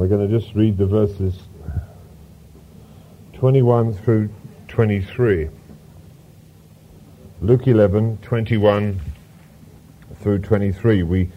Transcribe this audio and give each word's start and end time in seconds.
We're 0.00 0.08
going 0.08 0.26
to 0.26 0.40
just 0.40 0.54
read 0.54 0.78
the 0.78 0.86
verses 0.86 1.38
21 3.34 3.92
through 3.92 4.30
23. 4.68 5.50
Luke 7.42 7.66
11, 7.66 8.16
21 8.22 8.98
through 10.22 10.38
23. 10.38 11.02
We 11.02 11.28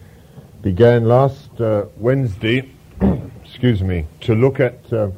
began 0.62 1.04
last 1.04 1.60
uh, 1.60 1.84
Wednesday, 1.98 2.70
excuse 3.44 3.82
me, 3.82 4.06
to 4.22 4.34
look 4.34 4.60
at. 4.60 4.90
Uh, 4.90 5.10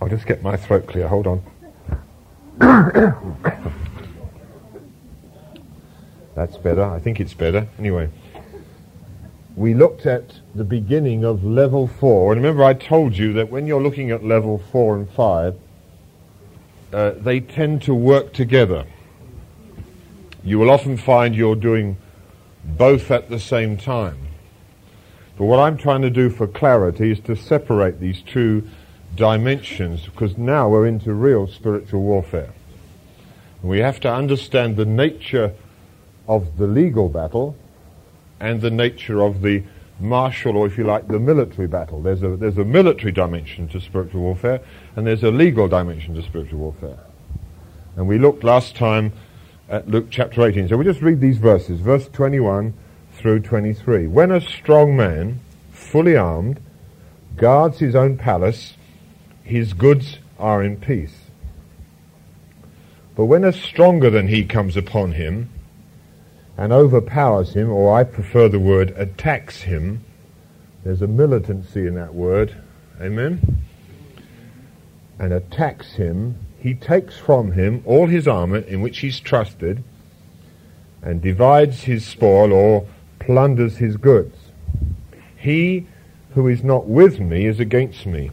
I'll 0.00 0.08
just 0.08 0.28
get 0.28 0.44
my 0.44 0.56
throat 0.56 0.86
clear. 0.86 1.08
Hold 1.08 1.26
on. 1.26 1.42
That's 6.36 6.56
better. 6.56 6.84
I 6.84 7.00
think 7.00 7.18
it's 7.18 7.34
better. 7.34 7.66
Anyway, 7.80 8.10
we 9.56 9.72
looked 9.72 10.04
at 10.04 10.34
the 10.54 10.64
beginning 10.64 11.24
of 11.24 11.42
level 11.42 11.86
four. 11.86 12.32
And 12.32 12.42
remember, 12.42 12.62
I 12.62 12.74
told 12.74 13.16
you 13.16 13.32
that 13.32 13.50
when 13.50 13.66
you're 13.66 13.82
looking 13.82 14.10
at 14.10 14.22
level 14.22 14.58
four 14.70 14.94
and 14.94 15.08
five, 15.10 15.56
uh, 16.92 17.12
they 17.16 17.40
tend 17.40 17.82
to 17.82 17.94
work 17.94 18.34
together. 18.34 18.84
You 20.44 20.58
will 20.58 20.70
often 20.70 20.98
find 20.98 21.34
you're 21.34 21.56
doing 21.56 21.96
both 22.64 23.10
at 23.10 23.30
the 23.30 23.40
same 23.40 23.78
time. 23.78 24.18
But 25.38 25.46
what 25.46 25.58
I'm 25.58 25.78
trying 25.78 26.02
to 26.02 26.10
do 26.10 26.28
for 26.28 26.46
clarity 26.46 27.10
is 27.10 27.20
to 27.20 27.34
separate 27.34 27.98
these 27.98 28.20
two 28.22 28.68
dimensions 29.14 30.04
because 30.04 30.36
now 30.36 30.68
we're 30.68 30.86
into 30.86 31.14
real 31.14 31.46
spiritual 31.46 32.02
warfare. 32.02 32.52
We 33.62 33.78
have 33.78 34.00
to 34.00 34.12
understand 34.12 34.76
the 34.76 34.84
nature 34.84 35.54
of 36.28 36.58
the 36.58 36.66
legal 36.66 37.08
battle 37.08 37.56
and 38.40 38.60
the 38.60 38.70
nature 38.70 39.22
of 39.22 39.42
the 39.42 39.62
martial, 39.98 40.56
or 40.56 40.66
if 40.66 40.76
you 40.76 40.84
like, 40.84 41.08
the 41.08 41.18
military 41.18 41.66
battle. 41.66 42.02
There's 42.02 42.22
a, 42.22 42.36
there's 42.36 42.58
a 42.58 42.64
military 42.64 43.12
dimension 43.12 43.68
to 43.68 43.80
spiritual 43.80 44.22
warfare, 44.22 44.60
and 44.94 45.06
there's 45.06 45.22
a 45.22 45.30
legal 45.30 45.68
dimension 45.68 46.14
to 46.14 46.22
spiritual 46.22 46.58
warfare. 46.58 46.98
And 47.96 48.06
we 48.06 48.18
looked 48.18 48.44
last 48.44 48.76
time 48.76 49.12
at 49.68 49.88
Luke 49.88 50.08
chapter 50.10 50.46
18. 50.46 50.68
So 50.68 50.76
we 50.76 50.84
just 50.84 51.00
read 51.00 51.20
these 51.20 51.38
verses, 51.38 51.80
verse 51.80 52.08
21 52.08 52.74
through 53.14 53.40
23. 53.40 54.06
When 54.06 54.30
a 54.30 54.40
strong 54.40 54.96
man, 54.96 55.40
fully 55.72 56.16
armed, 56.16 56.60
guards 57.36 57.78
his 57.78 57.94
own 57.94 58.18
palace, 58.18 58.74
his 59.42 59.72
goods 59.72 60.18
are 60.38 60.62
in 60.62 60.76
peace. 60.76 61.14
But 63.14 63.24
when 63.24 63.44
a 63.44 63.52
stronger 63.52 64.10
than 64.10 64.28
he 64.28 64.44
comes 64.44 64.76
upon 64.76 65.12
him, 65.12 65.48
and 66.56 66.72
overpowers 66.72 67.52
him, 67.52 67.70
or 67.70 67.94
I 67.94 68.04
prefer 68.04 68.48
the 68.48 68.58
word 68.58 68.90
attacks 68.96 69.62
him. 69.62 70.04
There's 70.84 71.02
a 71.02 71.06
militancy 71.06 71.86
in 71.86 71.94
that 71.96 72.14
word. 72.14 72.56
Amen? 73.00 73.62
And 75.18 75.32
attacks 75.32 75.92
him. 75.92 76.38
He 76.58 76.74
takes 76.74 77.16
from 77.18 77.52
him 77.52 77.82
all 77.84 78.06
his 78.06 78.26
armor 78.26 78.58
in 78.58 78.80
which 78.80 78.98
he's 79.00 79.20
trusted 79.20 79.84
and 81.02 81.20
divides 81.20 81.82
his 81.82 82.04
spoil 82.06 82.52
or 82.52 82.86
plunders 83.18 83.76
his 83.76 83.96
goods. 83.96 84.36
He 85.36 85.86
who 86.34 86.48
is 86.48 86.64
not 86.64 86.86
with 86.86 87.20
me 87.20 87.46
is 87.46 87.60
against 87.60 88.06
me, 88.06 88.30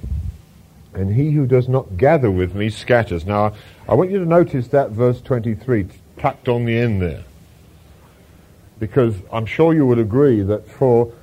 and 0.94 1.13
he 1.13 1.31
who 1.31 1.45
does 1.45 1.67
not 1.67 1.97
gather 1.97 2.31
with 2.31 2.55
me 2.55 2.69
scatters. 2.69 3.25
Now, 3.25 3.53
I 3.88 3.94
want 3.94 4.11
you 4.11 4.19
to 4.19 4.25
notice 4.25 4.69
that 4.69 4.91
verse 4.91 5.21
23 5.21 5.88
tucked 6.17 6.47
on 6.47 6.66
the 6.66 6.77
end 6.77 7.01
there 7.01 7.23
because 8.88 9.16
I'm 9.31 9.45
sure 9.45 9.73
you 9.73 9.86
would 9.86 9.98
agree 9.98 10.42
that 10.42 10.70
for 10.70 11.14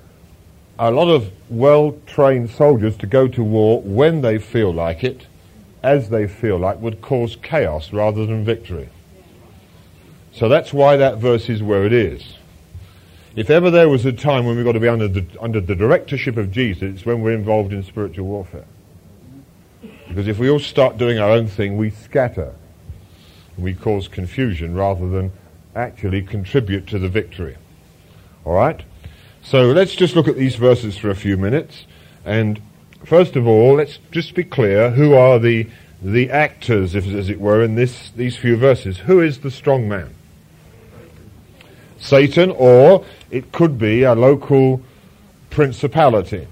a 0.79 0.91
lot 0.91 1.11
of 1.11 1.31
well-trained 1.51 2.49
soldiers 2.49 2.97
to 2.97 3.07
go 3.07 3.29
to 3.29 3.45
war 3.45 3.83
when 3.83 4.23
they 4.23 4.39
feel 4.39 4.73
like 4.73 5.05
it, 5.05 5.27
as 5.83 6.09
they 6.09 6.27
feel 6.27 6.57
like, 6.57 6.81
would 6.81 7.03
cause 7.03 7.37
chaos 7.43 7.93
rather 7.93 8.25
than 8.25 8.47
victory. 8.47 8.89
So 10.33 10.49
that's 10.49 10.73
why 10.73 10.97
that 10.97 11.19
verse 11.19 11.51
is 11.51 11.63
where 11.63 11.85
it 11.85 11.93
is. 11.93 12.37
If 13.37 13.51
ever 13.51 13.71
there 13.71 13.91
was 13.91 14.07
a 14.07 14.13
time 14.13 14.47
when 14.47 14.57
we've 14.57 14.65
got 14.65 14.73
to 14.73 14.81
be 14.81 14.89
under 14.89 15.07
the, 15.07 15.27
under 15.39 15.61
the 15.61 15.75
directorship 15.75 16.39
of 16.39 16.51
Jesus, 16.51 16.95
it's 16.95 17.05
when 17.05 17.21
we're 17.21 17.35
involved 17.35 17.75
in 17.75 17.83
spiritual 17.83 18.27
warfare. 18.27 18.65
Because 20.09 20.29
if 20.29 20.39
we 20.39 20.49
all 20.49 20.59
start 20.59 20.97
doing 20.97 21.19
our 21.19 21.29
own 21.29 21.47
thing, 21.47 21.77
we 21.77 21.91
scatter. 21.91 22.55
We 23.59 23.75
cause 23.75 24.09
confusion 24.09 24.75
rather 24.75 25.11
than 25.11 25.33
actually 25.75 26.23
contribute 26.23 26.87
to 26.89 26.99
the 26.99 27.09
victory. 27.09 27.57
All 28.45 28.55
right? 28.55 28.83
So 29.43 29.73
let's 29.73 29.95
just 29.95 30.17
look 30.17 30.29
at 30.29 30.37
these 30.37 30.57
verses 30.57 30.97
for 30.97 31.11
a 31.11 31.15
few 31.15 31.37
minutes. 31.37 31.87
And 32.25 32.61
first 33.05 33.37
of 33.37 33.47
all, 33.47 33.75
let's 33.75 33.99
just 34.11 34.35
be 34.35 34.45
clear 34.45 34.91
who 34.91 35.15
are 35.15 35.39
the, 35.39 35.69
the 36.03 36.31
actors, 36.31 36.95
if, 36.95 37.07
as 37.07 37.31
it 37.31 37.41
were, 37.41 37.63
in 37.63 37.75
this, 37.75 38.11
these 38.11 38.37
few 38.37 38.57
verses. 38.57 38.99
Who 38.99 39.21
is 39.21 39.41
the 39.41 39.51
strong 39.51 39.89
man? 39.89 40.15
Satan, 41.99 42.51
or 42.51 43.05
it 43.31 43.53
could 43.53 43.79
be 43.79 44.03
a 44.03 44.15
local 44.15 44.83
principality. 45.51 46.47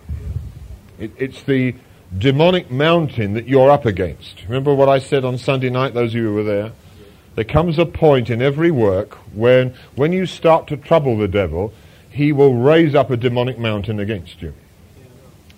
It, 0.98 1.12
it's 1.16 1.42
the 1.42 1.74
demonic 2.16 2.70
mountain 2.70 3.34
that 3.34 3.46
you're 3.46 3.70
up 3.70 3.86
against. 3.86 4.44
Remember 4.44 4.74
what 4.74 4.88
I 4.88 4.98
said 4.98 5.24
on 5.24 5.38
Sunday 5.38 5.70
night, 5.70 5.94
those 5.94 6.10
of 6.10 6.16
you 6.16 6.24
who 6.24 6.34
were 6.34 6.42
there? 6.42 6.72
There 7.38 7.44
comes 7.44 7.78
a 7.78 7.86
point 7.86 8.30
in 8.30 8.42
every 8.42 8.72
work 8.72 9.14
when, 9.32 9.72
when 9.94 10.12
you 10.12 10.26
start 10.26 10.66
to 10.66 10.76
trouble 10.76 11.16
the 11.16 11.28
devil, 11.28 11.72
he 12.10 12.32
will 12.32 12.56
raise 12.56 12.96
up 12.96 13.12
a 13.12 13.16
demonic 13.16 13.60
mountain 13.60 14.00
against 14.00 14.42
you. 14.42 14.54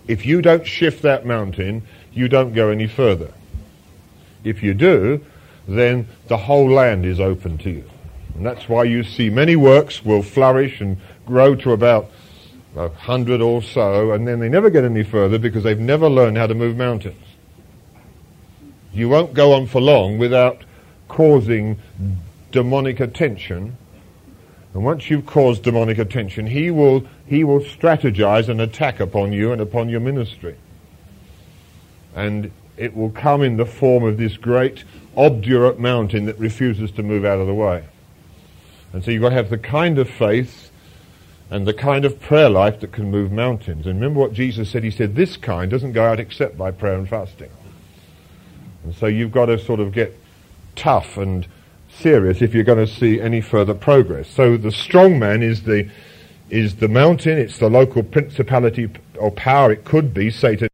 If 0.07 0.27
you 0.27 0.43
don't 0.43 0.67
shift 0.67 1.01
that 1.01 1.25
mountain, 1.25 1.81
you 2.13 2.29
don't 2.29 2.53
go 2.53 2.69
any 2.69 2.87
further. 2.87 3.33
If 4.45 4.63
you 4.63 4.75
do, 4.75 5.25
then 5.67 6.07
the 6.29 6.37
whole 6.37 6.71
land 6.71 7.07
is 7.07 7.19
open 7.19 7.57
to 7.57 7.71
you. 7.71 7.91
And 8.35 8.45
that's 8.45 8.69
why 8.69 8.85
you 8.85 9.03
see 9.03 9.31
many 9.31 9.57
works 9.57 10.05
will 10.05 10.23
flourish 10.23 10.83
and 10.83 10.99
grow 11.25 11.55
to 11.55 11.73
about 11.73 12.11
a 12.77 12.91
hundred 12.91 13.41
or 13.41 13.63
so, 13.63 14.13
and 14.13 14.29
then 14.29 14.39
they 14.39 14.51
never 14.51 14.69
get 14.69 14.85
any 14.85 15.03
further 15.03 15.39
because 15.39 15.65
they've 15.65 15.81
never 15.81 16.11
learned 16.11 16.37
how 16.37 16.47
to 16.47 16.55
move 16.55 16.77
mountains. 16.77 17.25
You 18.93 19.09
won't 19.09 19.33
go 19.33 19.55
on 19.55 19.67
for 19.67 19.81
long 19.81 20.19
without 20.19 20.65
causing 21.11 21.79
demonic 22.53 23.01
attention. 23.01 23.77
And 24.73 24.85
once 24.85 25.11
you've 25.11 25.27
caused 25.27 25.65
demonic 25.65 25.99
attention, 25.99 26.47
he 26.47 26.71
will, 26.71 27.05
he 27.27 27.45
will 27.45 27.61
strategize 27.61 28.49
an 28.49 28.61
attack 28.61 29.01
upon 29.01 29.33
you 29.33 29.53
and 29.53 29.61
upon 29.61 29.89
your 29.89 30.01
ministry. 30.01 30.57
And 32.15 32.53
it 32.77 32.97
will 32.97 33.11
come 33.11 33.43
in 33.43 33.57
the 33.57 33.67
form 33.67 34.05
of 34.05 34.17
this 34.17 34.37
great 34.37 34.85
obdurate 35.17 35.79
mountain 35.79 36.27
that 36.27 36.39
refuses 36.39 36.93
to 36.93 37.03
move 37.03 37.25
out 37.25 37.41
of 37.41 37.47
the 37.47 37.55
way. 37.55 37.85
And 38.93 39.05
so 39.05 39.11
you've 39.11 39.23
got 39.23 39.31
to 39.31 39.35
have 39.35 39.51
the 39.51 39.59
kind 39.59 39.99
of 39.99 40.09
faith 40.09 40.71
and 41.51 41.67
the 41.67 41.75
kind 41.75 42.05
of 42.05 42.21
prayer 42.21 42.49
life 42.49 42.81
that 42.81 42.93
can 42.93 43.11
move 43.11 43.33
mountains. 43.33 43.87
And 43.87 43.97
remember 43.97 44.21
what 44.21 44.33
Jesus 44.33 44.71
said? 44.71 44.85
He 44.85 44.91
said, 44.93 45.17
this 45.17 45.37
kind 45.37 45.71
doesn't 45.71 45.93
go 45.93 46.05
out 46.05 46.21
except 46.21 46.57
by 46.57 46.71
prayer 46.71 46.95
and 46.95 47.09
fasting. 47.09 47.51
And 48.85 48.95
so 48.95 49.07
you've 49.07 49.33
got 49.33 49.47
to 49.47 49.59
sort 49.59 49.81
of 49.81 49.93
get 49.93 50.17
tough 50.81 51.19
and 51.19 51.47
serious 51.91 52.41
if 52.41 52.55
you're 52.55 52.65
going 52.65 52.85
to 52.85 52.93
see 52.93 53.21
any 53.21 53.41
further 53.43 53.75
progress. 53.75 54.29
So 54.29 54.57
the 54.57 54.73
strong 54.73 55.19
man 55.19 55.43
is 55.43 55.65
the 55.65 55.89
is 56.49 56.77
the 56.77 56.89
mountain, 56.89 57.39
it's 57.39 57.59
the 57.59 57.71
local 57.71 58.03
principality 58.03 58.91
or 59.17 59.31
power, 59.31 59.71
it 59.71 59.85
could 59.85 60.13
be 60.13 60.31
Satan 60.31 60.69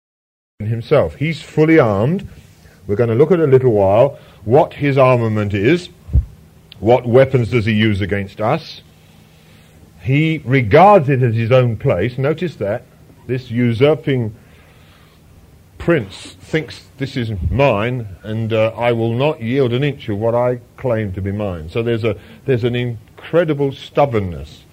himself. 0.59 1.17
He's 1.17 1.43
fully 1.43 1.79
armed. 1.79 2.27
We're 2.87 2.97
going 2.97 3.11
to 3.11 3.15
look 3.15 3.31
at 3.31 3.41
a 3.41 3.47
little 3.47 3.73
while 3.73 4.19
what 4.45 4.73
his 4.75 4.97
armament 4.97 5.53
is, 5.53 5.91
what 6.79 7.05
weapons 7.05 7.51
does 7.51 7.67
he 7.67 7.73
use 7.73 8.01
against 8.01 8.41
us. 8.41 8.81
He 10.01 10.39
regards 10.45 11.09
it 11.09 11.23
as 11.23 11.35
his 11.35 11.51
own 11.53 11.77
place. 11.77 12.17
Notice 12.17 12.55
that. 12.57 12.85
This 13.27 13.51
usurping 13.51 14.35
prince 15.87 16.33
thinks 16.41 16.89
this 16.99 17.17
is 17.17 17.31
mine 17.49 18.09
and 18.25 18.53
uh, 18.53 18.73
I 18.77 18.91
will 18.91 19.13
not 19.13 19.41
yield 19.41 19.73
an 19.73 19.85
inch 19.85 20.09
of 20.09 20.19
what 20.19 20.35
I 20.35 20.59
claim 20.77 21.13
to 21.13 21.23
be 21.23 21.31
mine. 21.31 21.69
So 21.69 21.81
there's 21.81 22.03
a 22.03 22.17
there's 22.45 22.65
an 22.65 22.75
incredible 22.75 23.71
stubbornness, 23.71 24.65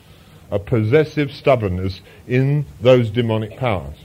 a 0.49 0.57
possessive 0.57 1.31
stubbornness 1.31 2.01
in 2.27 2.65
those 2.81 3.11
demonic 3.11 3.57
powers. 3.57 3.95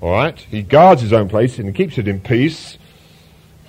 All 0.00 0.10
right, 0.10 0.36
he 0.36 0.62
guards 0.62 1.00
his 1.00 1.12
own 1.12 1.28
place 1.28 1.60
and 1.60 1.68
he 1.68 1.72
keeps 1.72 1.96
it 1.96 2.08
in 2.08 2.18
peace 2.18 2.76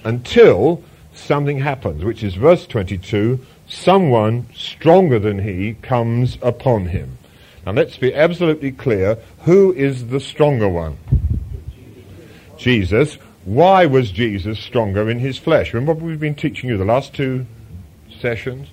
until 0.04 0.81
something 1.13 1.60
happens, 1.60 2.04
which 2.04 2.24
is 2.24 2.33
verse 2.33 2.66
22. 2.66 3.39
Someone 3.68 4.48
stronger 4.51 5.19
than 5.19 5.38
he 5.38 5.75
comes 5.75 6.39
upon 6.42 6.88
him. 6.88 7.19
Now 7.68 7.74
let's 7.74 7.98
be 7.98 8.16
absolutely 8.16 8.71
clear. 8.71 9.19
Who 9.42 9.71
is 9.74 10.07
the 10.07 10.19
stronger 10.19 10.68
one? 10.68 10.98
Jesus. 12.65 13.19
Why 13.44 13.85
was 13.85 14.09
Jesus 14.09 14.57
stronger 14.57 15.07
in 15.07 15.19
his 15.19 15.38
flesh? 15.38 15.71
Remember 15.71 15.94
what 15.94 16.01
we've 16.01 16.19
been 16.19 16.33
teaching 16.33 16.67
you 16.67 16.79
the 16.79 16.83
last 16.83 17.13
two 17.13 17.45
sessions? 18.19 18.69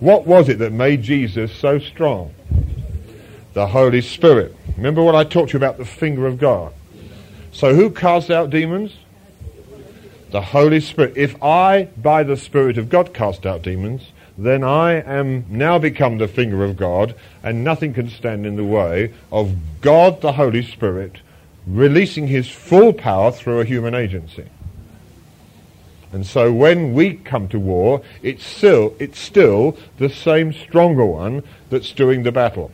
What 0.00 0.26
was 0.26 0.50
it 0.50 0.58
that 0.58 0.70
made 0.70 1.02
Jesus 1.02 1.50
so 1.50 1.78
strong? 1.78 2.34
The 3.54 3.68
Holy 3.68 4.02
Spirit. 4.02 4.54
Remember 4.76 5.02
what 5.02 5.14
I 5.14 5.24
talked 5.24 5.52
to 5.52 5.54
you 5.54 5.56
about 5.56 5.78
the 5.78 5.86
finger 5.86 6.26
of 6.26 6.38
God? 6.38 6.74
So 7.52 7.74
who 7.74 7.88
casts 7.88 8.28
out 8.28 8.50
demons? 8.50 8.92
The 10.30 10.42
Holy 10.42 10.80
Spirit. 10.80 11.14
If 11.16 11.42
I, 11.42 11.84
by 11.96 12.24
the 12.24 12.36
Spirit 12.36 12.76
of 12.76 12.90
God, 12.90 13.14
cast 13.14 13.46
out 13.46 13.62
demons, 13.62 14.12
then 14.36 14.62
I 14.62 15.00
am 15.00 15.46
now 15.48 15.78
become 15.78 16.18
the 16.18 16.28
finger 16.28 16.64
of 16.64 16.76
God, 16.76 17.14
and 17.42 17.64
nothing 17.64 17.94
can 17.94 18.10
stand 18.10 18.44
in 18.44 18.56
the 18.56 18.64
way 18.64 19.14
of 19.30 19.56
God, 19.80 20.20
the 20.20 20.32
Holy 20.32 20.62
Spirit, 20.62 21.21
releasing 21.66 22.26
his 22.26 22.48
full 22.48 22.92
power 22.92 23.30
through 23.30 23.60
a 23.60 23.64
human 23.64 23.94
agency. 23.94 24.48
And 26.12 26.26
so 26.26 26.52
when 26.52 26.92
we 26.92 27.14
come 27.14 27.48
to 27.48 27.58
war, 27.58 28.02
it's 28.22 28.44
still, 28.44 28.94
it's 28.98 29.18
still 29.18 29.76
the 29.98 30.10
same 30.10 30.52
stronger 30.52 31.06
one 31.06 31.42
that's 31.70 31.92
doing 31.92 32.22
the 32.22 32.32
battle. 32.32 32.70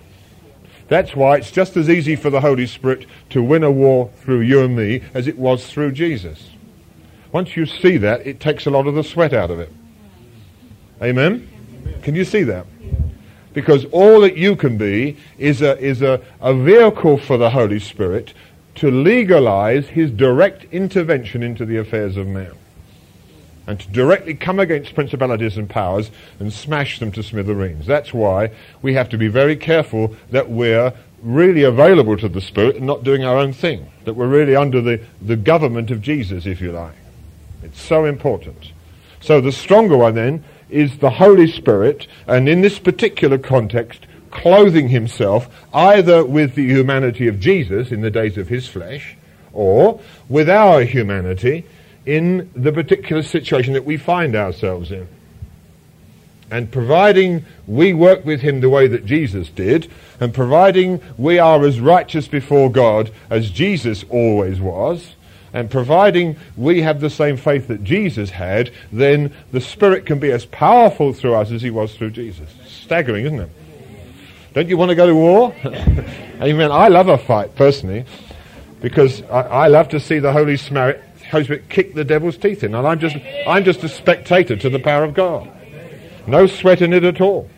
That's 0.89 1.15
why 1.15 1.37
it's 1.37 1.51
just 1.53 1.77
as 1.77 1.89
easy 1.89 2.17
for 2.17 2.31
the 2.31 2.41
Holy 2.41 2.67
Spirit 2.67 3.07
to 3.31 3.43
win 3.43 3.63
a 3.63 3.71
war 3.71 4.11
through 4.23 4.41
you 4.41 4.63
and 4.63 4.75
me 4.75 5.03
as 5.15 5.29
it 5.29 5.39
was 5.39 5.67
through 5.67 5.93
Jesus. 5.93 6.51
Once 7.31 7.57
you 7.57 7.67
see 7.67 7.99
that, 7.99 8.27
it 8.27 8.41
takes 8.41 8.67
a 8.67 8.71
lot 8.71 8.87
of 8.87 8.95
the 8.95 9.05
sweat 9.05 9.35
out 9.35 9.51
of 9.51 9.61
it. 9.61 9.73
Amen? 11.01 11.49
Can 12.03 12.15
you 12.15 12.25
see 12.25 12.43
that? 12.45 12.67
Because 13.53 13.85
all 13.87 14.21
that 14.23 14.37
you 14.37 14.57
can 14.57 14.79
be 14.79 15.17
is 15.37 15.63
a, 15.63 15.79
is 15.79 16.03
a, 16.03 16.21
a 16.41 16.55
vehicle 16.55 17.19
for 17.19 17.37
the 17.37 17.51
Holy 17.51 17.79
Spirit 17.79 18.33
to 18.79 18.91
legalize 18.91 19.89
his 19.89 20.11
direct 20.11 20.65
intervention 20.73 21.43
into 21.43 21.67
the 21.67 21.77
affairs 21.77 22.17
of 22.17 22.27
man 22.27 22.53
and 23.67 23.79
to 23.81 23.89
directly 23.91 24.35
come 24.35 24.59
against 24.59 24.95
principalities 24.95 25.59
and 25.59 25.69
powers 25.69 26.11
and 26.41 26.53
smash 26.53 26.99
them 26.99 27.13
to 27.13 27.23
smithereens. 27.23 27.87
That's 27.87 28.15
why 28.15 28.51
we 28.81 28.95
have 28.95 29.11
to 29.11 29.19
be 29.19 29.29
very 29.29 29.57
careful 29.57 30.17
that 30.31 30.49
we're 30.49 30.95
really 31.23 31.65
available 31.65 32.17
to 32.17 32.29
the 32.29 32.41
Spirit 32.41 32.77
and 32.77 32.87
not 32.87 33.05
doing 33.05 33.25
our 33.25 33.37
own 33.37 33.53
thing, 33.53 33.91
that 34.05 34.15
we're 34.15 34.29
really 34.29 34.57
under 34.57 34.81
the, 34.81 35.05
the 35.21 35.37
government 35.37 35.91
of 35.91 36.01
Jesus, 36.01 36.47
if 36.47 36.61
you 36.61 36.73
like. 36.73 36.95
It's 37.63 37.81
so 37.81 38.07
important. 38.07 38.73
So 39.21 39.41
the 39.41 39.53
stronger 39.53 39.97
one 39.97 40.15
then 40.15 40.45
is 40.71 40.99
the 40.99 41.11
Holy 41.11 41.51
Spirit, 41.51 42.07
and 42.27 42.49
in 42.49 42.61
this 42.61 42.79
particular 42.79 43.37
context, 43.37 44.07
clothing 44.31 44.89
himself 44.89 45.49
either 45.73 46.25
with 46.25 46.55
the 46.55 46.67
humanity 46.67 47.29
of 47.29 47.41
Jesus 47.41 47.91
in 47.93 48.01
the 48.01 48.11
days 48.11 48.37
of 48.39 48.49
his 48.49 48.67
flesh, 48.67 49.17
or 49.53 50.01
with 50.29 50.49
our 50.49 50.83
humanity 50.83 51.65
in 52.07 52.51
the 52.55 52.73
particular 52.73 53.23
situation 53.23 53.75
that 53.75 53.85
we 53.85 53.97
find 53.97 54.35
ourselves 54.35 54.91
in. 54.91 55.07
And 56.51 56.71
providing 56.73 57.45
we 57.67 57.93
work 57.93 58.25
with 58.25 58.41
him 58.41 58.61
the 58.61 58.71
way 58.71 58.87
that 58.87 59.05
Jesus 59.05 59.51
did, 59.51 59.91
and 60.19 60.33
providing 60.33 61.01
we 61.19 61.39
are 61.39 61.65
as 61.65 61.81
righteous 61.81 62.27
before 62.27 62.71
God 62.71 63.11
as 63.29 63.51
Jesus 63.51 64.05
always 64.09 64.59
was, 64.61 65.15
and 65.53 65.71
providing 65.71 66.37
we 66.57 66.83
have 66.83 67.01
the 67.01 67.11
same 67.11 67.37
faith 67.37 67.69
that 67.69 67.85
Jesus 67.85 68.31
had, 68.31 68.71
then 68.93 69.33
the 69.53 69.61
Spirit 69.61 70.07
can 70.07 70.19
be 70.19 70.31
as 70.31 70.47
powerful 70.47 71.13
through 71.13 71.35
us 71.35 71.51
as 71.51 71.63
he 71.63 71.71
was 71.71 71.95
through 71.95 72.11
Jesus. 72.11 72.49
Staggering, 72.67 73.27
isn't 73.27 73.41
it? 73.41 73.51
Don't 74.55 74.69
you 74.69 74.77
want 74.77 74.91
to 74.91 74.95
go 74.95 75.07
to 75.07 75.15
war? 75.15 75.55
Amen. 76.41 76.73
I 76.73 76.89
love 76.89 77.09
a 77.09 77.19
fight, 77.19 77.55
personally, 77.55 78.05
because 78.81 79.23
I, 79.23 79.41
I 79.41 79.67
love 79.69 79.89
to 79.91 80.01
see 80.01 80.19
the 80.19 80.33
Holy 80.33 80.57
Spirit, 80.57 81.03
Holy 81.31 81.45
Spirit 81.45 81.69
kick 81.69 81.95
the 81.95 82.05
devil's 82.05 82.37
teeth 82.37 82.65
in. 82.65 82.75
And 82.75 82.87
I'm 82.87 82.99
just, 82.99 83.17
I'm 83.47 83.65
just 83.65 83.85
a 83.85 83.89
spectator 83.89 84.57
to 84.57 84.71
the 84.71 84.79
power 84.79 85.05
of 85.05 85.15
God. 85.15 85.51
No 86.27 86.47
sweat 86.47 86.83
in 86.83 86.93
it 86.93 87.05
at 87.05 87.21
all. 87.21 87.49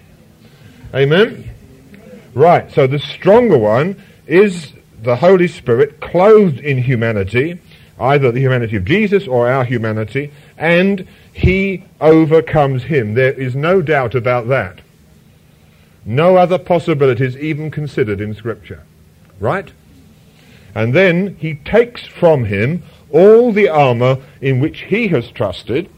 Amen? 0.95 1.49
Right, 2.35 2.71
so 2.73 2.87
the 2.87 2.99
stronger 2.99 3.59
one 3.59 4.03
is 4.27 4.73
the 5.03 5.17
Holy 5.17 5.49
Spirit 5.49 6.01
clothed 6.01 6.59
in 6.59 6.79
humanity, 6.79 7.61
either 7.99 8.33
the 8.33 8.41
humanity 8.41 8.77
of 8.77 8.85
Jesus 8.85 9.27
or 9.27 9.51
our 9.51 9.65
humanity, 9.65 10.33
and 10.57 11.07
he 11.33 11.85
overcomes 12.01 12.85
him. 12.85 13.15
There 13.15 13.33
is 13.33 13.55
no 13.55 13.83
doubt 13.83 14.15
about 14.15 14.49
that. 14.49 14.81
No 16.11 16.35
other 16.35 16.59
possibilities 16.59 17.37
even 17.37 17.71
considered 17.71 18.21
in 18.21 18.35
Scripture. 18.35 18.83
Right? 19.39 19.73
And 20.75 20.93
then 20.93 21.37
he 21.37 21.55
takes 21.55 22.05
from 22.05 22.47
him 22.47 22.83
all 23.11 23.53
the 23.53 23.69
armor 23.69 24.19
in 24.41 24.59
which 24.59 24.81
he 24.81 25.07
has 25.09 25.31
trusted 25.31 25.89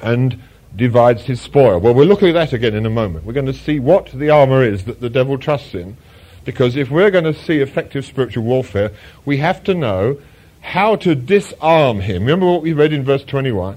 and 0.00 0.42
divides 0.74 1.24
his 1.24 1.42
spoil. 1.42 1.78
Well, 1.80 1.92
we'll 1.92 2.06
look 2.06 2.22
at 2.22 2.32
that 2.32 2.54
again 2.54 2.74
in 2.74 2.86
a 2.86 2.90
moment. 2.90 3.26
We're 3.26 3.34
going 3.34 3.44
to 3.44 3.52
see 3.52 3.78
what 3.78 4.06
the 4.06 4.30
armor 4.30 4.62
is 4.62 4.84
that 4.84 5.02
the 5.02 5.10
devil 5.10 5.36
trusts 5.36 5.74
in. 5.74 5.98
Because 6.46 6.74
if 6.74 6.90
we're 6.90 7.10
going 7.10 7.24
to 7.24 7.34
see 7.34 7.58
effective 7.58 8.06
spiritual 8.06 8.44
warfare, 8.44 8.90
we 9.26 9.36
have 9.36 9.62
to 9.64 9.74
know 9.74 10.18
how 10.62 10.96
to 10.96 11.14
disarm 11.14 12.00
him. 12.00 12.22
Remember 12.22 12.46
what 12.46 12.62
we 12.62 12.72
read 12.72 12.94
in 12.94 13.04
verse 13.04 13.24
21? 13.24 13.76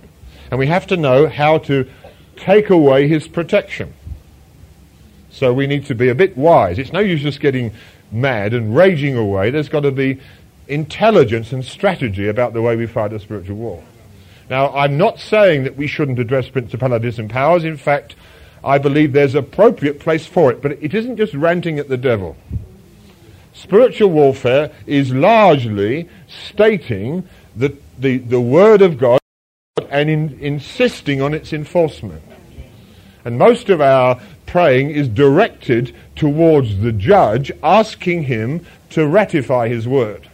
And 0.52 0.58
we 0.58 0.68
have 0.68 0.88
to 0.88 0.96
know 0.96 1.28
how 1.28 1.58
to 1.58 1.86
take 2.38 2.70
away 2.70 3.10
his 3.10 3.28
protection. 3.28 3.94
So 5.40 5.54
we 5.54 5.68
need 5.68 5.86
to 5.86 5.96
be 5.96 6.10
a 6.10 6.16
bit 6.16 6.38
wise. 6.38 6.78
It's 6.78 6.92
no 6.92 7.00
use 7.00 7.22
just 7.22 7.40
getting 7.40 7.72
mad 8.12 8.54
and 8.54 8.76
raging 8.76 9.16
away. 9.16 9.52
There's 9.52 9.70
got 9.70 9.84
to 9.84 9.92
be 9.92 10.20
intelligence 10.68 11.54
and 11.54 11.64
strategy 11.64 12.28
about 12.28 12.52
the 12.52 12.62
way 12.62 12.76
we 12.76 12.86
fight 12.86 13.14
a 13.14 13.22
spiritual 13.22 13.56
war. 13.56 13.82
Now, 14.50 14.74
I'm 14.74 14.98
not 14.98 15.18
saying 15.18 15.64
that 15.64 15.78
we 15.78 15.88
shouldn't 15.88 16.20
address 16.20 16.50
principalities 16.50 17.20
and 17.20 17.30
powers. 17.30 17.64
In 17.64 17.78
fact, 17.78 18.18
I 18.66 18.80
believe 18.80 19.14
there's 19.14 19.34
appropriate 19.34 20.02
place 20.02 20.26
for 20.26 20.52
it, 20.52 20.62
but 20.62 20.74
it 20.74 20.94
isn't 20.94 21.16
just 21.16 21.34
ranting 21.34 21.80
at 21.80 21.88
the 21.88 21.96
devil. 21.96 22.36
Spiritual 23.54 24.10
warfare 24.10 24.72
is 24.86 25.14
largely 25.14 26.10
stating 26.28 27.26
the, 27.56 27.78
the, 27.98 28.18
the 28.18 28.42
word 28.42 28.82
of 28.82 28.98
God 28.98 29.22
and 29.90 30.10
in, 30.10 30.38
insisting 30.42 31.22
on 31.22 31.34
its 31.34 31.54
enforcement. 31.54 32.24
And 33.24 33.38
most 33.38 33.70
of 33.70 33.80
our 33.80 34.20
praying 34.50 34.90
is 34.90 35.07
directed 35.07 35.96
towards 36.16 36.80
the 36.80 36.92
judge, 36.92 37.51
asking 37.62 38.24
him 38.24 38.66
to 38.90 39.07
ratify 39.07 39.68
his 39.68 39.88
word. 39.88 40.28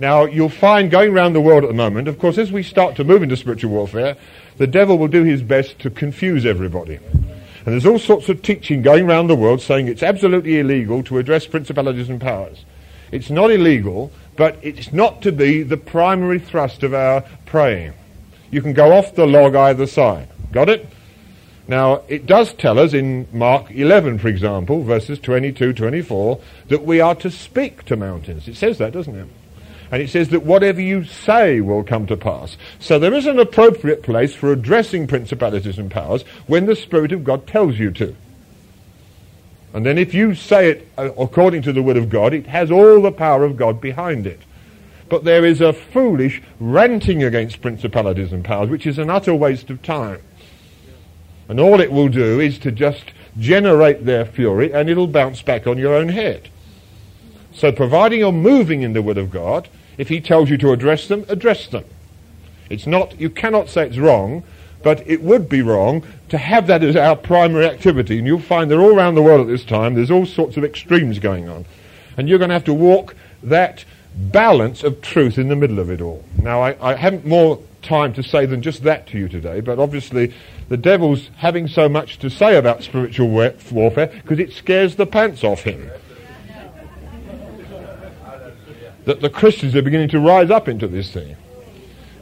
Now, 0.00 0.24
you'll 0.24 0.48
find 0.48 0.90
going 0.90 1.12
around 1.12 1.34
the 1.34 1.40
world 1.40 1.62
at 1.62 1.68
the 1.68 1.74
moment, 1.74 2.08
of 2.08 2.18
course, 2.18 2.38
as 2.38 2.50
we 2.50 2.62
start 2.62 2.96
to 2.96 3.04
move 3.04 3.22
into 3.22 3.36
spiritual 3.36 3.70
warfare, 3.70 4.16
the 4.56 4.66
devil 4.66 4.98
will 4.98 5.08
do 5.08 5.24
his 5.24 5.42
best 5.42 5.78
to 5.80 5.90
confuse 5.90 6.46
everybody. 6.46 6.96
And 6.96 7.72
there's 7.72 7.86
all 7.86 7.98
sorts 7.98 8.28
of 8.28 8.42
teaching 8.42 8.82
going 8.82 9.08
around 9.08 9.28
the 9.28 9.36
world 9.36 9.60
saying 9.60 9.88
it's 9.88 10.02
absolutely 10.02 10.58
illegal 10.58 11.02
to 11.04 11.18
address 11.18 11.46
principalities 11.46 12.08
and 12.08 12.20
powers. 12.20 12.64
It's 13.12 13.30
not 13.30 13.50
illegal, 13.50 14.10
but 14.36 14.58
it's 14.62 14.92
not 14.92 15.22
to 15.22 15.32
be 15.32 15.62
the 15.62 15.76
primary 15.76 16.38
thrust 16.38 16.82
of 16.82 16.94
our 16.94 17.24
praying. 17.46 17.92
You 18.50 18.62
can 18.62 18.72
go 18.72 18.92
off 18.92 19.14
the 19.14 19.26
log 19.26 19.54
either 19.54 19.86
side. 19.86 20.28
Got 20.50 20.68
it? 20.70 20.88
Now, 21.66 22.02
it 22.08 22.26
does 22.26 22.52
tell 22.52 22.78
us 22.78 22.92
in 22.92 23.26
Mark 23.32 23.70
11, 23.70 24.18
for 24.18 24.28
example, 24.28 24.82
verses 24.82 25.18
22, 25.18 25.72
24, 25.72 26.40
that 26.68 26.84
we 26.84 27.00
are 27.00 27.14
to 27.16 27.30
speak 27.30 27.84
to 27.86 27.96
mountains. 27.96 28.46
It 28.48 28.56
says 28.56 28.78
that, 28.78 28.92
doesn't 28.92 29.16
it? 29.16 29.28
And 29.90 30.02
it 30.02 30.10
says 30.10 30.28
that 30.30 30.42
whatever 30.42 30.80
you 30.80 31.04
say 31.04 31.60
will 31.60 31.84
come 31.84 32.06
to 32.08 32.16
pass. 32.16 32.56
So 32.80 32.98
there 32.98 33.14
is 33.14 33.26
an 33.26 33.38
appropriate 33.38 34.02
place 34.02 34.34
for 34.34 34.52
addressing 34.52 35.06
principalities 35.06 35.78
and 35.78 35.90
powers 35.90 36.22
when 36.46 36.66
the 36.66 36.76
Spirit 36.76 37.12
of 37.12 37.24
God 37.24 37.46
tells 37.46 37.78
you 37.78 37.90
to. 37.92 38.14
And 39.72 39.84
then 39.86 39.98
if 39.98 40.14
you 40.14 40.34
say 40.34 40.70
it 40.70 40.88
uh, 40.98 41.10
according 41.18 41.62
to 41.62 41.72
the 41.72 41.82
word 41.82 41.96
of 41.96 42.10
God, 42.10 42.34
it 42.34 42.46
has 42.46 42.70
all 42.70 43.02
the 43.02 43.12
power 43.12 43.44
of 43.44 43.56
God 43.56 43.80
behind 43.80 44.26
it. 44.26 44.40
But 45.08 45.24
there 45.24 45.44
is 45.44 45.60
a 45.60 45.72
foolish 45.72 46.42
ranting 46.60 47.22
against 47.22 47.60
principalities 47.60 48.32
and 48.32 48.44
powers, 48.44 48.70
which 48.70 48.86
is 48.86 48.98
an 48.98 49.10
utter 49.10 49.34
waste 49.34 49.70
of 49.70 49.82
time. 49.82 50.20
And 51.48 51.60
all 51.60 51.80
it 51.80 51.92
will 51.92 52.08
do 52.08 52.40
is 52.40 52.58
to 52.60 52.72
just 52.72 53.04
generate 53.38 54.04
their 54.04 54.24
fury 54.24 54.72
and 54.72 54.88
it'll 54.88 55.06
bounce 55.06 55.42
back 55.42 55.66
on 55.66 55.78
your 55.78 55.94
own 55.94 56.08
head. 56.08 56.48
So 57.52 57.70
providing 57.70 58.20
you're 58.20 58.32
moving 58.32 58.82
in 58.82 58.92
the 58.92 59.02
Word 59.02 59.18
of 59.18 59.30
God, 59.30 59.68
if 59.96 60.08
he 60.08 60.20
tells 60.20 60.50
you 60.50 60.56
to 60.58 60.72
address 60.72 61.06
them, 61.06 61.24
address 61.28 61.66
them. 61.68 61.84
It's 62.68 62.86
not, 62.86 63.20
you 63.20 63.30
cannot 63.30 63.68
say 63.68 63.86
it's 63.86 63.98
wrong, 63.98 64.42
but 64.82 65.06
it 65.06 65.22
would 65.22 65.48
be 65.48 65.62
wrong 65.62 66.04
to 66.28 66.38
have 66.38 66.66
that 66.66 66.82
as 66.82 66.96
our 66.96 67.16
primary 67.16 67.66
activity. 67.66 68.18
And 68.18 68.26
you'll 68.26 68.40
find 68.40 68.70
that 68.70 68.78
all 68.78 68.94
around 68.94 69.14
the 69.14 69.22
world 69.22 69.40
at 69.40 69.46
this 69.46 69.64
time, 69.64 69.94
there's 69.94 70.10
all 70.10 70.26
sorts 70.26 70.56
of 70.56 70.64
extremes 70.64 71.18
going 71.18 71.48
on. 71.48 71.64
And 72.16 72.28
you're 72.28 72.38
going 72.38 72.50
to 72.50 72.54
have 72.54 72.64
to 72.64 72.74
walk 72.74 73.14
that 73.42 73.84
balance 74.16 74.82
of 74.82 75.00
truth 75.00 75.38
in 75.38 75.48
the 75.48 75.56
middle 75.56 75.78
of 75.78 75.90
it 75.90 76.00
all. 76.00 76.24
Now, 76.40 76.62
I, 76.62 76.92
I 76.92 76.94
haven't 76.94 77.26
more 77.26 77.60
time 77.82 78.12
to 78.14 78.22
say 78.22 78.46
than 78.46 78.62
just 78.62 78.82
that 78.84 79.06
to 79.08 79.18
you 79.18 79.28
today, 79.28 79.60
but 79.60 79.78
obviously 79.78 80.32
the 80.68 80.76
devil's 80.76 81.30
having 81.36 81.68
so 81.68 81.88
much 81.88 82.18
to 82.18 82.30
say 82.30 82.56
about 82.56 82.82
spiritual 82.82 83.28
warfare 83.28 84.06
because 84.06 84.38
it 84.38 84.52
scares 84.52 84.96
the 84.96 85.06
pants 85.06 85.44
off 85.44 85.62
him 85.62 85.90
that 89.04 89.20
the 89.20 89.30
Christians 89.30 89.74
are 89.76 89.82
beginning 89.82 90.08
to 90.08 90.20
rise 90.20 90.50
up 90.50 90.68
into 90.68 90.88
this 90.88 91.10
thing. 91.12 91.36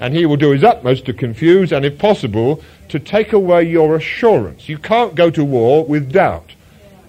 And 0.00 0.14
he 0.14 0.26
will 0.26 0.37
do 0.37 0.50
his 0.50 0.64
utmost 0.64 1.06
to 1.06 1.12
confuse 1.12 1.72
and, 1.72 1.84
if 1.84 1.99
possible, 1.99 2.62
to 2.88 2.99
take 2.99 3.32
away 3.32 3.62
your 3.62 3.94
assurance. 3.96 4.68
You 4.68 4.78
can't 4.78 5.14
go 5.14 5.30
to 5.30 5.44
war 5.44 5.84
with 5.84 6.11
doubt. 6.12 6.54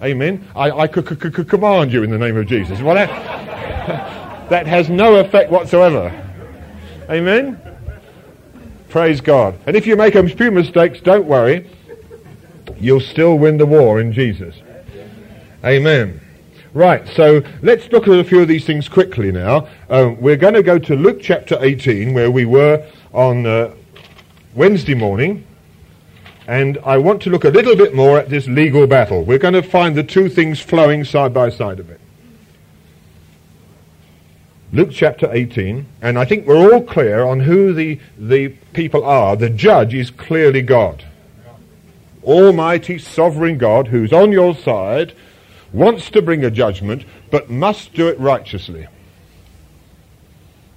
Amen. 0.02 0.46
I, 0.54 0.70
I 0.70 0.86
c- 0.86 1.02
c- 1.02 1.30
c- 1.30 1.44
command 1.44 1.92
you 1.92 2.02
in 2.02 2.10
the 2.10 2.18
name 2.18 2.36
of 2.36 2.46
Jesus. 2.46 2.80
Well, 2.80 2.94
that, 2.94 3.08
that 4.50 4.66
has 4.66 4.88
no 4.88 5.16
effect 5.16 5.50
whatsoever. 5.50 6.12
Amen? 7.10 7.60
Praise 8.94 9.20
God. 9.20 9.58
And 9.66 9.74
if 9.74 9.88
you 9.88 9.96
make 9.96 10.14
a 10.14 10.28
few 10.28 10.52
mistakes, 10.52 11.00
don't 11.00 11.26
worry. 11.26 11.68
You'll 12.78 13.00
still 13.00 13.36
win 13.36 13.56
the 13.56 13.66
war 13.66 14.00
in 14.00 14.12
Jesus. 14.12 14.54
Amen. 15.64 16.20
Right, 16.72 17.04
so 17.08 17.42
let's 17.60 17.90
look 17.90 18.06
at 18.06 18.16
a 18.16 18.22
few 18.22 18.40
of 18.40 18.46
these 18.46 18.64
things 18.64 18.88
quickly 18.88 19.32
now. 19.32 19.66
Um, 19.90 20.20
we're 20.20 20.36
going 20.36 20.54
to 20.54 20.62
go 20.62 20.78
to 20.78 20.94
Luke 20.94 21.18
chapter 21.20 21.58
18, 21.60 22.14
where 22.14 22.30
we 22.30 22.44
were 22.44 22.88
on 23.12 23.44
uh, 23.46 23.74
Wednesday 24.54 24.94
morning. 24.94 25.44
And 26.46 26.78
I 26.84 26.98
want 26.98 27.20
to 27.22 27.30
look 27.30 27.44
a 27.44 27.50
little 27.50 27.74
bit 27.74 27.96
more 27.96 28.20
at 28.20 28.28
this 28.28 28.46
legal 28.46 28.86
battle. 28.86 29.24
We're 29.24 29.38
going 29.38 29.54
to 29.54 29.62
find 29.64 29.96
the 29.96 30.04
two 30.04 30.28
things 30.28 30.60
flowing 30.60 31.02
side 31.02 31.34
by 31.34 31.48
side 31.48 31.80
a 31.80 31.90
it. 31.90 32.00
Luke 34.74 34.90
chapter 34.90 35.32
18, 35.32 35.86
and 36.02 36.18
I 36.18 36.24
think 36.24 36.48
we're 36.48 36.74
all 36.74 36.82
clear 36.82 37.22
on 37.22 37.38
who 37.38 37.72
the, 37.72 38.00
the 38.18 38.48
people 38.72 39.04
are. 39.04 39.36
The 39.36 39.48
judge 39.48 39.94
is 39.94 40.10
clearly 40.10 40.62
God. 40.62 41.04
Almighty, 42.24 42.98
sovereign 42.98 43.56
God 43.56 43.86
who's 43.86 44.12
on 44.12 44.32
your 44.32 44.52
side 44.52 45.14
wants 45.72 46.10
to 46.10 46.20
bring 46.20 46.44
a 46.44 46.50
judgment, 46.50 47.04
but 47.30 47.48
must 47.48 47.94
do 47.94 48.08
it 48.08 48.18
righteously. 48.18 48.88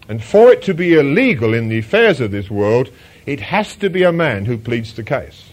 And 0.07 0.23
for 0.23 0.51
it 0.51 0.61
to 0.63 0.75
be 0.75 0.93
illegal 0.93 1.55
in 1.55 1.67
the 1.67 1.79
affairs 1.79 2.21
of 2.21 2.29
this 2.29 2.51
world, 2.51 2.91
it 3.25 3.39
has 3.39 3.75
to 3.77 3.89
be 3.89 4.03
a 4.03 4.11
man 4.11 4.45
who 4.45 4.59
pleads 4.59 4.93
the 4.93 5.01
case. 5.01 5.49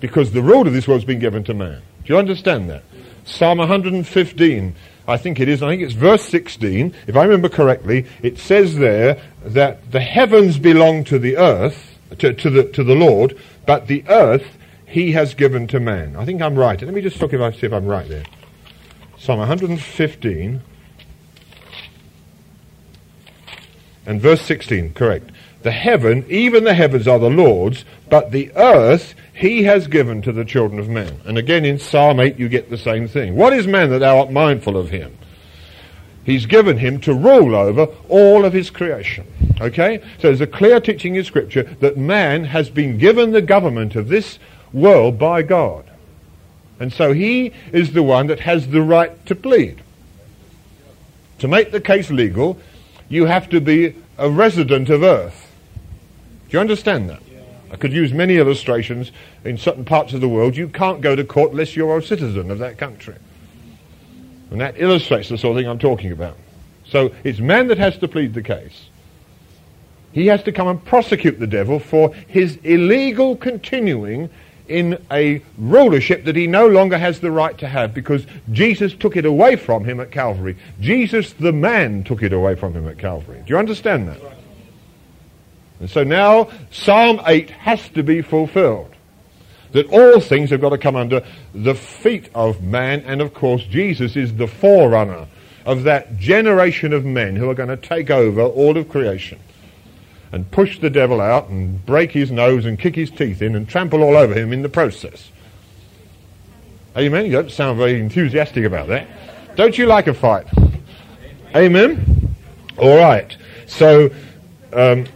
Because 0.00 0.32
the 0.32 0.42
rule 0.42 0.66
of 0.66 0.72
this 0.72 0.88
world 0.88 1.02
has 1.02 1.06
been 1.06 1.20
given 1.20 1.44
to 1.44 1.54
man. 1.54 1.82
Do 2.04 2.14
you 2.14 2.18
understand 2.18 2.68
that? 2.68 2.82
Psalm 3.24 3.58
115, 3.58 4.74
I 5.06 5.16
think 5.16 5.40
it 5.40 5.48
is, 5.48 5.62
I 5.62 5.68
think 5.68 5.82
it's 5.82 5.94
verse 5.94 6.24
16, 6.28 6.94
if 7.06 7.16
I 7.16 7.24
remember 7.24 7.48
correctly, 7.48 8.06
it 8.22 8.38
says 8.38 8.76
there 8.76 9.20
that 9.44 9.90
the 9.90 10.00
heavens 10.00 10.58
belong 10.58 11.04
to 11.04 11.18
the 11.18 11.36
earth, 11.36 11.98
to, 12.18 12.32
to, 12.32 12.50
the, 12.50 12.64
to 12.70 12.84
the 12.84 12.94
Lord, 12.94 13.36
but 13.66 13.88
the 13.88 14.04
earth 14.08 14.58
he 14.86 15.12
has 15.12 15.34
given 15.34 15.66
to 15.68 15.80
man. 15.80 16.14
I 16.16 16.24
think 16.24 16.40
I'm 16.40 16.54
right. 16.54 16.80
Let 16.80 16.94
me 16.94 17.00
just 17.00 17.20
look 17.20 17.32
if 17.32 17.40
I 17.40 17.50
see 17.50 17.66
if 17.66 17.72
I'm 17.72 17.86
right 17.86 18.08
there. 18.08 18.24
Psalm 19.18 19.38
115 19.38 20.62
and 24.06 24.20
verse 24.20 24.42
16, 24.42 24.94
correct. 24.94 25.30
The 25.62 25.70
heaven, 25.70 26.24
even 26.28 26.64
the 26.64 26.74
heavens 26.74 27.06
are 27.06 27.18
the 27.18 27.30
Lord's, 27.30 27.84
but 28.10 28.32
the 28.32 28.50
earth 28.56 29.14
he 29.32 29.62
has 29.64 29.86
given 29.86 30.20
to 30.22 30.32
the 30.32 30.44
children 30.44 30.80
of 30.80 30.88
men. 30.88 31.20
And 31.24 31.38
again 31.38 31.64
in 31.64 31.78
Psalm 31.78 32.20
8 32.20 32.38
you 32.38 32.48
get 32.48 32.68
the 32.68 32.78
same 32.78 33.08
thing. 33.08 33.36
What 33.36 33.52
is 33.52 33.66
man 33.66 33.90
that 33.90 34.00
thou 34.00 34.18
art 34.18 34.30
mindful 34.30 34.76
of 34.76 34.90
him? 34.90 35.16
He's 36.24 36.46
given 36.46 36.78
him 36.78 37.00
to 37.00 37.14
rule 37.14 37.54
over 37.56 37.88
all 38.08 38.44
of 38.44 38.52
his 38.52 38.70
creation. 38.70 39.26
Okay? 39.60 39.98
So 40.18 40.28
there's 40.28 40.40
a 40.40 40.46
clear 40.46 40.80
teaching 40.80 41.16
in 41.16 41.24
Scripture 41.24 41.64
that 41.80 41.96
man 41.96 42.44
has 42.44 42.70
been 42.70 42.98
given 42.98 43.32
the 43.32 43.42
government 43.42 43.96
of 43.96 44.08
this 44.08 44.38
world 44.72 45.18
by 45.18 45.42
God. 45.42 45.84
And 46.78 46.92
so 46.92 47.12
he 47.12 47.52
is 47.72 47.92
the 47.92 48.02
one 48.02 48.28
that 48.28 48.40
has 48.40 48.68
the 48.68 48.82
right 48.82 49.24
to 49.26 49.34
plead. 49.34 49.82
To 51.38 51.48
make 51.48 51.72
the 51.72 51.80
case 51.80 52.10
legal, 52.10 52.58
you 53.08 53.26
have 53.26 53.48
to 53.50 53.60
be 53.60 53.94
a 54.16 54.30
resident 54.30 54.88
of 54.90 55.02
earth. 55.02 55.41
Do 56.52 56.58
you 56.58 56.60
understand 56.60 57.08
that? 57.08 57.22
I 57.70 57.76
could 57.76 57.94
use 57.94 58.12
many 58.12 58.36
illustrations 58.36 59.10
in 59.42 59.56
certain 59.56 59.86
parts 59.86 60.12
of 60.12 60.20
the 60.20 60.28
world. 60.28 60.54
You 60.54 60.68
can't 60.68 61.00
go 61.00 61.16
to 61.16 61.24
court 61.24 61.52
unless 61.52 61.74
you're 61.74 61.96
a 61.96 62.02
citizen 62.02 62.50
of 62.50 62.58
that 62.58 62.76
country. 62.76 63.14
And 64.50 64.60
that 64.60 64.74
illustrates 64.76 65.30
the 65.30 65.38
sort 65.38 65.56
of 65.56 65.62
thing 65.62 65.66
I'm 65.66 65.78
talking 65.78 66.12
about. 66.12 66.36
So 66.84 67.14
it's 67.24 67.38
man 67.38 67.68
that 67.68 67.78
has 67.78 67.96
to 67.96 68.06
plead 68.06 68.34
the 68.34 68.42
case. 68.42 68.90
He 70.12 70.26
has 70.26 70.42
to 70.42 70.52
come 70.52 70.68
and 70.68 70.84
prosecute 70.84 71.40
the 71.40 71.46
devil 71.46 71.78
for 71.78 72.14
his 72.28 72.56
illegal 72.64 73.34
continuing 73.34 74.28
in 74.68 75.02
a 75.10 75.40
rulership 75.56 76.26
that 76.26 76.36
he 76.36 76.46
no 76.46 76.66
longer 76.68 76.98
has 76.98 77.20
the 77.20 77.30
right 77.30 77.56
to 77.56 77.66
have 77.66 77.94
because 77.94 78.26
Jesus 78.50 78.92
took 78.92 79.16
it 79.16 79.24
away 79.24 79.56
from 79.56 79.86
him 79.86 80.00
at 80.00 80.10
Calvary. 80.10 80.58
Jesus, 80.80 81.32
the 81.32 81.54
man, 81.54 82.04
took 82.04 82.22
it 82.22 82.34
away 82.34 82.56
from 82.56 82.74
him 82.74 82.86
at 82.88 82.98
Calvary. 82.98 83.42
Do 83.46 83.54
you 83.54 83.58
understand 83.58 84.06
that? 84.08 84.31
And 85.82 85.90
so 85.90 86.04
now 86.04 86.48
Psalm 86.70 87.20
8 87.26 87.50
has 87.50 87.88
to 87.88 88.04
be 88.04 88.22
fulfilled. 88.22 88.94
That 89.72 89.86
all 89.88 90.20
things 90.20 90.50
have 90.50 90.60
got 90.60 90.68
to 90.68 90.78
come 90.78 90.94
under 90.94 91.24
the 91.52 91.74
feet 91.74 92.30
of 92.36 92.62
man, 92.62 93.00
and 93.00 93.20
of 93.20 93.34
course 93.34 93.64
Jesus 93.64 94.14
is 94.14 94.36
the 94.36 94.46
forerunner 94.46 95.26
of 95.66 95.82
that 95.82 96.18
generation 96.18 96.92
of 96.92 97.04
men 97.04 97.34
who 97.34 97.50
are 97.50 97.54
going 97.54 97.68
to 97.68 97.76
take 97.76 98.10
over 98.10 98.42
all 98.42 98.76
of 98.76 98.88
creation 98.88 99.40
and 100.30 100.48
push 100.52 100.78
the 100.78 100.88
devil 100.88 101.20
out 101.20 101.48
and 101.48 101.84
break 101.84 102.12
his 102.12 102.30
nose 102.30 102.64
and 102.64 102.78
kick 102.78 102.94
his 102.94 103.10
teeth 103.10 103.42
in 103.42 103.56
and 103.56 103.68
trample 103.68 104.04
all 104.04 104.16
over 104.16 104.34
him 104.34 104.52
in 104.52 104.62
the 104.62 104.68
process. 104.68 105.32
Amen? 106.96 107.26
You 107.26 107.32
don't 107.32 107.50
sound 107.50 107.76
very 107.76 107.98
enthusiastic 107.98 108.64
about 108.64 108.86
that. 108.86 109.08
Don't 109.56 109.76
you 109.76 109.86
like 109.86 110.06
a 110.06 110.14
fight? 110.14 110.46
Amen? 111.56 112.36
All 112.78 112.96
right. 112.96 113.36
So, 113.66 114.10
um, 114.72 115.06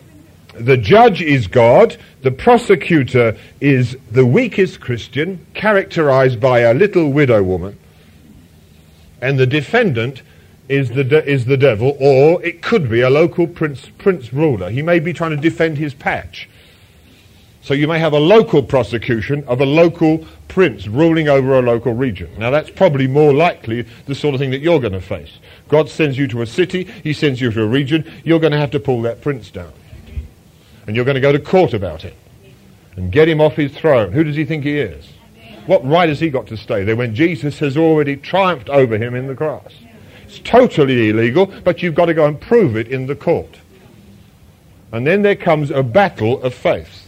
the 0.58 0.76
judge 0.76 1.22
is 1.22 1.46
God. 1.46 1.96
The 2.22 2.30
prosecutor 2.30 3.36
is 3.60 3.96
the 4.10 4.26
weakest 4.26 4.80
Christian, 4.80 5.44
characterized 5.54 6.40
by 6.40 6.60
a 6.60 6.74
little 6.74 7.10
widow 7.10 7.42
woman. 7.42 7.78
And 9.20 9.38
the 9.38 9.46
defendant 9.46 10.22
is 10.68 10.90
the, 10.90 11.04
de- 11.04 11.24
is 11.24 11.44
the 11.44 11.56
devil, 11.56 11.96
or 12.00 12.42
it 12.44 12.62
could 12.62 12.90
be 12.90 13.00
a 13.00 13.10
local 13.10 13.46
prince, 13.46 13.88
prince 13.98 14.32
ruler. 14.32 14.70
He 14.70 14.82
may 14.82 14.98
be 14.98 15.12
trying 15.12 15.30
to 15.30 15.36
defend 15.36 15.78
his 15.78 15.94
patch. 15.94 16.48
So 17.62 17.74
you 17.74 17.88
may 17.88 17.98
have 17.98 18.12
a 18.12 18.20
local 18.20 18.62
prosecution 18.62 19.42
of 19.48 19.60
a 19.60 19.66
local 19.66 20.24
prince 20.46 20.86
ruling 20.86 21.28
over 21.28 21.58
a 21.58 21.62
local 21.62 21.94
region. 21.94 22.30
Now 22.38 22.50
that's 22.50 22.70
probably 22.70 23.08
more 23.08 23.34
likely 23.34 23.82
the 24.06 24.14
sort 24.14 24.34
of 24.34 24.40
thing 24.40 24.50
that 24.50 24.60
you're 24.60 24.80
going 24.80 24.92
to 24.92 25.00
face. 25.00 25.38
God 25.68 25.88
sends 25.88 26.16
you 26.16 26.28
to 26.28 26.42
a 26.42 26.46
city, 26.46 26.84
he 26.84 27.12
sends 27.12 27.40
you 27.40 27.50
to 27.50 27.62
a 27.62 27.66
region, 27.66 28.10
you're 28.24 28.38
going 28.38 28.52
to 28.52 28.58
have 28.58 28.70
to 28.70 28.80
pull 28.80 29.02
that 29.02 29.20
prince 29.20 29.50
down. 29.50 29.72
And 30.86 30.94
you're 30.94 31.04
going 31.04 31.16
to 31.16 31.20
go 31.20 31.32
to 31.32 31.38
court 31.38 31.74
about 31.74 32.04
it. 32.04 32.14
And 32.96 33.12
get 33.12 33.28
him 33.28 33.40
off 33.40 33.54
his 33.54 33.72
throne. 33.76 34.12
Who 34.12 34.24
does 34.24 34.36
he 34.36 34.44
think 34.44 34.64
he 34.64 34.78
is? 34.78 35.06
What 35.66 35.86
right 35.86 36.08
has 36.08 36.20
he 36.20 36.30
got 36.30 36.46
to 36.46 36.56
stay 36.56 36.84
there 36.84 36.96
when 36.96 37.14
Jesus 37.14 37.58
has 37.58 37.76
already 37.76 38.16
triumphed 38.16 38.68
over 38.70 38.96
him 38.96 39.14
in 39.14 39.26
the 39.26 39.34
cross? 39.34 39.72
It's 40.24 40.38
totally 40.40 41.10
illegal, 41.10 41.46
but 41.46 41.82
you've 41.82 41.94
got 41.94 42.06
to 42.06 42.14
go 42.14 42.26
and 42.26 42.40
prove 42.40 42.76
it 42.76 42.88
in 42.88 43.06
the 43.06 43.16
court. 43.16 43.58
And 44.92 45.06
then 45.06 45.22
there 45.22 45.36
comes 45.36 45.70
a 45.70 45.82
battle 45.82 46.42
of 46.42 46.54
faith. 46.54 47.05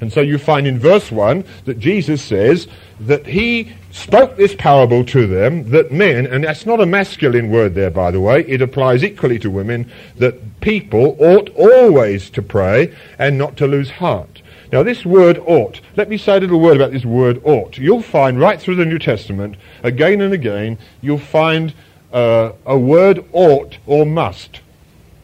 And 0.00 0.12
so 0.12 0.20
you 0.20 0.38
find 0.38 0.66
in 0.66 0.78
verse 0.78 1.10
1 1.10 1.44
that 1.66 1.78
Jesus 1.78 2.22
says 2.22 2.68
that 3.00 3.26
he 3.26 3.72
spoke 3.92 4.36
this 4.36 4.54
parable 4.54 5.04
to 5.04 5.26
them 5.26 5.70
that 5.70 5.92
men, 5.92 6.26
and 6.26 6.44
that's 6.44 6.64
not 6.64 6.80
a 6.80 6.86
masculine 6.86 7.50
word 7.50 7.74
there, 7.74 7.90
by 7.90 8.10
the 8.10 8.20
way, 8.20 8.44
it 8.46 8.62
applies 8.62 9.04
equally 9.04 9.38
to 9.40 9.50
women, 9.50 9.90
that 10.16 10.60
people 10.60 11.16
ought 11.20 11.50
always 11.50 12.30
to 12.30 12.42
pray 12.42 12.94
and 13.18 13.36
not 13.36 13.56
to 13.58 13.66
lose 13.66 13.90
heart. 13.90 14.42
Now, 14.72 14.82
this 14.84 15.04
word 15.04 15.38
ought, 15.46 15.80
let 15.96 16.08
me 16.08 16.16
say 16.16 16.36
a 16.36 16.40
little 16.40 16.60
word 16.60 16.76
about 16.76 16.92
this 16.92 17.04
word 17.04 17.40
ought. 17.44 17.76
You'll 17.76 18.02
find 18.02 18.38
right 18.38 18.60
through 18.60 18.76
the 18.76 18.84
New 18.84 19.00
Testament, 19.00 19.56
again 19.82 20.20
and 20.20 20.32
again, 20.32 20.78
you'll 21.00 21.18
find 21.18 21.74
uh, 22.12 22.52
a 22.64 22.78
word 22.78 23.24
ought 23.32 23.78
or 23.86 24.06
must. 24.06 24.60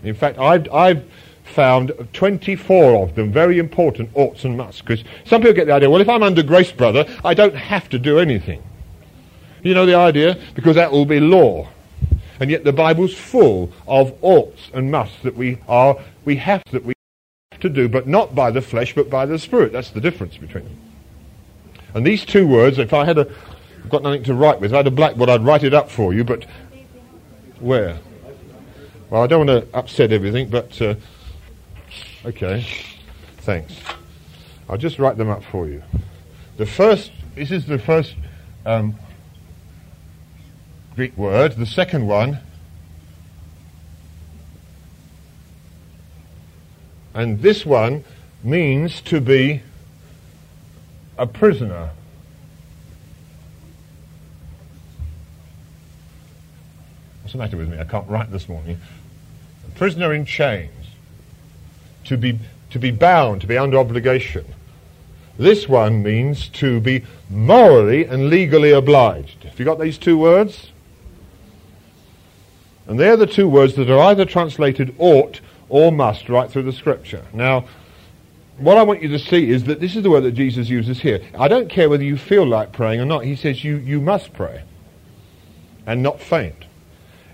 In 0.02 0.14
fact, 0.14 0.38
I've, 0.38 0.72
I've 0.72 1.10
found 1.46 1.92
24 2.12 3.02
of 3.02 3.14
them 3.14 3.32
very 3.32 3.58
important 3.58 4.10
oughts 4.14 4.44
and 4.44 4.56
musts. 4.56 4.80
Because 4.80 5.04
some 5.24 5.40
people 5.40 5.54
get 5.54 5.66
the 5.66 5.72
idea, 5.72 5.88
well, 5.88 6.00
if 6.00 6.08
I'm 6.08 6.22
under 6.22 6.42
grace, 6.42 6.72
brother, 6.72 7.06
I 7.24 7.34
don't 7.34 7.54
have 7.54 7.88
to 7.90 7.98
do 7.98 8.18
anything. 8.18 8.62
You 9.62 9.74
know 9.74 9.86
the 9.86 9.94
idea? 9.94 10.38
Because 10.54 10.76
that 10.76 10.92
will 10.92 11.06
be 11.06 11.20
law. 11.20 11.68
And 12.38 12.50
yet 12.50 12.64
the 12.64 12.72
Bible's 12.72 13.14
full 13.14 13.72
of 13.86 14.14
oughts 14.20 14.70
and 14.74 14.90
musts 14.90 15.16
that 15.22 15.36
we 15.36 15.58
are, 15.66 15.98
we 16.24 16.36
have 16.36 16.62
that 16.72 16.84
we 16.84 16.94
have 17.52 17.60
to 17.60 17.68
do, 17.68 17.88
but 17.88 18.06
not 18.06 18.34
by 18.34 18.50
the 18.50 18.60
flesh, 18.60 18.94
but 18.94 19.08
by 19.08 19.24
the 19.24 19.38
Spirit. 19.38 19.72
That's 19.72 19.90
the 19.90 20.00
difference 20.00 20.36
between 20.36 20.64
them. 20.64 20.78
And 21.94 22.06
these 22.06 22.24
two 22.24 22.46
words, 22.46 22.78
if 22.78 22.92
I 22.92 23.06
had 23.06 23.16
a, 23.16 23.26
I've 23.82 23.88
got 23.88 24.02
nothing 24.02 24.24
to 24.24 24.34
write 24.34 24.60
with, 24.60 24.72
if 24.72 24.74
I 24.74 24.78
had 24.78 24.86
a 24.86 24.90
blackboard, 24.90 25.30
I'd 25.30 25.44
write 25.44 25.64
it 25.64 25.72
up 25.72 25.90
for 25.90 26.12
you, 26.12 26.24
but 26.24 26.44
where? 27.58 27.98
Well, 29.08 29.22
I 29.22 29.26
don't 29.26 29.46
want 29.46 29.64
to 29.64 29.76
upset 29.76 30.12
everything, 30.12 30.50
but 30.50 30.80
uh, 30.82 30.96
okay. 32.26 32.66
Thanks. 33.38 33.74
I'll 34.68 34.76
just 34.76 34.98
write 34.98 35.16
them 35.16 35.30
up 35.30 35.44
for 35.44 35.68
you. 35.68 35.82
The 36.56 36.66
first, 36.66 37.12
this 37.34 37.50
is 37.50 37.66
the 37.66 37.78
first 37.78 38.14
um, 38.64 38.96
Greek 40.96 41.16
word. 41.16 41.52
The 41.52 41.66
second 41.66 42.06
one, 42.06 42.38
and 47.14 47.40
this 47.40 47.64
one 47.64 48.04
means 48.42 49.00
to 49.02 49.20
be 49.20 49.62
a 51.18 51.26
prisoner. 51.26 51.90
What's 57.22 57.32
the 57.32 57.38
matter 57.38 57.56
with 57.56 57.68
me? 57.68 57.78
I 57.78 57.84
can't 57.84 58.08
write 58.08 58.30
this 58.30 58.48
morning. 58.48 58.78
A 59.66 59.70
prisoner 59.78 60.12
in 60.12 60.24
chains. 60.24 60.75
To 62.06 62.16
be, 62.16 62.38
to 62.70 62.78
be 62.78 62.90
bound, 62.90 63.40
to 63.40 63.46
be 63.46 63.58
under 63.58 63.78
obligation. 63.78 64.44
This 65.38 65.68
one 65.68 66.02
means 66.02 66.48
to 66.50 66.80
be 66.80 67.04
morally 67.28 68.04
and 68.04 68.30
legally 68.30 68.70
obliged. 68.70 69.44
Have 69.44 69.58
you 69.58 69.64
got 69.64 69.78
these 69.78 69.98
two 69.98 70.16
words? 70.16 70.70
And 72.86 72.98
they're 72.98 73.16
the 73.16 73.26
two 73.26 73.48
words 73.48 73.74
that 73.74 73.90
are 73.90 73.98
either 73.98 74.24
translated 74.24 74.94
ought 74.98 75.40
or 75.68 75.90
must 75.90 76.28
right 76.28 76.50
through 76.50 76.62
the 76.62 76.72
scripture. 76.72 77.24
Now, 77.32 77.66
what 78.58 78.78
I 78.78 78.82
want 78.82 79.02
you 79.02 79.08
to 79.08 79.18
see 79.18 79.50
is 79.50 79.64
that 79.64 79.80
this 79.80 79.96
is 79.96 80.02
the 80.02 80.10
word 80.10 80.22
that 80.22 80.32
Jesus 80.32 80.68
uses 80.68 81.00
here. 81.00 81.20
I 81.38 81.48
don't 81.48 81.68
care 81.68 81.90
whether 81.90 82.04
you 82.04 82.16
feel 82.16 82.46
like 82.46 82.72
praying 82.72 83.00
or 83.00 83.04
not. 83.04 83.24
He 83.24 83.36
says 83.36 83.64
you, 83.64 83.76
you 83.76 84.00
must 84.00 84.32
pray 84.32 84.62
and 85.86 86.02
not 86.02 86.20
faint. 86.20 86.64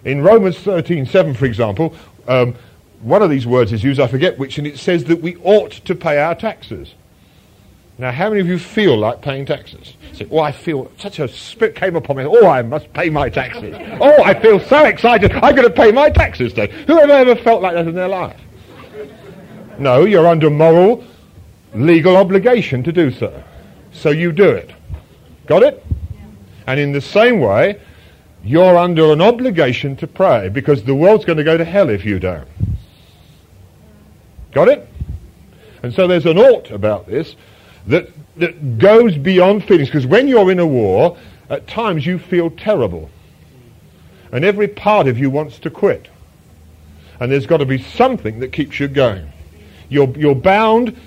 In 0.05 0.23
Romans 0.23 0.59
13, 0.59 1.07
7, 1.07 1.35
for 1.35 1.45
example, 1.45 1.95
um, 2.27 2.57
one 3.03 3.21
of 3.21 3.31
these 3.31 3.47
words 3.47 3.73
is 3.73 3.85
used, 3.85 4.01
I 4.01 4.07
forget 4.07 4.39
which, 4.39 4.59
and 4.59 4.67
it 4.67 4.79
says 4.79 5.05
that 5.05 5.21
we 5.21 5.37
ought 5.37 5.73
to 5.73 5.95
pay 5.95 6.19
our 6.19 6.35
taxes. 6.35 6.95
Now, 7.99 8.11
how 8.11 8.31
many 8.31 8.41
of 8.41 8.47
you 8.47 8.59
feel 8.59 8.97
like 8.97 9.21
paying 9.21 9.45
taxes? 9.45 9.97
Say, 10.13 10.27
oh, 10.31 10.39
I 10.39 10.51
feel 10.51 10.91
such 10.99 11.19
a 11.19 11.29
spirit 11.29 11.77
came 11.77 11.95
upon 11.95 12.17
me. 12.17 12.25
Oh, 12.25 12.49
I 12.49 12.63
must 12.63 12.93
pay 12.93 13.11
my 13.11 13.29
taxes. 13.29 13.75
Oh, 14.01 14.23
I 14.23 14.41
feel 14.41 14.59
so 14.61 14.85
excited. 14.85 15.33
I'm 15.33 15.55
going 15.55 15.69
to 15.69 15.75
pay 15.75 15.93
my 15.93 16.11
taxes 16.11 16.55
then. 16.55 16.71
Who 16.71 16.97
have 16.97 17.11
ever 17.11 17.37
felt 17.37 17.61
like 17.61 17.75
that 17.75 17.87
in 17.87 17.95
their 17.95 18.09
life? 18.09 18.41
No, 19.79 20.05
you're 20.05 20.27
under 20.27 20.49
moral, 20.49 21.05
legal 21.75 22.17
obligation 22.17 22.83
to 22.85 22.93
do 22.93 23.11
so. 23.11 23.43
So 23.93 24.11
you 24.11 24.33
do 24.33 24.49
it. 24.49 24.71
Got 25.47 25.63
it? 25.63 25.85
And 26.67 26.81
in 26.81 26.93
the 26.93 27.01
same 27.01 27.41
way, 27.41 27.81
you're 28.45 28.77
under 28.77 29.13
an 29.13 29.21
obligation 29.21 29.97
to 29.97 30.07
pray 30.07 30.49
because 30.49 30.83
the 30.85 30.95
world's 30.95 31.25
going 31.25 31.39
to 31.39 31.45
go 31.45 31.57
to 31.57 31.65
hell 31.65 31.89
if 31.91 32.05
you 32.05 32.19
don't. 32.19 32.49
Got 34.53 34.69
it? 34.69 34.89
And 35.83 35.93
so 35.93 36.07
there's 36.07 36.27
an 36.27 36.39
ought 36.39 36.71
about 36.71 37.07
this 37.07 37.35
that, 37.87 38.09
that 38.37 38.79
goes 38.79 39.17
beyond 39.19 39.65
feelings. 39.65 39.89
Because 39.89 40.07
when 40.07 40.29
you're 40.29 40.51
in 40.51 40.59
a 40.59 40.67
war, 40.67 41.17
at 41.51 41.67
times 41.67 42.07
you 42.07 42.19
feel 42.19 42.51
terrible. 42.51 43.11
And 44.31 44.45
every 44.45 44.69
part 44.69 45.09
of 45.09 45.19
you 45.19 45.31
wants 45.31 45.59
to 45.61 45.71
quit. 45.71 46.09
And 47.21 47.31
there's 47.31 47.47
got 47.47 47.59
to 47.59 47.67
be 47.67 47.79
something 47.83 48.41
that 48.41 48.53
keeps 48.53 48.81
you 48.81 48.89
going. 48.89 49.31
You're, 49.89 50.09
you're 50.17 50.35
bound 50.35 50.99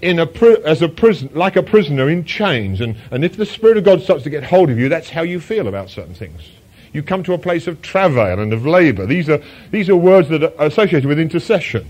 in 0.00 0.18
a 0.18 0.26
as 0.64 0.82
a 0.82 0.88
prison, 0.88 1.30
like 1.32 1.56
a 1.56 1.62
prisoner 1.62 2.08
in 2.10 2.24
chains. 2.24 2.80
And, 2.80 2.96
and 3.10 3.24
if 3.24 3.36
the 3.36 3.46
Spirit 3.46 3.76
of 3.76 3.84
God 3.84 4.02
starts 4.02 4.24
to 4.24 4.30
get 4.30 4.44
hold 4.44 4.70
of 4.70 4.78
you, 4.78 4.88
that's 4.88 5.10
how 5.10 5.22
you 5.22 5.40
feel 5.40 5.68
about 5.68 5.90
certain 5.90 6.14
things. 6.14 6.42
You 6.92 7.02
come 7.02 7.22
to 7.24 7.32
a 7.32 7.38
place 7.38 7.66
of 7.66 7.80
travail 7.82 8.38
and 8.38 8.52
of 8.52 8.66
labour. 8.66 9.06
These 9.06 9.28
are, 9.28 9.40
these 9.70 9.88
are 9.88 9.96
words 9.96 10.28
that 10.28 10.42
are 10.42 10.66
associated 10.66 11.06
with 11.06 11.18
intercession. 11.18 11.88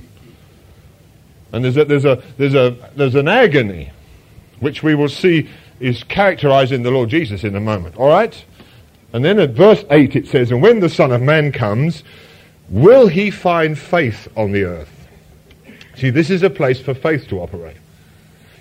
And 1.52 1.64
there's 1.64 1.76
a, 1.76 1.84
there's, 1.84 2.04
a, 2.04 2.22
there's, 2.38 2.54
a, 2.54 2.76
there's 2.96 3.14
an 3.14 3.28
agony 3.28 3.90
which 4.60 4.82
we 4.82 4.94
will 4.94 5.08
see 5.08 5.48
is 5.80 6.04
characterized 6.04 6.72
in 6.72 6.82
the 6.82 6.90
Lord 6.90 7.10
Jesus 7.10 7.44
in 7.44 7.56
a 7.56 7.60
moment. 7.60 7.96
All 7.96 8.08
right? 8.08 8.44
And 9.12 9.24
then 9.24 9.38
at 9.38 9.50
verse 9.50 9.84
8 9.90 10.16
it 10.16 10.26
says, 10.26 10.50
And 10.50 10.62
when 10.62 10.80
the 10.80 10.88
Son 10.88 11.12
of 11.12 11.20
Man 11.20 11.52
comes, 11.52 12.02
will 12.68 13.08
he 13.08 13.30
find 13.30 13.78
faith 13.78 14.28
on 14.36 14.52
the 14.52 14.64
earth? 14.64 15.08
See, 15.96 16.10
this 16.10 16.30
is 16.30 16.42
a 16.42 16.50
place 16.50 16.80
for 16.80 16.94
faith 16.94 17.28
to 17.28 17.40
operate. 17.40 17.76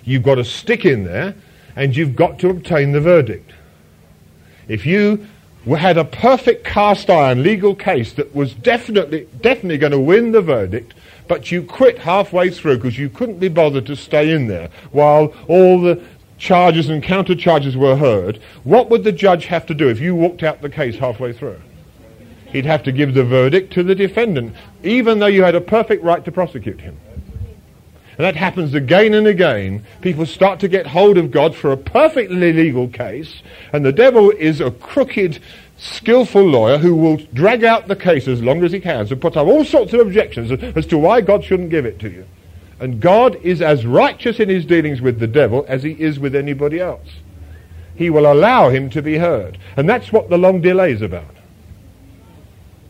You've 0.04 0.22
got 0.22 0.34
to 0.34 0.44
stick 0.44 0.84
in 0.84 1.04
there 1.04 1.34
and 1.76 1.96
you've 1.96 2.16
got 2.16 2.38
to 2.40 2.50
obtain 2.50 2.92
the 2.92 3.00
verdict. 3.00 3.52
If 4.68 4.84
you 4.84 5.26
had 5.66 5.96
a 5.96 6.04
perfect 6.04 6.64
cast 6.64 7.08
iron 7.08 7.42
legal 7.42 7.74
case 7.74 8.12
that 8.14 8.34
was 8.34 8.52
definitely, 8.54 9.28
definitely 9.40 9.78
going 9.78 9.92
to 9.92 10.00
win 10.00 10.32
the 10.32 10.42
verdict, 10.42 10.94
but 11.32 11.50
you 11.50 11.62
quit 11.62 11.96
halfway 11.96 12.50
through 12.50 12.76
because 12.76 12.98
you 12.98 13.08
couldn't 13.08 13.38
be 13.38 13.48
bothered 13.48 13.86
to 13.86 13.96
stay 13.96 14.34
in 14.34 14.48
there 14.48 14.68
while 14.90 15.32
all 15.48 15.80
the 15.80 15.98
charges 16.36 16.90
and 16.90 17.02
counter 17.02 17.34
charges 17.34 17.74
were 17.74 17.96
heard, 17.96 18.38
what 18.64 18.90
would 18.90 19.02
the 19.02 19.12
judge 19.12 19.46
have 19.46 19.64
to 19.64 19.72
do 19.72 19.88
if 19.88 19.98
you 19.98 20.14
walked 20.14 20.42
out 20.42 20.60
the 20.60 20.68
case 20.68 20.94
halfway 20.98 21.32
through? 21.32 21.58
He'd 22.48 22.66
have 22.66 22.82
to 22.82 22.92
give 22.92 23.14
the 23.14 23.24
verdict 23.24 23.72
to 23.72 23.82
the 23.82 23.94
defendant, 23.94 24.54
even 24.82 25.20
though 25.20 25.26
you 25.26 25.42
had 25.42 25.54
a 25.54 25.60
perfect 25.62 26.04
right 26.04 26.22
to 26.22 26.30
prosecute 26.30 26.82
him. 26.82 27.00
And 28.18 28.26
that 28.26 28.36
happens 28.36 28.74
again 28.74 29.14
and 29.14 29.26
again. 29.26 29.86
People 30.02 30.26
start 30.26 30.60
to 30.60 30.68
get 30.68 30.86
hold 30.86 31.16
of 31.16 31.30
God 31.30 31.56
for 31.56 31.72
a 31.72 31.78
perfectly 31.78 32.52
legal 32.52 32.88
case, 32.88 33.42
and 33.72 33.86
the 33.86 33.90
devil 33.90 34.30
is 34.32 34.60
a 34.60 34.70
crooked 34.70 35.40
skillful 35.82 36.42
lawyer 36.42 36.78
who 36.78 36.94
will 36.94 37.16
drag 37.34 37.64
out 37.64 37.88
the 37.88 37.96
case 37.96 38.28
as 38.28 38.40
long 38.40 38.62
as 38.62 38.70
he 38.70 38.78
can 38.78 39.06
and 39.06 39.20
put 39.20 39.36
up 39.36 39.48
all 39.48 39.64
sorts 39.64 39.92
of 39.92 40.00
objections 40.00 40.52
as 40.76 40.86
to 40.86 40.96
why 40.96 41.20
God 41.20 41.42
shouldn't 41.44 41.70
give 41.70 41.84
it 41.84 41.98
to 41.98 42.10
you. 42.10 42.24
And 42.78 43.00
God 43.00 43.36
is 43.42 43.60
as 43.60 43.84
righteous 43.84 44.38
in 44.38 44.48
his 44.48 44.64
dealings 44.64 45.00
with 45.00 45.18
the 45.18 45.26
devil 45.26 45.64
as 45.68 45.82
he 45.82 45.92
is 45.92 46.20
with 46.20 46.36
anybody 46.36 46.80
else. 46.80 47.08
He 47.96 48.10
will 48.10 48.32
allow 48.32 48.70
him 48.70 48.90
to 48.90 49.02
be 49.02 49.18
heard. 49.18 49.58
And 49.76 49.88
that's 49.88 50.12
what 50.12 50.30
the 50.30 50.38
long 50.38 50.60
delay 50.60 50.92
is 50.92 51.02
about. 51.02 51.34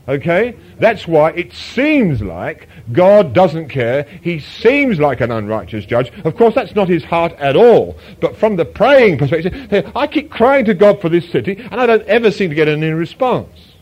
Okay? 0.09 0.57
That's 0.79 1.07
why 1.07 1.31
it 1.31 1.53
seems 1.53 2.21
like 2.21 2.69
God 2.91 3.33
doesn't 3.33 3.69
care. 3.69 4.03
He 4.23 4.41
seems 4.41 4.99
like 4.99 5.21
an 5.21 5.31
unrighteous 5.31 5.87
judge. 5.87 6.13
Of 6.25 6.37
course, 6.37 6.55
that's 6.55 6.75
not 6.75 6.89
his 6.89 7.05
heart 7.05 7.33
at 7.35 7.57
all. 7.57 7.97
But 8.21 8.37
from 8.37 8.57
the 8.57 8.65
praying 8.65 9.19
perspective, 9.19 9.93
I 9.95 10.07
keep 10.07 10.31
crying 10.31 10.65
to 10.65 10.75
God 10.75 11.01
for 11.01 11.09
this 11.09 11.29
city, 11.31 11.57
and 11.71 11.81
I 11.81 11.87
don't 11.87 12.03
ever 12.07 12.31
seem 12.31 12.51
to 12.51 12.57
get 12.57 12.69
any 12.69 12.91
response. 12.91 13.73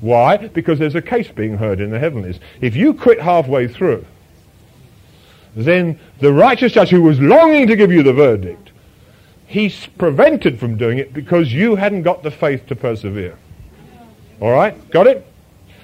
Why? 0.00 0.36
Because 0.36 0.78
there's 0.78 0.96
a 0.96 1.02
case 1.02 1.28
being 1.28 1.58
heard 1.58 1.80
in 1.80 1.90
the 1.90 1.98
heavenlies. 1.98 2.40
If 2.60 2.74
you 2.74 2.94
quit 2.94 3.20
halfway 3.20 3.68
through, 3.68 4.04
then 5.54 6.00
the 6.18 6.32
righteous 6.32 6.72
judge 6.72 6.88
who 6.88 7.02
was 7.02 7.20
longing 7.20 7.66
to 7.66 7.76
give 7.76 7.92
you 7.92 8.02
the 8.02 8.12
verdict, 8.12 8.72
he's 9.46 9.86
prevented 9.98 10.58
from 10.58 10.76
doing 10.76 10.98
it 10.98 11.12
because 11.12 11.52
you 11.52 11.76
hadn't 11.76 12.02
got 12.02 12.22
the 12.22 12.30
faith 12.30 12.66
to 12.66 12.74
persevere. 12.74 13.36
All 14.42 14.50
right? 14.50 14.90
Got 14.90 15.06
it? 15.06 15.24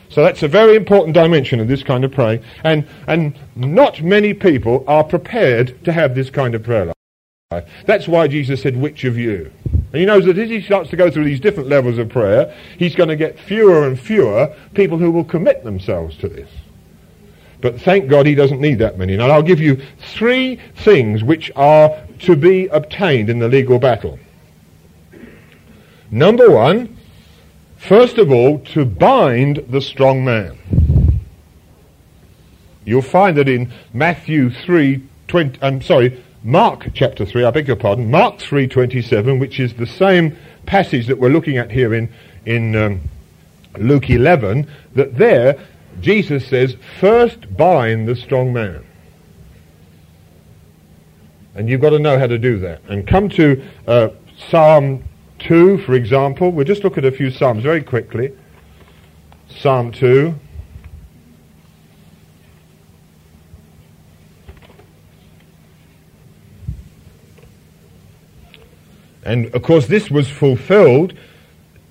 So 0.09 0.25
that's 0.25 0.42
a 0.42 0.49
very 0.49 0.75
important 0.75 1.14
dimension 1.14 1.61
of 1.61 1.68
this 1.68 1.85
kind 1.85 2.05
of 2.05 2.11
praying. 2.11 2.42
And, 2.64 2.88
and 3.07 3.38
not 3.55 4.03
many 4.03 4.35
people 4.35 4.85
are 4.88 5.05
prepared 5.05 5.85
to 5.85 5.92
have 5.92 6.16
this 6.16 6.29
kind 6.29 6.57
of 6.57 6.64
prayer 6.64 6.92
life. 7.53 7.71
That's 7.87 8.09
why 8.09 8.27
Jesus 8.27 8.61
said, 8.61 8.77
which 8.77 9.05
of 9.05 9.16
you? 9.16 9.53
And 9.64 9.94
he 9.94 10.05
knows 10.05 10.25
that 10.25 10.37
as 10.37 10.51
he 10.51 10.61
starts 10.61 10.90
to 10.90 10.97
go 10.97 11.09
through 11.09 11.27
these 11.27 11.38
different 11.38 11.68
levels 11.68 11.99
of 11.99 12.09
prayer, 12.09 12.53
he's 12.77 12.97
going 12.97 13.11
to 13.11 13.16
get 13.16 13.38
fewer 13.38 13.87
and 13.87 13.99
fewer 13.99 14.53
people 14.75 14.99
who 14.99 15.12
will 15.12 15.25
commit 15.25 15.62
themselves 15.62 16.16
to 16.16 16.29
this. 16.29 16.51
But 17.61 17.81
thank 17.81 18.09
God 18.09 18.27
he 18.27 18.35
doesn't 18.35 18.61
need 18.61 18.81
that 18.81 18.99
many. 18.99 19.16
Now 19.16 19.31
I'll 19.31 19.42
give 19.42 19.61
you 19.61 19.81
three 20.14 20.59
things 20.75 21.23
which 21.23 21.53
are 21.55 21.97
to 22.21 22.35
be 22.35 22.66
obtained 22.66 23.31
in 23.31 23.38
the 23.38 23.49
legal 23.49 23.79
battle. 23.79 24.18
Number 26.11 26.51
one, 26.51 26.98
First 27.79 28.19
of 28.19 28.31
all, 28.31 28.59
to 28.75 28.85
bind 28.85 29.64
the 29.69 29.81
strong 29.81 30.25
man. 30.25 30.59
You'll 32.85 33.03
find 33.03 33.37
that 33.37 33.49
in 33.49 33.73
Matthew 33.93 34.51
3, 34.51 35.03
20, 35.29 35.59
I'm 35.62 35.81
sorry, 35.83 36.23
Mark 36.43 36.88
chapter 36.95 37.25
3, 37.25 37.45
I 37.45 37.51
beg 37.51 37.67
your 37.67 37.77
pardon, 37.77 38.11
Mark 38.11 38.38
3.27, 38.38 39.38
which 39.38 39.61
is 39.61 39.75
the 39.75 39.87
same 39.87 40.37
passage 40.67 41.07
that 41.07 41.19
we're 41.19 41.31
looking 41.31 41.57
at 41.57 41.71
here 41.71 41.95
in, 41.95 42.09
in 42.47 42.77
um, 42.77 43.01
Luke 43.77 44.11
11, 44.11 44.67
that 44.95 45.17
there 45.17 45.59
Jesus 46.01 46.47
says, 46.47 46.77
first 47.01 47.57
bind 47.57 48.09
the 48.09 48.14
strong 48.14 48.53
man. 48.53 48.85
And 51.55 51.69
you've 51.69 51.81
got 51.81 51.91
to 51.91 51.99
know 51.99 52.19
how 52.19 52.27
to 52.27 52.38
do 52.38 52.59
that. 52.61 52.83
And 52.88 53.07
come 53.07 53.29
to 53.31 53.62
uh, 53.87 54.11
Psalm 54.49 55.03
2, 55.38 55.79
for 55.79 55.94
example. 55.94 56.51
We'll 56.51 56.64
just 56.64 56.85
look 56.85 56.98
at 56.98 57.05
a 57.05 57.12
few 57.12 57.31
Psalms 57.31 57.62
very 57.62 57.83
quickly. 57.83 58.33
Psalm 59.48 59.92
2. 59.92 60.35
And 69.24 69.55
of 69.55 69.62
course, 69.62 69.87
this 69.87 70.11
was 70.11 70.29
fulfilled 70.29 71.12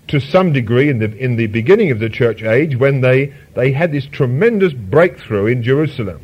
to 0.07 0.19
some 0.19 0.53
degree 0.53 0.89
in 0.89 0.99
the, 0.99 1.15
in 1.17 1.36
the 1.36 1.47
beginning 1.47 1.91
of 1.91 1.99
the 1.99 2.10
church 2.10 2.41
age 2.41 2.75
when 2.77 3.01
they, 3.01 3.33
they 3.53 3.71
had 3.71 3.91
this 3.91 4.05
tremendous 4.07 4.73
breakthrough 4.73 5.47
in 5.47 5.62
Jerusalem. 5.62 6.21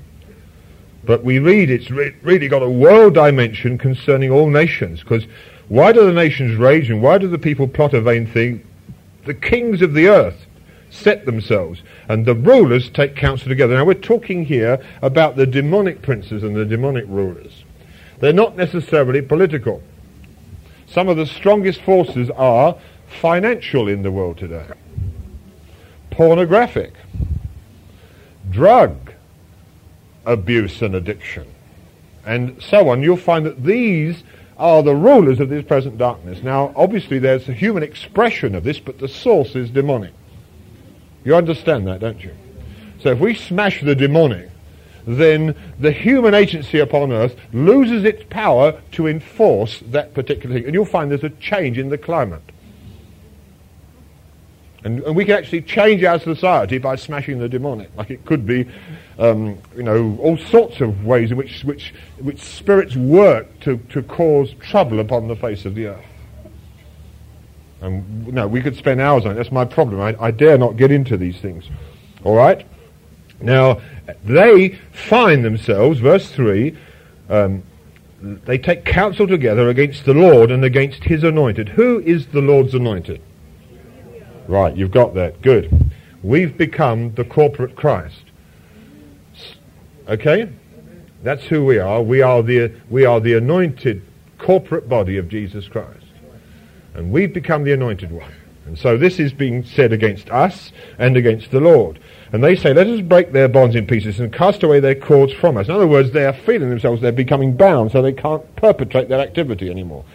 But 1.05 1.23
we 1.23 1.39
read 1.39 1.69
it's 1.69 1.91
re- 1.91 2.15
really 2.21 2.47
got 2.47 2.63
a 2.63 2.69
world 2.69 3.13
dimension 3.13 3.77
concerning 3.77 4.31
all 4.31 4.49
nations 4.49 5.01
because 5.01 5.27
why 5.73 5.91
do 5.91 6.05
the 6.05 6.13
nations 6.13 6.55
rage 6.55 6.91
and 6.91 7.01
why 7.01 7.17
do 7.17 7.27
the 7.27 7.39
people 7.39 7.67
plot 7.67 7.95
a 7.95 8.01
vain 8.01 8.27
thing? 8.27 8.63
The 9.25 9.33
kings 9.33 9.81
of 9.81 9.95
the 9.95 10.07
earth 10.07 10.45
set 10.91 11.25
themselves 11.25 11.81
and 12.07 12.27
the 12.27 12.35
rulers 12.35 12.91
take 12.91 13.15
counsel 13.15 13.49
together. 13.49 13.73
Now 13.73 13.83
we're 13.83 13.95
talking 13.95 14.45
here 14.45 14.79
about 15.01 15.35
the 15.35 15.47
demonic 15.47 16.03
princes 16.03 16.43
and 16.43 16.55
the 16.55 16.63
demonic 16.63 17.05
rulers. 17.07 17.63
They're 18.19 18.33
not 18.33 18.55
necessarily 18.55 19.23
political. 19.23 19.81
Some 20.85 21.09
of 21.09 21.17
the 21.17 21.25
strongest 21.25 21.81
forces 21.81 22.29
are 22.29 22.77
financial 23.07 23.87
in 23.87 24.03
the 24.03 24.11
world 24.11 24.37
today. 24.37 24.67
pornographic, 26.11 26.93
drug 28.51 29.11
abuse 30.23 30.83
and 30.83 30.93
addiction, 30.93 31.47
and 32.27 32.61
so 32.61 32.89
on, 32.89 33.01
you'll 33.01 33.17
find 33.17 33.43
that 33.47 33.63
these 33.63 34.23
are 34.63 34.81
the 34.81 34.95
rulers 34.95 35.41
of 35.41 35.49
this 35.49 35.65
present 35.65 35.97
darkness. 35.97 36.41
Now, 36.41 36.71
obviously, 36.77 37.19
there's 37.19 37.49
a 37.49 37.53
human 37.53 37.83
expression 37.83 38.55
of 38.55 38.63
this, 38.63 38.79
but 38.79 38.97
the 38.97 39.09
source 39.09 39.57
is 39.57 39.69
demonic. 39.69 40.13
You 41.25 41.35
understand 41.35 41.85
that, 41.87 41.99
don't 41.99 42.23
you? 42.23 42.33
So 43.01 43.11
if 43.11 43.19
we 43.19 43.35
smash 43.35 43.81
the 43.81 43.93
demonic, 43.93 44.49
then 45.05 45.53
the 45.79 45.91
human 45.91 46.33
agency 46.33 46.79
upon 46.79 47.11
earth 47.11 47.35
loses 47.51 48.05
its 48.05 48.23
power 48.29 48.81
to 48.93 49.07
enforce 49.07 49.81
that 49.87 50.13
particular 50.13 50.55
thing. 50.55 50.63
And 50.63 50.73
you'll 50.73 50.85
find 50.85 51.11
there's 51.11 51.25
a 51.25 51.29
change 51.29 51.77
in 51.77 51.89
the 51.89 51.97
climate. 51.97 52.52
And, 54.83 54.99
and, 55.03 55.15
we 55.15 55.23
can 55.23 55.35
actually 55.35 55.61
change 55.61 56.03
our 56.03 56.19
society 56.19 56.77
by 56.77 56.97
smashing 56.97 57.39
the 57.39 57.47
demonic. 57.47 57.89
Like 57.95 58.11
it 58.11 58.25
could 58.25 58.45
be, 58.45 58.67
um, 59.17 59.57
you 59.75 59.83
know, 59.83 60.17
all 60.21 60.37
sorts 60.37 60.81
of 60.81 61.05
ways 61.05 61.31
in 61.31 61.37
which, 61.37 61.63
which, 61.63 61.93
which 62.19 62.41
spirits 62.41 62.95
work 62.95 63.59
to, 63.61 63.77
to 63.89 64.03
cause 64.03 64.53
trouble 64.59 64.99
upon 64.99 65.27
the 65.27 65.35
face 65.37 65.65
of 65.65 65.75
the 65.75 65.87
earth. 65.87 66.05
And 67.81 68.27
no, 68.27 68.47
we 68.47 68.61
could 68.61 68.75
spend 68.75 68.99
hours 69.01 69.25
on 69.25 69.31
it. 69.31 69.35
That's 69.35 69.51
my 69.51 69.65
problem. 69.65 70.01
I, 70.01 70.15
I 70.19 70.31
dare 70.31 70.57
not 70.57 70.77
get 70.77 70.91
into 70.91 71.17
these 71.17 71.39
things. 71.39 71.69
All 72.23 72.35
right? 72.35 72.65
Now, 73.41 73.81
they 74.23 74.79
find 74.91 75.43
themselves, 75.43 75.99
verse 75.99 76.29
3, 76.31 76.77
um, 77.29 77.63
they 78.21 78.57
take 78.57 78.85
counsel 78.85 79.27
together 79.27 79.69
against 79.69 80.05
the 80.05 80.13
Lord 80.13 80.49
and 80.49 80.63
against 80.63 81.03
his 81.03 81.23
anointed. 81.23 81.69
Who 81.69 81.99
is 81.99 82.27
the 82.27 82.41
Lord's 82.41 82.73
anointed? 82.73 83.21
Right, 84.47 84.75
you've 84.75 84.91
got 84.91 85.13
that. 85.15 85.41
Good. 85.41 85.91
We've 86.21 86.57
become 86.57 87.13
the 87.15 87.23
corporate 87.23 87.75
Christ. 87.75 88.23
Okay? 90.07 90.51
That's 91.21 91.43
who 91.45 91.63
we 91.65 91.79
are. 91.79 92.01
We 92.01 92.21
are 92.21 92.43
the, 92.43 92.73
we 92.89 93.05
are 93.05 93.19
the 93.19 93.33
anointed 93.33 94.03
corporate 94.37 94.89
body 94.89 95.17
of 95.17 95.29
Jesus 95.29 95.67
Christ. 95.67 96.05
And 96.93 97.11
we've 97.11 97.33
become 97.33 97.63
the 97.63 97.71
anointed 97.71 98.11
one. 98.11 98.33
And 98.65 98.77
so 98.77 98.97
this 98.97 99.19
is 99.19 99.33
being 99.33 99.63
said 99.63 99.91
against 99.91 100.29
us 100.29 100.71
and 100.97 101.17
against 101.17 101.51
the 101.51 101.59
Lord. 101.59 101.99
And 102.31 102.43
they 102.43 102.55
say, 102.55 102.73
let 102.73 102.87
us 102.87 103.01
break 103.01 103.31
their 103.31 103.47
bonds 103.47 103.75
in 103.75 103.85
pieces 103.85 104.19
and 104.19 104.31
cast 104.31 104.63
away 104.63 104.79
their 104.79 104.95
cords 104.95 105.33
from 105.33 105.57
us. 105.57 105.67
In 105.67 105.75
other 105.75 105.87
words, 105.87 106.11
they 106.11 106.25
are 106.25 106.33
feeling 106.33 106.69
themselves, 106.69 107.01
they're 107.01 107.11
becoming 107.11 107.55
bound, 107.55 107.91
so 107.91 108.01
they 108.01 108.13
can't 108.13 108.55
perpetrate 108.55 109.09
their 109.09 109.19
activity 109.19 109.69
anymore. 109.69 110.05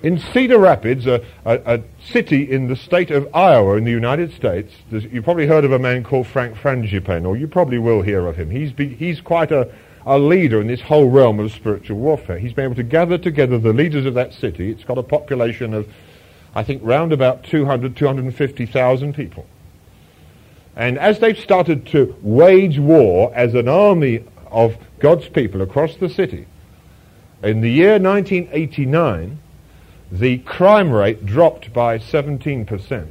In 0.00 0.18
Cedar 0.18 0.58
Rapids, 0.58 1.06
a, 1.06 1.24
a, 1.44 1.78
a, 1.78 1.82
city 2.12 2.48
in 2.48 2.68
the 2.68 2.76
state 2.76 3.10
of 3.10 3.28
Iowa 3.34 3.76
in 3.76 3.84
the 3.84 3.90
United 3.90 4.32
States, 4.32 4.72
you've 4.90 5.24
probably 5.24 5.48
heard 5.48 5.64
of 5.64 5.72
a 5.72 5.78
man 5.78 6.04
called 6.04 6.28
Frank 6.28 6.56
Frangipane, 6.56 7.26
or 7.26 7.36
you 7.36 7.48
probably 7.48 7.78
will 7.78 8.02
hear 8.02 8.26
of 8.28 8.36
him. 8.36 8.48
He's, 8.48 8.70
be, 8.70 8.94
he's 8.94 9.20
quite 9.20 9.50
a, 9.50 9.68
a 10.06 10.16
leader 10.16 10.60
in 10.60 10.68
this 10.68 10.80
whole 10.80 11.10
realm 11.10 11.40
of 11.40 11.50
spiritual 11.50 11.98
warfare. 11.98 12.38
He's 12.38 12.52
been 12.52 12.66
able 12.66 12.76
to 12.76 12.84
gather 12.84 13.18
together 13.18 13.58
the 13.58 13.72
leaders 13.72 14.06
of 14.06 14.14
that 14.14 14.34
city. 14.34 14.70
It's 14.70 14.84
got 14.84 14.98
a 14.98 15.02
population 15.02 15.74
of, 15.74 15.88
I 16.54 16.62
think, 16.62 16.80
round 16.84 17.12
about 17.12 17.42
200, 17.44 17.96
250,000 17.96 19.14
people. 19.14 19.46
And 20.76 20.96
as 20.96 21.18
they've 21.18 21.38
started 21.38 21.86
to 21.88 22.14
wage 22.22 22.78
war 22.78 23.32
as 23.34 23.54
an 23.54 23.66
army 23.66 24.24
of 24.46 24.76
God's 25.00 25.28
people 25.28 25.60
across 25.60 25.96
the 25.96 26.08
city, 26.08 26.46
in 27.42 27.62
the 27.62 27.70
year 27.70 27.98
1989, 27.98 29.40
the 30.10 30.38
crime 30.38 30.90
rate 30.90 31.26
dropped 31.26 31.72
by 31.72 31.98
17%, 31.98 33.08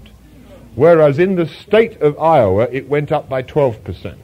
whereas 0.76 1.20
in 1.20 1.36
the 1.36 1.48
state 1.48 2.02
of 2.02 2.20
Iowa 2.20 2.68
it 2.72 2.90
went 2.90 3.12
up 3.12 3.30
by 3.30 3.44
12%. 3.44 4.18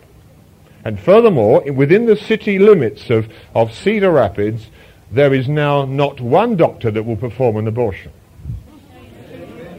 And 0.85 0.99
furthermore, 0.99 1.61
within 1.71 2.07
the 2.07 2.17
city 2.17 2.59
limits 2.59 3.09
of, 3.09 3.29
of 3.55 3.73
Cedar 3.73 4.11
Rapids, 4.11 4.67
there 5.11 5.33
is 5.33 5.47
now 5.47 5.85
not 5.85 6.19
one 6.19 6.57
doctor 6.57 6.91
that 6.91 7.03
will 7.03 7.15
perform 7.15 7.57
an 7.57 7.67
abortion. 7.67 8.11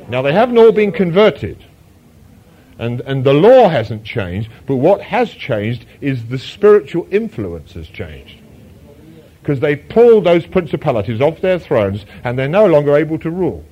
Now, 0.09 0.23
they 0.23 0.33
haven't 0.33 0.59
all 0.59 0.73
been 0.73 0.93
converted, 0.93 1.65
and, 2.79 3.01
and 3.03 3.25
the 3.25 3.33
law 3.33 3.69
hasn't 3.69 4.05
changed, 4.05 4.51
but 4.67 4.77
what 4.77 5.01
has 5.01 5.31
changed 5.31 5.85
is 6.01 6.27
the 6.27 6.39
spiritual 6.39 7.09
influence 7.11 7.73
has 7.73 7.89
changed 7.89 8.44
because 9.45 9.61
they 9.61 9.77
pulled 9.77 10.25
those 10.25 10.47
principalities 10.47 11.21
off 11.21 11.39
their 11.43 11.59
thrones 11.59 12.07
and 12.25 12.39
they're 12.39 12.49
no 12.49 12.65
longer 12.65 12.97
able 12.97 13.19
to 13.19 13.31
rule. 13.31 13.63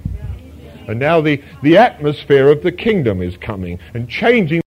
And 0.86 0.98
now 0.98 1.22
the, 1.22 1.42
the 1.62 1.78
atmosphere 1.78 2.48
of 2.48 2.62
the 2.62 2.70
kingdom 2.70 3.22
is 3.22 3.38
coming 3.38 3.78
and 3.94 4.06
changing 4.06 4.60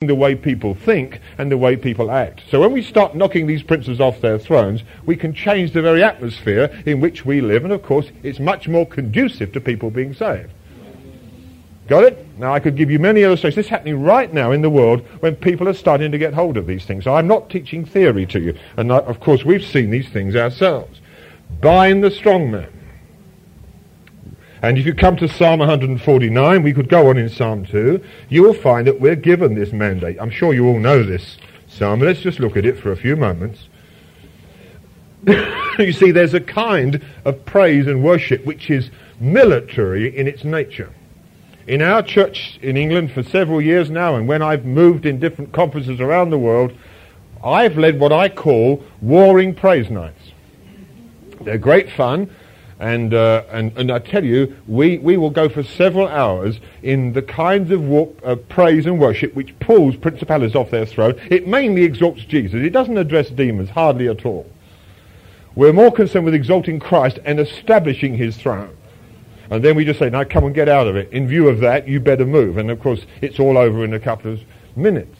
the 0.00 0.14
way 0.14 0.34
people 0.34 0.74
think 0.74 1.20
and 1.38 1.52
the 1.52 1.56
way 1.56 1.76
people 1.76 2.10
act. 2.10 2.42
So 2.50 2.60
when 2.60 2.72
we 2.72 2.82
start 2.82 3.14
knocking 3.14 3.46
these 3.46 3.62
princes 3.62 4.00
off 4.00 4.20
their 4.20 4.40
thrones, 4.40 4.82
we 5.06 5.14
can 5.14 5.32
change 5.32 5.72
the 5.72 5.82
very 5.82 6.02
atmosphere 6.02 6.82
in 6.84 7.00
which 7.00 7.24
we 7.24 7.40
live, 7.40 7.62
and 7.62 7.72
of 7.72 7.82
course 7.84 8.10
it's 8.24 8.40
much 8.40 8.66
more 8.66 8.86
conducive 8.86 9.52
to 9.52 9.60
people 9.60 9.90
being 9.90 10.14
saved. 10.14 10.50
Got 11.90 12.04
it? 12.04 12.24
Now 12.38 12.54
I 12.54 12.60
could 12.60 12.76
give 12.76 12.88
you 12.88 13.00
many 13.00 13.22
illustrations. 13.22 13.56
This 13.56 13.66
is 13.66 13.70
happening 13.70 14.00
right 14.00 14.32
now 14.32 14.52
in 14.52 14.62
the 14.62 14.70
world 14.70 15.00
when 15.18 15.34
people 15.34 15.68
are 15.68 15.74
starting 15.74 16.12
to 16.12 16.18
get 16.18 16.32
hold 16.32 16.56
of 16.56 16.68
these 16.68 16.84
things. 16.84 17.02
So 17.02 17.16
I'm 17.16 17.26
not 17.26 17.50
teaching 17.50 17.84
theory 17.84 18.26
to 18.26 18.38
you. 18.38 18.56
And 18.76 18.92
uh, 18.92 19.00
of 19.00 19.18
course 19.18 19.44
we've 19.44 19.64
seen 19.64 19.90
these 19.90 20.08
things 20.08 20.36
ourselves. 20.36 21.00
Bind 21.60 22.04
the 22.04 22.12
strong 22.12 22.52
man. 22.52 22.72
And 24.62 24.78
if 24.78 24.86
you 24.86 24.94
come 24.94 25.16
to 25.16 25.26
Psalm 25.26 25.58
149, 25.58 26.62
we 26.62 26.72
could 26.72 26.88
go 26.88 27.10
on 27.10 27.18
in 27.18 27.28
Psalm 27.28 27.66
2, 27.66 28.00
you 28.28 28.44
will 28.44 28.54
find 28.54 28.86
that 28.86 29.00
we're 29.00 29.16
given 29.16 29.56
this 29.56 29.72
mandate. 29.72 30.16
I'm 30.20 30.30
sure 30.30 30.54
you 30.54 30.68
all 30.68 30.78
know 30.78 31.02
this 31.02 31.38
psalm, 31.66 31.98
let's 31.98 32.20
just 32.20 32.38
look 32.38 32.56
at 32.56 32.64
it 32.64 32.78
for 32.78 32.92
a 32.92 32.96
few 32.96 33.16
moments. 33.16 33.66
you 35.26 35.92
see, 35.92 36.12
there's 36.12 36.34
a 36.34 36.40
kind 36.40 37.04
of 37.24 37.44
praise 37.46 37.88
and 37.88 38.04
worship 38.04 38.46
which 38.46 38.70
is 38.70 38.92
military 39.18 40.16
in 40.16 40.28
its 40.28 40.44
nature 40.44 40.94
in 41.66 41.82
our 41.82 42.02
church 42.02 42.58
in 42.62 42.76
England 42.76 43.12
for 43.12 43.22
several 43.22 43.60
years 43.60 43.90
now, 43.90 44.16
and 44.16 44.26
when 44.26 44.42
I've 44.42 44.64
moved 44.64 45.06
in 45.06 45.20
different 45.20 45.52
conferences 45.52 46.00
around 46.00 46.30
the 46.30 46.38
world, 46.38 46.72
I've 47.42 47.78
led 47.78 47.98
what 47.98 48.12
I 48.12 48.28
call 48.28 48.82
warring 49.00 49.54
praise 49.54 49.90
nights. 49.90 50.32
They're 51.42 51.58
great 51.58 51.90
fun, 51.90 52.30
and, 52.78 53.14
uh, 53.14 53.44
and, 53.50 53.76
and 53.76 53.90
I 53.90 53.98
tell 53.98 54.24
you, 54.24 54.56
we, 54.66 54.98
we 54.98 55.16
will 55.16 55.30
go 55.30 55.48
for 55.48 55.62
several 55.62 56.08
hours 56.08 56.60
in 56.82 57.12
the 57.12 57.22
kinds 57.22 57.70
of 57.70 57.82
war, 57.82 58.12
uh, 58.24 58.36
praise 58.36 58.86
and 58.86 58.98
worship 58.98 59.34
which 59.34 59.58
pulls 59.60 59.96
principalities 59.96 60.54
off 60.54 60.70
their 60.70 60.86
throne. 60.86 61.18
It 61.30 61.46
mainly 61.46 61.82
exalts 61.82 62.24
Jesus. 62.24 62.62
It 62.62 62.70
doesn't 62.70 62.96
address 62.96 63.30
demons, 63.30 63.70
hardly 63.70 64.08
at 64.08 64.24
all. 64.26 64.50
We're 65.54 65.72
more 65.72 65.92
concerned 65.92 66.24
with 66.24 66.34
exalting 66.34 66.78
Christ 66.78 67.18
and 67.24 67.40
establishing 67.40 68.16
his 68.16 68.36
throne. 68.36 68.76
And 69.50 69.64
then 69.64 69.74
we 69.74 69.84
just 69.84 69.98
say, 69.98 70.08
now 70.08 70.22
come 70.22 70.44
and 70.44 70.54
get 70.54 70.68
out 70.68 70.86
of 70.86 70.94
it. 70.94 71.12
In 71.12 71.26
view 71.26 71.48
of 71.48 71.58
that, 71.60 71.88
you 71.88 71.98
better 71.98 72.24
move. 72.24 72.56
And 72.56 72.70
of 72.70 72.80
course, 72.80 73.04
it's 73.20 73.40
all 73.40 73.58
over 73.58 73.84
in 73.84 73.92
a 73.92 74.00
couple 74.00 74.32
of 74.32 74.40
minutes. 74.76 75.18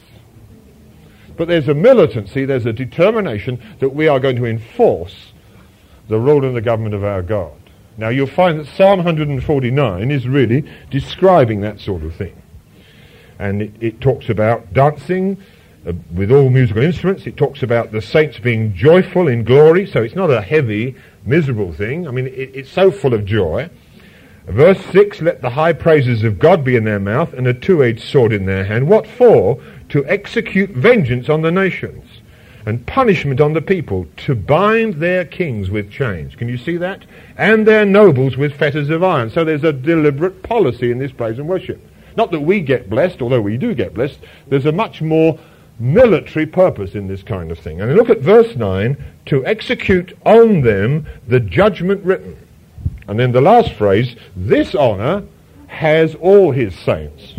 But 1.35 1.47
there's 1.47 1.67
a 1.67 1.73
militancy, 1.73 2.45
there's 2.45 2.65
a 2.65 2.73
determination 2.73 3.61
that 3.79 3.89
we 3.89 4.07
are 4.07 4.19
going 4.19 4.37
to 4.37 4.45
enforce 4.45 5.33
the 6.07 6.19
rule 6.19 6.45
and 6.45 6.55
the 6.55 6.61
government 6.61 6.95
of 6.95 7.03
our 7.03 7.21
God. 7.21 7.53
Now 7.97 8.09
you'll 8.09 8.27
find 8.27 8.59
that 8.59 8.67
Psalm 8.67 8.97
149 8.99 10.11
is 10.11 10.27
really 10.27 10.69
describing 10.89 11.61
that 11.61 11.79
sort 11.79 12.03
of 12.03 12.15
thing. 12.15 12.41
And 13.37 13.61
it, 13.61 13.73
it 13.79 14.01
talks 14.01 14.29
about 14.29 14.73
dancing 14.73 15.37
uh, 15.85 15.93
with 16.13 16.31
all 16.31 16.49
musical 16.49 16.83
instruments. 16.83 17.25
It 17.27 17.37
talks 17.37 17.63
about 17.63 17.91
the 17.91 18.01
saints 18.01 18.39
being 18.39 18.73
joyful 18.73 19.27
in 19.27 19.43
glory. 19.43 19.87
So 19.87 20.03
it's 20.03 20.15
not 20.15 20.29
a 20.29 20.41
heavy, 20.41 20.95
miserable 21.25 21.73
thing. 21.73 22.07
I 22.07 22.11
mean, 22.11 22.27
it, 22.27 22.51
it's 22.53 22.69
so 22.69 22.91
full 22.91 23.13
of 23.13 23.25
joy. 23.25 23.69
Verse 24.47 24.83
6, 24.91 25.21
let 25.21 25.41
the 25.41 25.51
high 25.51 25.73
praises 25.73 26.23
of 26.23 26.39
God 26.39 26.63
be 26.63 26.75
in 26.75 26.83
their 26.83 26.99
mouth 26.99 27.33
and 27.33 27.47
a 27.47 27.53
two-edged 27.53 28.01
sword 28.01 28.33
in 28.33 28.45
their 28.45 28.65
hand. 28.65 28.87
What 28.87 29.05
for? 29.05 29.61
To 29.89 30.05
execute 30.05 30.71
vengeance 30.71 31.29
on 31.29 31.41
the 31.41 31.51
nations 31.51 32.05
and 32.65 32.85
punishment 32.85 33.41
on 33.41 33.53
the 33.53 33.61
people, 33.61 34.05
to 34.15 34.35
bind 34.35 34.95
their 34.95 35.25
kings 35.25 35.69
with 35.69 35.91
chains. 35.91 36.35
Can 36.35 36.47
you 36.47 36.57
see 36.57 36.77
that? 36.77 37.05
And 37.35 37.67
their 37.67 37.85
nobles 37.85 38.37
with 38.37 38.53
fetters 38.53 38.89
of 38.89 39.03
iron. 39.03 39.31
So 39.31 39.43
there's 39.43 39.63
a 39.63 39.73
deliberate 39.73 40.43
policy 40.43 40.91
in 40.91 40.99
this 40.99 41.11
praise 41.11 41.39
and 41.39 41.47
worship. 41.47 41.81
Not 42.15 42.31
that 42.31 42.41
we 42.41 42.61
get 42.61 42.89
blessed, 42.89 43.21
although 43.21 43.41
we 43.41 43.57
do 43.57 43.73
get 43.73 43.93
blessed. 43.93 44.19
There's 44.47 44.65
a 44.65 44.71
much 44.71 45.01
more 45.01 45.39
military 45.79 46.45
purpose 46.45 46.93
in 46.93 47.07
this 47.07 47.23
kind 47.23 47.51
of 47.51 47.57
thing. 47.57 47.81
And 47.81 47.95
look 47.95 48.09
at 48.09 48.19
verse 48.19 48.55
9, 48.55 48.97
to 49.27 49.45
execute 49.45 50.15
on 50.23 50.61
them 50.61 51.07
the 51.27 51.39
judgment 51.39 52.03
written. 52.03 52.37
And 53.11 53.19
then 53.19 53.33
the 53.33 53.41
last 53.41 53.73
phrase, 53.73 54.15
this 54.37 54.73
honor 54.73 55.23
has 55.67 56.15
all 56.15 56.53
his 56.53 56.73
saints. 56.73 57.33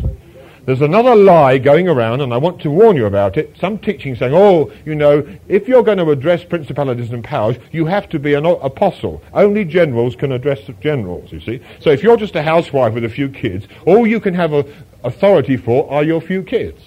there's 0.67 0.83
another 0.83 1.17
lie 1.17 1.57
going 1.57 1.89
around, 1.89 2.21
and 2.21 2.35
I 2.35 2.37
want 2.37 2.61
to 2.61 2.71
warn 2.71 2.95
you 2.95 3.07
about 3.07 3.39
it. 3.39 3.57
Some 3.59 3.79
teaching 3.79 4.15
saying, 4.15 4.35
oh, 4.35 4.71
you 4.85 4.95
know, 4.95 5.27
if 5.49 5.67
you're 5.67 5.83
going 5.83 5.97
to 5.97 6.11
address 6.11 6.45
principalities 6.45 7.11
and 7.11 7.25
powers, 7.25 7.57
you 7.73 7.87
have 7.87 8.07
to 8.11 8.19
be 8.19 8.35
an 8.35 8.45
apostle. 8.45 9.23
Only 9.33 9.65
generals 9.65 10.15
can 10.15 10.33
address 10.33 10.61
generals, 10.83 11.33
you 11.33 11.41
see. 11.41 11.63
So 11.81 11.89
if 11.89 12.03
you're 12.03 12.19
just 12.19 12.37
a 12.37 12.43
housewife 12.43 12.93
with 12.93 13.07
a 13.07 13.09
few 13.09 13.31
kids, 13.31 13.67
all 13.87 14.07
you 14.07 14.21
can 14.21 14.35
have 14.35 14.53
authority 15.05 15.57
for 15.57 15.91
are 15.91 16.05
your 16.05 16.21
few 16.21 16.43
kids. 16.43 16.83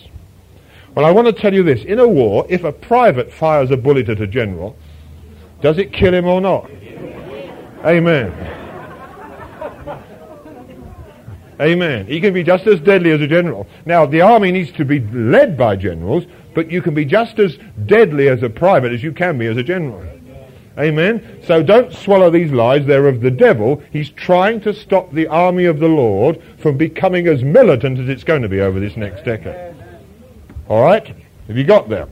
Well, 0.93 1.05
I 1.07 1.09
want 1.09 1.25
to 1.25 1.33
tell 1.33 1.55
you 1.55 1.63
this. 1.63 1.83
In 1.83 1.97
a 1.97 2.07
war, 2.07 2.45
if 2.49 2.63
a 2.63 2.71
private 2.71 3.33
fires 3.33 3.71
a 3.71 3.77
bullet 3.77 4.09
at 4.09 4.21
a 4.21 4.27
general, 4.27 4.77
does 5.59 5.79
it 5.79 5.91
kill 5.91 6.13
him 6.13 6.27
or 6.27 6.39
not? 6.39 6.69
Amen. 7.83 8.64
Amen. 11.59 12.05
He 12.07 12.19
can 12.19 12.33
be 12.33 12.43
just 12.43 12.67
as 12.67 12.79
deadly 12.81 13.11
as 13.11 13.21
a 13.21 13.27
general. 13.27 13.67
Now, 13.85 14.05
the 14.05 14.21
army 14.21 14.51
needs 14.51 14.71
to 14.73 14.85
be 14.85 14.99
led 14.99 15.57
by 15.57 15.75
generals, 15.75 16.25
but 16.53 16.69
you 16.69 16.81
can 16.81 16.93
be 16.93 17.05
just 17.05 17.39
as 17.39 17.57
deadly 17.85 18.27
as 18.27 18.43
a 18.43 18.49
private 18.49 18.91
as 18.91 19.03
you 19.03 19.13
can 19.13 19.37
be 19.37 19.47
as 19.47 19.57
a 19.57 19.63
general. 19.63 20.03
Amen. 20.77 21.41
So 21.45 21.63
don't 21.63 21.93
swallow 21.93 22.29
these 22.29 22.51
lies. 22.51 22.85
They're 22.85 23.07
of 23.07 23.21
the 23.21 23.31
devil. 23.31 23.81
He's 23.91 24.09
trying 24.09 24.59
to 24.61 24.73
stop 24.73 25.11
the 25.11 25.27
army 25.27 25.65
of 25.65 25.79
the 25.79 25.87
Lord 25.87 26.41
from 26.57 26.77
becoming 26.77 27.27
as 27.27 27.43
militant 27.43 27.99
as 27.99 28.09
it's 28.09 28.25
going 28.25 28.41
to 28.41 28.49
be 28.49 28.59
over 28.59 28.79
this 28.79 28.97
next 28.97 29.23
decade. 29.23 29.73
All 30.67 30.83
right? 30.83 31.15
Have 31.47 31.57
you 31.57 31.63
got 31.63 31.87
there? 31.87 32.09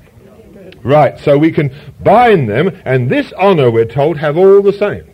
Right. 0.82 1.20
So 1.20 1.38
we 1.38 1.52
can 1.52 1.76
bind 2.02 2.50
them, 2.50 2.82
and 2.86 3.10
this 3.10 3.34
honor, 3.34 3.70
we're 3.70 3.86
told, 3.86 4.18
have 4.18 4.38
all 4.38 4.62
the 4.62 4.74
saints. 4.74 5.10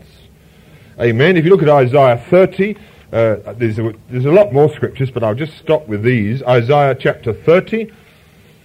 Amen. 1.00 1.38
If 1.38 1.46
you 1.46 1.52
look 1.52 1.64
at 1.64 1.70
Isaiah 1.70 2.24
30, 2.30 2.76
uh, 3.12 3.54
there's, 3.54 3.80
a, 3.80 3.94
there's 4.10 4.26
a 4.26 4.32
lot 4.32 4.54
more 4.54 4.74
scriptures, 4.74 5.10
but 5.12 5.24
I'll 5.24 5.36
just 5.36 5.58
stop 5.58 5.88
with 5.88 6.04
these. 6.04 6.44
Isaiah 6.44 6.96
chapter 6.96 7.34
30, 7.34 7.92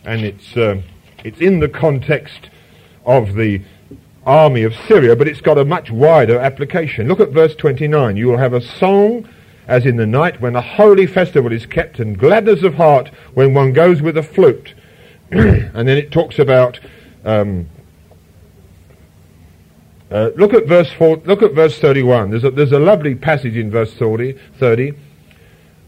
and 0.04 0.22
it's, 0.22 0.56
uh, 0.56 0.82
it's 1.24 1.40
in 1.40 1.60
the 1.60 1.68
context 1.68 2.50
of 3.06 3.34
the 3.34 3.62
army 4.26 4.62
of 4.62 4.74
Syria, 4.86 5.16
but 5.16 5.28
it's 5.28 5.40
got 5.40 5.58
a 5.58 5.64
much 5.64 5.90
wider 5.90 6.38
application. 6.38 7.08
Look 7.08 7.20
at 7.20 7.30
verse 7.30 7.54
29. 7.54 8.16
You 8.16 8.28
will 8.28 8.38
have 8.38 8.52
a 8.52 8.60
song 8.60 9.28
as 9.66 9.86
in 9.86 9.96
the 9.96 10.06
night 10.06 10.40
when 10.40 10.56
a 10.56 10.60
holy 10.60 11.06
festival 11.06 11.52
is 11.52 11.66
kept 11.66 11.98
and 11.98 12.18
gladness 12.18 12.62
of 12.62 12.74
heart 12.74 13.10
when 13.32 13.54
one 13.54 13.72
goes 13.72 14.02
with 14.02 14.16
a 14.16 14.22
flute. 14.22 14.74
and 15.30 15.88
then 15.88 15.96
it 15.96 16.10
talks 16.10 16.38
about 16.38 16.80
um, 17.24 17.68
uh, 20.10 20.30
look 20.36 20.54
at 20.54 20.66
verse 20.66 20.92
four, 20.92 21.16
look 21.24 21.42
at 21.42 21.52
verse 21.52 21.78
31. 21.78 22.30
There's 22.30 22.44
a, 22.44 22.50
there's 22.50 22.72
a 22.72 22.78
lovely 22.78 23.14
passage 23.14 23.56
in 23.56 23.70
verse 23.70 23.92
30, 23.94 24.38
30 24.58 24.92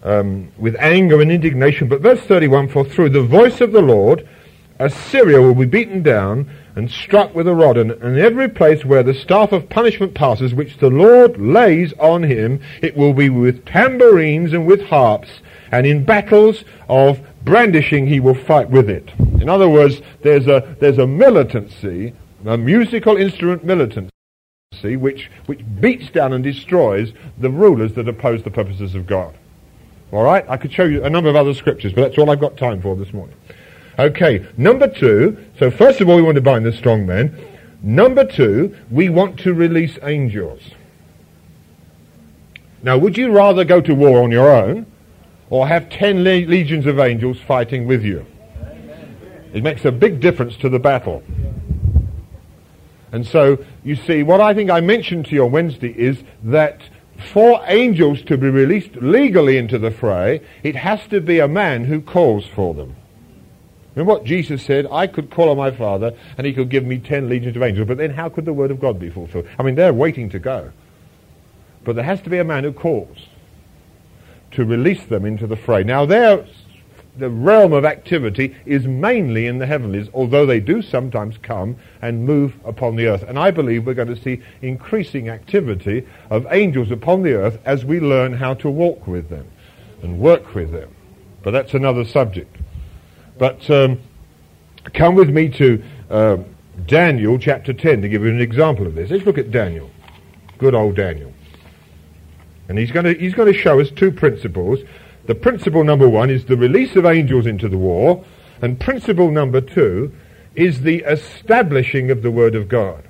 um, 0.02 0.52
with 0.56 0.76
anger 0.78 1.20
and 1.20 1.30
indignation. 1.30 1.88
But 1.88 2.00
verse 2.00 2.20
31, 2.20 2.68
for 2.68 2.84
through 2.84 3.10
the 3.10 3.22
voice 3.22 3.60
of 3.60 3.72
the 3.72 3.82
Lord, 3.82 4.26
Assyria 4.78 5.40
will 5.40 5.54
be 5.54 5.66
beaten 5.66 6.02
down 6.02 6.50
and 6.76 6.90
struck 6.90 7.34
with 7.34 7.48
a 7.48 7.54
rod, 7.54 7.78
and 7.78 7.90
in 7.90 8.18
every 8.18 8.48
place 8.48 8.84
where 8.84 9.02
the 9.02 9.14
staff 9.14 9.50
of 9.50 9.68
punishment 9.70 10.14
passes, 10.14 10.54
which 10.54 10.76
the 10.76 10.90
Lord 10.90 11.40
lays 11.40 11.94
on 11.94 12.22
him, 12.22 12.60
it 12.82 12.94
will 12.94 13.14
be 13.14 13.30
with 13.30 13.64
tambourines 13.64 14.52
and 14.52 14.66
with 14.66 14.82
harps, 14.82 15.40
and 15.72 15.86
in 15.86 16.04
battles 16.04 16.64
of 16.88 17.18
brandishing 17.44 18.06
he 18.06 18.20
will 18.20 18.34
fight 18.34 18.68
with 18.68 18.90
it. 18.90 19.10
In 19.18 19.48
other 19.48 19.68
words, 19.68 20.02
there's 20.22 20.46
a, 20.46 20.76
there's 20.78 20.98
a 20.98 21.06
militancy, 21.06 22.12
a 22.46 22.56
musical 22.56 23.16
instrument 23.16 23.64
militancy, 23.64 24.10
which, 24.96 25.30
which 25.46 25.60
beats 25.80 26.10
down 26.10 26.32
and 26.32 26.44
destroys 26.44 27.12
the 27.38 27.50
rulers 27.50 27.94
that 27.94 28.08
oppose 28.08 28.42
the 28.42 28.50
purposes 28.50 28.94
of 28.94 29.06
God. 29.06 29.36
All 30.12 30.22
right? 30.22 30.44
I 30.48 30.56
could 30.56 30.72
show 30.72 30.84
you 30.84 31.04
a 31.04 31.10
number 31.10 31.28
of 31.28 31.36
other 31.36 31.54
scriptures, 31.54 31.92
but 31.92 32.02
that's 32.02 32.18
all 32.18 32.30
I've 32.30 32.40
got 32.40 32.56
time 32.56 32.80
for 32.80 32.94
this 32.94 33.12
morning. 33.12 33.36
Okay, 33.98 34.46
number 34.56 34.86
two, 34.86 35.44
so 35.58 35.70
first 35.70 36.00
of 36.00 36.08
all 36.08 36.16
we 36.16 36.22
want 36.22 36.36
to 36.36 36.42
bind 36.42 36.64
the 36.64 36.72
strong 36.72 37.06
men. 37.06 37.36
Number 37.82 38.24
two, 38.24 38.76
we 38.90 39.08
want 39.08 39.38
to 39.40 39.54
release 39.54 39.98
angels. 40.02 40.60
Now, 42.82 42.98
would 42.98 43.16
you 43.16 43.30
rather 43.32 43.64
go 43.64 43.80
to 43.80 43.94
war 43.94 44.22
on 44.22 44.30
your 44.30 44.54
own 44.54 44.86
or 45.50 45.66
have 45.66 45.88
ten 45.88 46.22
le- 46.22 46.46
legions 46.46 46.86
of 46.86 46.98
angels 46.98 47.38
fighting 47.40 47.86
with 47.86 48.04
you? 48.04 48.26
It 49.52 49.62
makes 49.62 49.84
a 49.84 49.92
big 49.92 50.20
difference 50.20 50.56
to 50.58 50.68
the 50.68 50.78
battle. 50.78 51.22
And 53.12 53.26
so, 53.26 53.64
you 53.84 53.96
see, 53.96 54.22
what 54.22 54.40
I 54.40 54.54
think 54.54 54.70
I 54.70 54.80
mentioned 54.80 55.26
to 55.26 55.34
you 55.34 55.44
on 55.44 55.52
Wednesday 55.52 55.92
is 55.96 56.22
that 56.44 56.80
for 57.32 57.62
angels 57.66 58.22
to 58.22 58.36
be 58.36 58.48
released 58.48 58.96
legally 58.96 59.56
into 59.56 59.78
the 59.78 59.90
fray, 59.90 60.42
it 60.62 60.76
has 60.76 61.06
to 61.08 61.20
be 61.20 61.38
a 61.38 61.48
man 61.48 61.84
who 61.84 62.00
calls 62.00 62.46
for 62.46 62.74
them. 62.74 62.96
Remember 63.94 64.12
what 64.12 64.24
Jesus 64.24 64.62
said? 64.62 64.86
I 64.92 65.06
could 65.06 65.30
call 65.30 65.48
on 65.48 65.56
my 65.56 65.70
Father 65.70 66.14
and 66.36 66.46
he 66.46 66.52
could 66.52 66.68
give 66.68 66.84
me 66.84 66.98
ten 66.98 67.30
legions 67.30 67.56
of 67.56 67.62
angels. 67.62 67.88
But 67.88 67.96
then 67.96 68.10
how 68.10 68.28
could 68.28 68.44
the 68.44 68.52
word 68.52 68.70
of 68.70 68.78
God 68.78 69.00
be 69.00 69.08
fulfilled? 69.08 69.48
I 69.58 69.62
mean, 69.62 69.74
they're 69.74 69.94
waiting 69.94 70.28
to 70.30 70.38
go. 70.38 70.70
But 71.84 71.96
there 71.96 72.04
has 72.04 72.20
to 72.22 72.30
be 72.30 72.38
a 72.38 72.44
man 72.44 72.64
who 72.64 72.72
calls 72.72 73.16
to 74.50 74.64
release 74.64 75.04
them 75.04 75.24
into 75.24 75.46
the 75.46 75.56
fray. 75.56 75.82
Now, 75.84 76.04
they're 76.04 76.44
the 77.18 77.30
realm 77.30 77.72
of 77.72 77.84
activity 77.84 78.54
is 78.66 78.86
mainly 78.86 79.46
in 79.46 79.58
the 79.58 79.66
heavenlies, 79.66 80.08
although 80.12 80.46
they 80.46 80.60
do 80.60 80.82
sometimes 80.82 81.38
come 81.38 81.76
and 82.02 82.24
move 82.24 82.54
upon 82.64 82.96
the 82.96 83.06
earth. 83.06 83.24
And 83.26 83.38
I 83.38 83.50
believe 83.50 83.86
we're 83.86 83.94
going 83.94 84.14
to 84.14 84.20
see 84.20 84.42
increasing 84.62 85.28
activity 85.28 86.06
of 86.30 86.46
angels 86.50 86.90
upon 86.90 87.22
the 87.22 87.34
earth 87.34 87.58
as 87.64 87.84
we 87.84 88.00
learn 88.00 88.34
how 88.34 88.54
to 88.54 88.70
walk 88.70 89.06
with 89.06 89.28
them 89.28 89.46
and 90.02 90.18
work 90.18 90.54
with 90.54 90.72
them. 90.72 90.94
But 91.42 91.52
that's 91.52 91.74
another 91.74 92.04
subject. 92.04 92.56
But 93.38 93.68
um, 93.70 94.00
come 94.94 95.14
with 95.14 95.30
me 95.30 95.48
to 95.50 95.82
uh, 96.10 96.36
Daniel 96.86 97.38
chapter 97.38 97.72
10 97.72 98.02
to 98.02 98.08
give 98.08 98.22
you 98.22 98.28
an 98.28 98.40
example 98.40 98.86
of 98.86 98.94
this. 98.94 99.10
Let's 99.10 99.24
look 99.24 99.38
at 99.38 99.50
Daniel. 99.50 99.90
Good 100.58 100.74
old 100.74 100.96
Daniel. 100.96 101.32
And 102.68 102.78
he's 102.78 102.90
going 102.90 103.04
to, 103.04 103.14
he's 103.14 103.34
going 103.34 103.52
to 103.52 103.58
show 103.58 103.80
us 103.80 103.90
two 103.90 104.10
principles 104.10 104.80
the 105.26 105.34
principle 105.34 105.84
number 105.84 106.08
one 106.08 106.30
is 106.30 106.44
the 106.44 106.56
release 106.56 106.96
of 106.96 107.04
angels 107.04 107.46
into 107.46 107.68
the 107.68 107.78
war, 107.78 108.24
and 108.62 108.80
principle 108.80 109.30
number 109.30 109.60
two 109.60 110.12
is 110.54 110.82
the 110.82 110.98
establishing 111.04 112.10
of 112.10 112.22
the 112.22 112.30
Word 112.30 112.54
of 112.54 112.68
God. 112.68 113.04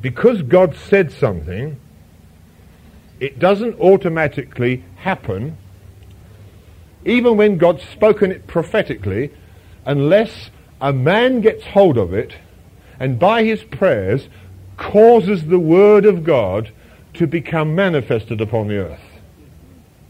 Because 0.00 0.42
God 0.42 0.74
said 0.74 1.12
something, 1.12 1.78
it 3.18 3.38
doesn't 3.38 3.78
automatically 3.78 4.84
happen, 4.96 5.58
even 7.04 7.36
when 7.36 7.58
God's 7.58 7.82
spoken 7.84 8.32
it 8.32 8.46
prophetically, 8.46 9.30
unless 9.84 10.50
a 10.80 10.92
man 10.92 11.42
gets 11.42 11.66
hold 11.66 11.98
of 11.98 12.14
it 12.14 12.36
and 12.98 13.18
by 13.18 13.44
his 13.44 13.64
prayers 13.64 14.28
causes 14.76 15.46
the 15.46 15.58
Word 15.58 16.04
of 16.04 16.22
God 16.22 16.70
to 17.14 17.26
become 17.26 17.74
manifested 17.74 18.40
upon 18.40 18.68
the 18.68 18.78
earth. 18.78 19.00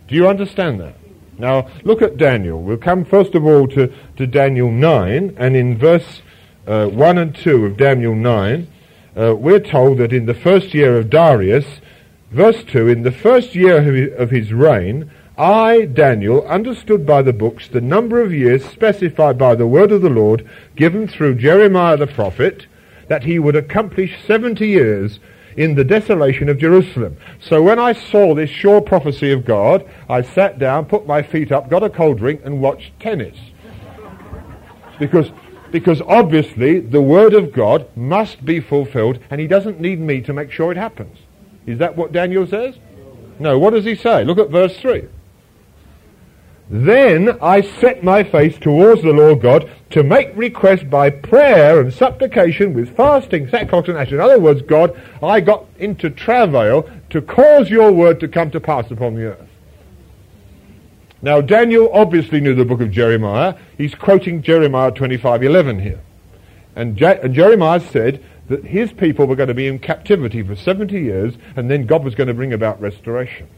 Do 0.09 0.15
you 0.15 0.29
understand 0.29 0.81
that? 0.81 0.97
Now, 1.39 1.69
look 1.85 2.03
at 2.03 2.19
Daniel. 2.19 2.63
We'll 2.63 2.77
come 2.77 3.05
first 3.05 3.35
of 3.35 3.47
all 3.47 3.67
to, 3.69 3.93
to 4.17 4.27
Daniel 4.27 4.71
9, 4.71 5.37
and 5.39 5.57
in 5.57 5.79
verse 5.79 6.21
uh, 6.67 6.87
1 6.87 7.19
and 7.19 7.35
2 7.35 7.65
of 7.65 7.77
Daniel 7.77 8.15
9, 8.15 8.69
uh, 9.17 9.35
we're 9.37 9.61
told 9.61 9.99
that 9.99 10.13
in 10.13 10.27
the 10.27 10.35
first 10.35 10.75
year 10.75 10.99
of 10.99 11.09
Darius, 11.09 11.81
verse 12.31 12.63
2, 12.65 12.89
in 12.89 13.03
the 13.03 13.13
first 13.13 13.55
year 13.55 14.15
of 14.15 14.31
his 14.31 14.53
reign, 14.53 15.11
I, 15.39 15.87
Daniel, 15.87 16.47
understood 16.47 17.07
by 17.07 17.23
the 17.23 17.33
books 17.33 17.67
the 17.67 17.81
number 17.81 18.21
of 18.21 18.35
years 18.35 18.63
specified 18.65 19.39
by 19.39 19.55
the 19.55 19.67
word 19.67 19.91
of 19.91 20.03
the 20.03 20.11
Lord 20.11 20.47
given 20.77 21.09
through 21.09 21.37
Jeremiah 21.37 21.97
the 21.97 22.07
prophet, 22.07 22.67
that 23.09 23.25
he 23.25 23.39
would 23.39 23.57
accomplish 23.57 24.19
70 24.27 24.67
years 24.69 25.19
in 25.61 25.75
the 25.75 25.85
desolation 25.85 26.49
of 26.49 26.57
Jerusalem. 26.57 27.19
So 27.39 27.63
when 27.63 27.79
I 27.79 27.93
saw 27.93 28.35
this 28.35 28.49
sure 28.49 28.81
prophecy 28.81 29.31
of 29.31 29.45
God, 29.45 29.87
I 30.09 30.23
sat 30.23 30.59
down, 30.59 30.87
put 30.87 31.07
my 31.07 31.23
feet 31.23 31.53
up, 31.53 31.69
got 31.69 31.83
a 31.83 31.91
cold 31.91 32.17
drink, 32.17 32.41
and 32.45 32.63
watched 32.63 32.99
tennis. 32.99 33.37
Because, 34.99 35.31
because 35.71 36.01
obviously 36.07 36.81
the 36.81 37.03
Word 37.03 37.35
of 37.35 37.53
God 37.53 37.95
must 37.95 38.43
be 38.43 38.59
fulfilled, 38.59 39.19
and 39.29 39.39
He 39.39 39.47
doesn't 39.47 39.79
need 39.79 40.01
me 40.01 40.23
to 40.23 40.33
make 40.33 40.51
sure 40.51 40.73
it 40.73 40.79
happens. 40.79 41.19
Is 41.67 41.77
that 41.79 41.95
what 41.95 42.11
Daniel 42.11 42.47
says? 42.47 42.77
No, 43.39 43.59
what 43.59 43.75
does 43.75 43.85
he 43.85 43.95
say? 43.95 44.25
Look 44.25 44.39
at 44.39 44.49
verse 44.49 44.79
3. 44.79 45.09
Then 46.71 47.37
I 47.43 47.63
set 47.63 48.05
my 48.05 48.23
face 48.23 48.57
towards 48.57 49.03
the 49.03 49.13
Lord 49.13 49.43
God 49.43 49.69
to 49.91 50.05
make 50.05 50.31
request 50.37 50.89
by 50.89 51.11
prayer 51.11 51.81
and 51.81 51.93
supplication 51.93 52.75
with 52.75 52.97
fasting, 52.97 53.49
sackcloth 53.49 53.89
and 53.89 53.99
ashes. 53.99 54.13
In 54.13 54.21
other 54.21 54.39
words, 54.39 54.63
God, 54.63 54.97
I 55.21 55.41
got 55.41 55.67
into 55.81 56.11
travail 56.11 56.89
to 57.11 57.21
cause 57.21 57.71
your 57.71 57.91
word 57.91 58.21
to 58.21 58.29
come 58.29 58.53
to 58.53 58.61
pass 58.61 58.89
upon 58.93 59.17
the 59.17 59.33
earth. 59.33 59.49
Now, 61.23 61.41
Daniel 61.41 61.91
obviously 61.93 62.41
knew 62.41 62.55
the 62.55 62.65
book 62.65 62.81
of 62.81 62.93
Jeremiah. 62.93 63.57
He's 63.77 63.97
quoting 63.97 64.41
Jeremiah 64.41 64.93
25:11 64.93 65.83
here. 65.83 66.01
And, 66.77 66.97
Je- 66.97 67.19
and 67.21 67.35
Jeremiah 67.35 67.81
said 67.81 68.23
that 68.49 68.65
his 68.65 68.93
people 68.93 69.27
were 69.27 69.37
going 69.37 69.49
to 69.49 69.55
be 69.55 69.67
in 69.67 69.81
captivity 69.81 70.43
for 70.45 70.55
70 70.55 70.99
years, 71.01 71.35
and 71.57 71.69
then 71.69 71.85
God 71.87 72.05
was 72.05 72.15
going 72.15 72.29
to 72.29 72.35
bring 72.35 72.53
about 72.53 72.81
restoration. 72.81 73.49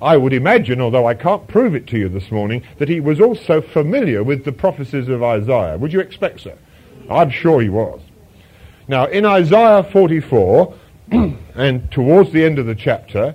I 0.00 0.16
would 0.16 0.32
imagine, 0.32 0.80
although 0.80 1.06
I 1.06 1.14
can't 1.14 1.46
prove 1.48 1.74
it 1.74 1.86
to 1.88 1.98
you 1.98 2.08
this 2.08 2.30
morning, 2.30 2.62
that 2.78 2.88
he 2.88 3.00
was 3.00 3.20
also 3.20 3.60
familiar 3.60 4.22
with 4.22 4.44
the 4.44 4.52
prophecies 4.52 5.08
of 5.08 5.22
Isaiah. 5.22 5.78
Would 5.78 5.92
you 5.92 6.00
expect 6.00 6.40
so? 6.40 6.56
I'm 7.10 7.30
sure 7.30 7.60
he 7.60 7.68
was. 7.68 8.00
Now, 8.88 9.06
in 9.06 9.24
Isaiah 9.24 9.82
44, 9.82 10.74
and 11.10 11.90
towards 11.90 12.32
the 12.32 12.44
end 12.44 12.58
of 12.58 12.66
the 12.66 12.74
chapter, 12.74 13.34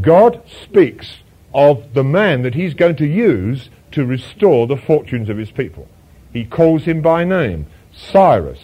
God 0.00 0.42
speaks 0.62 1.18
of 1.52 1.94
the 1.94 2.04
man 2.04 2.42
that 2.42 2.54
he's 2.54 2.74
going 2.74 2.96
to 2.96 3.06
use 3.06 3.70
to 3.92 4.06
restore 4.06 4.66
the 4.66 4.76
fortunes 4.76 5.28
of 5.28 5.36
his 5.36 5.50
people. 5.50 5.88
He 6.32 6.44
calls 6.44 6.84
him 6.84 7.02
by 7.02 7.24
name, 7.24 7.66
Cyrus. 7.92 8.60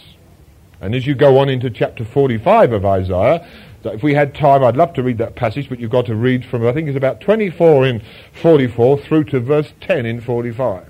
And 0.79 0.95
as 0.95 1.05
you 1.05 1.15
go 1.15 1.39
on 1.39 1.49
into 1.49 1.69
chapter 1.69 2.05
45 2.05 2.71
of 2.71 2.85
Isaiah, 2.85 3.47
if 3.83 4.03
we 4.03 4.13
had 4.13 4.35
time, 4.35 4.63
I'd 4.63 4.75
love 4.75 4.93
to 4.93 5.03
read 5.03 5.17
that 5.19 5.35
passage, 5.35 5.69
but 5.69 5.79
you've 5.79 5.91
got 5.91 6.07
to 6.07 6.15
read 6.15 6.45
from, 6.45 6.65
I 6.65 6.73
think 6.73 6.87
it's 6.87 6.97
about 6.97 7.21
24 7.21 7.85
in 7.85 8.01
44 8.33 8.99
through 8.99 9.25
to 9.25 9.39
verse 9.39 9.73
10 9.81 10.05
in 10.05 10.21
45. 10.21 10.87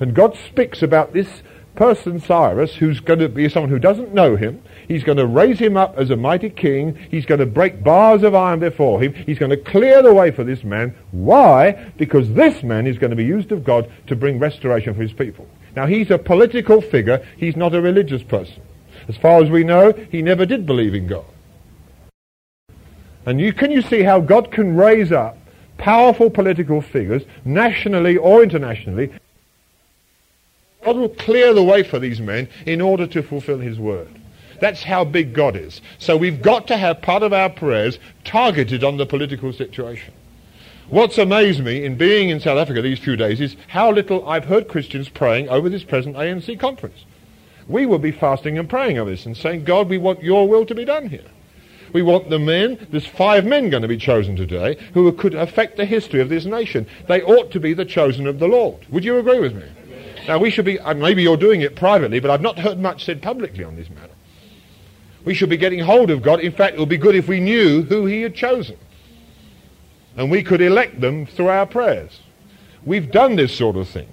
And 0.00 0.14
God 0.14 0.36
speaks 0.36 0.82
about 0.82 1.12
this 1.12 1.42
person, 1.74 2.20
Cyrus, 2.20 2.76
who's 2.76 3.00
going 3.00 3.18
to 3.18 3.28
be 3.28 3.48
someone 3.48 3.70
who 3.70 3.78
doesn't 3.78 4.12
know 4.12 4.36
him. 4.36 4.62
He's 4.88 5.04
going 5.04 5.18
to 5.18 5.26
raise 5.26 5.58
him 5.58 5.76
up 5.76 5.96
as 5.96 6.10
a 6.10 6.16
mighty 6.16 6.50
king. 6.50 6.98
He's 7.10 7.26
going 7.26 7.40
to 7.40 7.46
break 7.46 7.82
bars 7.82 8.22
of 8.22 8.34
iron 8.34 8.60
before 8.60 9.00
him. 9.00 9.14
He's 9.14 9.38
going 9.38 9.50
to 9.50 9.56
clear 9.56 10.02
the 10.02 10.12
way 10.12 10.30
for 10.30 10.44
this 10.44 10.64
man. 10.64 10.94
Why? 11.12 11.92
Because 11.96 12.32
this 12.32 12.62
man 12.62 12.86
is 12.86 12.98
going 12.98 13.10
to 13.10 13.16
be 13.16 13.24
used 13.24 13.52
of 13.52 13.64
God 13.64 13.90
to 14.08 14.16
bring 14.16 14.38
restoration 14.38 14.94
for 14.94 15.02
his 15.02 15.12
people. 15.12 15.48
Now, 15.74 15.86
he's 15.86 16.10
a 16.10 16.18
political 16.18 16.80
figure. 16.80 17.26
He's 17.36 17.56
not 17.56 17.74
a 17.74 17.80
religious 17.80 18.22
person. 18.22 18.62
As 19.08 19.16
far 19.16 19.42
as 19.42 19.50
we 19.50 19.64
know, 19.64 19.92
he 20.10 20.20
never 20.20 20.44
did 20.44 20.66
believe 20.66 20.94
in 20.94 21.06
God. 21.06 21.24
And 23.26 23.40
you, 23.40 23.52
can 23.52 23.70
you 23.70 23.82
see 23.82 24.02
how 24.02 24.20
God 24.20 24.50
can 24.50 24.76
raise 24.76 25.12
up 25.12 25.38
powerful 25.78 26.30
political 26.30 26.80
figures, 26.80 27.22
nationally 27.44 28.16
or 28.16 28.42
internationally? 28.42 29.12
God 30.84 30.96
will 30.96 31.08
clear 31.08 31.54
the 31.54 31.62
way 31.62 31.82
for 31.82 31.98
these 31.98 32.20
men 32.20 32.48
in 32.66 32.80
order 32.80 33.06
to 33.06 33.22
fulfill 33.22 33.58
his 33.58 33.78
word. 33.78 34.08
That's 34.60 34.82
how 34.82 35.04
big 35.04 35.32
God 35.32 35.56
is. 35.56 35.80
So 35.98 36.16
we've 36.16 36.42
got 36.42 36.68
to 36.68 36.76
have 36.76 37.02
part 37.02 37.22
of 37.22 37.32
our 37.32 37.50
prayers 37.50 37.98
targeted 38.24 38.84
on 38.84 38.96
the 38.96 39.06
political 39.06 39.52
situation. 39.52 40.14
What's 40.88 41.18
amazed 41.18 41.64
me 41.64 41.84
in 41.84 41.96
being 41.96 42.28
in 42.28 42.40
South 42.40 42.58
Africa 42.58 42.82
these 42.82 42.98
few 42.98 43.16
days 43.16 43.40
is 43.40 43.56
how 43.68 43.90
little 43.90 44.28
I've 44.28 44.44
heard 44.44 44.68
Christians 44.68 45.08
praying 45.08 45.48
over 45.48 45.68
this 45.68 45.84
present 45.84 46.16
ANC 46.16 46.58
conference. 46.60 47.04
We 47.68 47.86
will 47.86 47.98
be 47.98 48.12
fasting 48.12 48.58
and 48.58 48.68
praying 48.68 48.98
over 48.98 49.10
this 49.10 49.26
and 49.26 49.36
saying, 49.36 49.64
God, 49.64 49.88
we 49.88 49.98
want 49.98 50.22
your 50.22 50.48
will 50.48 50.66
to 50.66 50.74
be 50.74 50.84
done 50.84 51.08
here. 51.08 51.24
We 51.92 52.02
want 52.02 52.30
the 52.30 52.38
men, 52.38 52.86
there's 52.90 53.06
five 53.06 53.44
men 53.44 53.70
going 53.70 53.82
to 53.82 53.88
be 53.88 53.98
chosen 53.98 54.34
today 54.36 54.78
who 54.94 55.10
could 55.12 55.34
affect 55.34 55.76
the 55.76 55.84
history 55.84 56.20
of 56.20 56.28
this 56.28 56.44
nation. 56.44 56.86
They 57.06 57.22
ought 57.22 57.50
to 57.52 57.60
be 57.60 57.74
the 57.74 57.84
chosen 57.84 58.26
of 58.26 58.38
the 58.38 58.48
Lord. 58.48 58.86
Would 58.90 59.04
you 59.04 59.18
agree 59.18 59.40
with 59.40 59.54
me? 59.54 59.64
Now 60.26 60.38
we 60.38 60.50
should 60.50 60.64
be, 60.64 60.78
uh, 60.78 60.94
maybe 60.94 61.22
you're 61.22 61.36
doing 61.36 61.62
it 61.62 61.76
privately, 61.76 62.20
but 62.20 62.30
I've 62.30 62.40
not 62.40 62.58
heard 62.58 62.78
much 62.78 63.04
said 63.04 63.20
publicly 63.20 63.64
on 63.64 63.76
this 63.76 63.90
matter. 63.90 64.12
We 65.24 65.34
should 65.34 65.50
be 65.50 65.56
getting 65.56 65.80
hold 65.80 66.10
of 66.10 66.22
God. 66.22 66.40
In 66.40 66.52
fact, 66.52 66.74
it 66.74 66.80
would 66.80 66.88
be 66.88 66.96
good 66.96 67.14
if 67.14 67.28
we 67.28 67.40
knew 67.40 67.82
who 67.82 68.06
he 68.06 68.22
had 68.22 68.34
chosen. 68.34 68.76
And 70.16 70.30
we 70.30 70.42
could 70.42 70.60
elect 70.60 71.00
them 71.00 71.26
through 71.26 71.48
our 71.48 71.66
prayers. 71.66 72.20
We've 72.84 73.10
done 73.10 73.36
this 73.36 73.54
sort 73.54 73.76
of 73.76 73.88
thing 73.88 74.08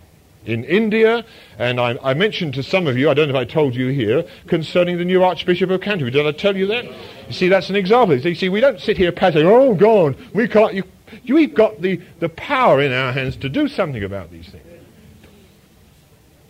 in 0.50 0.64
India, 0.64 1.26
and 1.58 1.80
I, 1.80 1.98
I, 2.04 2.14
mentioned 2.14 2.54
to 2.56 2.64
some 2.64 2.88
of 2.88 2.98
you, 2.98 3.10
I 3.10 3.14
don't 3.14 3.30
know 3.30 3.40
if 3.40 3.48
I 3.48 3.52
told 3.52 3.76
you 3.76 3.88
here, 3.88 4.26
concerning 4.48 4.98
the 4.98 5.06
new 5.06 5.24
Archbishop 5.24 5.70
of 5.70 5.82
Canterbury. 5.82 6.12
Did 6.12 6.26
I 6.26 6.32
tell 6.32 6.56
you 6.56 6.68
that? 6.68 6.86
You 6.86 7.34
see, 7.34 7.48
that's 7.48 7.70
an 7.70 7.76
example. 7.76 8.18
You 8.18 8.36
see, 8.36 8.50
we 8.50 8.60
don't 8.60 8.80
sit 8.80 8.98
here 8.98 9.12
patting, 9.12 9.46
oh 9.46 9.76
God, 9.76 10.16
we 10.34 10.48
can't, 10.48 10.74
you, 10.74 10.84
you've 11.24 11.54
got 11.54 11.82
the, 11.82 12.02
the 12.20 12.30
power 12.30 12.82
in 12.82 12.92
our 12.92 13.12
hands 13.12 13.36
to 13.38 13.50
do 13.50 13.68
something 13.68 14.04
about 14.04 14.32
these 14.32 14.50
things. 14.50 14.66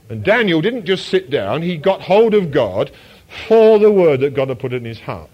And 0.10 0.24
Daniel 0.24 0.62
didn't 0.62 0.86
just 0.86 1.08
sit 1.08 1.30
down, 1.30 1.62
he 1.62 1.78
got 1.78 2.02
hold 2.02 2.34
of 2.34 2.52
God 2.52 2.92
for 3.48 3.78
the 3.78 3.92
word 3.92 4.22
that 4.22 4.34
God 4.34 4.50
had 4.50 4.60
put 4.60 4.74
in 4.74 4.84
his 4.84 5.00
heart. 5.00 5.30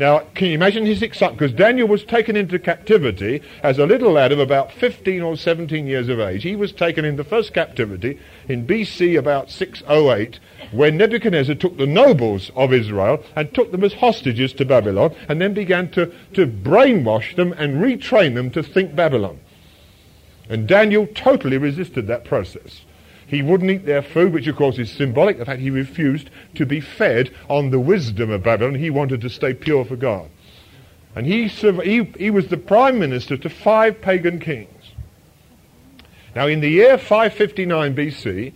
Now, 0.00 0.20
can 0.34 0.48
you 0.48 0.54
imagine 0.54 0.86
his 0.86 1.02
excitement? 1.02 1.38
Because 1.38 1.56
Daniel 1.56 1.86
was 1.86 2.04
taken 2.04 2.34
into 2.36 2.58
captivity 2.58 3.42
as 3.62 3.78
a 3.78 3.86
little 3.86 4.12
lad 4.12 4.32
of 4.32 4.38
about 4.38 4.72
15 4.72 5.20
or 5.22 5.36
17 5.36 5.86
years 5.86 6.08
of 6.08 6.18
age. 6.18 6.42
He 6.42 6.56
was 6.56 6.72
taken 6.72 7.04
in 7.04 7.16
the 7.16 7.24
first 7.24 7.52
captivity 7.52 8.18
in 8.48 8.66
BC 8.66 9.18
about 9.18 9.50
608 9.50 10.40
when 10.72 10.96
Nebuchadnezzar 10.96 11.54
took 11.54 11.76
the 11.76 11.86
nobles 11.86 12.50
of 12.56 12.72
Israel 12.72 13.22
and 13.36 13.52
took 13.52 13.70
them 13.70 13.84
as 13.84 13.92
hostages 13.92 14.52
to 14.54 14.64
Babylon 14.64 15.14
and 15.28 15.40
then 15.40 15.52
began 15.52 15.90
to, 15.90 16.12
to 16.34 16.46
brainwash 16.46 17.36
them 17.36 17.52
and 17.52 17.82
retrain 17.82 18.34
them 18.34 18.50
to 18.50 18.62
think 18.62 18.96
Babylon. 18.96 19.40
And 20.48 20.66
Daniel 20.66 21.06
totally 21.14 21.58
resisted 21.58 22.06
that 22.06 22.24
process. 22.24 22.82
He 23.32 23.40
wouldn't 23.40 23.70
eat 23.70 23.86
their 23.86 24.02
food, 24.02 24.34
which 24.34 24.46
of 24.46 24.56
course 24.56 24.78
is 24.78 24.90
symbolic. 24.90 25.38
The 25.38 25.46
fact 25.46 25.62
he 25.62 25.70
refused 25.70 26.28
to 26.54 26.66
be 26.66 26.80
fed 26.80 27.30
on 27.48 27.70
the 27.70 27.80
wisdom 27.80 28.28
of 28.30 28.42
Babylon. 28.42 28.74
He 28.74 28.90
wanted 28.90 29.22
to 29.22 29.30
stay 29.30 29.54
pure 29.54 29.86
for 29.86 29.96
God. 29.96 30.28
And 31.16 31.24
he, 31.24 31.46
he, 31.48 32.04
he 32.18 32.30
was 32.30 32.48
the 32.48 32.58
prime 32.58 32.98
minister 32.98 33.38
to 33.38 33.48
five 33.48 34.02
pagan 34.02 34.38
kings. 34.38 34.92
Now, 36.36 36.46
in 36.46 36.60
the 36.60 36.68
year 36.68 36.98
559 36.98 37.96
BC, 37.96 38.52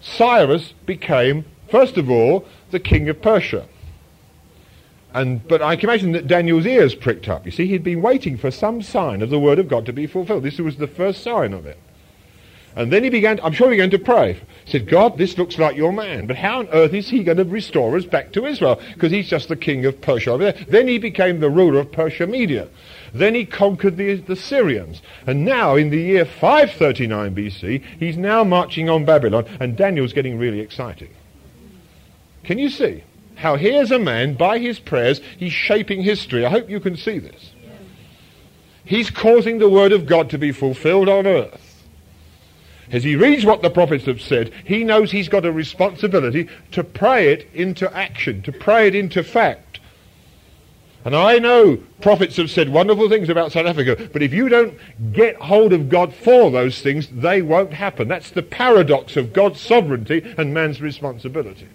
Cyrus 0.00 0.74
became, 0.84 1.46
first 1.70 1.96
of 1.96 2.10
all, 2.10 2.44
the 2.72 2.80
king 2.80 3.08
of 3.08 3.22
Persia. 3.22 3.66
And, 5.14 5.48
but 5.48 5.62
I 5.62 5.76
can 5.76 5.88
imagine 5.88 6.12
that 6.12 6.26
Daniel's 6.26 6.66
ears 6.66 6.94
pricked 6.94 7.30
up. 7.30 7.46
You 7.46 7.52
see, 7.52 7.66
he'd 7.68 7.82
been 7.82 8.02
waiting 8.02 8.36
for 8.36 8.50
some 8.50 8.82
sign 8.82 9.22
of 9.22 9.30
the 9.30 9.40
word 9.40 9.58
of 9.58 9.66
God 9.66 9.86
to 9.86 9.94
be 9.94 10.06
fulfilled. 10.06 10.42
This 10.42 10.58
was 10.58 10.76
the 10.76 10.86
first 10.86 11.22
sign 11.22 11.54
of 11.54 11.64
it. 11.64 11.78
And 12.76 12.92
then 12.92 13.02
he 13.02 13.10
began, 13.10 13.40
I'm 13.42 13.52
sure 13.52 13.68
he 13.68 13.76
began 13.76 13.90
to 13.90 13.98
pray. 13.98 14.34
He 14.64 14.70
said, 14.70 14.88
God, 14.88 15.18
this 15.18 15.36
looks 15.36 15.58
like 15.58 15.76
your 15.76 15.92
man, 15.92 16.26
but 16.26 16.36
how 16.36 16.60
on 16.60 16.68
earth 16.68 16.94
is 16.94 17.08
he 17.08 17.24
going 17.24 17.38
to 17.38 17.44
restore 17.44 17.96
us 17.96 18.04
back 18.04 18.32
to 18.32 18.46
Israel? 18.46 18.80
Because 18.94 19.10
he's 19.10 19.28
just 19.28 19.48
the 19.48 19.56
king 19.56 19.84
of 19.86 20.00
Persia 20.00 20.30
over 20.30 20.44
there. 20.44 20.64
Then 20.68 20.86
he 20.86 20.98
became 20.98 21.40
the 21.40 21.50
ruler 21.50 21.80
of 21.80 21.90
Persia 21.90 22.26
Media. 22.26 22.68
Then 23.12 23.34
he 23.34 23.44
conquered 23.44 23.96
the, 23.96 24.16
the 24.16 24.36
Syrians. 24.36 25.02
And 25.26 25.44
now, 25.44 25.74
in 25.74 25.90
the 25.90 25.98
year 25.98 26.24
539 26.24 27.34
BC, 27.34 27.82
he's 27.98 28.16
now 28.16 28.44
marching 28.44 28.88
on 28.88 29.04
Babylon, 29.04 29.46
and 29.58 29.76
Daniel's 29.76 30.12
getting 30.12 30.38
really 30.38 30.60
excited. 30.60 31.10
Can 32.44 32.58
you 32.58 32.70
see 32.70 33.02
how 33.34 33.56
here's 33.56 33.90
a 33.90 33.98
man, 33.98 34.34
by 34.34 34.58
his 34.58 34.78
prayers, 34.78 35.20
he's 35.38 35.52
shaping 35.52 36.02
history? 36.02 36.44
I 36.44 36.50
hope 36.50 36.70
you 36.70 36.78
can 36.78 36.96
see 36.96 37.18
this. 37.18 37.50
He's 38.84 39.10
causing 39.10 39.58
the 39.58 39.68
word 39.68 39.92
of 39.92 40.06
God 40.06 40.30
to 40.30 40.38
be 40.38 40.52
fulfilled 40.52 41.08
on 41.08 41.26
earth. 41.26 41.69
As 42.92 43.04
he 43.04 43.14
reads 43.14 43.44
what 43.44 43.62
the 43.62 43.70
prophets 43.70 44.06
have 44.06 44.20
said, 44.20 44.52
he 44.64 44.82
knows 44.82 45.10
he's 45.10 45.28
got 45.28 45.46
a 45.46 45.52
responsibility 45.52 46.48
to 46.72 46.82
pray 46.82 47.32
it 47.32 47.48
into 47.54 47.92
action, 47.96 48.42
to 48.42 48.52
pray 48.52 48.88
it 48.88 48.94
into 48.94 49.22
fact. 49.22 49.78
And 51.04 51.16
I 51.16 51.38
know 51.38 51.78
prophets 52.02 52.36
have 52.36 52.50
said 52.50 52.68
wonderful 52.68 53.08
things 53.08 53.30
about 53.30 53.52
South 53.52 53.66
Africa, 53.66 54.10
but 54.12 54.22
if 54.22 54.34
you 54.34 54.48
don't 54.48 54.76
get 55.12 55.36
hold 55.36 55.72
of 55.72 55.88
God 55.88 56.12
for 56.12 56.50
those 56.50 56.82
things, 56.82 57.08
they 57.08 57.40
won't 57.40 57.72
happen. 57.72 58.08
That's 58.08 58.30
the 58.30 58.42
paradox 58.42 59.16
of 59.16 59.32
God's 59.32 59.60
sovereignty 59.60 60.34
and 60.36 60.52
man's 60.52 60.82
responsibility. 60.82 61.68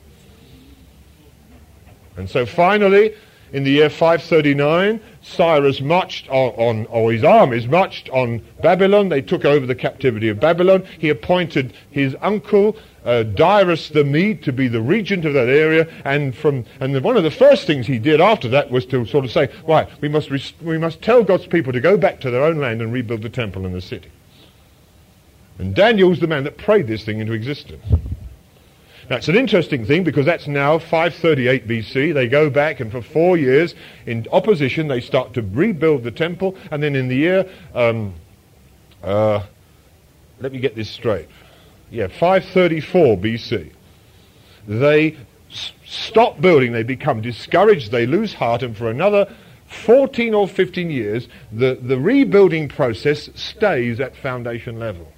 And 2.17 2.29
so 2.29 2.45
finally, 2.45 3.15
in 3.55 3.63
the 3.63 3.71
year 3.71 3.89
539, 3.89 4.99
Cyrus 5.21 5.79
marched 5.79 6.27
on, 6.27 6.51
on, 6.57 6.85
or 6.87 7.13
his 7.13 7.23
armies 7.23 7.67
marched 7.67 8.09
on 8.09 8.41
Babylon. 8.61 9.07
They 9.07 9.21
took 9.21 9.45
over 9.45 9.65
the 9.65 9.73
captivity 9.73 10.27
of 10.27 10.41
Babylon. 10.41 10.85
He 10.99 11.07
appointed 11.07 11.71
his 11.89 12.17
uncle, 12.21 12.75
uh, 13.05 13.23
the 13.23 14.03
Mede, 14.05 14.43
to 14.43 14.51
be 14.51 14.67
the 14.67 14.81
regent 14.81 15.23
of 15.23 15.33
that 15.35 15.47
area. 15.47 15.87
And 16.03 16.35
from 16.35 16.65
and 16.81 17.01
one 17.01 17.15
of 17.15 17.23
the 17.23 17.31
first 17.31 17.65
things 17.65 17.87
he 17.87 17.97
did 17.97 18.19
after 18.19 18.49
that 18.49 18.71
was 18.71 18.85
to 18.87 19.05
sort 19.05 19.23
of 19.23 19.31
say, 19.31 19.49
right, 19.65 19.87
we 20.01 20.09
must 20.09 20.29
we 20.61 20.77
must 20.77 21.01
tell 21.01 21.23
God's 21.23 21.47
people 21.47 21.71
to 21.71 21.79
go 21.79 21.95
back 21.95 22.19
to 22.21 22.29
their 22.29 22.43
own 22.43 22.57
land 22.57 22.81
and 22.81 22.91
rebuild 22.91 23.21
the 23.21 23.29
temple 23.29 23.65
and 23.65 23.73
the 23.73 23.79
city. 23.79 24.11
And 25.59 25.73
Daniel's 25.73 26.19
the 26.19 26.27
man 26.27 26.43
that 26.43 26.57
prayed 26.57 26.87
this 26.87 27.05
thing 27.05 27.21
into 27.21 27.31
existence. 27.31 27.85
Now, 29.09 29.17
it's 29.17 29.27
an 29.27 29.35
interesting 29.35 29.85
thing 29.85 30.03
because 30.03 30.25
that's 30.25 30.47
now 30.47 30.79
538 30.79 31.67
BC. 31.67 32.13
They 32.13 32.27
go 32.27 32.49
back 32.49 32.79
and 32.79 32.91
for 32.91 33.03
four 33.03 33.37
years 33.37 33.75
in 34.07 34.25
opposition 34.31 34.87
they 34.87 34.99
start 34.99 35.33
to 35.35 35.43
rebuild 35.43 36.03
the 36.03 36.11
temple 36.11 36.57
and 36.71 36.81
then 36.81 36.95
in 36.95 37.07
the 37.07 37.15
year, 37.15 37.47
um, 37.75 38.15
uh, 39.03 39.43
let 40.39 40.51
me 40.51 40.59
get 40.59 40.75
this 40.75 40.89
straight. 40.89 41.27
Yeah, 41.91 42.07
534 42.07 43.17
BC. 43.17 43.71
They 44.67 45.17
s- 45.51 45.73
stop 45.85 46.41
building, 46.41 46.71
they 46.71 46.81
become 46.81 47.21
discouraged, 47.21 47.91
they 47.91 48.07
lose 48.07 48.33
heart 48.33 48.63
and 48.63 48.75
for 48.75 48.89
another 48.89 49.31
14 49.67 50.33
or 50.33 50.47
15 50.47 50.89
years 50.89 51.27
the, 51.51 51.77
the 51.79 51.99
rebuilding 51.99 52.69
process 52.69 53.29
stays 53.35 53.99
at 53.99 54.15
foundation 54.15 54.79
level. 54.79 55.11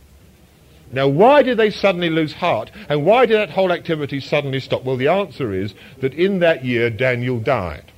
Now, 0.92 1.08
why 1.08 1.44
did 1.44 1.58
they 1.58 1.70
suddenly 1.70 2.10
lose 2.10 2.34
heart? 2.34 2.72
And 2.88 3.06
why 3.06 3.26
did 3.26 3.36
that 3.38 3.50
whole 3.50 3.72
activity 3.72 4.20
suddenly 4.20 4.60
stop? 4.60 4.84
Well, 4.84 4.96
the 4.96 5.10
answer 5.10 5.54
is 5.54 5.74
that 6.00 6.14
in 6.14 6.40
that 6.40 6.64
year, 6.64 6.90
Daniel 6.90 7.40
died. 7.40 7.92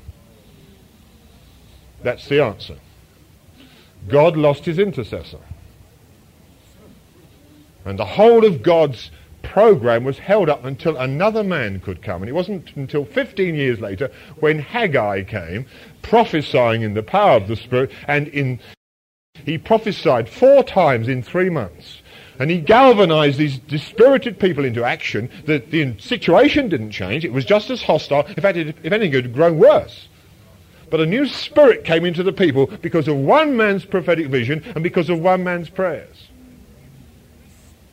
That's 2.02 2.28
the 2.28 2.44
answer. 2.44 2.78
God 4.08 4.38
lost 4.38 4.66
his 4.66 4.80
intercessor. 4.80 5.40
And 7.86 8.00
the 8.00 8.06
whole 8.06 8.46
of 8.46 8.64
God's 8.64 9.12
program 9.42 10.04
was 10.04 10.20
held 10.20 10.50
up 10.50 10.64
until 10.66 10.98
another 10.98 11.44
man 11.44 11.80
could 11.80 12.02
come. 12.02 12.22
And 12.22 12.30
it 12.30 12.34
wasn't 12.34 12.76
until 12.76 13.06
15 13.06 13.56
years 13.56 13.80
later 13.80 14.12
when 14.40 14.60
Haggai 14.60 15.24
came, 15.24 15.66
prophesying 16.02 16.82
in 16.82 16.94
the 16.94 17.04
power 17.04 17.38
of 17.38 17.48
the 17.48 17.56
Spirit, 17.56 17.92
and 18.08 18.28
in 18.30 18.60
he 19.46 19.58
prophesied 19.58 20.28
four 20.28 20.64
times 20.64 21.08
in 21.08 21.24
three 21.24 21.50
months. 21.50 21.99
And 22.40 22.50
he 22.50 22.62
galvanized 22.62 23.38
these 23.38 23.60
dispirited 23.60 24.40
people 24.40 24.64
into 24.64 24.86
action. 24.86 25.30
The, 25.46 25.60
the 25.60 26.00
situation 26.00 26.70
didn't 26.70 26.92
change. 26.92 27.26
It 27.26 27.34
was 27.34 27.44
just 27.44 27.70
as 27.70 27.84
hostile. 27.84 28.26
In 28.26 28.42
fact, 28.42 28.58
it, 28.58 28.70
if 28.82 28.94
anything, 28.94 29.14
it 29.14 29.26
had 29.26 29.34
grown 29.34 29.60
worse. 29.60 30.08
But 30.90 31.02
a 31.02 31.06
new 31.06 31.28
spirit 31.28 31.84
came 31.84 32.06
into 32.06 32.24
the 32.24 32.32
people 32.32 32.68
because 32.68 33.10
of 33.10 33.18
one 33.18 33.58
man's 33.58 33.84
prophetic 33.84 34.28
vision 34.28 34.64
and 34.74 34.82
because 34.84 35.10
of 35.10 35.20
one 35.20 35.44
man's 35.44 35.70
prayers. 35.70 36.30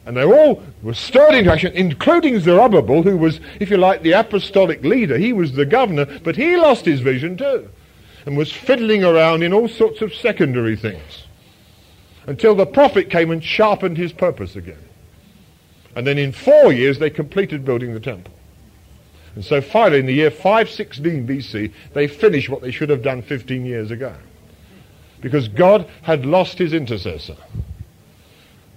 And 0.07 0.17
they 0.17 0.25
all 0.25 0.63
were 0.83 0.95
stirred 0.95 1.35
into 1.35 1.53
action, 1.53 1.73
including 1.75 2.39
Zerubbabel, 2.39 3.03
who 3.03 3.17
was, 3.17 3.41
if 3.59 3.69
you 3.69 3.77
like, 3.77 4.03
the 4.03 4.13
apostolic 4.13 4.85
leader. 4.85 5.19
He 5.19 5.33
was 5.33 5.53
the 5.53 5.67
governor, 5.67 6.07
but 6.23 6.37
he 6.37 6.57
lost 6.57 6.85
his 6.85 7.01
vision 7.01 7.37
too 7.37 7.69
and 8.25 8.37
was 8.37 8.53
fiddling 8.53 9.05
around 9.05 9.43
in 9.43 9.53
all 9.53 9.69
sorts 9.69 10.03
of 10.03 10.13
secondary 10.13 10.77
things 10.77 11.26
until 12.27 12.55
the 12.55 12.67
prophet 12.67 13.11
came 13.11 13.31
and 13.31 13.43
sharpened 13.43 13.97
his 13.97 14.13
purpose 14.13 14.57
again. 14.57 14.83
And 15.95 16.07
then 16.07 16.19
in 16.19 16.33
four 16.33 16.73
years 16.73 16.99
they 16.99 17.11
completed 17.11 17.65
building 17.65 17.95
the 17.95 18.01
temple. 18.01 18.35
And 19.35 19.45
so 19.45 19.61
finally 19.61 20.01
in 20.01 20.07
the 20.07 20.13
year 20.13 20.31
516 20.31 21.27
BC 21.27 21.73
they 21.95 22.09
finished 22.09 22.49
what 22.49 22.63
they 22.63 22.71
should 22.71 22.91
have 22.91 23.03
done 23.03 23.23
15 23.23 23.65
years 23.65 23.91
ago. 23.91 24.15
Because 25.21 25.49
God 25.49 25.89
had 26.03 26.27
lost 26.27 26.59
his 26.59 26.73
intercessor. 26.73 27.37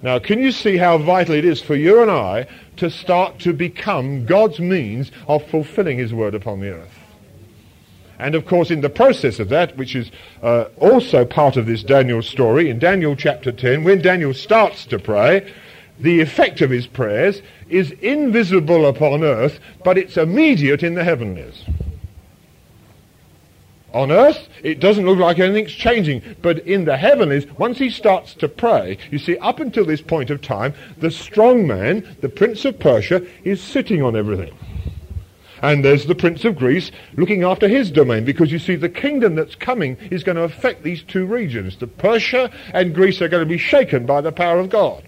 Now, 0.01 0.17
can 0.17 0.39
you 0.39 0.51
see 0.51 0.77
how 0.77 0.97
vital 0.97 1.35
it 1.35 1.43
is 1.43 1.61
for 1.61 1.75
you 1.75 2.01
and 2.01 2.09
I 2.09 2.47
to 2.77 2.89
start 2.89 3.39
to 3.39 3.51
become 3.51 4.25
God's 4.25 4.59
means 4.59 5.11
of 5.27 5.45
fulfilling 5.47 5.97
His 5.97 6.13
word 6.13 6.35
upon 6.35 6.61
the 6.61 6.69
earth? 6.69 6.98
And 8.19 8.35
of 8.35 8.45
course, 8.45 8.69
in 8.69 8.81
the 8.81 8.89
process 8.89 9.39
of 9.39 9.47
that, 9.49 9.77
which 9.77 9.95
is 9.95 10.11
uh, 10.43 10.65
also 10.77 11.23
part 11.23 11.55
of 11.55 11.65
this 11.65 11.83
Daniel 11.83 12.21
story, 12.21 12.69
in 12.69 12.77
Daniel 12.77 13.15
chapter 13.15 13.51
10, 13.51 13.85
when 13.85 14.01
Daniel 14.01 14.33
starts 14.33 14.85
to 14.87 14.99
pray, 14.99 15.51
the 15.99 16.19
effect 16.19 16.61
of 16.61 16.69
his 16.69 16.85
prayers 16.85 17.41
is 17.69 17.91
invisible 18.01 18.85
upon 18.85 19.23
earth, 19.23 19.59
but 19.83 19.97
it's 19.97 20.17
immediate 20.17 20.83
in 20.83 20.95
the 20.95 21.03
heavenlies. 21.03 21.63
On 23.93 24.11
earth, 24.11 24.47
it 24.63 24.79
doesn't 24.79 25.05
look 25.05 25.17
like 25.17 25.39
anything's 25.39 25.71
changing. 25.71 26.21
But 26.41 26.59
in 26.59 26.85
the 26.85 26.97
heavenlies, 26.97 27.47
once 27.57 27.77
he 27.79 27.89
starts 27.89 28.33
to 28.35 28.47
pray, 28.47 28.97
you 29.09 29.17
see, 29.17 29.37
up 29.37 29.59
until 29.59 29.85
this 29.85 30.01
point 30.01 30.29
of 30.29 30.41
time, 30.41 30.73
the 30.97 31.09
strong 31.09 31.65
man, 31.65 32.17
the 32.21 32.29
prince 32.29 32.65
of 32.65 32.79
Persia, 32.79 33.25
is 33.43 33.61
sitting 33.61 34.03
on 34.03 34.15
everything. 34.15 34.53
And 35.61 35.83
there's 35.83 36.05
the 36.05 36.15
prince 36.15 36.45
of 36.45 36.55
Greece 36.55 36.91
looking 37.15 37.43
after 37.43 37.67
his 37.67 37.91
domain, 37.91 38.25
because 38.25 38.51
you 38.51 38.59
see, 38.59 38.75
the 38.75 38.89
kingdom 38.89 39.35
that's 39.35 39.55
coming 39.55 39.97
is 40.11 40.23
going 40.23 40.37
to 40.37 40.43
affect 40.43 40.83
these 40.83 41.03
two 41.03 41.25
regions. 41.25 41.77
The 41.77 41.87
Persia 41.87 42.51
and 42.73 42.95
Greece 42.95 43.21
are 43.21 43.27
going 43.27 43.43
to 43.43 43.49
be 43.49 43.57
shaken 43.57 44.05
by 44.05 44.21
the 44.21 44.31
power 44.31 44.59
of 44.59 44.69
God. 44.69 45.03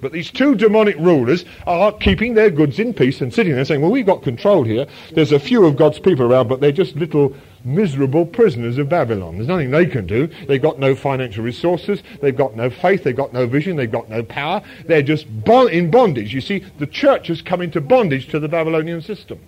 But 0.00 0.10
these 0.10 0.32
two 0.32 0.56
demonic 0.56 0.96
rulers 0.96 1.44
are 1.64 1.92
keeping 1.92 2.34
their 2.34 2.50
goods 2.50 2.80
in 2.80 2.92
peace 2.92 3.20
and 3.20 3.32
sitting 3.32 3.54
there 3.54 3.64
saying, 3.64 3.80
well, 3.80 3.92
we've 3.92 4.04
got 4.04 4.24
control 4.24 4.64
here. 4.64 4.86
There's 5.12 5.30
a 5.30 5.38
few 5.38 5.64
of 5.64 5.76
God's 5.76 6.00
people 6.00 6.26
around, 6.26 6.48
but 6.48 6.60
they're 6.60 6.72
just 6.72 6.96
little 6.96 7.36
miserable 7.64 8.26
prisoners 8.26 8.78
of 8.78 8.88
Babylon. 8.88 9.36
There's 9.36 9.48
nothing 9.48 9.70
they 9.70 9.86
can 9.86 10.06
do. 10.06 10.28
They've 10.46 10.60
got 10.60 10.78
no 10.78 10.94
financial 10.94 11.44
resources. 11.44 12.02
They've 12.20 12.36
got 12.36 12.56
no 12.56 12.70
faith. 12.70 13.04
They've 13.04 13.16
got 13.16 13.32
no 13.32 13.46
vision. 13.46 13.76
They've 13.76 13.90
got 13.90 14.08
no 14.08 14.22
power. 14.22 14.62
They're 14.86 15.02
just 15.02 15.26
in 15.26 15.90
bondage. 15.90 16.34
You 16.34 16.40
see, 16.40 16.64
the 16.78 16.86
church 16.86 17.28
has 17.28 17.42
come 17.42 17.62
into 17.62 17.80
bondage 17.80 18.28
to 18.28 18.38
the 18.38 18.48
Babylonian 18.48 19.00
system. 19.00 19.40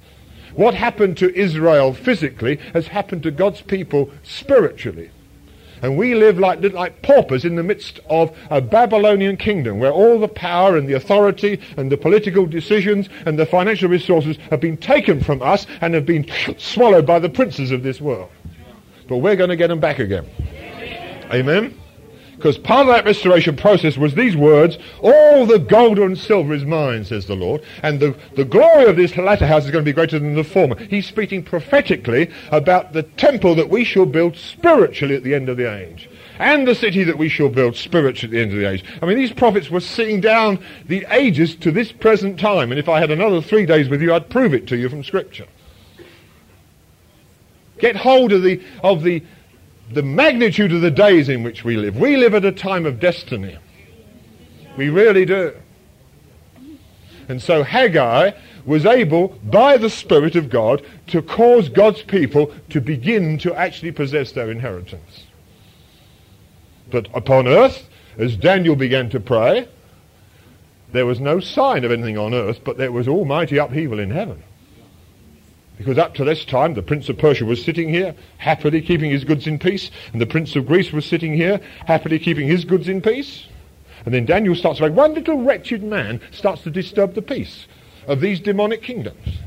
What 0.55 0.75
happened 0.75 1.17
to 1.19 1.37
Israel 1.37 1.93
physically 1.93 2.57
has 2.73 2.89
happened 2.89 3.25
to 3.25 3.31
God's 3.31 3.61
people 3.61 4.11
spiritually. 4.23 5.11
And 5.85 5.99
we 5.99 6.15
live 6.15 6.39
like, 6.39 6.63
like 6.73 7.03
paupers 7.03 7.45
in 7.45 7.57
the 7.57 7.63
midst 7.63 8.01
of 8.09 8.35
a 8.49 8.63
Babylonian 8.63 9.37
kingdom 9.37 9.81
where 9.81 9.93
all 9.93 10.19
the 10.19 10.29
power 10.29 10.79
and 10.79 10.89
the 10.89 10.95
authority 10.95 11.61
and 11.77 11.93
the 11.93 11.99
political 11.99 12.47
decisions 12.47 13.11
and 13.27 13.39
the 13.39 13.45
financial 13.45 13.91
resources 13.91 14.39
have 14.49 14.61
been 14.61 14.79
taken 14.79 15.23
from 15.23 15.43
us 15.43 15.67
and 15.83 15.93
have 15.93 16.07
been 16.07 16.27
swallowed 16.57 17.05
by 17.05 17.19
the 17.19 17.29
princes 17.29 17.71
of 17.71 17.83
this 17.83 18.01
world. 18.01 18.31
But 19.09 19.19
we're 19.19 19.37
going 19.37 19.51
to 19.51 19.57
get 19.57 19.67
them 19.67 19.79
back 19.79 19.99
again. 19.99 20.27
Amen? 21.31 21.79
Because 22.37 22.59
part 22.59 22.89
of 22.89 22.95
that 22.95 23.05
restoration 23.05 23.57
process 23.57 23.97
was 23.97 24.15
these 24.15 24.37
words, 24.37 24.79
all 25.01 25.47
the 25.47 25.59
gold 25.59 25.99
and 25.99 26.19
silver 26.19 26.53
is 26.53 26.65
mine, 26.65 27.05
says 27.05 27.27
the 27.27 27.37
Lord, 27.37 27.63
and 27.83 28.01
the, 28.01 28.17
the 28.35 28.45
glory 28.45 28.87
of 28.87 28.97
this 28.97 29.17
latter 29.17 29.47
house 29.47 29.65
is 29.65 29.71
going 29.71 29.85
to 29.85 29.89
be 29.89 29.95
greater 29.95 30.19
than 30.19 30.35
the 30.35 30.45
former. 30.45 30.77
He's 30.77 31.07
speaking 31.07 31.43
prophetically 31.43 32.31
about 32.51 32.93
the 32.93 33.05
temple 33.05 33.55
that 33.55 33.71
we 33.71 33.85
shall 33.85 34.07
build 34.07 34.37
spiritually 34.37 35.15
at 35.15 35.23
the 35.23 35.35
end 35.35 35.49
of 35.49 35.57
the 35.57 35.73
age. 35.73 36.09
And 36.39 36.67
the 36.67 36.75
city 36.75 37.05
that 37.05 37.17
we 37.17 37.29
shall 37.29 37.49
build 37.49 37.77
spiritually 37.77 38.27
at 38.27 38.31
the 38.37 38.43
end 38.43 38.53
of 38.53 38.59
the 38.59 38.69
age. 38.69 38.85
I 39.01 39.07
mean, 39.07 39.17
these 39.17 39.33
prophets 39.33 39.71
were 39.71 39.81
seeing 39.81 40.21
down 40.21 40.59
the 40.87 41.07
ages 41.11 41.55
to 41.57 41.71
this 41.71 41.93
present 41.93 42.41
time, 42.41 42.73
and 42.73 42.79
if 42.79 42.89
I 42.89 42.99
had 42.99 43.13
another 43.13 43.41
three 43.41 43.67
days 43.67 43.89
with 43.89 44.03
you, 44.03 44.13
I'd 44.13 44.29
prove 44.29 44.53
it 44.53 44.67
to 44.69 44.77
you 44.77 44.89
from 44.89 45.05
Scripture. 45.05 45.47
Get 47.79 47.97
hold 47.97 48.33
of 48.33 48.43
the, 48.43 48.63
of 48.83 49.03
the, 49.03 49.23
the 49.91 50.03
magnitude 50.03 50.73
of 50.73 50.81
the 50.81 50.91
days 50.91 51.29
in 51.29 51.43
which 51.43 51.65
we 51.65 51.77
live. 51.77 51.97
We 51.97 52.17
live 52.17 52.35
at 52.35 52.45
a 52.45 52.53
time 52.53 52.87
of 52.87 53.01
destiny. 53.01 53.59
We 54.77 54.89
really 54.89 55.25
do. 55.25 55.55
And 57.29 57.41
so 57.41 57.63
Haggai 57.63 58.33
was 58.67 58.87
able, 58.87 59.29
by 59.45 59.77
the 59.77 59.91
Spirit 59.91 60.37
of 60.37 60.51
God, 60.51 60.85
to 61.09 61.23
cause 61.23 61.69
God's 61.69 62.03
people 62.03 62.53
to 62.71 62.81
begin 62.81 63.39
to 63.39 63.55
actually 63.55 63.93
possess 63.93 64.33
their 64.33 64.51
inheritance. 64.51 65.25
But 66.91 67.09
upon 67.15 67.47
earth, 67.47 67.89
as 68.19 68.37
Daniel 68.37 68.77
began 68.77 69.11
to 69.11 69.21
pray, 69.21 69.69
there 70.93 71.07
was 71.07 71.21
no 71.21 71.41
sign 71.41 71.85
of 71.85 71.91
anything 71.91 72.17
on 72.17 72.33
earth, 72.33 72.61
but 72.65 72.79
there 72.79 72.93
was 72.93 73.09
almighty 73.09 73.59
upheaval 73.59 73.99
in 73.99 74.11
heaven. 74.11 74.43
Because 75.77 75.99
up 75.99 76.15
to 76.15 76.25
this 76.25 76.45
time, 76.45 76.75
the 76.75 76.83
Prince 76.83 77.09
of 77.09 77.19
Persia 77.19 77.45
was 77.45 77.65
sitting 77.65 77.89
here, 77.89 78.15
happily 78.39 78.81
keeping 78.81 79.11
his 79.11 79.25
goods 79.25 79.47
in 79.47 79.59
peace, 79.59 79.91
and 80.13 80.21
the 80.21 80.27
Prince 80.27 80.55
of 80.55 80.67
Greece 80.67 80.93
was 80.93 81.05
sitting 81.05 81.35
here, 81.35 81.61
happily 81.87 82.19
keeping 82.19 82.47
his 82.47 82.65
goods 82.65 82.89
in 82.89 83.01
peace. 83.01 83.47
And 84.05 84.15
then 84.15 84.25
Daniel 84.25 84.55
starts 84.55 84.79
to 84.79 84.89
one 84.91 85.15
little 85.15 85.43
wretched 85.43 85.83
man 85.83 86.21
starts 86.31 86.63
to 86.63 86.71
disturb 86.71 87.15
the 87.15 87.23
peace 87.23 87.67
of 88.07 88.21
these 88.21 88.39
demonic 88.39 88.83
kingdoms. 88.83 89.39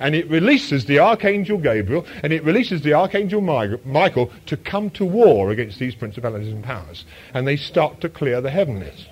And 0.00 0.14
it 0.14 0.30
releases 0.30 0.84
the 0.84 1.00
Archangel 1.00 1.58
Gabriel 1.58 2.06
and 2.22 2.32
it 2.32 2.44
releases 2.44 2.82
the 2.82 2.92
Archangel 2.92 3.40
Michael 3.40 4.30
to 4.46 4.56
come 4.56 4.90
to 4.90 5.04
war 5.04 5.50
against 5.50 5.80
these 5.80 5.96
principalities 5.96 6.52
and 6.52 6.62
powers. 6.62 7.04
And 7.34 7.48
they 7.48 7.56
start 7.56 8.00
to 8.02 8.08
clear 8.08 8.40
the 8.40 8.50
heavenlies. 8.50 9.06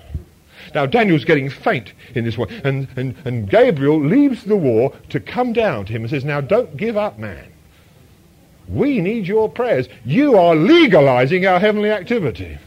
Now 0.73 0.85
Daniel's 0.85 1.25
getting 1.25 1.49
faint 1.49 1.93
in 2.15 2.25
this 2.25 2.37
way. 2.37 2.47
And, 2.63 2.87
and, 2.95 3.15
and 3.25 3.49
Gabriel 3.49 3.99
leaves 3.99 4.43
the 4.43 4.57
war 4.57 4.93
to 5.09 5.19
come 5.19 5.53
down 5.53 5.85
to 5.85 5.93
him 5.93 6.01
and 6.01 6.09
says, 6.09 6.25
Now 6.25 6.41
don't 6.41 6.77
give 6.77 6.97
up, 6.97 7.17
man. 7.17 7.51
We 8.67 8.99
need 8.99 9.27
your 9.27 9.49
prayers. 9.49 9.87
You 10.03 10.37
are 10.37 10.55
legalizing 10.55 11.45
our 11.45 11.59
heavenly 11.59 11.91
activity. 11.91 12.57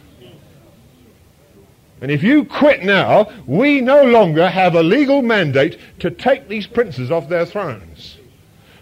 And 2.01 2.11
if 2.11 2.23
you 2.23 2.45
quit 2.47 2.83
now, 2.83 3.31
we 3.47 3.83
no 3.83 4.03
longer 4.05 4.49
have 4.49 4.75
a 4.75 4.83
legal 4.83 5.21
mandate 5.21 5.79
to 5.99 6.11
take 6.11 6.49
these 6.49 6.67
princes 6.67 7.11
off 7.11 7.29
their 7.29 7.45
thrones. 7.45 8.17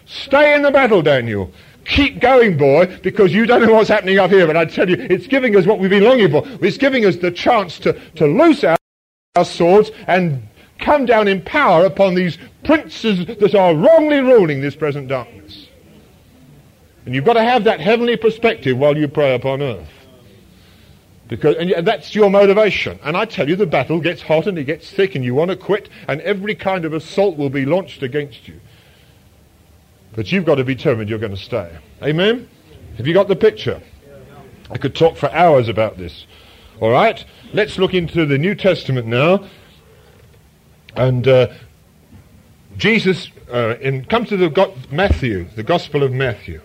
Stay 0.05 0.55
in 0.55 0.61
the 0.61 0.71
battle, 0.71 1.01
Daniel. 1.01 1.51
Keep 1.85 2.21
going, 2.21 2.57
boy, 2.57 2.99
because 3.03 3.33
you 3.33 3.45
don't 3.45 3.61
know 3.61 3.73
what's 3.73 3.89
happening 3.89 4.19
up 4.19 4.31
here. 4.31 4.47
But 4.47 4.57
I 4.57 4.65
tell 4.65 4.89
you, 4.89 4.95
it's 4.97 5.27
giving 5.27 5.55
us 5.55 5.65
what 5.65 5.79
we've 5.79 5.89
been 5.89 6.03
longing 6.03 6.31
for. 6.31 6.43
It's 6.65 6.77
giving 6.77 7.05
us 7.05 7.17
the 7.17 7.31
chance 7.31 7.77
to, 7.79 7.93
to 8.15 8.25
loose 8.25 8.63
our 8.63 8.78
swords 9.45 9.91
and 10.07 10.47
come 10.79 11.05
down 11.05 11.27
in 11.27 11.41
power 11.41 11.85
upon 11.85 12.15
these 12.15 12.37
princes 12.63 13.25
that 13.25 13.55
are 13.55 13.75
wrongly 13.75 14.19
ruling 14.19 14.61
this 14.61 14.75
present 14.75 15.07
darkness. 15.07 15.67
And 17.05 17.15
you've 17.15 17.25
got 17.25 17.33
to 17.33 17.43
have 17.43 17.63
that 17.63 17.79
heavenly 17.79 18.17
perspective 18.17 18.77
while 18.77 18.97
you 18.97 19.07
pray 19.07 19.35
upon 19.35 19.61
earth. 19.61 19.89
Because, 21.27 21.55
and 21.57 21.85
that's 21.85 22.15
your 22.15 22.29
motivation. 22.29 22.99
And 23.03 23.15
I 23.15 23.25
tell 23.25 23.47
you, 23.47 23.55
the 23.55 23.67
battle 23.67 23.99
gets 23.99 24.21
hot 24.21 24.47
and 24.47 24.57
it 24.57 24.63
gets 24.63 24.89
thick 24.89 25.15
and 25.15 25.23
you 25.23 25.35
want 25.35 25.51
to 25.51 25.57
quit 25.57 25.89
and 26.07 26.21
every 26.21 26.55
kind 26.55 26.85
of 26.85 26.93
assault 26.93 27.37
will 27.37 27.51
be 27.51 27.65
launched 27.65 28.01
against 28.01 28.47
you. 28.47 28.59
But 30.15 30.31
you've 30.31 30.45
got 30.45 30.55
to 30.55 30.63
be 30.63 30.73
determined 30.73 31.09
you're 31.09 31.19
going 31.19 31.35
to 31.35 31.37
stay. 31.37 31.77
Amen? 32.01 32.49
Have 32.97 33.05
you 33.05 33.13
got 33.13 33.27
the 33.27 33.35
picture? 33.35 33.81
I 34.71 34.77
could 34.77 34.95
talk 34.95 35.17
for 35.17 35.31
hours 35.31 35.69
about 35.69 35.97
this. 35.97 36.25
All 36.79 36.89
right? 36.89 37.23
Let's 37.51 37.79
look 37.79 37.95
into 37.95 38.27
the 38.27 38.37
New 38.37 38.53
Testament 38.53 39.07
now. 39.07 39.47
And 40.95 41.27
uh, 41.27 41.47
Jesus, 42.77 43.31
uh, 43.51 43.75
in, 43.81 44.05
come 44.05 44.25
to 44.25 44.37
the 44.37 44.49
Go- 44.49 44.75
Matthew, 44.91 45.49
the 45.55 45.63
Gospel 45.63 46.03
of 46.03 46.11
Matthew. 46.11 46.61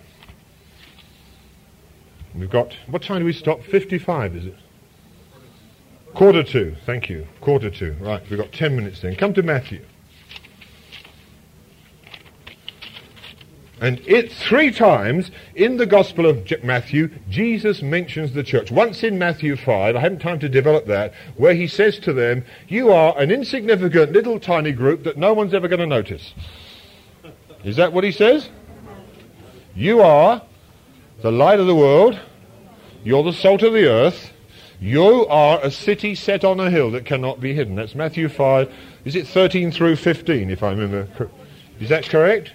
We've 2.35 2.49
got, 2.49 2.75
what 2.87 3.01
time 3.01 3.19
do 3.19 3.25
we 3.25 3.33
stop? 3.33 3.63
55, 3.63 4.35
is 4.35 4.45
it? 4.45 4.55
Quarter 6.13 6.43
to, 6.43 6.75
thank 6.85 7.09
you. 7.09 7.27
Quarter 7.41 7.71
to. 7.71 7.93
Right, 7.93 8.21
we've 8.29 8.39
got 8.39 8.51
10 8.51 8.75
minutes 8.75 9.01
then. 9.01 9.15
Come 9.15 9.33
to 9.33 9.41
Matthew. 9.41 9.83
And 13.81 13.99
it 14.07 14.31
three 14.31 14.71
times 14.71 15.31
in 15.53 15.77
the 15.77 15.85
Gospel 15.85 16.25
of 16.25 16.49
Matthew, 16.63 17.09
Jesus 17.29 17.81
mentions 17.81 18.31
the 18.31 18.43
church. 18.43 18.71
Once 18.71 19.03
in 19.03 19.19
Matthew 19.19 19.57
5, 19.57 19.95
I 19.95 19.99
haven't 19.99 20.19
time 20.19 20.39
to 20.39 20.49
develop 20.49 20.85
that, 20.85 21.13
where 21.35 21.53
he 21.53 21.67
says 21.67 21.99
to 21.99 22.13
them, 22.13 22.45
You 22.69 22.91
are 22.91 23.17
an 23.17 23.31
insignificant 23.31 24.13
little 24.13 24.39
tiny 24.39 24.71
group 24.71 25.03
that 25.03 25.17
no 25.17 25.33
one's 25.33 25.53
ever 25.53 25.67
going 25.67 25.81
to 25.81 25.85
notice. 25.85 26.33
Is 27.65 27.75
that 27.75 27.91
what 27.91 28.05
he 28.05 28.11
says? 28.11 28.49
You 29.75 30.01
are 30.01 30.41
the 31.21 31.31
light 31.31 31.59
of 31.59 31.67
the 31.67 31.75
world. 31.75 32.17
You're 33.03 33.23
the 33.23 33.33
salt 33.33 33.61
of 33.61 33.73
the 33.73 33.87
earth. 33.87 34.31
You 34.79 35.25
are 35.27 35.59
a 35.61 35.71
city 35.71 36.15
set 36.15 36.43
on 36.43 36.59
a 36.59 36.69
hill 36.69 36.91
that 36.91 37.05
cannot 37.05 37.41
be 37.41 37.53
hidden. 37.53 37.75
That's 37.75 37.95
Matthew 37.95 38.29
5. 38.29 38.71
Is 39.03 39.15
it 39.15 39.27
13 39.27 39.71
through 39.71 39.97
15, 39.97 40.49
if 40.49 40.63
I 40.63 40.71
remember? 40.71 41.29
Is 41.79 41.89
that 41.89 42.07
correct? 42.07 42.51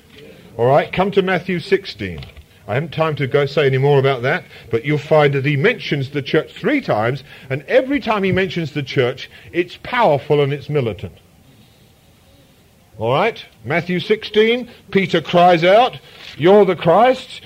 All 0.57 0.67
right, 0.67 0.93
come 0.93 1.11
to 1.13 1.23
Matthew 1.23 1.61
16. 1.61 2.21
I 2.67 2.75
haven't 2.75 2.93
time 2.93 3.17
to 3.17 3.27
go 3.27 3.47
say 3.47 3.67
any 3.67 3.79
more 3.79 3.99
about 3.99 4.23
that, 4.23 4.45
but 4.71 4.85
you'll 4.85 4.99
find 4.99 5.35
that 5.35 5.45
he 5.45 5.57
mentions 5.57 6.11
the 6.11 6.23
church 6.23 6.53
three 6.53 6.81
times, 6.81 7.25
and 7.49 7.63
every 7.63 8.01
time 8.01 8.23
he 8.23 8.33
mentions 8.33 8.73
the 8.73 8.83
church, 8.83 9.31
it's 9.53 9.79
powerful 9.83 10.41
and 10.41 10.53
it's 10.53 10.69
militant. 10.69 11.19
All 12.99 13.13
right, 13.13 13.45
Matthew 13.65 13.99
16, 13.99 14.69
Peter 14.91 15.21
cries 15.21 15.65
out, 15.65 15.99
You're 16.37 16.65
the 16.65 16.77
Christ. 16.77 17.41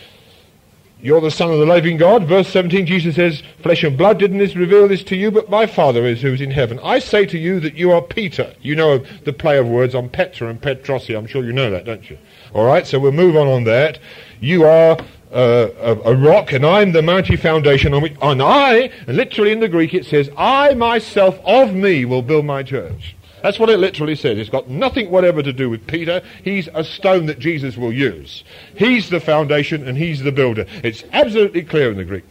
You're 1.01 1.21
the 1.21 1.31
Son 1.31 1.51
of 1.51 1.59
the 1.59 1.67
living 1.67 1.99
God. 1.99 2.25
Verse 2.25 2.49
17, 2.49 2.87
Jesus 2.87 3.17
says, 3.17 3.43
Flesh 3.63 3.85
and 3.85 3.97
blood 3.97 4.19
didn't 4.19 4.39
this 4.39 4.57
reveal 4.57 4.89
this 4.89 5.05
to 5.05 5.17
you, 5.17 5.31
but 5.31 5.51
my 5.51 5.67
Father 5.67 6.07
is 6.07 6.23
who's 6.23 6.41
in 6.41 6.51
heaven. 6.51 6.81
I 6.83 6.99
say 6.99 7.27
to 7.27 7.39
you 7.39 7.61
that 7.61 7.75
you 7.75 7.93
are 7.93 8.01
Peter. 8.01 8.55
You 8.63 8.75
know 8.75 8.99
the 9.25 9.35
play 9.35 9.59
of 9.59 9.69
words 9.69 9.95
on 9.95 10.09
Petra 10.09 10.49
and 10.49 10.61
Petrosi. 10.61 11.17
I'm 11.17 11.27
sure 11.27 11.45
you 11.45 11.53
know 11.53 11.71
that, 11.71 11.85
don't 11.85 12.09
you? 12.09 12.19
All 12.55 12.65
right, 12.65 12.87
so 12.87 13.01
we'll 13.01 13.11
move 13.11 13.37
on 13.37 13.49
on 13.49 13.65
that. 13.65 13.99
You 14.41 14.63
are 14.63 14.97
uh, 15.33 15.69
a, 15.81 16.13
a, 16.13 16.17
rock, 16.17 16.53
and 16.53 16.65
I'm 16.65 16.93
the 16.93 17.03
mighty 17.03 17.35
foundation 17.35 17.93
on 17.93 18.01
which, 18.01 18.15
and 18.23 18.41
I, 18.41 18.91
and 19.09 19.17
literally 19.17 19.51
in 19.51 19.59
the 19.59 19.69
Greek 19.69 19.93
it 19.93 20.07
says, 20.07 20.31
I 20.37 20.75
myself 20.75 21.37
of 21.45 21.75
me 21.75 22.05
will 22.05 22.23
build 22.23 22.45
my 22.45 22.63
church. 22.63 23.17
That's 23.43 23.59
what 23.59 23.71
it 23.71 23.79
literally 23.79 24.15
says. 24.15 24.39
It's 24.39 24.49
got 24.49 24.71
nothing 24.71 25.11
whatever 25.11 25.43
to 25.43 25.53
do 25.53 25.69
with 25.69 25.85
Peter. 25.89 26.23
He's 26.45 26.69
a 26.73 26.85
stone 26.85 27.27
that 27.27 27.41
Jesus 27.41 27.77
will 27.77 27.93
use. 27.93 28.45
He's 28.77 29.11
the 29.11 29.21
foundation 29.21 29.87
and 29.87 29.99
he's 29.99 30.23
the 30.23 30.33
builder. 30.33 30.65
It's 30.85 31.03
absolutely 31.13 31.63
clear 31.63 31.91
in 31.91 31.97
the 31.97 32.05
Greek. 32.05 32.25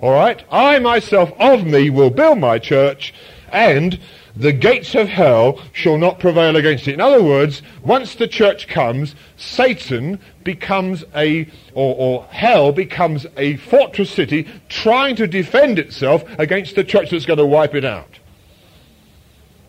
All 0.00 0.12
right? 0.12 0.44
I 0.50 0.78
myself 0.78 1.32
of 1.40 1.64
me 1.66 1.88
will 1.88 2.10
build 2.10 2.38
my 2.38 2.58
church 2.58 3.14
and 3.50 3.98
the 4.34 4.52
gates 4.52 4.94
of 4.94 5.08
hell 5.08 5.60
shall 5.72 5.98
not 5.98 6.18
prevail 6.18 6.56
against 6.56 6.88
it. 6.88 6.94
In 6.94 7.00
other 7.00 7.22
words, 7.22 7.62
once 7.82 8.14
the 8.14 8.26
church 8.26 8.66
comes, 8.66 9.14
Satan 9.36 10.18
becomes 10.42 11.04
a, 11.14 11.46
or, 11.74 11.94
or, 11.98 12.24
hell 12.30 12.72
becomes 12.72 13.26
a 13.36 13.56
fortress 13.56 14.10
city 14.10 14.48
trying 14.68 15.16
to 15.16 15.26
defend 15.26 15.78
itself 15.78 16.24
against 16.38 16.74
the 16.74 16.84
church 16.84 17.10
that's 17.10 17.26
going 17.26 17.38
to 17.38 17.46
wipe 17.46 17.74
it 17.74 17.84
out. 17.84 18.18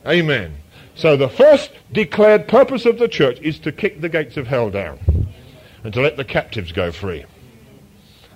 Amen. 0.07 0.55
So 0.95 1.18
the 1.18 1.30
first 1.30 1.72
declared 1.91 2.47
purpose 2.47 2.86
of 2.86 2.99
the 2.99 3.07
church 3.07 3.39
is 3.41 3.59
to 3.59 3.72
kick 3.72 4.01
the 4.01 4.09
gates 4.09 4.38
of 4.38 4.47
hell 4.47 4.70
down 4.70 4.99
and 5.84 5.93
to 5.93 6.01
let 6.01 6.18
the 6.18 6.26
captives 6.26 6.72
go 6.72 6.91
free. 6.91 7.26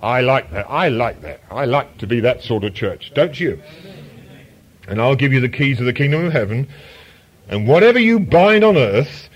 I 0.01 0.21
like 0.21 0.51
that. 0.51 0.69
I 0.69 0.89
like 0.89 1.21
that. 1.21 1.41
I 1.49 1.65
like 1.65 1.97
to 1.99 2.07
be 2.07 2.19
that 2.19 2.43
sort 2.43 2.63
of 2.63 2.73
church. 2.73 3.11
Don't 3.15 3.39
you? 3.39 3.61
And 4.87 5.01
I'll 5.01 5.15
give 5.15 5.33
you 5.33 5.39
the 5.39 5.49
keys 5.49 5.79
of 5.79 5.85
the 5.85 5.93
kingdom 5.93 6.25
of 6.25 6.31
heaven. 6.31 6.67
And 7.49 7.67
whatever 7.67 7.99
you 7.99 8.19
bind 8.19 8.63
on 8.63 8.77
earth 8.77 9.29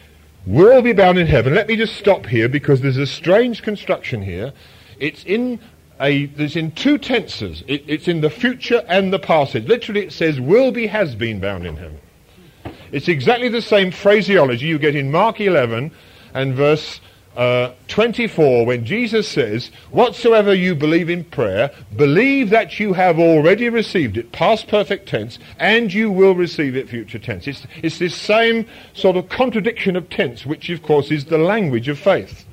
will 0.45 0.81
be 0.81 0.93
bound 0.93 1.17
in 1.17 1.27
heaven. 1.27 1.53
Let 1.53 1.67
me 1.67 1.75
just 1.75 1.95
stop 1.95 2.25
here 2.25 2.49
because 2.49 2.81
there's 2.81 2.97
a 2.97 3.05
strange 3.05 3.61
construction 3.61 4.21
here. 4.21 4.53
It's 4.99 5.23
in 5.25 5.59
a, 5.99 6.25
there's 6.25 6.55
in 6.55 6.71
two 6.71 6.97
tenses. 6.97 7.63
It, 7.67 7.83
it's 7.87 8.07
in 8.07 8.21
the 8.21 8.29
future 8.29 8.83
and 8.87 9.13
the 9.13 9.19
past. 9.19 9.53
Literally 9.53 10.01
it 10.01 10.13
says 10.13 10.39
will 10.39 10.71
be, 10.71 10.87
has 10.87 11.15
been 11.15 11.39
bound 11.39 11.65
in 11.65 11.77
heaven. 11.77 11.99
It's 12.91 13.07
exactly 13.07 13.49
the 13.49 13.61
same 13.61 13.91
phraseology 13.91 14.65
you 14.65 14.79
get 14.79 14.95
in 14.95 15.11
Mark 15.11 15.39
11 15.39 15.91
and 16.33 16.53
verse 16.55 16.99
uh, 17.35 17.71
24 17.87 18.65
when 18.65 18.85
Jesus 18.85 19.27
says, 19.27 19.71
Whatsoever 19.89 20.53
you 20.53 20.75
believe 20.75 21.09
in 21.09 21.23
prayer, 21.23 21.71
believe 21.95 22.49
that 22.49 22.79
you 22.79 22.93
have 22.93 23.19
already 23.19 23.69
received 23.69 24.17
it, 24.17 24.31
past 24.31 24.67
perfect 24.67 25.07
tense, 25.07 25.39
and 25.57 25.93
you 25.93 26.11
will 26.11 26.35
receive 26.35 26.75
it, 26.75 26.89
future 26.89 27.19
tense. 27.19 27.47
It's, 27.47 27.65
it's 27.81 27.99
this 27.99 28.15
same 28.15 28.67
sort 28.93 29.15
of 29.15 29.29
contradiction 29.29 29.95
of 29.95 30.09
tense, 30.09 30.45
which 30.45 30.69
of 30.69 30.83
course 30.83 31.11
is 31.11 31.25
the 31.25 31.37
language 31.37 31.87
of 31.87 31.97
faith. 31.97 32.45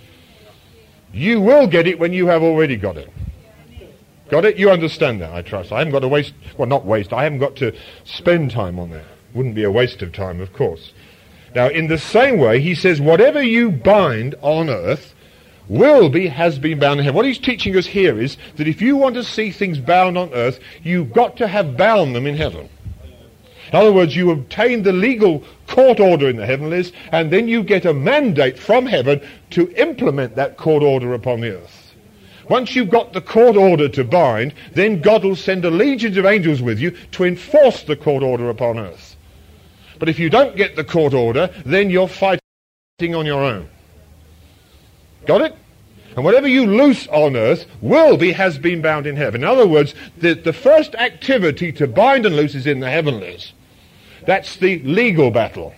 You 1.13 1.41
will 1.41 1.67
get 1.67 1.87
it 1.87 1.99
when 1.99 2.13
you 2.13 2.27
have 2.27 2.43
already 2.43 2.77
got 2.77 2.97
it. 2.97 3.11
Got 4.29 4.45
it? 4.45 4.59
You 4.59 4.71
understand 4.71 5.23
that, 5.23 5.33
I 5.33 5.43
trust. 5.43 5.73
I 5.73 5.79
haven't 5.79 5.93
got 5.93 6.01
to 6.01 6.09
waste, 6.09 6.35
well, 6.57 6.69
not 6.69 6.85
waste, 6.85 7.13
I 7.13 7.25
haven't 7.25 7.39
got 7.39 7.57
to 7.57 7.75
spend 8.05 8.51
time 8.51 8.79
on 8.79 8.91
that. 8.91 9.05
Wouldn't 9.35 9.55
be 9.55 9.65
a 9.65 9.71
waste 9.71 10.03
of 10.03 10.13
time, 10.13 10.41
of 10.41 10.53
course. 10.53 10.93
Now, 11.59 11.67
in 11.67 11.89
the 11.89 11.99
same 11.99 12.39
way, 12.39 12.61
he 12.61 12.77
says, 12.77 13.01
whatever 13.01 13.43
you 13.43 13.73
bind 13.73 14.37
on 14.43 14.71
earth 14.71 15.13
will 15.67 16.09
be, 16.09 16.29
has 16.29 16.57
been 16.57 16.79
bound 16.79 17.01
in 17.01 17.05
heaven. 17.05 17.17
What 17.17 17.27
he's 17.27 17.37
teaching 17.37 17.77
us 17.77 17.85
here 17.85 18.21
is 18.21 18.37
that 18.59 18.69
if 18.69 18.81
you 18.81 18.95
want 18.95 19.17
to 19.17 19.25
see 19.25 19.51
things 19.51 19.81
bound 19.81 20.17
on 20.17 20.33
earth, 20.35 20.61
you've 20.85 21.13
got 21.13 21.37
to 21.39 21.49
have 21.49 21.77
bound 21.77 22.15
them 22.15 22.29
in 22.29 22.37
heaven. 22.37 22.69
In 23.73 23.75
other 23.75 23.93
words, 23.93 24.15
you 24.15 24.31
obtain 24.31 24.85
the 24.85 24.93
legal 24.93 25.43
court 25.67 25.99
order 25.99 26.29
in 26.29 26.37
the 26.37 26.47
heavenlies, 26.47 26.93
and 27.11 27.29
then 27.33 27.49
you 27.49 27.65
get 27.65 27.85
a 27.87 27.93
mandate 27.93 28.57
from 28.57 28.87
heaven 28.87 29.21
to 29.51 29.69
implement 29.73 30.37
that 30.37 30.59
court 30.59 30.85
order 30.85 31.13
upon 31.13 31.41
the 31.41 31.57
earth. 31.57 31.93
Once 32.49 32.77
you've 32.77 32.89
got 32.89 33.13
the 33.13 33.21
court 33.21 33.57
order 33.57 33.89
to 33.89 34.05
bind, 34.05 34.55
then 34.75 35.01
God 35.01 35.25
will 35.25 35.35
send 35.35 35.65
a 35.65 35.71
legion 35.73 36.17
of 36.21 36.25
angels 36.25 36.63
with 36.63 36.79
you 36.79 36.93
to 37.11 37.25
enforce 37.25 37.83
the 37.83 37.97
court 37.97 38.23
order 38.23 38.49
upon 38.49 38.79
earth. 38.79 39.17
But 39.99 40.09
if 40.09 40.19
you 40.19 40.31
don't 40.31 40.57
get 40.57 40.77
the 40.77 40.85
court 40.85 41.15
order, 41.15 41.51
then 41.65 41.91
you're 41.91 42.09
fighting 42.09 42.41
on 43.15 43.27
your 43.27 43.43
own. 43.43 43.69
Got 45.27 45.43
it? 45.43 45.57
And 46.17 46.25
whatever 46.25 46.49
you 46.49 46.67
loose 46.67 47.07
on 47.09 47.37
earth 47.37 47.67
will 47.81 48.17
be, 48.17 48.33
has 48.33 48.59
been 48.59 48.83
bound 48.83 49.07
in 49.07 49.15
heaven. 49.15 49.43
In 49.43 49.49
other 49.49 49.69
words, 49.69 49.95
the, 50.17 50.35
the 50.35 50.53
first 50.53 50.95
activity 50.97 51.71
to 51.73 51.87
bind 51.87 52.27
and 52.27 52.35
loose 52.35 52.55
is 52.55 52.67
in 52.67 52.81
the 52.81 52.91
heavenlies. 52.91 53.53
That's 54.27 54.57
the 54.57 54.81
legal 54.81 55.31
battle. 55.31 55.75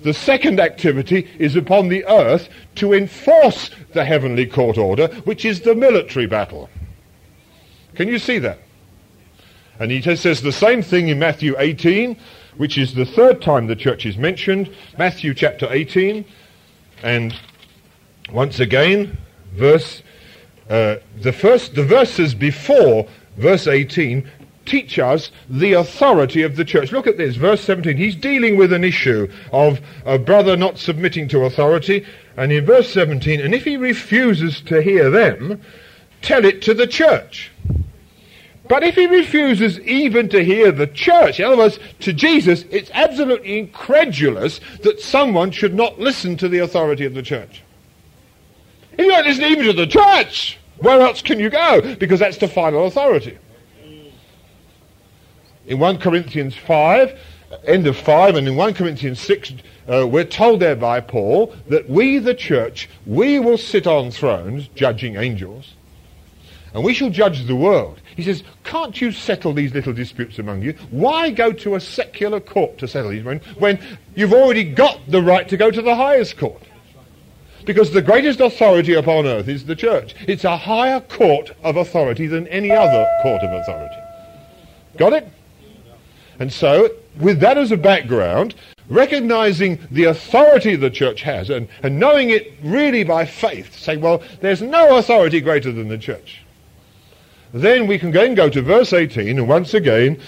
The 0.00 0.14
second 0.14 0.60
activity 0.60 1.28
is 1.38 1.56
upon 1.56 1.88
the 1.88 2.04
earth 2.06 2.48
to 2.76 2.92
enforce 2.92 3.70
the 3.92 4.04
heavenly 4.04 4.46
court 4.46 4.78
order, 4.78 5.08
which 5.24 5.44
is 5.44 5.60
the 5.60 5.74
military 5.74 6.26
battle. 6.26 6.70
Can 7.94 8.08
you 8.08 8.18
see 8.18 8.38
that? 8.38 8.60
And 9.80 9.90
he 9.90 10.00
says 10.00 10.40
the 10.40 10.52
same 10.52 10.82
thing 10.82 11.08
in 11.08 11.18
Matthew 11.18 11.54
18 11.58 12.16
which 12.58 12.76
is 12.76 12.94
the 12.94 13.06
third 13.06 13.40
time 13.40 13.66
the 13.66 13.76
church 13.76 14.04
is 14.04 14.18
mentioned, 14.18 14.70
Matthew 14.98 15.32
chapter 15.32 15.66
18, 15.70 16.24
and 17.02 17.34
once 18.30 18.60
again, 18.60 19.16
verse, 19.54 20.02
uh, 20.68 20.96
the 21.20 21.32
first, 21.32 21.74
the 21.74 21.84
verses 21.84 22.34
before 22.34 23.08
verse 23.36 23.66
18 23.66 24.28
teach 24.66 24.98
us 24.98 25.30
the 25.48 25.72
authority 25.72 26.42
of 26.42 26.56
the 26.56 26.64
church. 26.64 26.92
Look 26.92 27.06
at 27.06 27.16
this, 27.16 27.36
verse 27.36 27.62
17. 27.62 27.96
He's 27.96 28.14
dealing 28.14 28.56
with 28.56 28.72
an 28.72 28.84
issue 28.84 29.28
of 29.50 29.80
a 30.04 30.18
brother 30.18 30.56
not 30.56 30.78
submitting 30.78 31.26
to 31.28 31.44
authority, 31.44 32.04
and 32.36 32.52
in 32.52 32.66
verse 32.66 32.92
17, 32.92 33.40
and 33.40 33.54
if 33.54 33.64
he 33.64 33.76
refuses 33.76 34.60
to 34.62 34.82
hear 34.82 35.10
them, 35.10 35.62
tell 36.20 36.44
it 36.44 36.60
to 36.62 36.74
the 36.74 36.86
church. 36.86 37.50
But 38.68 38.84
if 38.84 38.96
he 38.96 39.06
refuses 39.06 39.80
even 39.80 40.28
to 40.28 40.44
hear 40.44 40.70
the 40.70 40.86
church, 40.86 41.40
in 41.40 41.46
other 41.46 41.56
words, 41.56 41.78
to 42.00 42.12
Jesus, 42.12 42.64
it's 42.70 42.90
absolutely 42.92 43.58
incredulous 43.58 44.60
that 44.82 45.00
someone 45.00 45.50
should 45.50 45.74
not 45.74 45.98
listen 45.98 46.36
to 46.36 46.48
the 46.48 46.58
authority 46.58 47.06
of 47.06 47.14
the 47.14 47.22
church. 47.22 47.62
If 48.92 49.00
you 49.00 49.10
don't 49.10 49.26
listen 49.26 49.44
even 49.44 49.64
to 49.66 49.72
the 49.72 49.86
church, 49.86 50.58
where 50.78 51.00
else 51.00 51.22
can 51.22 51.40
you 51.40 51.50
go? 51.50 51.94
Because 51.96 52.20
that's 52.20 52.38
the 52.38 52.48
final 52.48 52.86
authority. 52.86 53.38
In 55.66 55.78
1 55.78 55.98
Corinthians 55.98 56.54
5, 56.54 57.18
end 57.64 57.86
of 57.86 57.96
5, 57.96 58.36
and 58.36 58.48
in 58.48 58.56
1 58.56 58.74
Corinthians 58.74 59.20
6, 59.20 59.52
uh, 59.88 60.06
we're 60.06 60.24
told 60.24 60.60
there 60.60 60.76
by 60.76 61.00
Paul 61.00 61.54
that 61.68 61.88
we, 61.88 62.18
the 62.18 62.34
church, 62.34 62.88
we 63.06 63.38
will 63.38 63.58
sit 63.58 63.86
on 63.86 64.10
thrones, 64.10 64.68
judging 64.74 65.16
angels, 65.16 65.74
and 66.74 66.84
we 66.84 66.92
shall 66.92 67.10
judge 67.10 67.46
the 67.46 67.56
world. 67.56 68.00
He 68.18 68.24
says, 68.24 68.42
can't 68.64 69.00
you 69.00 69.12
settle 69.12 69.52
these 69.52 69.72
little 69.72 69.92
disputes 69.92 70.40
among 70.40 70.60
you? 70.62 70.72
Why 70.90 71.30
go 71.30 71.52
to 71.52 71.76
a 71.76 71.80
secular 71.80 72.40
court 72.40 72.76
to 72.78 72.88
settle 72.88 73.12
these 73.12 73.22
when, 73.22 73.38
when 73.60 73.78
you've 74.16 74.32
already 74.32 74.64
got 74.64 74.98
the 75.06 75.22
right 75.22 75.48
to 75.48 75.56
go 75.56 75.70
to 75.70 75.80
the 75.80 75.94
highest 75.94 76.36
court? 76.36 76.60
Because 77.64 77.92
the 77.92 78.02
greatest 78.02 78.40
authority 78.40 78.94
upon 78.94 79.24
earth 79.24 79.46
is 79.46 79.66
the 79.66 79.76
church. 79.76 80.16
It's 80.26 80.42
a 80.42 80.56
higher 80.56 80.98
court 80.98 81.52
of 81.62 81.76
authority 81.76 82.26
than 82.26 82.48
any 82.48 82.72
other 82.72 83.06
court 83.22 83.40
of 83.44 83.52
authority. 83.52 84.02
Got 84.96 85.12
it? 85.12 85.28
And 86.40 86.52
so, 86.52 86.90
with 87.20 87.38
that 87.38 87.56
as 87.56 87.70
a 87.70 87.76
background, 87.76 88.56
recognizing 88.88 89.78
the 89.92 90.06
authority 90.06 90.74
the 90.74 90.90
church 90.90 91.22
has 91.22 91.50
and, 91.50 91.68
and 91.84 92.00
knowing 92.00 92.30
it 92.30 92.52
really 92.64 93.04
by 93.04 93.26
faith, 93.26 93.78
saying, 93.78 94.00
well, 94.00 94.24
there's 94.40 94.60
no 94.60 94.98
authority 94.98 95.40
greater 95.40 95.70
than 95.70 95.86
the 95.86 95.98
church. 95.98 96.42
Then 97.52 97.86
we 97.86 97.98
can 97.98 98.10
then 98.10 98.34
go 98.34 98.48
to 98.50 98.62
verse 98.62 98.92
18, 98.92 99.38
and 99.38 99.48
once 99.48 99.74
again, 99.74 100.20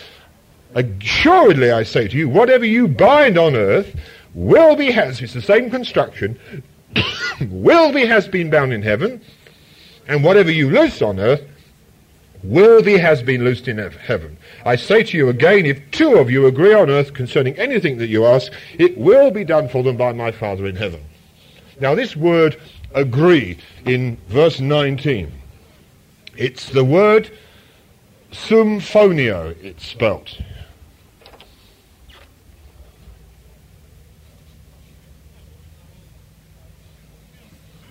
assuredly 0.74 1.70
I 1.70 1.82
say 1.82 2.08
to 2.08 2.16
you, 2.16 2.28
whatever 2.28 2.64
you 2.64 2.88
bind 2.88 3.36
on 3.36 3.54
earth 3.54 3.94
will 4.34 4.76
be 4.76 4.90
has, 4.90 5.20
it's 5.20 5.34
the 5.34 5.42
same 5.42 5.70
construction, 5.70 6.38
will 7.50 7.92
be 7.92 8.06
has 8.06 8.26
been 8.28 8.50
bound 8.50 8.72
in 8.72 8.82
heaven, 8.82 9.20
and 10.08 10.24
whatever 10.24 10.50
you 10.50 10.70
loose 10.70 11.02
on 11.02 11.20
earth 11.20 11.42
will 12.42 12.82
be 12.82 12.96
has 12.96 13.22
been 13.22 13.44
loosed 13.44 13.68
in 13.68 13.78
heaven. 13.78 14.36
I 14.64 14.76
say 14.76 15.02
to 15.02 15.16
you 15.16 15.28
again, 15.28 15.66
if 15.66 15.78
two 15.90 16.14
of 16.16 16.30
you 16.30 16.46
agree 16.46 16.74
on 16.74 16.88
earth 16.88 17.12
concerning 17.12 17.54
anything 17.58 17.98
that 17.98 18.08
you 18.08 18.24
ask, 18.24 18.50
it 18.78 18.96
will 18.96 19.30
be 19.30 19.44
done 19.44 19.68
for 19.68 19.82
them 19.82 19.96
by 19.96 20.12
my 20.12 20.32
Father 20.32 20.66
in 20.66 20.76
heaven. 20.76 21.02
Now 21.80 21.94
this 21.94 22.16
word 22.16 22.60
agree 22.94 23.58
in 23.84 24.16
verse 24.28 24.58
19, 24.58 25.30
it's 26.36 26.70
the 26.70 26.84
word 26.84 27.30
symphonio, 28.32 29.56
it's 29.62 29.86
spelt. 29.86 30.38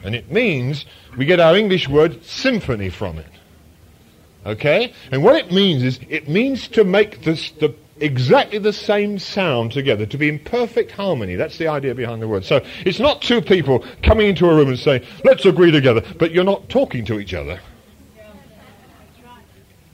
And 0.03 0.15
it 0.15 0.31
means 0.31 0.85
we 1.17 1.25
get 1.25 1.39
our 1.39 1.55
English 1.55 1.89
word 1.89 2.23
symphony 2.23 2.89
from 2.89 3.17
it. 3.17 3.31
Okay? 4.45 4.93
And 5.11 5.23
what 5.23 5.35
it 5.35 5.51
means 5.51 5.83
is, 5.83 5.99
it 6.09 6.29
means 6.29 6.67
to 6.69 6.83
make 6.83 7.23
this, 7.23 7.51
the, 7.51 7.75
exactly 7.99 8.59
the 8.59 8.73
same 8.73 9.19
sound 9.19 9.71
together, 9.73 10.05
to 10.05 10.17
be 10.17 10.29
in 10.29 10.39
perfect 10.39 10.91
harmony. 10.91 11.35
That's 11.35 11.57
the 11.57 11.67
idea 11.67 11.93
behind 11.93 12.21
the 12.21 12.27
word. 12.27 12.45
So 12.45 12.65
it's 12.85 12.99
not 12.99 13.21
two 13.21 13.41
people 13.41 13.83
coming 14.01 14.27
into 14.27 14.49
a 14.49 14.55
room 14.55 14.69
and 14.69 14.79
saying, 14.79 15.03
let's 15.25 15.45
agree 15.45 15.71
together, 15.71 16.01
but 16.17 16.31
you're 16.31 16.45
not 16.45 16.69
talking 16.69 17.03
to 17.05 17.19
each 17.19 17.33
other. 17.33 17.59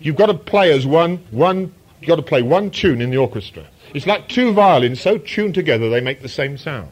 You've 0.06 0.16
got 0.16 0.28
to 0.28 0.36
play 0.36 0.72
as 0.72 0.86
one, 0.86 1.18
one, 1.32 1.74
you've 2.00 2.08
got 2.08 2.18
to 2.18 2.22
play 2.22 2.44
one 2.44 2.70
tune 2.70 3.02
in 3.02 3.10
the 3.10 3.18
orchestra. 3.18 3.66
It's 3.96 4.06
like 4.06 4.30
two 4.30 4.54
violins 4.54 5.02
so 5.02 5.18
tuned 5.18 5.56
together 5.56 5.90
they 5.90 6.00
make 6.00 6.22
the 6.22 6.30
same 6.30 6.60
sound. 6.60 6.92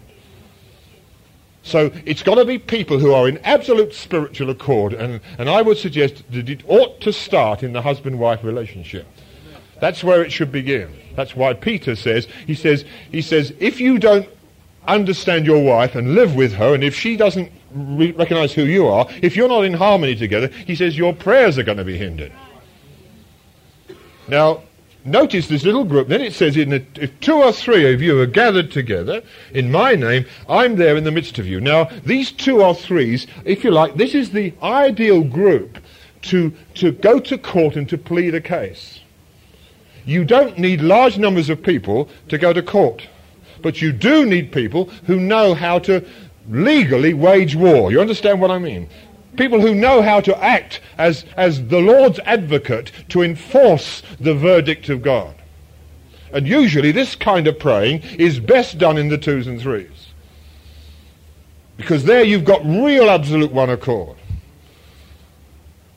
So 1.61 1.91
it's 2.05 2.24
got 2.24 2.36
to 2.36 2.45
be 2.45 2.57
people 2.57 2.97
who 2.97 3.14
are 3.14 3.30
in 3.30 3.38
absolute 3.43 3.93
spiritual 3.93 4.49
accord, 4.49 4.93
and, 4.93 5.22
and 5.38 5.47
I 5.47 5.61
would 5.61 5.78
suggest 5.78 6.24
that 6.32 6.49
it 6.49 6.64
ought 6.68 7.01
to 7.01 7.14
start 7.14 7.61
in 7.61 7.72
the 7.74 7.84
husband-wife 7.84 8.43
relationship. 8.43 9.05
That's 9.80 10.03
where 10.03 10.24
it 10.24 10.32
should 10.32 10.51
begin. 10.51 10.91
That's 11.16 11.36
why 11.36 11.53
Peter 11.53 11.95
says, 11.95 12.28
he 12.47 12.55
says, 12.55 12.84
he 13.11 13.22
says, 13.22 13.53
if 13.59 13.80
you 13.80 13.99
don't 13.99 14.28
understand 14.88 15.45
your 15.45 15.64
wife 15.64 15.93
and 15.93 16.16
live 16.16 16.34
with 16.34 16.53
her, 16.53 16.74
and 16.74 16.84
if 16.84 16.95
she 16.95 17.16
doesn't 17.16 17.51
re- 17.76 18.11
recognize 18.14 18.53
who 18.53 18.64
you 18.64 18.88
are, 18.88 19.07
if 19.22 19.36
you're 19.36 19.49
not 19.49 19.66
in 19.66 19.76
harmony 19.76 20.16
together, 20.16 20.47
he 20.66 20.76
says 20.76 20.97
your 20.97 21.14
prayers 21.14 21.59
are 21.59 21.64
going 21.64 21.78
to 21.78 21.86
be 21.86 21.95
hindered. 21.95 22.32
Now, 24.28 24.64
Notice 25.06 25.50
this 25.50 25.66
little 25.66 25.84
group. 25.84 26.08
Then 26.08 26.22
it 26.22 26.34
says, 26.34 26.56
if 26.56 27.20
two 27.20 27.34
or 27.34 27.52
three 27.52 27.94
of 27.94 28.02
you 28.02 28.22
are 28.22 28.26
gathered 28.26 28.72
together 28.72 29.22
in 29.54 29.70
my 29.70 29.96
name, 29.96 30.26
I'm 30.48 30.78
there 30.78 30.96
in 30.96 31.04
the 31.04 31.12
midst 31.12 31.40
of 31.40 31.46
you. 31.46 31.60
Now, 31.60 31.90
these 32.06 32.32
two 32.32 32.62
or 32.62 32.74
threes, 32.74 33.28
if 33.44 33.66
you 33.66 33.72
like, 33.72 33.96
this 33.96 34.16
is 34.16 34.32
the 34.32 34.54
ideal 34.64 35.24
group 35.24 35.78
to, 36.24 36.54
to 36.76 36.94
go 36.94 37.20
to 37.20 37.38
court 37.38 37.76
and 37.76 37.88
to 37.90 37.98
plead 37.98 38.34
a 38.34 38.40
case. 38.40 39.02
You 40.06 40.24
don't 40.24 40.58
need 40.58 40.82
large 40.82 41.18
numbers 41.18 41.50
of 41.50 41.62
people 41.62 42.08
to 42.30 42.38
go 42.38 42.54
to 42.54 42.62
court. 42.62 43.06
But 43.62 43.82
you 43.82 43.92
do 43.92 44.26
need 44.26 44.54
people 44.54 44.86
who 45.06 45.20
know 45.20 45.54
how 45.54 45.80
to 45.80 46.06
legally 46.50 47.14
wage 47.14 47.56
war. 47.56 47.92
You 47.92 48.00
understand 48.00 48.40
what 48.40 48.52
I 48.52 48.60
mean? 48.60 48.90
People 49.38 49.62
who 49.62 49.76
know 49.76 50.02
how 50.02 50.20
to 50.22 50.44
act 50.44 50.82
as, 50.98 51.26
as 51.38 51.68
the 51.68 51.80
Lord's 51.80 52.20
advocate 52.20 52.92
to 53.10 53.22
enforce 53.22 54.04
the 54.20 54.34
verdict 54.34 54.90
of 54.90 55.02
God. 55.02 55.36
And 56.32 56.48
usually 56.48 56.92
this 56.92 57.16
kind 57.16 57.48
of 57.48 57.60
praying 57.60 58.02
is 58.18 58.40
best 58.40 58.78
done 58.78 58.98
in 58.98 59.10
the 59.10 59.18
twos 59.18 59.48
and 59.48 59.60
threes. 59.60 60.08
Because 61.78 62.06
there 62.06 62.24
you've 62.24 62.46
got 62.46 62.66
real 62.66 63.10
absolute 63.10 63.52
one 63.52 63.70
accord. 63.70 64.18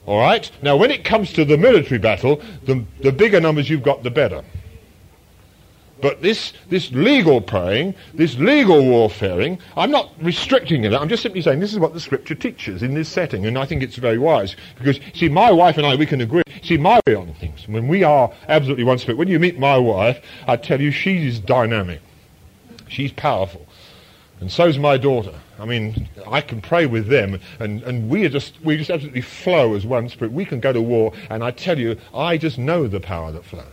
All 0.05 0.21
right? 0.21 0.51
Now, 0.63 0.77
when 0.77 0.91
it 0.91 1.05
comes 1.05 1.33
to 1.33 1.45
the 1.45 1.59
military 1.59 1.99
battle, 1.99 2.41
the, 2.65 2.85
the 3.01 3.13
bigger 3.13 3.41
numbers 3.41 3.69
you've 3.69 3.83
got, 3.83 4.03
the 4.03 4.11
better. 4.11 4.45
But 6.01 6.21
this, 6.21 6.53
this 6.69 6.93
legal 6.93 7.41
praying, 7.41 7.95
this 8.13 8.37
legal 8.37 8.85
warfaring, 8.85 9.59
I'm 9.77 9.91
not 9.91 10.13
restricting 10.21 10.85
it. 10.85 10.93
I'm 10.93 11.09
just 11.09 11.23
simply 11.23 11.41
saying 11.41 11.61
this 11.61 11.73
is 11.73 11.79
what 11.79 11.95
the 11.95 12.01
scripture 12.01 12.35
teaches 12.35 12.83
in 12.83 12.93
this 12.93 13.09
setting, 13.09 13.47
and 13.47 13.59
I 13.59 13.65
think 13.65 13.83
it's 13.83 13.97
very 13.97 14.19
wise. 14.19 14.57
Because, 14.77 15.01
see, 15.15 15.29
my 15.31 15.51
wife 15.51 15.79
and 15.79 15.87
I, 15.87 15.97
we 15.97 16.05
can 16.05 16.21
agree. 16.21 16.43
See, 16.63 16.77
my 16.77 17.01
way 17.07 17.15
on 17.15 17.33
things, 17.35 17.67
when 17.67 17.89
we 17.89 18.05
are 18.05 18.31
absolutely 18.49 18.85
one 18.85 18.99
spirit, 18.99 19.17
when 19.17 19.29
you 19.29 19.39
meet 19.39 19.59
my 19.59 19.79
wife, 19.79 20.23
I 20.47 20.57
tell 20.57 20.81
you, 20.81 20.91
she's 20.91 21.39
dynamic. 21.39 22.03
She's 22.89 23.13
powerful. 23.13 23.67
And 24.41 24.53
so's 24.53 24.79
my 24.79 24.99
daughter. 24.99 25.35
I 25.59 25.65
mean, 25.65 26.09
I 26.27 26.43
can 26.43 26.61
pray 26.61 26.85
with 26.85 27.07
them, 27.07 27.41
and, 27.59 27.83
and 27.85 28.11
we 28.11 28.27
are 28.27 28.29
just 28.29 28.61
we 28.63 28.77
just 28.77 28.91
absolutely 28.91 29.23
flow 29.23 29.75
as 29.75 29.87
one 29.87 30.11
spirit. 30.11 30.33
We 30.33 30.45
can 30.45 30.61
go 30.61 30.75
to 30.75 30.83
war, 30.83 31.13
and 31.31 31.43
I 31.43 31.53
tell 31.53 31.79
you, 31.79 31.97
I 32.15 32.37
just 32.37 32.59
know 32.59 32.87
the 32.87 33.01
power 33.01 33.33
that 33.33 33.47
flows. 33.47 33.65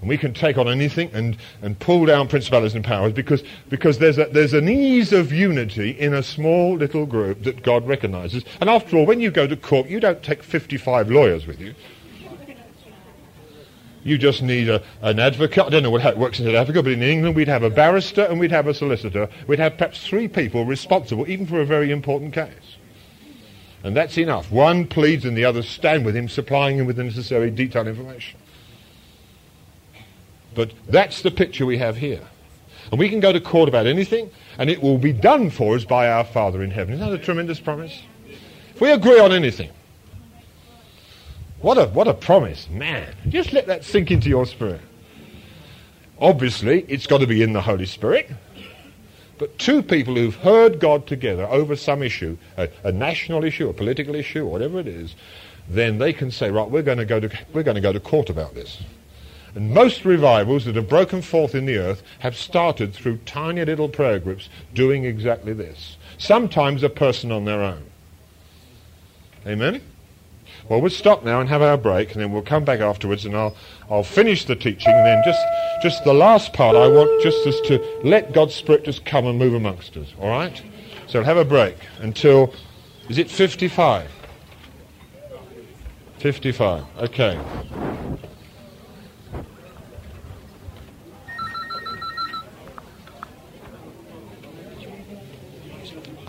And 0.00 0.08
we 0.08 0.16
can 0.16 0.32
take 0.32 0.56
on 0.56 0.66
anything 0.66 1.10
and, 1.12 1.36
and 1.60 1.78
pull 1.78 2.06
down 2.06 2.28
principalities 2.28 2.74
and 2.74 2.84
powers 2.84 3.12
because, 3.12 3.42
because 3.68 3.98
there's, 3.98 4.16
a, 4.16 4.26
there's 4.26 4.54
an 4.54 4.68
ease 4.68 5.12
of 5.12 5.30
unity 5.32 5.90
in 5.90 6.14
a 6.14 6.22
small 6.22 6.76
little 6.76 7.04
group 7.04 7.42
that 7.42 7.62
God 7.62 7.86
recognizes. 7.86 8.44
And 8.60 8.70
after 8.70 8.96
all, 8.96 9.04
when 9.04 9.20
you 9.20 9.30
go 9.30 9.46
to 9.46 9.56
court, 9.56 9.88
you 9.88 10.00
don't 10.00 10.22
take 10.22 10.42
55 10.42 11.10
lawyers 11.10 11.46
with 11.46 11.60
you. 11.60 11.74
You 14.02 14.16
just 14.16 14.42
need 14.42 14.70
a, 14.70 14.82
an 15.02 15.18
advocate. 15.18 15.64
I 15.64 15.68
don't 15.68 15.82
know 15.82 15.98
how 15.98 16.08
it 16.08 16.16
works 16.16 16.40
in 16.40 16.46
South 16.46 16.54
Africa, 16.54 16.82
but 16.82 16.92
in 16.92 17.02
England 17.02 17.36
we'd 17.36 17.48
have 17.48 17.62
a 17.62 17.68
barrister 17.68 18.22
and 18.22 18.40
we'd 18.40 18.50
have 18.50 18.66
a 18.66 18.72
solicitor. 18.72 19.28
We'd 19.46 19.58
have 19.58 19.76
perhaps 19.76 20.06
three 20.06 20.26
people 20.26 20.64
responsible, 20.64 21.28
even 21.28 21.46
for 21.46 21.60
a 21.60 21.66
very 21.66 21.90
important 21.90 22.32
case. 22.32 22.78
And 23.82 23.94
that's 23.94 24.16
enough. 24.16 24.50
One 24.50 24.86
pleads 24.86 25.26
and 25.26 25.36
the 25.36 25.44
others 25.44 25.68
stand 25.68 26.06
with 26.06 26.16
him, 26.16 26.28
supplying 26.28 26.78
him 26.78 26.86
with 26.86 26.96
the 26.96 27.04
necessary 27.04 27.50
detailed 27.50 27.88
information. 27.88 28.39
But 30.54 30.72
that's 30.88 31.22
the 31.22 31.30
picture 31.30 31.66
we 31.66 31.78
have 31.78 31.96
here. 31.96 32.22
And 32.90 32.98
we 32.98 33.08
can 33.08 33.20
go 33.20 33.32
to 33.32 33.40
court 33.40 33.68
about 33.68 33.86
anything, 33.86 34.30
and 34.58 34.68
it 34.68 34.82
will 34.82 34.98
be 34.98 35.12
done 35.12 35.50
for 35.50 35.76
us 35.76 35.84
by 35.84 36.10
our 36.10 36.24
Father 36.24 36.62
in 36.62 36.70
heaven. 36.70 36.94
Isn't 36.94 37.06
that 37.06 37.14
a 37.14 37.22
tremendous 37.22 37.60
promise? 37.60 38.02
If 38.74 38.80
we 38.80 38.90
agree 38.90 39.20
on 39.20 39.32
anything, 39.32 39.70
what 41.60 41.78
a, 41.78 41.86
what 41.86 42.08
a 42.08 42.14
promise. 42.14 42.68
Man, 42.70 43.14
just 43.28 43.52
let 43.52 43.66
that 43.66 43.84
sink 43.84 44.10
into 44.10 44.28
your 44.28 44.46
spirit. 44.46 44.80
Obviously, 46.18 46.84
it's 46.88 47.06
got 47.06 47.18
to 47.18 47.26
be 47.26 47.42
in 47.42 47.52
the 47.52 47.60
Holy 47.60 47.86
Spirit. 47.86 48.30
But 49.38 49.58
two 49.58 49.82
people 49.82 50.16
who've 50.16 50.34
heard 50.34 50.80
God 50.80 51.06
together 51.06 51.46
over 51.46 51.76
some 51.76 52.02
issue, 52.02 52.36
a, 52.58 52.68
a 52.84 52.92
national 52.92 53.44
issue, 53.44 53.68
a 53.68 53.72
political 53.72 54.14
issue, 54.14 54.46
whatever 54.46 54.78
it 54.80 54.86
is, 54.86 55.14
then 55.68 55.98
they 55.98 56.12
can 56.12 56.30
say, 56.30 56.50
right, 56.50 56.68
we're 56.68 56.82
going 56.82 56.98
to 56.98 57.06
go 57.06 57.20
to, 57.20 57.30
we're 57.54 57.62
going 57.62 57.76
to, 57.76 57.80
go 57.80 57.92
to 57.92 58.00
court 58.00 58.28
about 58.28 58.54
this. 58.54 58.82
And 59.54 59.74
most 59.74 60.04
revivals 60.04 60.64
that 60.64 60.76
have 60.76 60.88
broken 60.88 61.22
forth 61.22 61.54
in 61.54 61.66
the 61.66 61.76
earth 61.76 62.02
have 62.20 62.36
started 62.36 62.94
through 62.94 63.18
tiny 63.26 63.64
little 63.64 63.88
prayer 63.88 64.18
groups 64.18 64.48
doing 64.74 65.04
exactly 65.04 65.52
this. 65.52 65.96
Sometimes 66.18 66.82
a 66.82 66.88
person 66.88 67.32
on 67.32 67.44
their 67.44 67.62
own. 67.62 67.82
Amen? 69.46 69.82
Well, 70.68 70.80
we'll 70.80 70.90
stop 70.90 71.24
now 71.24 71.40
and 71.40 71.48
have 71.48 71.62
our 71.62 71.76
break, 71.76 72.12
and 72.12 72.20
then 72.20 72.32
we'll 72.32 72.42
come 72.42 72.64
back 72.64 72.78
afterwards, 72.78 73.24
and 73.24 73.36
I'll, 73.36 73.56
I'll 73.90 74.04
finish 74.04 74.44
the 74.44 74.54
teaching, 74.54 74.92
and 74.92 75.04
then 75.04 75.22
just, 75.24 75.40
just 75.82 76.04
the 76.04 76.14
last 76.14 76.52
part 76.52 76.76
I 76.76 76.86
want 76.86 77.22
just 77.22 77.44
us 77.44 77.60
to 77.62 78.00
let 78.04 78.32
God's 78.32 78.54
Spirit 78.54 78.84
just 78.84 79.04
come 79.04 79.26
and 79.26 79.36
move 79.36 79.54
amongst 79.54 79.96
us, 79.96 80.14
all 80.20 80.28
right? 80.28 80.62
So 81.08 81.18
we'll 81.18 81.24
have 81.24 81.38
a 81.38 81.44
break 81.44 81.76
until, 81.98 82.54
is 83.08 83.18
it 83.18 83.28
55? 83.28 84.08
55, 86.18 86.84
okay. 86.98 87.40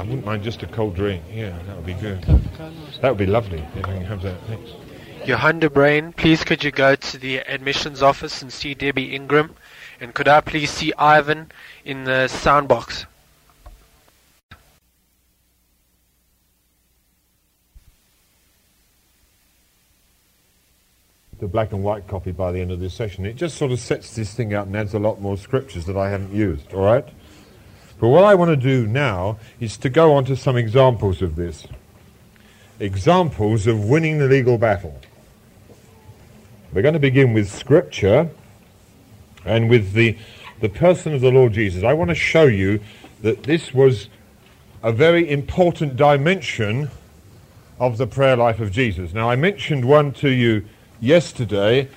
I 0.01 0.03
wouldn't 0.03 0.25
mind 0.25 0.41
just 0.41 0.63
a 0.63 0.65
cold 0.65 0.95
drink. 0.95 1.23
Yeah, 1.31 1.55
that 1.67 1.75
would 1.75 1.85
be 1.85 1.93
good. 1.93 2.23
That 3.01 3.09
would 3.09 3.19
be 3.19 3.27
lovely 3.27 3.63
if 3.75 3.85
I 3.85 3.93
can 3.93 4.03
have 4.05 4.23
that. 4.23 4.35
Thanks. 4.47 4.71
Johanna 5.27 5.69
Brain, 5.69 6.11
please 6.11 6.43
could 6.43 6.63
you 6.63 6.71
go 6.71 6.95
to 6.95 7.17
the 7.19 7.37
admissions 7.37 8.01
office 8.01 8.41
and 8.41 8.51
see 8.51 8.73
Debbie 8.73 9.13
Ingram? 9.13 9.53
And 9.99 10.11
could 10.15 10.27
I 10.27 10.41
please 10.41 10.71
see 10.71 10.91
Ivan 10.97 11.51
in 11.85 12.05
the 12.05 12.27
sound 12.29 12.67
box? 12.67 13.05
The 21.39 21.47
black 21.47 21.73
and 21.73 21.83
white 21.83 22.07
copy 22.07 22.31
by 22.31 22.51
the 22.51 22.59
end 22.59 22.71
of 22.71 22.79
this 22.79 22.95
session. 22.95 23.23
It 23.27 23.35
just 23.35 23.55
sort 23.55 23.71
of 23.71 23.79
sets 23.79 24.15
this 24.15 24.33
thing 24.33 24.55
out 24.55 24.65
and 24.65 24.75
adds 24.75 24.95
a 24.95 24.99
lot 24.99 25.21
more 25.21 25.37
scriptures 25.37 25.85
that 25.85 25.95
I 25.95 26.09
haven't 26.09 26.33
used, 26.33 26.73
all 26.73 26.83
right? 26.83 27.07
But 28.01 28.07
what 28.07 28.23
I 28.23 28.33
want 28.33 28.49
to 28.49 28.55
do 28.55 28.87
now 28.87 29.37
is 29.59 29.77
to 29.77 29.89
go 29.89 30.15
on 30.15 30.25
to 30.25 30.35
some 30.35 30.57
examples 30.57 31.21
of 31.21 31.35
this. 31.35 31.67
Examples 32.79 33.67
of 33.67 33.85
winning 33.85 34.17
the 34.17 34.25
legal 34.25 34.57
battle. 34.57 34.99
We're 36.73 36.81
going 36.81 36.95
to 36.95 36.99
begin 36.99 37.33
with 37.33 37.51
Scripture 37.51 38.31
and 39.45 39.69
with 39.69 39.93
the, 39.93 40.17
the 40.61 40.67
person 40.67 41.13
of 41.13 41.21
the 41.21 41.29
Lord 41.31 41.53
Jesus. 41.53 41.83
I 41.83 41.93
want 41.93 42.09
to 42.09 42.15
show 42.15 42.45
you 42.45 42.79
that 43.21 43.43
this 43.43 43.71
was 43.71 44.09
a 44.81 44.91
very 44.91 45.29
important 45.29 45.95
dimension 45.95 46.89
of 47.79 47.99
the 47.99 48.07
prayer 48.07 48.35
life 48.35 48.59
of 48.59 48.71
Jesus. 48.71 49.13
Now, 49.13 49.29
I 49.29 49.35
mentioned 49.35 49.85
one 49.85 50.11
to 50.13 50.29
you 50.29 50.65
yesterday 50.99 51.87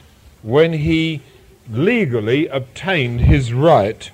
when 0.42 0.74
he 0.74 1.22
legally 1.70 2.46
obtained 2.48 3.22
his 3.22 3.55
right 3.55 4.11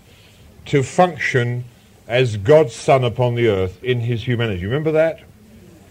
to 0.66 0.84
function 0.84 1.64
as 2.11 2.37
God's 2.37 2.75
Son 2.75 3.05
upon 3.05 3.37
the 3.37 3.47
earth 3.47 3.85
in 3.85 4.01
his 4.01 4.27
humanity. 4.27 4.65
Remember 4.65 4.91
that? 4.91 5.21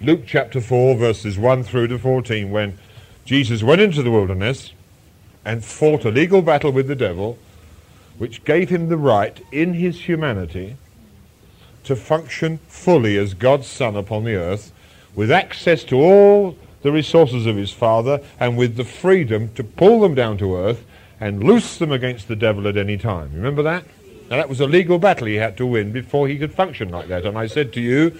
Luke 0.01 0.23
chapter 0.27 0.59
4, 0.59 0.97
verses 0.97 1.39
1 1.39 1.63
through 1.63 1.87
to 1.87 1.97
14, 1.97 2.51
when 2.51 2.77
Jesus 3.23 3.63
went 3.63 3.79
into 3.79 4.03
the 4.03 4.11
wilderness 4.11 4.73
and 5.45 5.63
fought 5.63 6.03
a 6.03 6.11
legal 6.11 6.41
battle 6.41 6.73
with 6.73 6.89
the 6.89 6.95
devil, 6.95 7.39
which 8.17 8.43
gave 8.43 8.69
him 8.69 8.89
the 8.89 8.97
right 8.97 9.39
in 9.53 9.75
his 9.75 10.01
humanity 10.09 10.75
to 11.85 11.95
function 11.95 12.59
fully 12.67 13.15
as 13.17 13.33
God's 13.33 13.67
Son 13.67 13.95
upon 13.95 14.25
the 14.25 14.35
earth, 14.35 14.73
with 15.15 15.31
access 15.31 15.85
to 15.85 15.95
all 15.95 16.57
the 16.81 16.91
resources 16.91 17.45
of 17.45 17.55
his 17.55 17.71
Father, 17.71 18.19
and 18.41 18.57
with 18.57 18.75
the 18.75 18.83
freedom 18.83 19.53
to 19.53 19.63
pull 19.63 20.01
them 20.01 20.15
down 20.15 20.37
to 20.39 20.57
earth 20.57 20.83
and 21.21 21.41
loose 21.41 21.77
them 21.77 21.93
against 21.93 22.27
the 22.27 22.35
devil 22.35 22.67
at 22.67 22.75
any 22.75 22.97
time. 22.97 23.31
Remember 23.33 23.63
that? 23.63 23.85
Now, 24.29 24.37
that 24.37 24.47
was 24.47 24.59
a 24.59 24.67
legal 24.67 24.99
battle 24.99 25.25
he 25.25 25.35
had 25.35 25.57
to 25.57 25.65
win 25.65 25.91
before 25.91 26.27
he 26.27 26.37
could 26.37 26.53
function 26.53 26.89
like 26.89 27.07
that. 27.07 27.25
And 27.25 27.37
I 27.37 27.47
said 27.47 27.73
to 27.73 27.81
you 27.81 28.17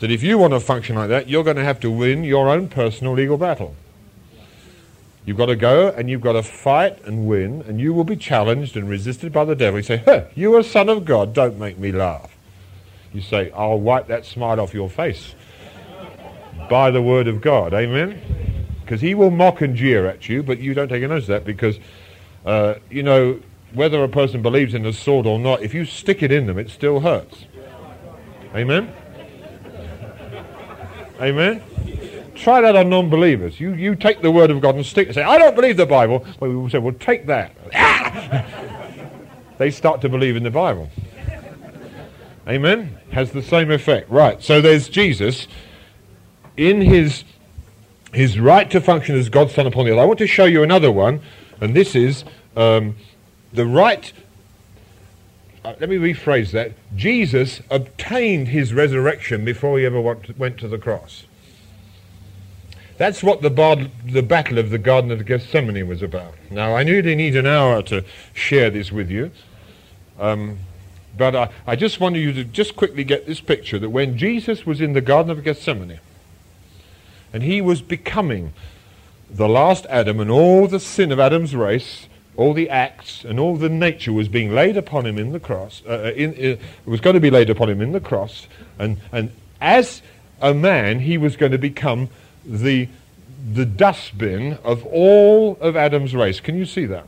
that 0.00 0.10
if 0.10 0.22
you 0.22 0.36
want 0.36 0.52
to 0.52 0.60
function 0.60 0.96
like 0.96 1.08
that, 1.08 1.28
you're 1.28 1.44
going 1.44 1.56
to 1.56 1.64
have 1.64 1.80
to 1.80 1.90
win 1.90 2.22
your 2.22 2.50
own 2.50 2.68
personal 2.68 3.14
legal 3.14 3.38
battle. 3.38 3.74
You've 5.24 5.36
got 5.36 5.46
to 5.46 5.56
go 5.56 5.88
and 5.88 6.08
you've 6.08 6.20
got 6.20 6.32
to 6.32 6.42
fight 6.42 7.02
and 7.04 7.26
win, 7.26 7.62
and 7.62 7.80
you 7.80 7.92
will 7.92 8.04
be 8.04 8.16
challenged 8.16 8.76
and 8.76 8.88
resisted 8.88 9.32
by 9.32 9.44
the 9.44 9.54
devil. 9.54 9.78
You 9.78 9.84
say, 9.84 10.02
huh, 10.04 10.24
you 10.34 10.54
are 10.54 10.62
son 10.62 10.88
of 10.88 11.04
God, 11.04 11.34
don't 11.34 11.58
make 11.58 11.78
me 11.78 11.92
laugh. 11.92 12.34
You 13.12 13.22
say, 13.22 13.50
I'll 13.52 13.80
wipe 13.80 14.06
that 14.08 14.26
smile 14.26 14.60
off 14.60 14.74
your 14.74 14.90
face 14.90 15.34
by 16.68 16.90
the 16.90 17.02
word 17.02 17.26
of 17.26 17.40
God. 17.40 17.72
Amen? 17.72 18.66
Because 18.82 19.00
he 19.00 19.14
will 19.14 19.30
mock 19.30 19.62
and 19.62 19.74
jeer 19.74 20.06
at 20.06 20.28
you, 20.28 20.42
but 20.42 20.58
you 20.58 20.74
don't 20.74 20.88
take 20.88 21.02
a 21.02 21.08
notice 21.08 21.24
of 21.24 21.28
that 21.28 21.44
because, 21.44 21.78
uh, 22.44 22.74
you 22.90 23.02
know, 23.02 23.40
whether 23.72 24.02
a 24.02 24.08
person 24.08 24.42
believes 24.42 24.74
in 24.74 24.82
the 24.82 24.92
sword 24.92 25.26
or 25.26 25.38
not, 25.38 25.62
if 25.62 25.74
you 25.74 25.84
stick 25.84 26.22
it 26.22 26.32
in 26.32 26.46
them, 26.46 26.58
it 26.58 26.70
still 26.70 27.00
hurts. 27.00 27.44
Amen? 28.54 28.92
Amen? 31.20 31.62
Try 32.34 32.60
that 32.60 32.76
on 32.76 32.88
non-believers. 32.88 33.58
You, 33.58 33.74
you 33.74 33.96
take 33.96 34.22
the 34.22 34.30
word 34.30 34.50
of 34.50 34.60
God 34.60 34.76
and 34.76 34.86
stick 34.86 35.08
and 35.08 35.14
say, 35.14 35.22
I 35.22 35.38
don't 35.38 35.56
believe 35.56 35.76
the 35.76 35.86
Bible. 35.86 36.24
Well, 36.40 36.50
we 36.50 36.56
will 36.56 36.70
say, 36.70 36.78
well, 36.78 36.94
take 36.94 37.26
that. 37.26 37.52
they 39.58 39.70
start 39.70 40.00
to 40.02 40.08
believe 40.08 40.36
in 40.36 40.44
the 40.44 40.50
Bible. 40.50 40.88
Amen? 42.48 42.96
Has 43.10 43.32
the 43.32 43.42
same 43.42 43.70
effect. 43.70 44.08
Right, 44.08 44.42
so 44.42 44.60
there's 44.60 44.88
Jesus 44.88 45.48
in 46.56 46.80
his, 46.80 47.24
his 48.12 48.38
right 48.38 48.70
to 48.70 48.80
function 48.80 49.16
as 49.16 49.28
God's 49.28 49.54
Son 49.54 49.66
upon 49.66 49.84
the 49.84 49.92
earth. 49.92 49.98
I 49.98 50.04
want 50.04 50.18
to 50.20 50.26
show 50.26 50.44
you 50.44 50.62
another 50.62 50.90
one, 50.90 51.20
and 51.60 51.74
this 51.74 51.94
is 51.94 52.24
um, 52.56 52.96
the 53.52 53.66
right. 53.66 54.12
Uh, 55.64 55.74
let 55.80 55.88
me 55.88 55.96
rephrase 55.96 56.52
that. 56.52 56.72
Jesus 56.94 57.60
obtained 57.70 58.48
his 58.48 58.72
resurrection 58.72 59.44
before 59.44 59.78
he 59.78 59.84
ever 59.84 60.00
went 60.00 60.58
to, 60.58 60.68
the 60.68 60.78
cross. 60.78 61.24
That's 62.96 63.22
what 63.22 63.42
the, 63.42 63.90
the 64.04 64.22
battle 64.22 64.58
of 64.58 64.70
the 64.70 64.78
Garden 64.78 65.10
of 65.10 65.24
Gethsemane 65.24 65.86
was 65.86 66.02
about. 66.02 66.34
Now, 66.50 66.74
I 66.74 66.82
really 66.82 67.14
need 67.14 67.36
an 67.36 67.46
hour 67.46 67.82
to 67.82 68.04
share 68.32 68.70
this 68.70 68.90
with 68.90 69.10
you. 69.10 69.30
Um, 70.18 70.58
but 71.16 71.34
I, 71.34 71.50
I 71.66 71.76
just 71.76 72.00
wanted 72.00 72.20
you 72.20 72.32
to 72.32 72.44
just 72.44 72.76
quickly 72.76 73.04
get 73.04 73.26
this 73.26 73.40
picture 73.40 73.78
that 73.78 73.90
when 73.90 74.16
Jesus 74.16 74.64
was 74.64 74.80
in 74.80 74.92
the 74.92 75.00
Garden 75.00 75.30
of 75.30 75.44
Gethsemane, 75.44 76.00
and 77.32 77.42
he 77.42 77.60
was 77.60 77.82
becoming 77.82 78.52
the 79.30 79.48
last 79.48 79.84
Adam, 79.86 80.20
and 80.20 80.30
all 80.30 80.66
the 80.66 80.80
sin 80.80 81.12
of 81.12 81.20
Adam's 81.20 81.54
race, 81.54 82.07
all 82.38 82.54
the 82.54 82.70
acts, 82.70 83.24
and 83.24 83.40
all 83.40 83.56
the 83.56 83.68
nature 83.68 84.12
was 84.12 84.28
being 84.28 84.54
laid 84.54 84.76
upon 84.76 85.04
him 85.04 85.18
in 85.18 85.32
the 85.32 85.40
cross. 85.40 85.82
Uh, 85.84 85.90
uh 85.90 86.12
in, 86.14 86.52
uh, 86.52 86.56
was 86.88 87.00
going 87.00 87.14
to 87.14 87.20
be 87.20 87.30
laid 87.30 87.50
upon 87.50 87.68
him 87.68 87.82
in 87.82 87.90
the 87.90 88.00
cross, 88.00 88.46
and 88.78 88.96
and 89.12 89.32
as 89.60 90.02
a 90.40 90.54
man, 90.54 91.00
he 91.00 91.18
was 91.18 91.36
going 91.36 91.50
to 91.50 91.58
become 91.58 92.08
the 92.46 92.88
the 93.52 93.66
dustbin 93.66 94.56
of 94.62 94.86
all 94.86 95.58
of 95.60 95.76
Adam's 95.76 96.14
race. 96.14 96.38
Can 96.38 96.56
you 96.56 96.64
see 96.64 96.86
that? 96.86 97.06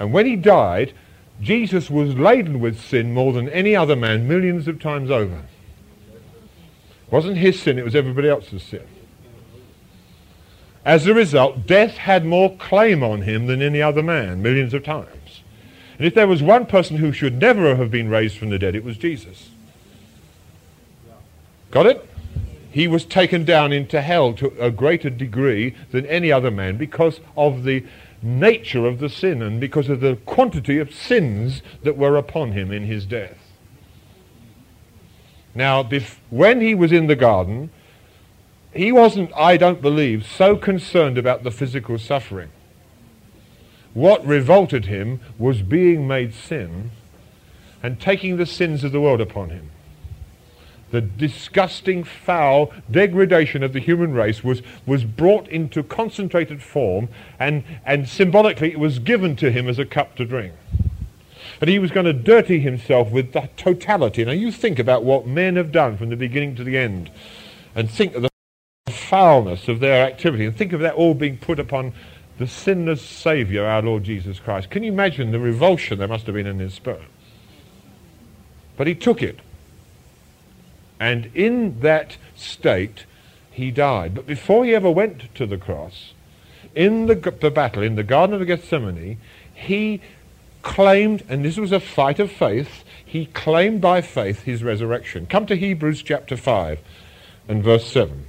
And 0.00 0.12
when 0.12 0.26
he 0.26 0.34
died, 0.34 0.92
Jesus 1.40 1.88
was 1.88 2.16
laden 2.16 2.58
with 2.58 2.80
sin 2.80 3.14
more 3.14 3.32
than 3.32 3.48
any 3.50 3.76
other 3.76 3.94
man, 3.94 4.26
millions 4.26 4.66
of 4.66 4.80
times 4.80 5.12
over. 5.12 5.36
It 5.36 7.12
wasn't 7.12 7.36
his 7.36 7.62
sin, 7.62 7.78
it 7.78 7.84
was 7.84 7.94
everybody 7.94 8.28
else's 8.28 8.64
sin. 8.64 8.82
As 10.86 11.04
a 11.04 11.12
result, 11.12 11.66
death 11.66 11.96
had 11.96 12.24
more 12.24 12.56
claim 12.56 13.02
on 13.02 13.22
him 13.22 13.46
than 13.48 13.60
any 13.60 13.82
other 13.82 14.04
man, 14.04 14.40
millions 14.40 14.72
of 14.72 14.84
times. 14.84 15.42
And 15.98 16.06
if 16.06 16.14
there 16.14 16.28
was 16.28 16.44
one 16.44 16.64
person 16.64 16.98
who 16.98 17.10
should 17.12 17.40
never 17.40 17.74
have 17.74 17.90
been 17.90 18.08
raised 18.08 18.38
from 18.38 18.50
the 18.50 18.58
dead, 18.58 18.76
it 18.76 18.84
was 18.84 18.96
Jesus. 18.96 19.50
Got 21.72 21.86
it? 21.86 22.08
He 22.70 22.86
was 22.86 23.04
taken 23.04 23.44
down 23.44 23.72
into 23.72 24.00
hell 24.00 24.32
to 24.34 24.52
a 24.60 24.70
greater 24.70 25.10
degree 25.10 25.74
than 25.90 26.06
any 26.06 26.30
other 26.30 26.52
man 26.52 26.76
because 26.76 27.18
of 27.36 27.64
the 27.64 27.84
nature 28.22 28.86
of 28.86 29.00
the 29.00 29.08
sin 29.08 29.42
and 29.42 29.58
because 29.58 29.88
of 29.88 29.98
the 29.98 30.16
quantity 30.24 30.78
of 30.78 30.94
sins 30.94 31.62
that 31.82 31.96
were 31.96 32.16
upon 32.16 32.52
him 32.52 32.70
in 32.70 32.84
his 32.84 33.06
death. 33.06 33.38
Now, 35.52 35.82
bef- 35.82 36.18
when 36.30 36.60
he 36.60 36.76
was 36.76 36.92
in 36.92 37.08
the 37.08 37.16
garden, 37.16 37.70
he 38.76 38.92
wasn't, 38.92 39.30
I 39.36 39.56
don't 39.56 39.82
believe, 39.82 40.26
so 40.26 40.56
concerned 40.56 41.18
about 41.18 41.42
the 41.42 41.50
physical 41.50 41.98
suffering. 41.98 42.50
What 43.94 44.26
revolted 44.26 44.86
him 44.86 45.20
was 45.38 45.62
being 45.62 46.06
made 46.06 46.34
sin 46.34 46.90
and 47.82 48.00
taking 48.00 48.36
the 48.36 48.46
sins 48.46 48.84
of 48.84 48.92
the 48.92 49.00
world 49.00 49.20
upon 49.20 49.50
him. 49.50 49.70
The 50.90 51.00
disgusting, 51.00 52.04
foul 52.04 52.72
degradation 52.90 53.62
of 53.62 53.72
the 53.72 53.80
human 53.80 54.12
race 54.12 54.44
was, 54.44 54.62
was 54.86 55.04
brought 55.04 55.48
into 55.48 55.82
concentrated 55.82 56.62
form, 56.62 57.08
and, 57.38 57.64
and 57.84 58.08
symbolically 58.08 58.72
it 58.72 58.78
was 58.78 58.98
given 58.98 59.34
to 59.36 59.50
him 59.50 59.68
as 59.68 59.78
a 59.78 59.84
cup 59.84 60.14
to 60.16 60.24
drink 60.24 60.54
and 61.60 61.70
he 61.70 61.78
was 61.78 61.90
going 61.90 62.06
to 62.06 62.12
dirty 62.12 62.60
himself 62.60 63.10
with 63.10 63.32
the 63.32 63.48
totality. 63.56 64.24
Now 64.24 64.32
you 64.32 64.52
think 64.52 64.78
about 64.78 65.04
what 65.04 65.26
men 65.26 65.56
have 65.56 65.72
done 65.72 65.96
from 65.96 66.10
the 66.10 66.16
beginning 66.16 66.54
to 66.56 66.64
the 66.64 66.76
end, 66.76 67.10
and 67.74 67.90
think 67.90 68.14
of 68.14 68.22
the 68.22 68.30
foulness 68.90 69.66
of 69.68 69.80
their 69.80 70.06
activity, 70.06 70.46
and 70.46 70.56
think 70.56 70.72
of 70.72 70.80
that 70.80 70.94
all 70.94 71.14
being 71.14 71.36
put 71.36 71.58
upon 71.58 71.92
the 72.38 72.46
sinless 72.46 73.02
Saviour, 73.02 73.66
our 73.66 73.82
Lord 73.82 74.04
Jesus 74.04 74.38
Christ. 74.38 74.70
Can 74.70 74.82
you 74.82 74.92
imagine 74.92 75.32
the 75.32 75.40
revulsion 75.40 75.98
there 75.98 76.08
must 76.08 76.26
have 76.26 76.34
been 76.34 76.46
in 76.46 76.58
his 76.58 76.74
spirit? 76.74 77.02
But 78.76 78.86
he 78.86 78.94
took 78.94 79.22
it. 79.22 79.40
And 81.00 81.30
in 81.34 81.80
that 81.80 82.16
state, 82.36 83.06
he 83.50 83.70
died. 83.70 84.14
But 84.14 84.26
before 84.26 84.64
he 84.64 84.74
ever 84.74 84.90
went 84.90 85.34
to 85.34 85.46
the 85.46 85.58
cross, 85.58 86.12
in 86.74 87.06
the, 87.06 87.14
the 87.14 87.50
battle, 87.50 87.82
in 87.82 87.96
the 87.96 88.02
Garden 88.02 88.40
of 88.40 88.46
Gethsemane, 88.46 89.18
he 89.52 90.00
claimed, 90.62 91.24
and 91.28 91.44
this 91.44 91.56
was 91.56 91.72
a 91.72 91.80
fight 91.80 92.18
of 92.18 92.30
faith, 92.30 92.84
he 93.04 93.26
claimed 93.26 93.80
by 93.80 94.00
faith 94.00 94.42
his 94.42 94.62
resurrection. 94.62 95.26
Come 95.26 95.46
to 95.46 95.56
Hebrews 95.56 96.02
chapter 96.02 96.36
5 96.36 96.80
and 97.48 97.64
verse 97.64 97.90
7. 97.90 98.26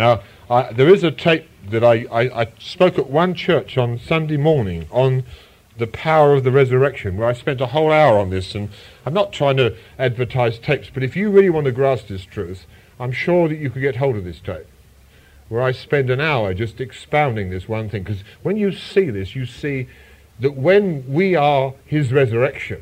Now, 0.00 0.22
I, 0.48 0.72
there 0.72 0.88
is 0.88 1.04
a 1.04 1.10
tape 1.10 1.46
that 1.68 1.84
I, 1.84 2.06
I, 2.10 2.40
I 2.40 2.52
spoke 2.58 2.98
at 2.98 3.10
one 3.10 3.34
church 3.34 3.76
on 3.76 3.98
Sunday 3.98 4.38
morning 4.38 4.88
on 4.90 5.24
the 5.76 5.86
power 5.86 6.32
of 6.32 6.42
the 6.42 6.50
resurrection, 6.50 7.18
where 7.18 7.28
I 7.28 7.34
spent 7.34 7.60
a 7.60 7.66
whole 7.66 7.92
hour 7.92 8.18
on 8.18 8.30
this. 8.30 8.54
And 8.54 8.70
I'm 9.04 9.12
not 9.12 9.30
trying 9.30 9.58
to 9.58 9.76
advertise 9.98 10.58
tapes, 10.58 10.88
but 10.88 11.02
if 11.02 11.16
you 11.16 11.30
really 11.30 11.50
want 11.50 11.66
to 11.66 11.72
grasp 11.72 12.06
this 12.06 12.24
truth, 12.24 12.64
I'm 12.98 13.12
sure 13.12 13.46
that 13.50 13.56
you 13.56 13.68
could 13.68 13.82
get 13.82 13.96
hold 13.96 14.16
of 14.16 14.24
this 14.24 14.40
tape 14.40 14.66
where 15.50 15.60
I 15.60 15.72
spend 15.72 16.08
an 16.08 16.20
hour 16.20 16.54
just 16.54 16.80
expounding 16.80 17.50
this 17.50 17.68
one 17.68 17.90
thing. 17.90 18.04
Because 18.04 18.24
when 18.42 18.56
you 18.56 18.72
see 18.72 19.10
this, 19.10 19.36
you 19.36 19.44
see 19.44 19.86
that 20.38 20.54
when 20.54 21.04
we 21.12 21.36
are 21.36 21.74
his 21.84 22.10
resurrection, 22.10 22.80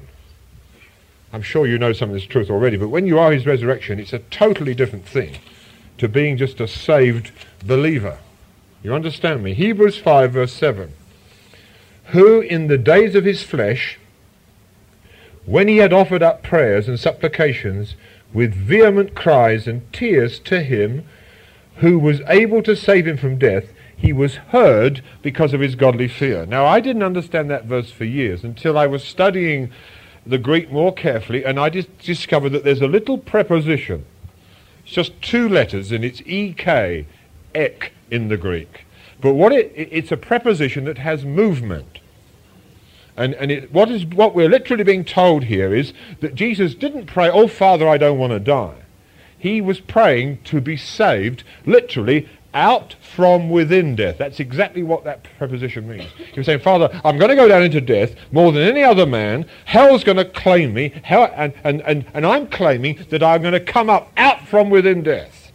I'm 1.33 1.43
sure 1.43 1.67
you 1.67 1.79
know 1.79 1.93
some 1.93 2.11
of 2.11 2.15
this 2.15 2.27
truth 2.27 2.49
already, 2.49 2.77
but 2.77 2.91
when 2.91 3.09
you 3.09 3.19
are 3.19 3.33
his 3.33 3.45
resurrection, 3.45 3.99
it's 3.99 4.13
a 4.13 4.21
totally 4.21 4.73
different 4.73 5.05
thing 5.05 5.39
to 5.99 6.09
being 6.09 6.37
just 6.37 6.61
a 6.61 6.69
saved 6.69 7.31
believer. 7.65 8.19
You 8.83 8.95
understand 8.95 9.43
me? 9.43 9.55
Hebrews 9.55 9.99
5, 9.99 10.33
verse 10.33 10.53
7. 10.53 10.93
Who 12.07 12.41
in 12.41 12.69
the 12.69 12.79
days 12.79 13.15
of 13.15 13.25
his 13.25 13.43
flesh, 13.43 13.99
when 15.45 15.69
he 15.69 15.79
had 15.79 15.93
offered 15.93 16.23
up 16.23 16.43
prayers 16.43 16.89
and 16.89 16.99
supplications 16.99 17.97
with 18.33 18.55
vehement 18.55 19.15
cries 19.15 19.67
and 19.67 19.93
tears 19.93 20.39
to 20.41 20.63
him 20.63 21.05
who 21.77 21.99
was 21.99 22.21
able 22.29 22.63
to 22.63 22.77
save 22.77 23.07
him 23.07 23.17
from 23.17 23.39
death, 23.39 23.73
he 23.97 24.13
was 24.13 24.37
heard 24.37 25.03
because 25.23 25.53
of 25.53 25.61
his 25.61 25.75
godly 25.75 26.09
fear. 26.09 26.47
Now, 26.47 26.67
I 26.67 26.81
didn't 26.81 27.03
understand 27.03 27.51
that 27.51 27.65
verse 27.65 27.91
for 27.91 28.05
years 28.05 28.45
until 28.45 28.79
I 28.79 28.87
was 28.87 29.03
studying 29.03 29.71
the 30.25 30.39
Greek 30.39 30.71
more 30.71 30.93
carefully, 30.93 31.45
and 31.45 31.59
I 31.59 31.71
just 31.71 31.99
discovered 31.99 32.51
that 32.51 32.63
there's 32.63 32.83
a 32.83 32.87
little 32.87 33.19
preposition. 33.19 34.05
It's 34.89 34.95
just 34.95 35.21
two 35.21 35.51
letters, 35.51 35.93
and 35.93 36.03
it's 36.03 36.23
ek, 36.27 37.05
ek 37.55 37.93
in 38.11 38.29
the 38.29 38.39
Greek. 38.39 38.87
But 39.21 39.35
what 39.35 39.53
it, 39.53 39.71
it's 39.77 40.11
a 40.11 40.17
preposition 40.17 40.87
that 40.87 40.97
has 40.97 41.27
movement. 41.27 41.99
And, 43.15 43.35
and 43.35 43.51
it, 43.51 43.71
what, 43.71 43.91
is, 43.91 44.07
what 44.07 44.35
we're 44.35 44.49
literally 44.49 44.85
being 44.85 45.05
told 45.05 45.45
here 45.45 45.75
is 45.75 45.93
that 46.21 46.35
Jesus 46.35 46.75
didn't 46.75 47.05
pray, 47.05 47.29
Oh, 47.29 47.49
Father, 47.49 47.87
I 47.87 47.99
don't 47.99 48.19
want 48.19 48.33
to 48.33 48.41
die. 48.41 48.77
He 49.39 49.61
was 49.61 49.79
praying 49.79 50.39
to 50.45 50.59
be 50.59 50.79
saved, 50.79 51.45
literally, 51.67 52.27
out 52.55 52.97
from 53.01 53.51
within 53.51 53.95
death. 53.95 54.17
That's 54.19 54.41
exactly 54.41 54.83
what 54.83 55.05
that 55.05 55.25
preposition 55.37 55.89
means. 55.89 56.11
He 56.33 56.41
was 56.41 56.47
saying, 56.47 56.61
Father, 56.61 56.89
I'm 57.05 57.19
going 57.19 57.31
to 57.31 57.37
go 57.37 57.49
down 57.49 57.63
into 57.63 57.81
death 57.81 58.15
more 58.33 58.53
than 58.53 58.63
any 58.63 58.83
other 58.83 59.07
man. 59.07 59.47
Hell's 59.67 60.05
going 60.05 60.17
to 60.17 60.25
claim 60.25 60.73
me. 60.73 60.93
Hell, 61.03 61.33
and, 61.35 61.53
and, 61.65 61.83
and, 61.83 62.07
and 62.15 62.27
I'm 62.27 62.47
claiming 62.47 63.05
that 63.11 63.23
I'm 63.23 63.43
going 63.43 63.53
to 63.53 63.61
come 63.61 63.91
up 63.91 64.13
out 64.17 64.47
from 64.49 64.71
within 64.71 65.03
death 65.03 65.53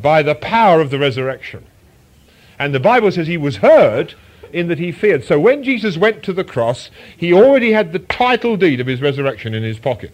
by 0.00 0.22
the 0.22 0.34
power 0.34 0.80
of 0.80 0.90
the 0.90 0.98
resurrection. 0.98 1.66
And 2.58 2.74
the 2.74 2.80
Bible 2.80 3.10
says 3.12 3.26
he 3.26 3.36
was 3.36 3.56
heard 3.56 4.14
in 4.52 4.68
that 4.68 4.78
he 4.78 4.92
feared. 4.92 5.24
So 5.24 5.38
when 5.38 5.62
Jesus 5.62 5.96
went 5.98 6.22
to 6.22 6.32
the 6.32 6.44
cross, 6.44 6.90
he 7.16 7.32
already 7.32 7.72
had 7.72 7.92
the 7.92 7.98
title 7.98 8.56
deed 8.56 8.80
of 8.80 8.86
his 8.86 9.02
resurrection 9.02 9.54
in 9.54 9.62
his 9.62 9.78
pocket. 9.78 10.12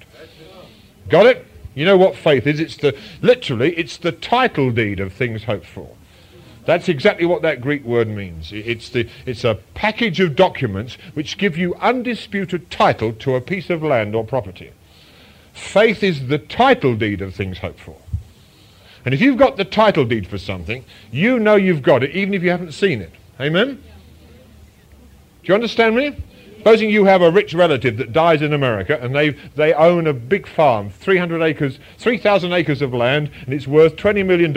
Got 1.09 1.27
it? 1.27 1.47
You 1.75 1.85
know 1.85 1.97
what 1.97 2.17
faith 2.17 2.47
is? 2.47 2.61
It's 2.61 2.77
the 2.77 2.97
literally 3.21 3.75
it's 3.77 3.97
the 3.97 4.13
title 4.13 4.71
deed 4.71 5.01
of 5.01 5.13
things 5.13 5.45
hoped 5.45 5.67
for. 5.67 5.95
That's 6.65 6.89
exactly 6.89 7.27
what 7.27 7.43
that 7.43 7.61
Greek 7.61 7.85
word 7.85 8.09
means. 8.09 8.53
It's 8.53 8.89
the 8.89 9.09
it's 9.27 9.45
a 9.45 9.59
package 9.75 10.21
of 10.21 10.37
documents 10.37 10.97
which 11.15 11.39
give 11.39 11.57
you 11.57 11.75
undisputed 11.77 12.71
title 12.71 13.13
to 13.15 13.35
a 13.35 13.41
piece 13.41 13.71
of 13.71 13.83
land 13.83 14.15
or 14.15 14.25
property. 14.25 14.73
Faith 15.53 16.03
is 16.03 16.29
the 16.29 16.39
title 16.39 16.95
deed 16.95 17.21
of 17.21 17.35
things 17.35 17.59
hoped 17.59 17.81
for. 17.81 17.97
And 19.05 19.13
if 19.13 19.21
you've 19.21 19.37
got 19.37 19.57
the 19.57 19.65
title 19.65 20.05
deed 20.05 20.29
for 20.29 20.39
something, 20.39 20.85
you 21.11 21.39
know 21.39 21.57
you've 21.57 21.83
got 21.83 22.05
it 22.05 22.13
even 22.13 22.35
if 22.35 22.43
you 22.43 22.51
haven't 22.51 22.73
seen 22.73 23.03
it. 23.03 23.13
Amen? 23.41 23.83
Do 25.43 25.49
you 25.49 25.55
understand 25.55 25.97
me? 25.97 26.17
Supposing 26.63 26.91
you 26.91 27.07
have 27.07 27.23
a 27.23 27.31
rich 27.33 27.55
relative 27.55 27.97
that 27.97 28.13
dies 28.13 28.41
in 28.41 28.53
America 28.53 28.97
and 29.03 29.17
they, 29.17 29.31
they 29.57 29.75
own 29.75 30.07
a 30.07 30.13
big 30.13 30.47
farm, 30.47 30.91
300 30.91 31.43
acres, 31.43 31.81
3,000 31.99 32.53
acres 32.53 32.81
of 32.81 32.95
land, 32.95 33.33
and 33.45 33.53
it's 33.53 33.67
worth 33.67 33.97
$20 33.97 34.25
million. 34.25 34.57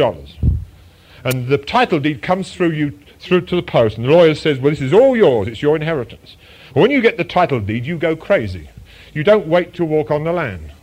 And 1.24 1.48
the 1.48 1.58
title 1.58 2.00
deed 2.00 2.22
comes 2.22 2.54
through 2.54 2.74
you 2.74 3.00
through 3.20 3.42
to 3.42 3.56
the 3.56 3.64
post, 3.64 3.98
and 3.98 4.06
the 4.06 4.12
lawyer 4.12 4.36
says, 4.36 4.60
well, 4.60 4.70
this 4.70 4.82
is 4.82 4.94
all 4.94 5.18
yours, 5.18 5.48
it's 5.48 5.64
your 5.64 5.76
inheritance. 5.76 6.38
Well, 6.76 6.84
when 6.84 6.92
you 6.92 7.02
get 7.02 7.18
the 7.18 7.24
title 7.24 7.60
deed, 7.60 7.88
you 7.88 7.98
go 7.98 8.16
crazy. 8.16 8.70
You 9.12 9.24
don't 9.24 9.48
wait 9.48 9.74
to 9.74 9.84
walk 9.84 10.12
on 10.12 10.26
the 10.26 10.32
land. 10.32 10.74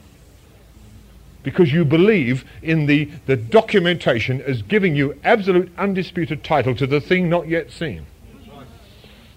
Because 1.44 1.72
you 1.72 1.84
believe 1.84 2.44
in 2.62 2.86
the, 2.86 3.12
the 3.26 3.36
documentation 3.36 4.42
as 4.42 4.62
giving 4.62 4.96
you 4.96 5.20
absolute 5.22 5.72
undisputed 5.78 6.42
title 6.42 6.74
to 6.74 6.86
the 6.88 7.00
thing 7.00 7.28
not 7.28 7.46
yet 7.46 7.70
seen. 7.70 8.06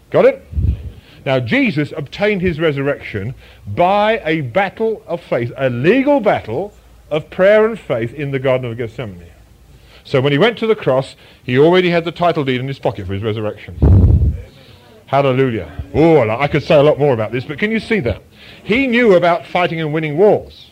Got 0.09 0.25
it? 0.25 0.43
Now, 1.25 1.39
Jesus 1.39 1.91
obtained 1.97 2.41
his 2.41 2.59
resurrection 2.59 3.33
by 3.65 4.21
a 4.23 4.41
battle 4.41 5.03
of 5.07 5.21
faith, 5.21 5.51
a 5.57 5.69
legal 5.69 6.19
battle 6.19 6.73
of 7.09 7.29
prayer 7.29 7.65
and 7.65 7.79
faith 7.79 8.13
in 8.13 8.31
the 8.31 8.39
Garden 8.39 8.69
of 8.69 8.77
Gethsemane. 8.77 9.31
So 10.03 10.21
when 10.21 10.31
he 10.31 10.37
went 10.37 10.59
to 10.59 10.67
the 10.67 10.75
cross, 10.75 11.15
he 11.43 11.57
already 11.57 11.89
had 11.89 12.05
the 12.05 12.11
title 12.11 12.43
deed 12.43 12.61
in 12.61 12.67
his 12.67 12.77
pocket 12.77 13.07
for 13.07 13.13
his 13.13 13.23
resurrection. 13.23 14.35
Hallelujah. 15.07 15.83
Oh, 15.95 16.29
I 16.29 16.47
could 16.47 16.63
say 16.63 16.75
a 16.75 16.83
lot 16.83 16.99
more 16.99 17.13
about 17.13 17.31
this, 17.31 17.45
but 17.45 17.57
can 17.57 17.71
you 17.71 17.79
see 17.79 17.99
that? 18.01 18.21
He 18.63 18.85
knew 18.85 19.15
about 19.15 19.47
fighting 19.47 19.81
and 19.81 19.93
winning 19.93 20.17
wars. 20.17 20.71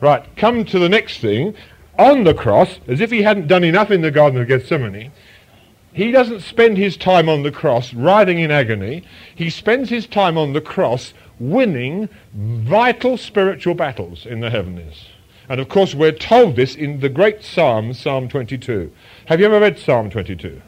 Right, 0.00 0.24
come 0.36 0.64
to 0.64 0.78
the 0.78 0.88
next 0.88 1.20
thing. 1.20 1.54
On 1.98 2.24
the 2.24 2.34
cross, 2.34 2.78
as 2.88 3.00
if 3.00 3.10
he 3.10 3.22
hadn't 3.22 3.48
done 3.48 3.64
enough 3.64 3.90
in 3.90 4.00
the 4.00 4.10
Garden 4.10 4.40
of 4.40 4.48
Gethsemane, 4.48 5.12
he 5.92 6.10
doesn't 6.10 6.40
spend 6.40 6.78
his 6.78 6.96
time 6.96 7.28
on 7.28 7.42
the 7.42 7.50
cross 7.50 7.92
writhing 7.92 8.38
in 8.38 8.50
agony. 8.50 9.04
He 9.34 9.50
spends 9.50 9.90
his 9.90 10.06
time 10.06 10.38
on 10.38 10.52
the 10.52 10.60
cross 10.60 11.12
winning 11.38 12.08
vital 12.34 13.16
spiritual 13.16 13.74
battles 13.74 14.24
in 14.24 14.40
the 14.40 14.50
heavens. 14.50 15.06
And 15.48 15.60
of 15.60 15.68
course, 15.68 15.94
we're 15.94 16.12
told 16.12 16.56
this 16.56 16.74
in 16.74 17.00
the 17.00 17.08
great 17.08 17.42
Psalm, 17.42 17.92
Psalm 17.92 18.28
22. 18.28 18.90
Have 19.26 19.40
you 19.40 19.46
ever 19.46 19.60
read 19.60 19.78
Psalm 19.78 20.08
22? 20.08 20.62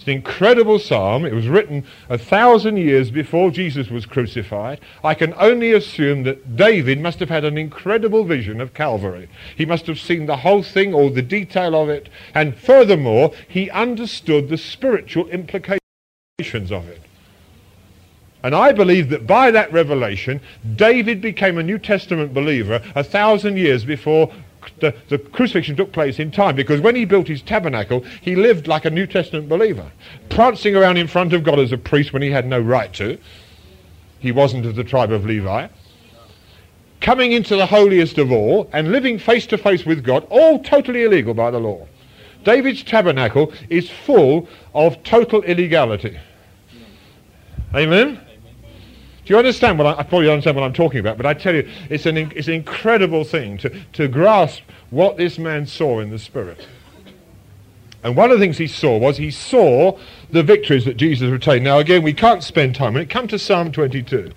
It's 0.00 0.06
an 0.06 0.14
incredible 0.14 0.78
psalm. 0.78 1.26
It 1.26 1.34
was 1.34 1.46
written 1.46 1.84
a 2.08 2.16
thousand 2.16 2.78
years 2.78 3.10
before 3.10 3.50
Jesus 3.50 3.90
was 3.90 4.06
crucified. 4.06 4.80
I 5.04 5.12
can 5.12 5.34
only 5.34 5.72
assume 5.72 6.22
that 6.22 6.56
David 6.56 6.98
must 6.98 7.20
have 7.20 7.28
had 7.28 7.44
an 7.44 7.58
incredible 7.58 8.24
vision 8.24 8.62
of 8.62 8.72
Calvary. 8.72 9.28
He 9.54 9.66
must 9.66 9.86
have 9.88 10.00
seen 10.00 10.24
the 10.24 10.38
whole 10.38 10.62
thing, 10.62 10.94
all 10.94 11.10
the 11.10 11.20
detail 11.20 11.74
of 11.74 11.90
it, 11.90 12.08
and 12.34 12.56
furthermore, 12.56 13.32
he 13.46 13.68
understood 13.68 14.48
the 14.48 14.56
spiritual 14.56 15.28
implications 15.28 16.72
of 16.72 16.88
it. 16.88 17.02
And 18.42 18.54
I 18.54 18.72
believe 18.72 19.10
that 19.10 19.26
by 19.26 19.50
that 19.50 19.70
revelation, 19.70 20.40
David 20.76 21.20
became 21.20 21.58
a 21.58 21.62
New 21.62 21.78
Testament 21.78 22.32
believer 22.32 22.82
a 22.94 23.04
thousand 23.04 23.58
years 23.58 23.84
before 23.84 24.32
the, 24.80 24.94
the 25.08 25.18
crucifixion 25.18 25.76
took 25.76 25.92
place 25.92 26.18
in 26.18 26.30
time 26.30 26.56
because 26.56 26.80
when 26.80 26.96
he 26.96 27.04
built 27.04 27.28
his 27.28 27.42
tabernacle, 27.42 28.04
he 28.20 28.36
lived 28.36 28.66
like 28.66 28.84
a 28.84 28.90
New 28.90 29.06
Testament 29.06 29.48
believer, 29.48 29.90
prancing 30.28 30.76
around 30.76 30.96
in 30.96 31.06
front 31.06 31.32
of 31.32 31.44
God 31.44 31.58
as 31.58 31.72
a 31.72 31.78
priest 31.78 32.12
when 32.12 32.22
he 32.22 32.30
had 32.30 32.46
no 32.46 32.60
right 32.60 32.92
to. 32.94 33.18
He 34.18 34.32
wasn't 34.32 34.66
of 34.66 34.76
the 34.76 34.84
tribe 34.84 35.12
of 35.12 35.24
Levi. 35.24 35.68
Coming 37.00 37.32
into 37.32 37.56
the 37.56 37.66
holiest 37.66 38.18
of 38.18 38.30
all 38.30 38.68
and 38.72 38.92
living 38.92 39.18
face 39.18 39.46
to 39.46 39.58
face 39.58 39.86
with 39.86 40.04
God, 40.04 40.26
all 40.28 40.62
totally 40.62 41.04
illegal 41.04 41.32
by 41.32 41.50
the 41.50 41.58
law. 41.58 41.86
David's 42.44 42.82
tabernacle 42.82 43.52
is 43.68 43.88
full 43.88 44.48
of 44.74 45.02
total 45.02 45.42
illegality. 45.42 46.18
Amen? 47.74 48.20
You 49.30 49.38
understand 49.38 49.78
what 49.78 49.86
I, 49.86 50.00
I, 50.00 50.02
probably 50.02 50.28
understand 50.28 50.56
what 50.56 50.64
I'm 50.64 50.72
talking 50.72 50.98
about? 50.98 51.16
But 51.16 51.24
I 51.24 51.34
tell 51.34 51.54
you, 51.54 51.70
it's 51.88 52.04
an, 52.04 52.16
it's 52.16 52.48
an 52.48 52.54
incredible 52.54 53.22
thing 53.22 53.58
to, 53.58 53.70
to 53.92 54.08
grasp 54.08 54.62
what 54.90 55.18
this 55.18 55.38
man 55.38 55.66
saw 55.66 56.00
in 56.00 56.10
the 56.10 56.18
Spirit. 56.18 56.66
And 58.02 58.16
one 58.16 58.32
of 58.32 58.40
the 58.40 58.44
things 58.44 58.58
he 58.58 58.66
saw 58.66 58.98
was 58.98 59.18
he 59.18 59.30
saw 59.30 59.96
the 60.32 60.42
victories 60.42 60.84
that 60.86 60.96
Jesus 60.96 61.30
retained. 61.30 61.62
Now, 61.62 61.78
again, 61.78 62.02
we 62.02 62.12
can't 62.12 62.42
spend 62.42 62.74
time. 62.74 62.94
When 62.94 63.04
it 63.04 63.08
Come 63.08 63.28
to 63.28 63.38
Psalm 63.38 63.70
22, 63.70 64.18
and 64.18 64.32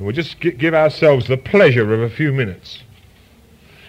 we'll 0.00 0.10
just 0.10 0.40
give 0.40 0.74
ourselves 0.74 1.28
the 1.28 1.36
pleasure 1.36 1.94
of 1.94 2.00
a 2.00 2.10
few 2.10 2.32
minutes. 2.32 2.82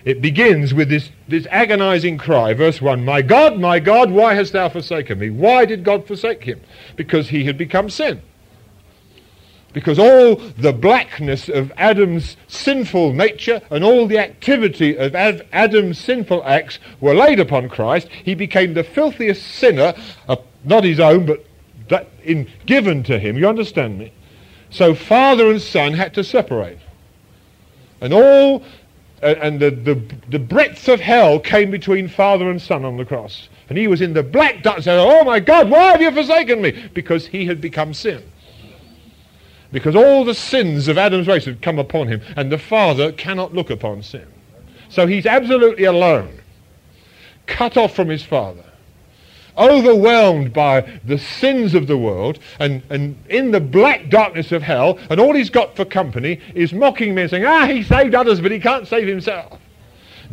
It 0.06 0.22
begins 0.22 0.72
with 0.72 0.88
this, 0.88 1.10
this 1.28 1.48
agonizing 1.50 2.20
cry, 2.20 2.54
verse 2.54 2.80
1 2.80 3.04
My 3.04 3.24
God, 3.24 3.60
my 3.60 3.80
God, 3.80 4.12
why 4.12 4.36
hast 4.36 4.54
thou 4.54 4.70
forsaken 4.70 5.18
me? 5.18 5.32
Why 5.32 5.66
did 5.66 5.84
God 5.84 6.06
forsake 6.06 6.44
him? 6.44 6.62
Because 6.96 7.30
he 7.30 7.46
had 7.46 7.58
become 7.58 7.90
sin 7.90 8.22
because 9.78 10.00
all 10.00 10.38
the 10.58 10.74
blackness 10.74 11.50
of 11.50 11.72
Adam's 11.78 12.36
sinful 12.48 13.14
nature 13.14 13.62
and 13.70 13.84
all 13.84 14.08
the 14.08 14.18
activity 14.18 14.98
of 14.98 15.14
Adam's 15.14 16.00
sinful 16.00 16.44
acts 16.46 16.80
were 17.00 17.14
laid 17.14 17.40
upon 17.40 17.70
Christ, 17.70 18.08
he 18.08 18.34
became 18.34 18.74
the 18.74 18.84
filthiest 18.84 19.46
sinner, 19.46 19.94
uh, 20.28 20.38
not 20.64 20.84
his 20.84 21.00
own, 21.00 21.28
but 21.28 21.46
that 21.90 22.10
in, 22.24 22.50
given 22.66 23.04
to 23.04 23.20
him. 23.20 23.38
You 23.38 23.48
understand 23.48 24.00
me? 24.00 24.12
So 24.72 24.96
father 24.96 25.52
and 25.52 25.62
son 25.62 25.94
had 25.94 26.12
to 26.16 26.24
separate. 26.24 26.80
And 28.02 28.14
all, 28.14 28.64
uh, 29.22 29.36
and 29.40 29.60
the, 29.60 29.70
the, 29.70 30.02
the 30.28 30.40
breadth 30.40 30.88
of 30.90 31.00
hell 31.00 31.40
came 31.40 31.70
between 31.70 32.08
father 32.08 32.50
and 32.50 32.60
son 32.60 32.84
on 32.84 32.98
the 32.98 33.06
cross. 33.06 33.48
And 33.70 33.78
he 33.78 33.88
was 33.88 34.02
in 34.02 34.14
the 34.14 34.24
black 34.24 34.64
darkness. 34.64 34.88
Oh 34.88 35.24
my 35.24 35.40
God, 35.40 35.70
why 35.70 35.92
have 35.92 36.02
you 36.02 36.10
forsaken 36.10 36.64
me? 36.64 36.90
Because 36.96 37.28
he 37.28 37.46
had 37.46 37.62
become 37.62 37.94
sin 37.94 38.24
because 39.72 39.96
all 39.96 40.24
the 40.24 40.34
sins 40.34 40.88
of 40.88 40.98
Adam's 40.98 41.28
race 41.28 41.46
have 41.46 41.62
come 41.62 41.80
upon 41.80 42.08
him, 42.08 42.22
and 42.36 42.52
the 42.52 42.58
Father 42.58 43.12
cannot 43.12 43.54
look 43.54 43.70
upon 43.70 44.04
sin. 44.04 44.28
So 44.90 45.08
he's 45.08 45.26
absolutely 45.26 45.84
alone, 45.84 46.40
cut 47.46 47.76
off 47.78 47.96
from 47.96 48.10
his 48.10 48.24
Father, 48.24 48.64
overwhelmed 49.58 50.54
by 50.54 50.82
the 51.04 51.18
sins 51.18 51.74
of 51.74 51.88
the 51.88 51.98
world, 51.98 52.40
and, 52.60 52.82
and 52.90 53.18
in 53.28 53.52
the 53.52 53.60
black 53.60 54.10
darkness 54.10 54.52
of 54.52 54.62
hell, 54.62 55.00
and 55.10 55.20
all 55.20 55.34
he's 55.34 55.50
got 55.50 55.76
for 55.76 55.84
company 55.84 56.40
is 56.56 56.72
mocking 56.74 57.16
men 57.16 57.28
saying, 57.28 57.46
ah, 57.46 57.66
he 57.66 57.84
saved 57.84 58.16
others, 58.16 58.40
but 58.40 58.52
he 58.52 58.60
can't 58.60 58.88
save 58.88 59.08
himself. 59.08 59.60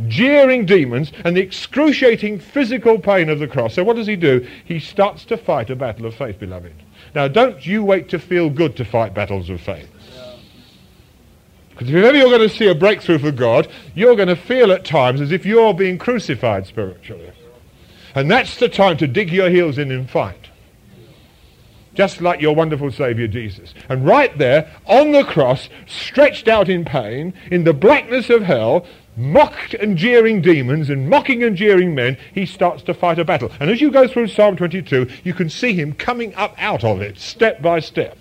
jeering 0.09 0.67
demons, 0.67 1.13
and 1.25 1.37
the 1.37 1.41
excruciating 1.41 2.39
physical 2.39 2.99
pain 2.99 3.29
of 3.29 3.39
the 3.39 3.49
cross. 3.49 3.75
So 3.75 3.85
what 3.85 3.97
does 3.97 4.07
he 4.07 4.17
do? 4.17 4.47
He 4.65 4.79
starts 4.79 5.25
to 5.27 5.37
fight 5.37 5.71
a 5.71 5.77
battle 5.77 6.07
of 6.07 6.15
faith, 6.15 6.39
beloved. 6.39 6.75
Now, 7.15 7.29
don't 7.29 7.65
you 7.65 7.85
wait 7.85 8.09
to 8.11 8.19
feel 8.19 8.51
good 8.51 8.77
to 8.77 8.85
fight 8.85 9.15
battles 9.15 9.49
of 9.49 9.61
faith. 9.61 9.89
Because 11.71 11.89
if 11.89 12.05
ever 12.05 12.17
you're 12.17 12.29
going 12.29 12.49
to 12.49 12.55
see 12.55 12.69
a 12.69 12.75
breakthrough 12.75 13.19
for 13.19 13.33
God, 13.33 13.69
you're 13.95 14.15
going 14.15 14.29
to 14.29 14.37
feel 14.37 14.71
at 14.71 14.85
times 14.85 15.21
as 15.21 15.33
if 15.33 15.45
you're 15.45 15.75
being 15.75 15.99
crucified 15.99 16.67
spiritually. 16.67 17.33
And 18.15 18.31
that's 18.31 18.59
the 18.59 18.69
time 18.69 18.97
to 18.99 19.09
dig 19.09 19.33
your 19.33 19.51
heels 19.51 19.77
in 19.77 19.91
and 19.91 20.09
fight. 20.09 20.51
Just 21.95 22.21
like 22.21 22.41
your 22.41 22.55
wonderful 22.55 22.91
Saviour 22.93 23.29
Jesus. 23.29 23.75
And 23.89 24.07
right 24.07 24.37
there, 24.39 24.71
on 24.87 25.13
the 25.13 25.25
cross, 25.25 25.69
stretched 25.87 26.49
out 26.49 26.69
in 26.69 26.85
pain, 26.85 27.35
in 27.51 27.65
the 27.65 27.73
blackness 27.73 28.31
of 28.31 28.43
hell, 28.43 28.87
mocked 29.17 29.75
and 29.75 29.97
jeering 29.97 30.41
demons 30.41 30.91
and 30.91 31.09
mocking 31.09 31.43
and 31.43 31.57
jeering 31.57 31.95
men, 31.95 32.17
he 32.33 32.47
starts 32.47 32.83
to 32.85 32.95
fight 32.95 33.19
a 33.19 33.25
battle. 33.25 33.51
And 33.61 33.71
as 33.71 33.81
you 33.81 33.91
go 33.91 34.09
through 34.09 34.29
Psalm 34.29 34.57
22, 34.57 35.09
you 35.23 35.35
can 35.35 35.49
see 35.49 35.73
him 35.75 35.93
coming 35.93 36.35
up 36.35 36.55
out 36.59 36.85
of 36.85 37.01
it, 37.01 37.19
step 37.19 37.63
by 37.63 37.81
step. 37.81 38.19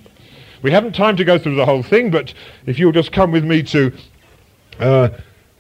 We 0.62 0.72
haven't 0.72 0.96
time 0.96 1.18
to 1.18 1.26
go 1.26 1.38
through 1.38 1.56
the 1.56 1.66
whole 1.66 1.84
thing, 1.84 2.10
but 2.10 2.34
if 2.66 2.80
you'll 2.80 2.94
just 2.94 3.12
come 3.12 3.32
with 3.32 3.44
me 3.44 3.64
to 3.64 3.94
uh, 4.80 5.10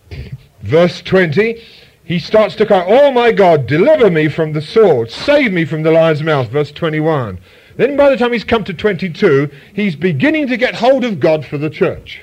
verse 0.61 1.01
20, 1.01 1.61
he 2.05 2.19
starts 2.19 2.55
to 2.55 2.65
cry, 2.65 2.85
Oh 2.87 3.11
my 3.11 3.31
God, 3.31 3.67
deliver 3.67 4.09
me 4.09 4.27
from 4.27 4.53
the 4.53 4.61
sword, 4.61 5.11
save 5.11 5.51
me 5.51 5.65
from 5.65 5.83
the 5.83 5.91
lion's 5.91 6.23
mouth, 6.23 6.49
verse 6.49 6.71
21. 6.71 7.39
Then 7.75 7.97
by 7.97 8.09
the 8.09 8.17
time 8.17 8.33
he's 8.33 8.43
come 8.43 8.63
to 8.65 8.73
22, 8.73 9.49
he's 9.73 9.95
beginning 9.95 10.47
to 10.47 10.57
get 10.57 10.75
hold 10.75 11.03
of 11.03 11.19
God 11.19 11.45
for 11.45 11.57
the 11.57 11.69
church. 11.69 12.21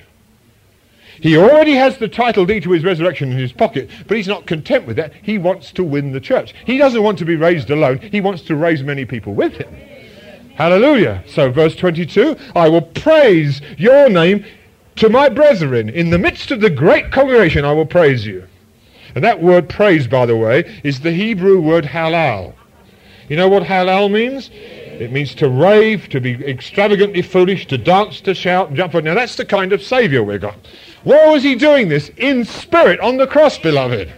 He 1.20 1.36
already 1.36 1.74
has 1.74 1.98
the 1.98 2.08
title 2.08 2.46
deed 2.46 2.62
to 2.62 2.72
his 2.72 2.84
resurrection 2.84 3.30
in 3.30 3.38
his 3.38 3.52
pocket, 3.52 3.90
but 4.06 4.16
he's 4.16 4.28
not 4.28 4.46
content 4.46 4.86
with 4.86 4.96
that. 4.96 5.12
He 5.22 5.38
wants 5.38 5.72
to 5.72 5.84
win 5.84 6.12
the 6.12 6.20
church. 6.20 6.54
He 6.64 6.78
doesn't 6.78 7.02
want 7.02 7.18
to 7.18 7.24
be 7.24 7.36
raised 7.36 7.70
alone. 7.70 7.98
He 7.98 8.20
wants 8.20 8.42
to 8.42 8.56
raise 8.56 8.82
many 8.82 9.04
people 9.04 9.34
with 9.34 9.52
him. 9.54 9.74
Hallelujah. 10.54 11.22
So 11.26 11.50
verse 11.50 11.76
22, 11.76 12.36
I 12.54 12.68
will 12.68 12.82
praise 12.82 13.60
your 13.78 14.08
name 14.08 14.44
to 14.96 15.08
my 15.08 15.28
brethren. 15.28 15.88
In 15.88 16.10
the 16.10 16.18
midst 16.18 16.50
of 16.50 16.60
the 16.60 16.70
great 16.70 17.10
congregation, 17.10 17.64
I 17.64 17.72
will 17.72 17.86
praise 17.86 18.26
you. 18.26 18.46
And 19.14 19.24
that 19.24 19.42
word 19.42 19.68
praise, 19.68 20.06
by 20.06 20.26
the 20.26 20.36
way, 20.36 20.80
is 20.84 21.00
the 21.00 21.12
Hebrew 21.12 21.60
word 21.60 21.84
halal. 21.84 22.54
You 23.28 23.36
know 23.36 23.48
what 23.48 23.62
halal 23.62 24.10
means? 24.10 24.50
It 24.52 25.12
means 25.12 25.34
to 25.36 25.48
rave, 25.48 26.08
to 26.10 26.20
be 26.20 26.34
extravagantly 26.46 27.22
foolish, 27.22 27.66
to 27.68 27.78
dance, 27.78 28.20
to 28.22 28.34
shout, 28.34 28.68
and 28.68 28.76
jump. 28.76 28.92
Now 28.94 29.14
that's 29.14 29.36
the 29.36 29.46
kind 29.46 29.72
of 29.72 29.82
Saviour 29.82 30.22
we've 30.22 30.40
got. 30.40 30.58
Where 31.04 31.30
was 31.30 31.42
he 31.42 31.54
doing 31.54 31.88
this? 31.88 32.10
In 32.16 32.44
spirit 32.44 33.00
on 33.00 33.16
the 33.16 33.26
cross, 33.26 33.58
beloved. 33.58 34.12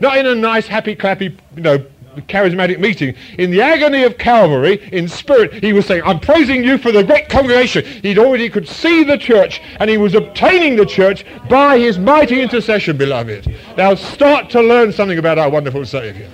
Not 0.00 0.16
in 0.18 0.26
a 0.26 0.34
nice, 0.34 0.66
happy, 0.66 0.94
clappy, 0.94 1.36
you 1.56 1.62
know, 1.62 1.84
charismatic 2.22 2.78
meeting. 2.78 3.14
In 3.38 3.50
the 3.50 3.60
agony 3.60 4.04
of 4.04 4.18
Calvary, 4.18 4.80
in 4.92 5.08
spirit, 5.08 5.52
he 5.54 5.72
was 5.72 5.86
saying, 5.86 6.02
I'm 6.04 6.20
praising 6.20 6.62
you 6.62 6.78
for 6.78 6.92
the 6.92 7.02
great 7.02 7.28
congregation. 7.28 7.84
He'd 7.84 8.18
already 8.18 8.48
could 8.48 8.68
see 8.68 9.04
the 9.04 9.18
church, 9.18 9.60
and 9.80 9.90
he 9.90 9.98
was 9.98 10.14
obtaining 10.14 10.76
the 10.76 10.86
church 10.86 11.24
by 11.48 11.78
his 11.78 11.98
mighty 11.98 12.40
intercession, 12.40 12.96
beloved. 12.96 13.52
Now 13.76 13.94
start 13.94 14.50
to 14.50 14.62
learn 14.62 14.92
something 14.92 15.18
about 15.18 15.38
our 15.38 15.50
wonderful 15.50 15.84
Saviour. 15.84 16.28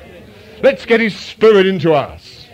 Let's 0.63 0.85
get 0.85 1.01
his 1.01 1.17
spirit 1.17 1.67
into 1.67 1.95
us. 1.95 2.47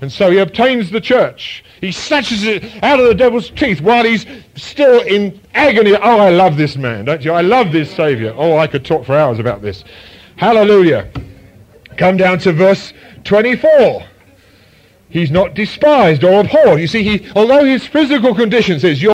And 0.00 0.10
so 0.10 0.30
he 0.32 0.38
obtains 0.38 0.90
the 0.90 1.00
church. 1.00 1.64
He 1.82 1.90
snatches 1.90 2.44
it 2.44 2.80
out 2.84 3.00
of 3.00 3.06
the 3.06 3.14
devil's 3.14 3.50
teeth 3.50 3.80
while 3.80 4.04
he's 4.04 4.24
still 4.54 5.00
in 5.00 5.40
agony. 5.52 5.96
Oh, 5.96 6.20
I 6.20 6.30
love 6.30 6.56
this 6.56 6.76
man, 6.76 7.06
don't 7.06 7.24
you? 7.24 7.32
I 7.32 7.40
love 7.40 7.72
this 7.72 7.92
Saviour. 7.92 8.32
Oh, 8.36 8.56
I 8.56 8.68
could 8.68 8.84
talk 8.84 9.04
for 9.04 9.16
hours 9.16 9.40
about 9.40 9.62
this. 9.62 9.82
Hallelujah. 10.36 11.10
Come 11.96 12.16
down 12.16 12.38
to 12.38 12.52
verse 12.52 12.92
24. 13.24 14.04
He's 15.08 15.32
not 15.32 15.54
despised 15.54 16.22
or 16.22 16.42
abhorred. 16.42 16.80
You 16.80 16.86
see, 16.86 17.02
he, 17.02 17.30
although 17.34 17.64
his 17.64 17.84
physical 17.84 18.32
condition 18.32 18.78
says 18.78 19.02
your 19.02 19.12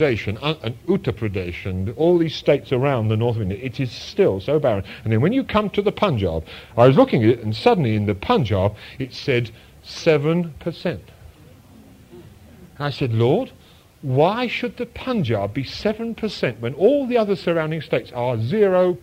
Pradesh 0.00 0.36
uh, 0.42 0.56
and 0.64 0.74
Uttar 0.86 1.12
Pradesh 1.12 1.64
and 1.64 1.90
all 1.90 2.18
these 2.18 2.34
states 2.34 2.72
around 2.72 3.06
the 3.06 3.16
north 3.16 3.36
of 3.36 3.42
India, 3.42 3.58
it 3.62 3.78
is 3.78 3.92
still 3.92 4.40
so 4.40 4.58
barren. 4.58 4.82
And 5.04 5.12
then 5.12 5.20
when 5.20 5.32
you 5.32 5.44
come 5.44 5.70
to 5.70 5.80
the 5.80 5.92
Punjab, 5.92 6.44
I 6.76 6.88
was 6.88 6.96
looking 6.96 7.22
at 7.22 7.30
it 7.30 7.44
and 7.44 7.54
suddenly 7.54 7.94
in 7.94 8.06
the 8.06 8.16
Punjab 8.16 8.74
it 8.98 9.14
said 9.14 9.52
7%. 9.84 11.00
And 12.80 12.86
I 12.86 12.90
said, 12.90 13.12
Lord, 13.12 13.52
why 14.00 14.46
should 14.46 14.78
the 14.78 14.86
Punjab 14.86 15.52
be 15.52 15.64
7% 15.64 16.60
when 16.60 16.72
all 16.72 17.06
the 17.06 17.18
other 17.18 17.36
surrounding 17.36 17.82
states 17.82 18.10
are 18.12 18.38
0, 18.40 18.96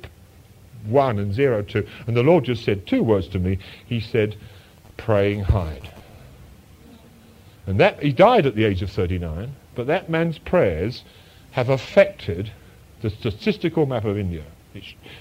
1 0.88 1.20
and 1.20 1.32
0, 1.32 1.62
2? 1.62 1.88
And 2.08 2.18
the 2.18 2.24
Lord 2.24 2.46
just 2.46 2.64
said 2.64 2.88
two 2.88 3.04
words 3.04 3.28
to 3.28 3.40
me. 3.40 3.60
He 3.86 4.00
said, 4.00 4.36
Praying 4.98 5.44
Hyde. 5.44 5.92
And 7.68 7.80
that, 7.80 8.02
he 8.02 8.12
died 8.12 8.48
at 8.48 8.56
the 8.56 8.64
age 8.66 8.82
of 8.82 8.90
39. 8.90 9.56
But 9.76 9.86
that 9.86 10.10
man's 10.10 10.40
prayers 10.40 11.04
have 11.52 11.70
affected 11.70 12.52
the 13.04 13.12
statistical 13.12 13.86
map 13.86 14.06
of 14.06 14.18
India. 14.18 14.46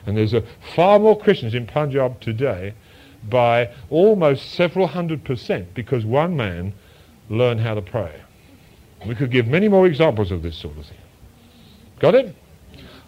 And 0.06 0.16
there's 0.16 0.32
a, 0.32 0.42
far 0.74 0.98
more 0.98 1.18
Christians 1.18 1.54
in 1.54 1.66
Punjab 1.66 2.22
today 2.22 2.72
by 3.28 3.74
almost 3.90 4.52
several 4.52 4.86
hundred 4.86 5.24
percent 5.24 5.74
because 5.74 6.06
one 6.06 6.38
man 6.38 6.72
learned 7.28 7.60
how 7.60 7.74
to 7.74 7.82
pray. 7.82 8.22
We 9.06 9.14
could 9.14 9.30
give 9.30 9.46
many 9.46 9.68
more 9.68 9.86
examples 9.86 10.30
of 10.30 10.42
this 10.42 10.56
sort 10.56 10.76
of 10.76 10.86
thing. 10.86 10.98
Got 11.98 12.14
it? 12.14 12.34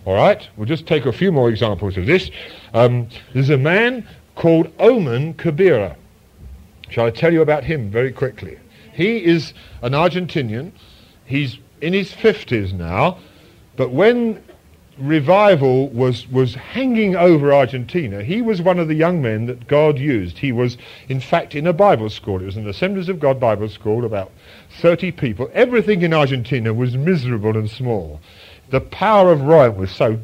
All 0.05 0.15
right, 0.15 0.47
we'll 0.57 0.67
just 0.67 0.87
take 0.87 1.07
a 1.07 1.13
few 1.13 1.31
more 1.31 1.51
examples 1.51 1.97
of 1.97 2.07
this. 2.07 2.31
Um, 2.73 3.09
there's 3.35 3.51
a 3.51 3.59
man 3.59 4.07
called 4.37 4.73
Omar 4.79 5.35
Cabrera. 5.35 5.97
Shall 6.89 7.07
I 7.07 7.11
tell 7.11 7.33
you 7.33 7.43
about 7.43 7.65
him 7.65 7.91
very 7.91 8.13
quickly? 8.13 8.59
He 8.93 9.25
is 9.25 9.53
an 9.83 9.93
Argentinian 9.93 10.73
he's 11.29 11.59
in 11.81 11.93
his 11.93 12.11
50s 12.11 12.73
now, 12.73 13.19
but 13.77 13.91
when 13.91 14.43
revival 14.99 15.89
was, 15.91 16.27
was 16.29 16.57
hanging 16.57 17.15
over 17.15 17.53
Argentina, 17.53 18.25
he 18.25 18.43
was 18.43 18.61
one 18.61 18.81
of 18.81 18.89
the 18.89 18.95
young 18.95 19.23
men 19.23 19.47
that 19.47 19.69
God 19.69 19.97
used. 19.97 20.39
He 20.39 20.51
was, 20.51 20.77
in 21.09 21.21
fact, 21.21 21.55
in 21.55 21.69
a 21.69 21.73
Bible 21.73 22.11
school. 22.11 22.43
It 22.43 22.47
was 22.47 22.57
an 22.57 22.69
Assemblies 22.69 23.09
of 23.09 23.21
God 23.21 23.39
Bible 23.39 23.69
school, 23.69 24.05
about 24.05 24.33
30 24.79 25.13
people. 25.13 25.51
Everything 25.53 26.03
in 26.03 26.15
Argentina 26.15 26.73
was 26.73 26.97
miserable 26.97 27.57
and 27.57 27.69
small. 27.69 28.21
The 28.71 28.81
power 28.81 29.33
of 29.33 29.43
Rome 29.43 29.77
was 29.77 29.91
so 29.91 30.19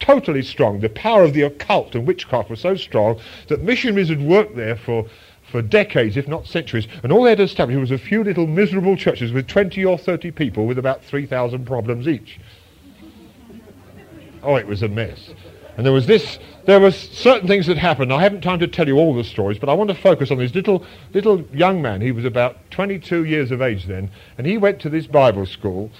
totally 0.00 0.42
strong. 0.42 0.80
The 0.80 0.88
power 0.88 1.22
of 1.22 1.34
the 1.34 1.42
occult 1.42 1.94
and 1.94 2.06
witchcraft 2.06 2.50
was 2.50 2.60
so 2.60 2.76
strong 2.76 3.20
that 3.48 3.62
missionaries 3.62 4.08
had 4.08 4.22
worked 4.22 4.56
there 4.56 4.76
for 4.76 5.06
for 5.50 5.62
decades, 5.62 6.16
if 6.16 6.28
not 6.28 6.46
centuries, 6.46 6.86
and 7.02 7.10
all 7.10 7.22
they 7.22 7.30
had 7.30 7.40
established 7.40 7.80
was 7.80 7.90
a 7.90 7.98
few 7.98 8.22
little 8.22 8.46
miserable 8.46 8.96
churches 8.96 9.32
with 9.32 9.46
20 9.46 9.84
or 9.84 9.96
30 9.96 10.30
people 10.30 10.66
with 10.66 10.78
about 10.78 11.02
3,000 11.02 11.64
problems 11.64 12.06
each. 12.06 12.38
Oh, 14.42 14.56
it 14.56 14.66
was 14.66 14.82
a 14.82 14.88
mess. 14.88 15.30
And 15.76 15.86
there 15.86 15.92
was 15.92 16.06
this, 16.06 16.38
there 16.68 16.80
were 16.80 16.90
certain 16.90 17.48
things 17.48 17.66
that 17.66 17.78
happened. 17.78 18.12
I 18.12 18.20
haven't 18.20 18.42
time 18.42 18.58
to 18.58 18.66
tell 18.66 18.86
you 18.86 18.98
all 18.98 19.14
the 19.14 19.24
stories, 19.24 19.58
but 19.58 19.70
I 19.70 19.72
want 19.72 19.88
to 19.88 19.94
focus 19.94 20.30
on 20.30 20.36
this 20.36 20.54
little, 20.54 20.84
little 21.14 21.40
young 21.50 21.80
man. 21.80 22.02
He 22.02 22.12
was 22.12 22.26
about 22.26 22.58
22 22.72 23.24
years 23.24 23.50
of 23.50 23.62
age 23.62 23.86
then, 23.86 24.10
and 24.36 24.46
he 24.46 24.58
went 24.58 24.78
to 24.80 24.90
this 24.90 25.06
Bible 25.06 25.46
school, 25.46 25.90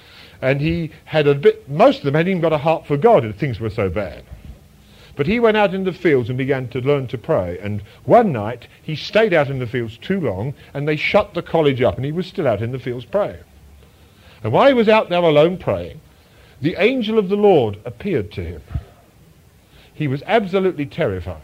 and 0.42 0.60
he 0.60 0.90
had 1.06 1.26
a 1.26 1.34
bit, 1.34 1.66
most 1.70 2.00
of 2.00 2.04
them 2.04 2.12
hadn't 2.12 2.28
even 2.28 2.42
got 2.42 2.52
a 2.52 2.58
heart 2.58 2.86
for 2.86 2.98
God, 2.98 3.24
and 3.24 3.34
things 3.34 3.58
were 3.58 3.70
so 3.70 3.88
bad. 3.88 4.24
But 5.16 5.26
he 5.26 5.40
went 5.40 5.56
out 5.56 5.72
in 5.72 5.84
the 5.84 5.92
fields 5.94 6.28
and 6.28 6.36
began 6.36 6.68
to 6.68 6.82
learn 6.82 7.06
to 7.08 7.16
pray. 7.16 7.58
And 7.62 7.80
one 8.04 8.30
night 8.30 8.68
he 8.82 8.94
stayed 8.94 9.32
out 9.32 9.48
in 9.48 9.60
the 9.60 9.66
fields 9.66 9.96
too 9.96 10.20
long 10.20 10.52
and 10.74 10.86
they 10.86 10.96
shut 10.96 11.32
the 11.32 11.42
college 11.42 11.80
up 11.80 11.96
and 11.96 12.04
he 12.04 12.12
was 12.12 12.26
still 12.26 12.46
out 12.46 12.62
in 12.62 12.70
the 12.70 12.78
fields 12.78 13.04
praying. 13.04 13.42
And 14.44 14.52
while 14.52 14.68
he 14.68 14.74
was 14.74 14.88
out 14.88 15.08
there 15.08 15.18
alone 15.18 15.56
praying, 15.56 16.00
the 16.60 16.76
angel 16.78 17.18
of 17.18 17.30
the 17.30 17.36
Lord 17.36 17.80
appeared 17.84 18.30
to 18.32 18.44
him. 18.44 18.62
He 19.98 20.06
was 20.06 20.22
absolutely 20.26 20.86
terrified. 20.86 21.42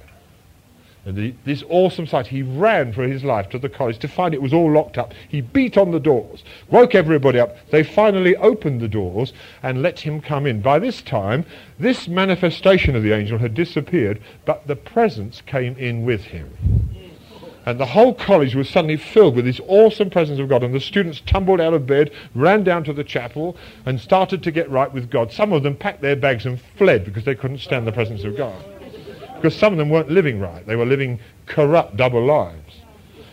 And 1.04 1.16
the, 1.16 1.34
this 1.44 1.64
awesome 1.68 2.06
sight, 2.06 2.28
he 2.28 2.42
ran 2.42 2.92
for 2.92 3.02
his 3.02 3.24
life 3.24 3.48
to 3.48 3.58
the 3.58 3.68
college 3.68 3.98
to 3.98 4.06
find 4.06 4.32
it 4.32 4.40
was 4.40 4.54
all 4.54 4.70
locked 4.70 4.96
up. 4.96 5.12
He 5.28 5.40
beat 5.40 5.76
on 5.76 5.90
the 5.90 5.98
doors, 5.98 6.44
woke 6.70 6.94
everybody 6.94 7.40
up. 7.40 7.56
They 7.70 7.82
finally 7.82 8.36
opened 8.36 8.80
the 8.80 8.86
doors 8.86 9.32
and 9.64 9.82
let 9.82 9.98
him 9.98 10.20
come 10.20 10.46
in. 10.46 10.60
By 10.62 10.78
this 10.78 11.02
time, 11.02 11.44
this 11.80 12.06
manifestation 12.06 12.94
of 12.94 13.02
the 13.02 13.12
angel 13.12 13.38
had 13.38 13.54
disappeared, 13.54 14.22
but 14.44 14.68
the 14.68 14.76
presence 14.76 15.42
came 15.44 15.76
in 15.76 16.04
with 16.04 16.22
him. 16.22 16.48
And 17.66 17.80
the 17.80 17.86
whole 17.86 18.14
college 18.14 18.54
was 18.54 18.68
suddenly 18.68 18.96
filled 18.96 19.36
with 19.36 19.46
this 19.46 19.60
awesome 19.66 20.10
presence 20.10 20.38
of 20.38 20.48
God. 20.48 20.62
And 20.62 20.74
the 20.74 20.80
students 20.80 21.22
tumbled 21.24 21.60
out 21.60 21.74
of 21.74 21.86
bed, 21.86 22.10
ran 22.34 22.62
down 22.62 22.84
to 22.84 22.92
the 22.92 23.04
chapel, 23.04 23.56
and 23.86 24.00
started 24.00 24.42
to 24.42 24.50
get 24.50 24.70
right 24.70 24.92
with 24.92 25.10
God. 25.10 25.32
Some 25.32 25.52
of 25.52 25.62
them 25.62 25.76
packed 25.76 26.02
their 26.02 26.16
bags 26.16 26.44
and 26.44 26.60
fled 26.76 27.04
because 27.04 27.24
they 27.24 27.34
couldn't 27.34 27.58
stand 27.58 27.86
the 27.86 27.92
presence 27.92 28.24
of 28.24 28.36
God 28.36 28.62
because 29.44 29.58
some 29.58 29.74
of 29.74 29.78
them 29.78 29.90
weren't 29.90 30.08
living 30.08 30.40
right. 30.40 30.66
They 30.66 30.74
were 30.74 30.86
living 30.86 31.20
corrupt 31.44 31.98
double 31.98 32.24
lives. 32.24 32.80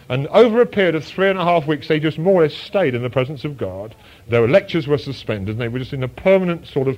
And 0.09 0.27
over 0.27 0.59
a 0.59 0.65
period 0.65 0.93
of 0.93 1.05
three 1.05 1.29
and 1.29 1.39
a 1.39 1.43
half 1.45 1.67
weeks, 1.67 1.87
they 1.87 2.01
just 2.01 2.19
more 2.19 2.41
or 2.41 2.43
less 2.43 2.53
stayed 2.53 2.95
in 2.95 3.01
the 3.01 3.09
presence 3.09 3.45
of 3.45 3.57
God. 3.57 3.95
Their 4.27 4.45
lectures 4.45 4.89
were 4.89 4.97
suspended, 4.97 5.53
and 5.53 5.61
they 5.61 5.69
were 5.69 5.79
just 5.79 5.93
in 5.93 6.03
a 6.03 6.09
permanent 6.09 6.67
sort 6.67 6.89
of 6.89 6.97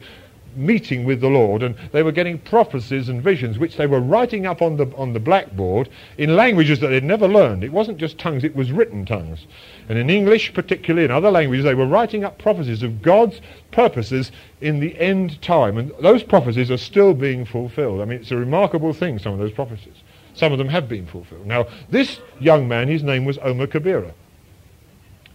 meeting 0.55 1.05
with 1.05 1.21
the 1.21 1.29
Lord, 1.29 1.63
and 1.63 1.75
they 1.91 2.03
were 2.03 2.11
getting 2.11 2.37
prophecies 2.39 3.09
and 3.09 3.21
visions, 3.21 3.57
which 3.57 3.77
they 3.77 3.87
were 3.87 3.99
writing 3.99 4.45
up 4.45 4.61
on 4.61 4.77
the, 4.77 4.87
on 4.95 5.13
the 5.13 5.19
blackboard 5.19 5.89
in 6.17 6.35
languages 6.35 6.79
that 6.79 6.87
they'd 6.87 7.03
never 7.03 7.27
learned. 7.27 7.63
It 7.63 7.71
wasn't 7.71 7.97
just 7.97 8.17
tongues, 8.17 8.43
it 8.43 8.55
was 8.55 8.71
written 8.71 9.05
tongues. 9.05 9.45
And 9.89 9.97
in 9.97 10.09
English, 10.09 10.53
particularly 10.53 11.05
in 11.05 11.11
other 11.11 11.31
languages, 11.31 11.65
they 11.65 11.75
were 11.75 11.87
writing 11.87 12.23
up 12.23 12.37
prophecies 12.37 12.83
of 12.83 13.01
God's 13.01 13.41
purposes 13.71 14.31
in 14.61 14.79
the 14.79 14.97
end 14.99 15.41
time. 15.41 15.77
And 15.77 15.91
those 15.99 16.23
prophecies 16.23 16.71
are 16.71 16.77
still 16.77 17.13
being 17.13 17.45
fulfilled. 17.45 18.01
I 18.01 18.05
mean, 18.05 18.19
it's 18.19 18.31
a 18.31 18.37
remarkable 18.37 18.93
thing, 18.93 19.19
some 19.19 19.33
of 19.33 19.39
those 19.39 19.51
prophecies. 19.51 19.95
Some 20.33 20.51
of 20.51 20.57
them 20.57 20.69
have 20.69 20.89
been 20.89 21.05
fulfilled. 21.05 21.45
Now, 21.45 21.67
this 21.89 22.19
young 22.39 22.67
man, 22.67 22.87
his 22.87 23.03
name 23.03 23.25
was 23.25 23.37
Omar 23.39 23.67
Cabrera. 23.67 24.13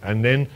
And 0.01 0.23
then 0.23 0.47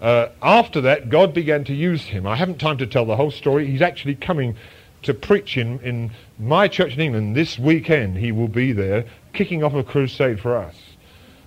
uh, 0.00 0.28
after 0.42 0.80
that, 0.80 1.10
God 1.10 1.34
began 1.34 1.64
to 1.64 1.74
use 1.74 2.04
him. 2.04 2.26
I 2.26 2.36
haven't 2.36 2.58
time 2.58 2.78
to 2.78 2.86
tell 2.86 3.04
the 3.04 3.16
whole 3.16 3.30
story. 3.30 3.66
He's 3.66 3.82
actually 3.82 4.14
coming 4.14 4.56
to 5.02 5.14
preach 5.14 5.56
in, 5.56 5.78
in 5.80 6.10
my 6.38 6.68
church 6.68 6.94
in 6.94 7.00
England 7.00 7.36
this 7.36 7.58
weekend. 7.58 8.16
He 8.16 8.32
will 8.32 8.48
be 8.48 8.72
there 8.72 9.04
kicking 9.32 9.62
off 9.62 9.74
a 9.74 9.82
crusade 9.82 10.40
for 10.40 10.56
us. 10.56 10.76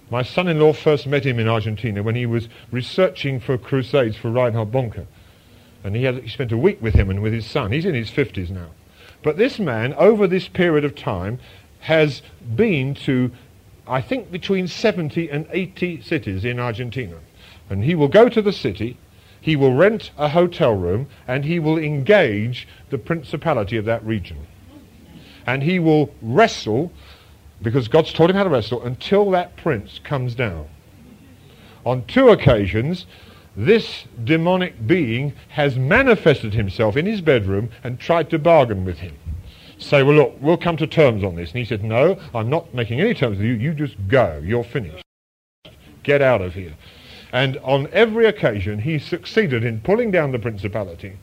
My 0.09 0.21
son-in-law 0.21 0.73
first 0.73 1.07
met 1.07 1.25
him 1.25 1.39
in 1.39 1.47
Argentina 1.47 2.03
when 2.03 2.15
he 2.15 2.25
was 2.25 2.47
researching 2.71 3.39
for 3.39 3.57
crusades 3.57 4.15
for 4.15 4.29
Reinhard 4.29 4.71
Bonnke. 4.71 5.07
And 5.83 5.95
he, 5.95 6.03
had, 6.03 6.23
he 6.23 6.29
spent 6.29 6.51
a 6.51 6.57
week 6.57 6.81
with 6.81 6.93
him 6.93 7.09
and 7.09 7.21
with 7.21 7.33
his 7.33 7.45
son. 7.45 7.71
He's 7.71 7.85
in 7.85 7.95
his 7.95 8.11
50s 8.11 8.49
now. 8.49 8.69
But 9.23 9.37
this 9.37 9.57
man, 9.57 9.93
over 9.95 10.27
this 10.27 10.47
period 10.47 10.85
of 10.85 10.95
time, 10.95 11.39
has 11.79 12.21
been 12.55 12.93
to, 12.95 13.31
I 13.87 14.01
think, 14.01 14.31
between 14.31 14.67
70 14.67 15.29
and 15.29 15.47
80 15.49 16.01
cities 16.01 16.45
in 16.45 16.59
Argentina. 16.59 17.17
And 17.73 17.83
he 17.83 17.95
will 17.95 18.07
go 18.07 18.29
to 18.29 18.41
the 18.41 18.53
city, 18.53 18.97
he 19.41 19.55
will 19.55 19.73
rent 19.73 20.11
a 20.15 20.29
hotel 20.29 20.75
room, 20.75 21.07
and 21.27 21.43
he 21.43 21.57
will 21.57 21.79
engage 21.79 22.67
the 22.91 22.99
principality 22.99 23.77
of 23.77 23.85
that 23.85 24.05
region. 24.05 24.37
And 25.47 25.63
he 25.63 25.79
will 25.79 26.13
wrestle, 26.21 26.91
because 27.63 27.87
God's 27.87 28.13
taught 28.13 28.29
him 28.29 28.35
how 28.35 28.43
to 28.43 28.49
wrestle, 28.49 28.83
until 28.83 29.31
that 29.31 29.57
prince 29.57 29.99
comes 30.03 30.35
down. 30.35 30.67
On 31.83 32.05
two 32.05 32.29
occasions, 32.29 33.07
this 33.57 34.05
demonic 34.23 34.85
being 34.85 35.33
has 35.49 35.75
manifested 35.75 36.53
himself 36.53 36.95
in 36.95 37.07
his 37.07 37.21
bedroom 37.21 37.71
and 37.83 37.99
tried 37.99 38.29
to 38.29 38.39
bargain 38.39 38.85
with 38.85 38.99
him. 38.99 39.17
Say, 39.79 40.03
well, 40.03 40.15
look, 40.15 40.37
we'll 40.39 40.57
come 40.57 40.77
to 40.77 40.85
terms 40.87 41.23
on 41.23 41.35
this. 41.35 41.49
And 41.49 41.57
he 41.57 41.65
said, 41.65 41.83
no, 41.83 42.19
I'm 42.35 42.49
not 42.51 42.71
making 42.73 43.01
any 43.01 43.15
terms 43.15 43.39
with 43.39 43.47
you. 43.47 43.53
You 43.53 43.73
just 43.73 43.95
go. 44.07 44.39
You're 44.45 44.63
finished. 44.63 45.03
Get 46.03 46.21
out 46.21 46.41
of 46.41 46.53
here. 46.53 46.75
And 47.33 47.57
on 47.63 47.87
every 47.91 48.27
occasion, 48.27 48.77
he 48.77 48.99
succeeded 48.99 49.63
in 49.63 49.81
pulling 49.81 50.11
down 50.11 50.31
the 50.31 50.39
principality. 50.39 51.17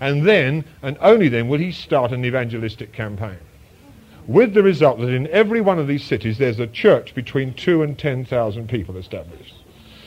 And 0.00 0.26
then, 0.28 0.64
and 0.82 0.98
only 1.00 1.28
then, 1.28 1.46
will 1.46 1.60
he 1.60 1.70
start 1.70 2.10
an 2.10 2.24
evangelistic 2.24 2.92
campaign. 2.92 3.38
With 4.26 4.54
the 4.54 4.62
result 4.64 4.98
that 4.98 5.08
in 5.08 5.28
every 5.28 5.60
one 5.60 5.78
of 5.78 5.86
these 5.86 6.02
cities, 6.02 6.36
there's 6.36 6.58
a 6.58 6.66
church 6.66 7.14
between 7.14 7.54
two 7.54 7.84
and 7.84 7.96
10,000 7.96 8.68
people 8.68 8.96
established. 8.96 9.54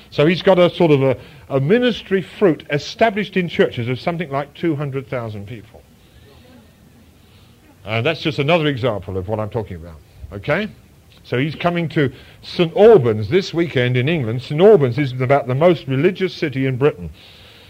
So 0.10 0.26
he's 0.26 0.42
got 0.42 0.60
a 0.60 0.70
sort 0.70 0.92
of 0.92 1.02
a, 1.02 1.18
a 1.48 1.62
ministry 1.62 2.22
fruit 2.22 2.66
established 2.70 3.38
in 3.38 3.48
churches 3.48 3.88
of 3.88 3.98
something 3.98 4.30
like 4.30 4.54
200,000 4.56 5.48
people. 5.48 5.82
And 7.86 8.06
that's 8.06 8.22
just 8.22 8.40
another 8.40 8.68
example 8.68 9.18
of 9.18 9.30
what 9.30 9.40
I'm 9.40 9.50
talking 9.50 9.78
about. 9.78 10.00
Okay? 10.34 10.70
So 11.26 11.40
he's 11.40 11.56
coming 11.56 11.90
to 11.90 12.14
St 12.44 12.72
Albans 12.78 13.30
this 13.30 13.52
weekend 13.52 13.98
in 13.98 14.08
England. 14.08 14.44
St 14.44 14.62
Albans 14.62 15.00
is 15.00 15.12
about 15.14 15.48
the 15.48 15.56
most 15.56 15.88
religious 15.88 16.36
city 16.36 16.68
in 16.68 16.78
Britain. 16.78 17.10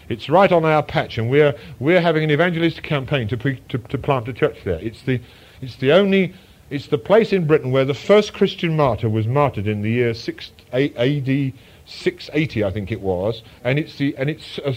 It's 0.09 0.27
right 0.27 0.51
on 0.51 0.65
our 0.65 0.83
patch, 0.83 1.17
and 1.17 1.29
we're, 1.29 1.55
we're 1.79 2.01
having 2.01 2.25
an 2.25 2.31
evangelistic 2.31 2.83
campaign 2.83 3.29
to, 3.29 3.37
pre, 3.37 3.61
to, 3.69 3.77
to 3.77 3.97
plant 3.97 4.27
a 4.27 4.33
church 4.33 4.57
there. 4.65 4.79
It's 4.81 5.01
the, 5.03 5.21
it's 5.61 5.77
the 5.77 5.93
only, 5.93 6.33
it's 6.69 6.87
the 6.87 6.97
place 6.97 7.31
in 7.31 7.47
Britain 7.47 7.71
where 7.71 7.85
the 7.85 7.93
first 7.93 8.33
Christian 8.33 8.75
martyr 8.75 9.07
was 9.07 9.25
martyred 9.25 9.67
in 9.67 9.81
the 9.81 9.89
year 9.89 10.13
6, 10.13 10.51
AD 10.73 11.53
680, 11.85 12.63
I 12.63 12.71
think 12.71 12.91
it 12.91 12.99
was, 12.99 13.41
and 13.63 13.79
it's, 13.79 13.95
the, 13.95 14.17
and 14.17 14.29
it's 14.29 14.59
a, 14.65 14.75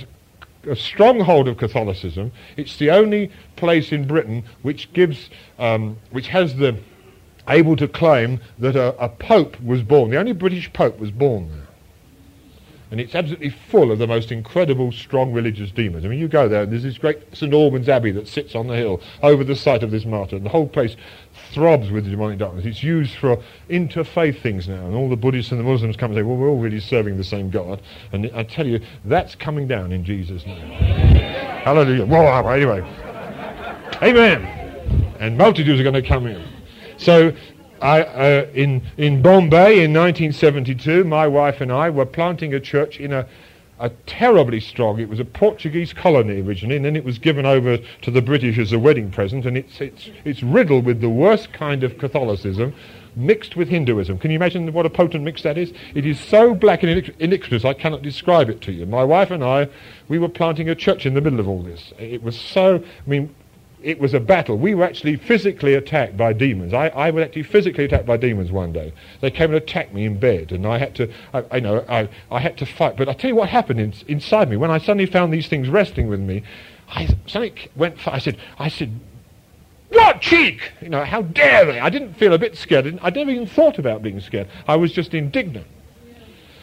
a 0.70 0.76
stronghold 0.76 1.48
of 1.48 1.58
Catholicism. 1.58 2.30
It's 2.56 2.76
the 2.76 2.92
only 2.92 3.32
place 3.56 3.90
in 3.90 4.06
Britain 4.06 4.44
which 4.62 4.92
gives, 4.92 5.30
um, 5.58 5.98
which 6.12 6.28
has 6.28 6.54
the 6.54 6.78
able 7.48 7.76
to 7.76 7.88
claim 7.88 8.40
that 8.58 8.76
a, 8.76 8.96
a 9.02 9.08
pope 9.08 9.60
was 9.60 9.82
born. 9.82 10.10
The 10.10 10.18
only 10.18 10.32
British 10.32 10.72
pope 10.72 10.98
was 10.98 11.10
born 11.10 11.48
there. 11.50 11.68
And 12.90 13.00
it's 13.00 13.14
absolutely 13.14 13.50
full 13.50 13.92
of 13.92 13.98
the 13.98 14.06
most 14.06 14.32
incredible, 14.32 14.92
strong 14.92 15.32
religious 15.32 15.70
demons. 15.70 16.06
I 16.06 16.08
mean, 16.08 16.18
you 16.18 16.26
go 16.26 16.48
there, 16.48 16.62
and 16.62 16.72
there's 16.72 16.84
this 16.84 16.96
great 16.96 17.18
St. 17.36 17.52
Albans 17.52 17.86
Abbey 17.86 18.12
that 18.12 18.26
sits 18.26 18.54
on 18.54 18.66
the 18.66 18.76
hill 18.76 19.02
over 19.22 19.44
the 19.44 19.54
site 19.54 19.82
of 19.82 19.90
this 19.90 20.06
martyr, 20.06 20.36
and 20.36 20.46
the 20.46 20.50
whole 20.50 20.66
place 20.66 20.96
throbs 21.52 21.90
with 21.90 22.08
demonic 22.08 22.38
darkness. 22.38 22.64
It's 22.64 22.82
used 22.82 23.14
for 23.16 23.42
interfaith 23.68 24.40
things 24.40 24.68
now, 24.68 24.86
and 24.86 24.94
all 24.94 25.10
the 25.10 25.16
Buddhists 25.16 25.52
and 25.52 25.60
the 25.60 25.64
Muslims 25.64 25.98
come 25.98 26.12
and 26.12 26.18
say, 26.18 26.22
well, 26.22 26.36
we're 26.36 26.48
all 26.48 26.58
really 26.58 26.80
serving 26.80 27.18
the 27.18 27.24
same 27.24 27.50
God. 27.50 27.82
And 28.12 28.30
I 28.34 28.42
tell 28.42 28.66
you, 28.66 28.80
that's 29.04 29.34
coming 29.34 29.68
down 29.68 29.92
in 29.92 30.02
Jesus' 30.02 30.46
name. 30.46 30.70
Hallelujah. 31.64 32.06
Whoa, 32.06 32.48
anyway. 32.48 32.80
Amen. 34.02 34.42
And 35.20 35.36
multitudes 35.36 35.78
are 35.78 35.82
going 35.82 35.94
to 35.94 36.02
come 36.02 36.26
in. 36.26 36.57
So 36.98 37.32
I, 37.80 38.02
uh, 38.02 38.46
in, 38.54 38.82
in 38.96 39.22
Bombay 39.22 39.84
in 39.84 39.92
1972, 39.92 41.04
my 41.04 41.26
wife 41.26 41.60
and 41.60 41.72
I 41.72 41.90
were 41.90 42.04
planting 42.04 42.52
a 42.52 42.60
church 42.60 42.98
in 42.98 43.12
a, 43.12 43.26
a 43.78 43.90
terribly 44.06 44.58
strong, 44.58 44.98
it 44.98 45.08
was 45.08 45.20
a 45.20 45.24
Portuguese 45.24 45.92
colony 45.92 46.42
originally, 46.42 46.76
and 46.76 46.84
then 46.84 46.96
it 46.96 47.04
was 47.04 47.18
given 47.18 47.46
over 47.46 47.78
to 48.02 48.10
the 48.10 48.20
British 48.20 48.58
as 48.58 48.72
a 48.72 48.78
wedding 48.78 49.10
present, 49.12 49.46
and 49.46 49.56
it's, 49.56 49.80
it's, 49.80 50.10
it's 50.24 50.42
riddled 50.42 50.84
with 50.84 51.00
the 51.00 51.08
worst 51.08 51.52
kind 51.52 51.84
of 51.84 51.98
Catholicism 51.98 52.74
mixed 53.14 53.56
with 53.56 53.68
Hinduism. 53.68 54.18
Can 54.18 54.30
you 54.30 54.36
imagine 54.36 54.72
what 54.72 54.86
a 54.86 54.90
potent 54.90 55.24
mix 55.24 55.42
that 55.42 55.56
is? 55.56 55.72
It 55.94 56.06
is 56.06 56.18
so 56.18 56.54
black 56.54 56.82
and 56.82 57.12
iniquitous, 57.20 57.64
I 57.64 57.74
cannot 57.74 58.02
describe 58.02 58.50
it 58.50 58.60
to 58.62 58.72
you. 58.72 58.86
My 58.86 59.04
wife 59.04 59.30
and 59.30 59.44
I, 59.44 59.68
we 60.08 60.18
were 60.18 60.28
planting 60.28 60.68
a 60.68 60.74
church 60.74 61.06
in 61.06 61.14
the 61.14 61.20
middle 61.20 61.38
of 61.38 61.48
all 61.48 61.62
this. 61.62 61.92
It 61.98 62.22
was 62.22 62.38
so, 62.38 62.76
I 62.76 63.08
mean, 63.08 63.34
it 63.82 64.00
was 64.00 64.14
a 64.14 64.20
battle. 64.20 64.56
We 64.56 64.74
were 64.74 64.84
actually 64.84 65.16
physically 65.16 65.74
attacked 65.74 66.16
by 66.16 66.32
demons. 66.32 66.74
I, 66.74 66.88
I 66.88 67.10
was 67.10 67.24
actually 67.24 67.44
physically 67.44 67.84
attacked 67.84 68.06
by 68.06 68.16
demons 68.16 68.50
one 68.50 68.72
day. 68.72 68.92
They 69.20 69.30
came 69.30 69.50
and 69.50 69.54
attacked 69.54 69.94
me 69.94 70.04
in 70.04 70.18
bed, 70.18 70.52
and 70.52 70.66
I 70.66 70.78
had 70.78 70.94
to, 70.96 71.12
I, 71.32 71.44
I 71.52 71.60
know, 71.60 71.84
I, 71.88 72.08
I 72.30 72.40
had 72.40 72.56
to 72.58 72.66
fight. 72.66 72.96
But 72.96 73.08
I 73.08 73.12
tell 73.12 73.28
you 73.28 73.36
what 73.36 73.48
happened 73.48 73.80
in, 73.80 73.94
inside 74.08 74.50
me 74.50 74.56
when 74.56 74.70
I 74.70 74.78
suddenly 74.78 75.06
found 75.06 75.32
these 75.32 75.48
things 75.48 75.68
wrestling 75.68 76.08
with 76.08 76.20
me. 76.20 76.42
I, 76.88 77.08
something 77.26 77.56
went. 77.76 78.06
I 78.08 78.18
said, 78.18 78.38
I 78.58 78.68
said, 78.68 78.98
what 79.90 80.20
cheek? 80.20 80.72
You 80.80 80.88
know, 80.88 81.04
how 81.04 81.22
dare 81.22 81.64
they? 81.64 81.80
I 81.80 81.90
didn't 81.90 82.14
feel 82.14 82.32
a 82.32 82.38
bit 82.38 82.56
scared. 82.56 82.98
I 83.02 83.10
never 83.10 83.30
even 83.30 83.46
thought 83.46 83.78
about 83.78 84.02
being 84.02 84.20
scared. 84.20 84.48
I 84.66 84.76
was 84.76 84.92
just 84.92 85.14
indignant. 85.14 85.66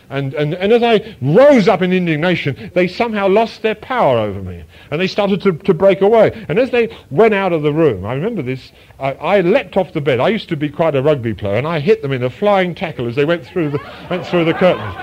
And, 0.09 0.33
and, 0.35 0.53
and 0.53 0.71
as 0.71 0.83
I 0.83 1.15
rose 1.21 1.67
up 1.67 1.81
in 1.81 1.91
indignation, 1.91 2.71
they 2.73 2.87
somehow 2.87 3.27
lost 3.27 3.61
their 3.61 3.75
power 3.75 4.17
over 4.19 4.41
me. 4.41 4.63
And 4.91 5.01
they 5.01 5.07
started 5.07 5.41
to, 5.41 5.53
to 5.53 5.73
break 5.73 6.01
away. 6.01 6.45
And 6.47 6.59
as 6.59 6.69
they 6.69 6.95
went 7.09 7.33
out 7.33 7.53
of 7.53 7.63
the 7.63 7.73
room, 7.73 8.05
I 8.05 8.13
remember 8.13 8.41
this, 8.41 8.71
I, 8.99 9.13
I 9.13 9.41
leapt 9.41 9.77
off 9.77 9.93
the 9.93 10.01
bed. 10.01 10.19
I 10.19 10.29
used 10.29 10.49
to 10.49 10.57
be 10.57 10.69
quite 10.69 10.95
a 10.95 11.01
rugby 11.01 11.33
player, 11.33 11.55
and 11.55 11.67
I 11.67 11.79
hit 11.79 12.01
them 12.01 12.11
in 12.11 12.23
a 12.23 12.29
flying 12.29 12.75
tackle 12.75 13.07
as 13.07 13.15
they 13.15 13.25
went 13.25 13.45
through 13.45 13.71
the, 13.71 13.79
went 14.09 14.25
through 14.25 14.45
the 14.45 14.53
curtains. 14.53 14.95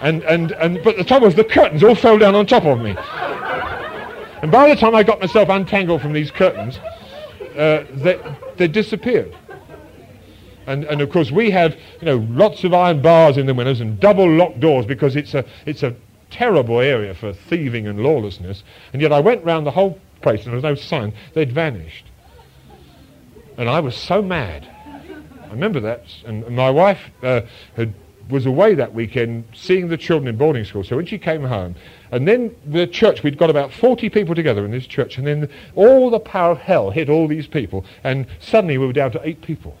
And, 0.00 0.22
and, 0.24 0.52
and, 0.52 0.82
but 0.82 0.96
the 0.96 1.04
trouble 1.04 1.26
was 1.26 1.36
the 1.36 1.44
curtains 1.44 1.82
all 1.82 1.94
fell 1.94 2.18
down 2.18 2.34
on 2.34 2.44
top 2.44 2.64
of 2.64 2.80
me. 2.80 2.96
And 4.42 4.50
by 4.50 4.68
the 4.68 4.76
time 4.76 4.94
I 4.96 5.04
got 5.04 5.20
myself 5.20 5.48
untangled 5.48 6.02
from 6.02 6.12
these 6.12 6.30
curtains, 6.30 6.78
uh, 7.56 7.84
they, 7.92 8.20
they 8.56 8.66
disappeared. 8.66 9.36
And, 10.66 10.84
and 10.84 11.00
of 11.00 11.10
course 11.10 11.30
we 11.30 11.50
have, 11.50 11.76
you 12.00 12.06
know, 12.06 12.26
lots 12.30 12.64
of 12.64 12.74
iron 12.74 13.02
bars 13.02 13.36
in 13.36 13.46
the 13.46 13.54
windows 13.54 13.80
and 13.80 13.98
double 13.98 14.28
locked 14.30 14.60
doors 14.60 14.86
because 14.86 15.16
it's 15.16 15.34
a, 15.34 15.44
it's 15.66 15.82
a 15.82 15.94
terrible 16.30 16.80
area 16.80 17.14
for 17.14 17.32
thieving 17.32 17.86
and 17.86 18.00
lawlessness. 18.00 18.62
And 18.92 19.02
yet 19.02 19.12
I 19.12 19.20
went 19.20 19.44
round 19.44 19.66
the 19.66 19.70
whole 19.70 19.98
place 20.22 20.44
and 20.44 20.48
there 20.48 20.54
was 20.54 20.64
no 20.64 20.74
sign. 20.74 21.12
They'd 21.34 21.52
vanished. 21.52 22.06
And 23.56 23.68
I 23.68 23.80
was 23.80 23.96
so 23.96 24.22
mad. 24.22 24.68
I 24.86 25.50
remember 25.50 25.80
that. 25.80 26.04
And 26.24 26.48
my 26.48 26.70
wife 26.70 27.10
uh, 27.22 27.42
had, 27.76 27.92
was 28.30 28.46
away 28.46 28.74
that 28.74 28.94
weekend 28.94 29.44
seeing 29.52 29.88
the 29.88 29.98
children 29.98 30.28
in 30.28 30.36
boarding 30.36 30.64
school. 30.64 30.82
So 30.84 30.96
when 30.96 31.06
she 31.06 31.18
came 31.18 31.44
home, 31.44 31.74
and 32.10 32.26
then 32.26 32.54
the 32.64 32.86
church, 32.86 33.22
we'd 33.22 33.36
got 33.36 33.50
about 33.50 33.72
40 33.72 34.08
people 34.08 34.34
together 34.34 34.64
in 34.64 34.70
this 34.70 34.86
church, 34.86 35.18
and 35.18 35.26
then 35.26 35.50
all 35.74 36.08
the 36.08 36.20
power 36.20 36.52
of 36.52 36.58
hell 36.58 36.90
hit 36.90 37.10
all 37.10 37.28
these 37.28 37.46
people, 37.46 37.84
and 38.04 38.26
suddenly 38.40 38.78
we 38.78 38.86
were 38.86 38.92
down 38.92 39.12
to 39.12 39.20
eight 39.26 39.42
people. 39.42 39.76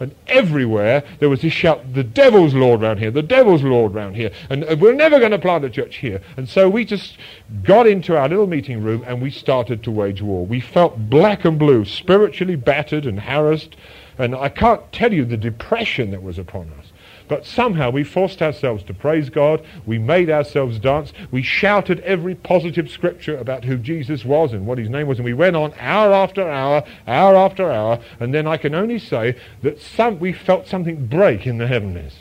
And 0.00 0.14
everywhere 0.26 1.02
there 1.18 1.28
was 1.28 1.42
this 1.42 1.52
shout, 1.52 1.94
the 1.94 2.04
devil's 2.04 2.54
Lord 2.54 2.82
round 2.82 3.00
here, 3.00 3.10
the 3.10 3.22
devil's 3.22 3.62
Lord 3.62 3.94
round 3.94 4.16
here. 4.16 4.30
And, 4.50 4.64
and 4.64 4.80
we're 4.80 4.94
never 4.94 5.18
going 5.18 5.32
to 5.32 5.38
plant 5.38 5.64
a 5.64 5.70
church 5.70 5.96
here. 5.96 6.20
And 6.36 6.48
so 6.48 6.68
we 6.68 6.84
just 6.84 7.16
got 7.62 7.86
into 7.86 8.16
our 8.16 8.28
little 8.28 8.46
meeting 8.46 8.82
room 8.82 9.04
and 9.06 9.20
we 9.20 9.30
started 9.30 9.82
to 9.84 9.90
wage 9.90 10.22
war. 10.22 10.46
We 10.46 10.60
felt 10.60 11.10
black 11.10 11.44
and 11.44 11.58
blue, 11.58 11.84
spiritually 11.84 12.56
battered 12.56 13.06
and 13.06 13.20
harassed 13.20 13.76
And 14.18 14.34
I 14.34 14.48
can't 14.48 14.92
tell 14.92 15.12
you 15.12 15.24
the 15.24 15.36
depression 15.36 16.10
that 16.10 16.22
was 16.22 16.38
upon 16.38 16.72
us. 16.78 16.87
But 17.28 17.44
somehow 17.44 17.90
we 17.90 18.04
forced 18.04 18.42
ourselves 18.42 18.82
to 18.84 18.94
praise 18.94 19.30
God. 19.30 19.64
We 19.86 19.98
made 19.98 20.30
ourselves 20.30 20.78
dance. 20.78 21.12
We 21.30 21.42
shouted 21.42 22.00
every 22.00 22.34
positive 22.34 22.90
scripture 22.90 23.36
about 23.36 23.64
who 23.64 23.76
Jesus 23.76 24.24
was 24.24 24.52
and 24.52 24.66
what 24.66 24.78
his 24.78 24.88
name 24.88 25.06
was. 25.06 25.18
And 25.18 25.24
we 25.24 25.34
went 25.34 25.56
on 25.56 25.74
hour 25.78 26.12
after 26.12 26.48
hour, 26.48 26.84
hour 27.06 27.36
after 27.36 27.70
hour. 27.70 28.00
And 28.18 28.34
then 28.34 28.46
I 28.46 28.56
can 28.56 28.74
only 28.74 28.98
say 28.98 29.36
that 29.62 29.80
some, 29.80 30.18
we 30.18 30.32
felt 30.32 30.66
something 30.66 31.06
break 31.06 31.46
in 31.46 31.58
the 31.58 31.66
heavenlies. 31.66 32.16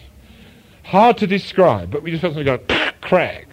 Hard 0.83 1.17
to 1.17 1.27
describe, 1.27 1.91
but 1.91 2.03
we 2.03 2.11
just 2.11 2.21
felt 2.21 2.35
something 2.35 2.45
go 2.45 2.91
crack. 3.01 3.47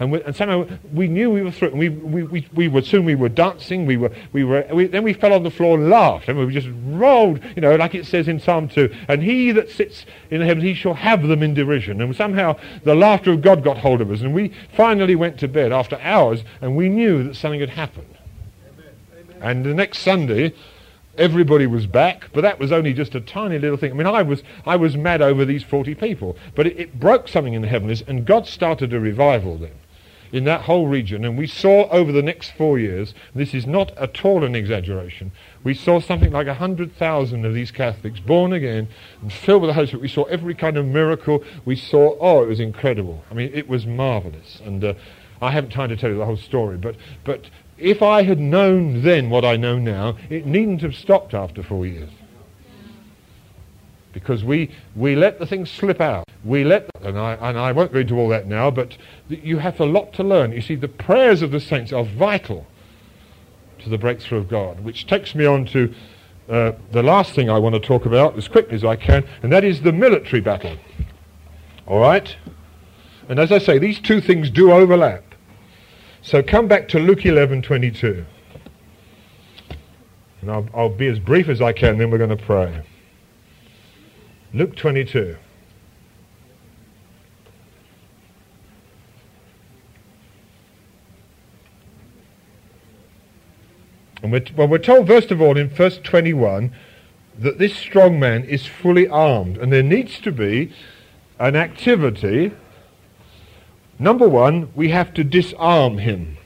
And, 0.00 0.12
we, 0.12 0.22
and 0.22 0.34
somehow 0.34 0.66
we 0.92 1.08
knew 1.08 1.30
we 1.30 1.42
were 1.42 1.50
through. 1.50 1.70
And 1.70 1.78
we, 1.78 1.88
we, 1.88 2.22
we, 2.22 2.48
we 2.54 2.68
were 2.68 2.82
soon 2.82 3.04
we 3.04 3.16
were 3.16 3.28
dancing. 3.28 3.84
We 3.84 3.96
were, 3.96 4.12
we 4.32 4.44
were, 4.44 4.64
we, 4.72 4.86
then 4.86 5.02
we 5.02 5.12
fell 5.12 5.32
on 5.32 5.42
the 5.42 5.50
floor 5.50 5.76
and 5.76 5.90
laughed. 5.90 6.28
And 6.28 6.38
we 6.38 6.52
just 6.52 6.68
rolled, 6.86 7.40
you 7.56 7.62
know, 7.62 7.74
like 7.74 7.94
it 7.94 8.06
says 8.06 8.28
in 8.28 8.38
Psalm 8.38 8.68
2. 8.68 8.94
And 9.08 9.22
he 9.22 9.50
that 9.52 9.70
sits 9.70 10.06
in 10.30 10.38
the 10.38 10.46
heavens, 10.46 10.64
he 10.64 10.74
shall 10.74 10.94
have 10.94 11.26
them 11.26 11.42
in 11.42 11.54
derision. 11.54 12.00
And 12.00 12.14
somehow 12.14 12.56
the 12.84 12.94
laughter 12.94 13.32
of 13.32 13.42
God 13.42 13.64
got 13.64 13.78
hold 13.78 14.00
of 14.00 14.10
us. 14.10 14.20
And 14.20 14.34
we 14.34 14.52
finally 14.72 15.16
went 15.16 15.38
to 15.40 15.48
bed 15.48 15.72
after 15.72 15.98
hours 16.00 16.44
and 16.60 16.76
we 16.76 16.88
knew 16.88 17.24
that 17.24 17.34
something 17.34 17.60
had 17.60 17.70
happened. 17.70 18.14
Amen. 18.72 18.92
Amen. 19.30 19.36
And 19.42 19.66
the 19.66 19.74
next 19.74 19.98
Sunday, 19.98 20.54
everybody 21.16 21.66
was 21.66 21.88
back, 21.88 22.30
but 22.32 22.42
that 22.42 22.60
was 22.60 22.70
only 22.70 22.94
just 22.94 23.16
a 23.16 23.20
tiny 23.20 23.58
little 23.58 23.76
thing. 23.76 23.90
I 23.90 23.94
mean, 23.94 24.06
I 24.06 24.22
was, 24.22 24.44
I 24.64 24.76
was 24.76 24.96
mad 24.96 25.22
over 25.22 25.44
these 25.44 25.64
40 25.64 25.96
people, 25.96 26.36
but 26.54 26.68
it, 26.68 26.78
it 26.78 27.00
broke 27.00 27.26
something 27.26 27.54
in 27.54 27.62
the 27.62 27.68
heavens, 27.68 28.04
and 28.06 28.24
God 28.24 28.46
started 28.46 28.92
a 28.92 29.00
revival 29.00 29.58
then 29.58 29.72
in 30.32 30.44
that 30.44 30.62
whole 30.62 30.86
region. 30.86 31.24
And 31.24 31.36
we 31.38 31.46
saw 31.46 31.88
over 31.88 32.12
the 32.12 32.22
next 32.22 32.50
four 32.50 32.78
years, 32.78 33.14
this 33.34 33.54
is 33.54 33.66
not 33.66 33.96
at 33.96 34.24
all 34.24 34.44
an 34.44 34.54
exaggeration, 34.54 35.32
we 35.64 35.74
saw 35.74 36.00
something 36.00 36.32
like 36.32 36.46
100,000 36.46 37.44
of 37.44 37.54
these 37.54 37.70
Catholics 37.70 38.20
born 38.20 38.52
again 38.52 38.88
and 39.22 39.32
filled 39.32 39.62
with 39.62 39.70
the 39.70 39.74
Holy 39.74 39.86
Spirit. 39.86 40.02
We 40.02 40.08
saw 40.08 40.24
every 40.24 40.54
kind 40.54 40.76
of 40.76 40.86
miracle. 40.86 41.42
We 41.64 41.76
saw, 41.76 42.16
oh, 42.20 42.42
it 42.42 42.48
was 42.48 42.60
incredible. 42.60 43.24
I 43.30 43.34
mean, 43.34 43.50
it 43.52 43.68
was 43.68 43.86
marvelous. 43.86 44.60
And 44.64 44.84
uh, 44.84 44.94
I 45.42 45.50
haven't 45.50 45.70
time 45.70 45.88
to 45.88 45.96
tell 45.96 46.10
you 46.10 46.18
the 46.18 46.24
whole 46.24 46.36
story, 46.36 46.76
but, 46.76 46.96
but 47.24 47.44
if 47.76 48.02
I 48.02 48.22
had 48.22 48.40
known 48.40 49.02
then 49.02 49.30
what 49.30 49.44
I 49.44 49.56
know 49.56 49.78
now, 49.78 50.16
it 50.30 50.46
needn't 50.46 50.82
have 50.82 50.94
stopped 50.94 51.34
after 51.34 51.62
four 51.62 51.86
years 51.86 52.10
because 54.18 54.44
we, 54.44 54.70
we 54.96 55.14
let 55.14 55.38
the 55.38 55.46
thing 55.46 55.64
slip 55.64 56.00
out. 56.00 56.24
We 56.44 56.64
let, 56.64 56.88
and 57.02 57.18
I, 57.18 57.34
and 57.34 57.58
I 57.58 57.72
won't 57.72 57.92
go 57.92 58.00
into 58.00 58.16
all 58.18 58.28
that 58.28 58.46
now, 58.46 58.70
but 58.70 58.96
you 59.28 59.58
have 59.58 59.80
a 59.80 59.86
lot 59.86 60.12
to 60.14 60.24
learn. 60.24 60.52
You 60.52 60.60
see, 60.60 60.74
the 60.74 60.88
prayers 60.88 61.42
of 61.42 61.50
the 61.50 61.60
saints 61.60 61.92
are 61.92 62.04
vital 62.04 62.66
to 63.80 63.88
the 63.88 63.98
breakthrough 63.98 64.38
of 64.38 64.48
God, 64.48 64.80
which 64.80 65.06
takes 65.06 65.34
me 65.34 65.44
on 65.46 65.66
to 65.66 65.94
uh, 66.48 66.72
the 66.92 67.02
last 67.02 67.34
thing 67.34 67.50
I 67.50 67.58
want 67.58 67.74
to 67.74 67.80
talk 67.80 68.06
about 68.06 68.36
as 68.36 68.48
quickly 68.48 68.74
as 68.74 68.84
I 68.84 68.96
can, 68.96 69.26
and 69.42 69.52
that 69.52 69.64
is 69.64 69.82
the 69.82 69.92
military 69.92 70.40
battle. 70.40 70.76
All 71.86 72.00
right? 72.00 72.36
And 73.28 73.38
as 73.38 73.52
I 73.52 73.58
say, 73.58 73.78
these 73.78 74.00
two 74.00 74.20
things 74.20 74.50
do 74.50 74.72
overlap. 74.72 75.22
So 76.22 76.42
come 76.42 76.66
back 76.66 76.88
to 76.88 76.98
Luke 76.98 77.20
11:22. 77.20 78.24
And 80.40 80.50
I'll, 80.50 80.68
I'll 80.74 80.88
be 80.88 81.08
as 81.08 81.18
brief 81.18 81.48
as 81.48 81.60
I 81.60 81.72
can, 81.72 81.98
then 81.98 82.10
we're 82.10 82.18
going 82.18 82.30
to 82.30 82.36
pray. 82.36 82.82
Luke 84.54 84.76
22. 84.76 85.36
And 94.22 94.32
we're, 94.32 94.44
well, 94.56 94.68
we're 94.68 94.78
told, 94.78 95.06
first 95.06 95.30
of 95.30 95.40
all, 95.40 95.56
in 95.56 95.68
verse 95.68 95.98
21, 96.02 96.72
that 97.38 97.58
this 97.58 97.76
strong 97.76 98.18
man 98.18 98.44
is 98.44 98.66
fully 98.66 99.06
armed. 99.06 99.58
And 99.58 99.72
there 99.72 99.82
needs 99.82 100.18
to 100.20 100.32
be 100.32 100.72
an 101.38 101.54
activity. 101.54 102.52
Number 103.98 104.28
one, 104.28 104.70
we 104.74 104.88
have 104.88 105.14
to 105.14 105.24
disarm 105.24 105.98
him. 105.98 106.36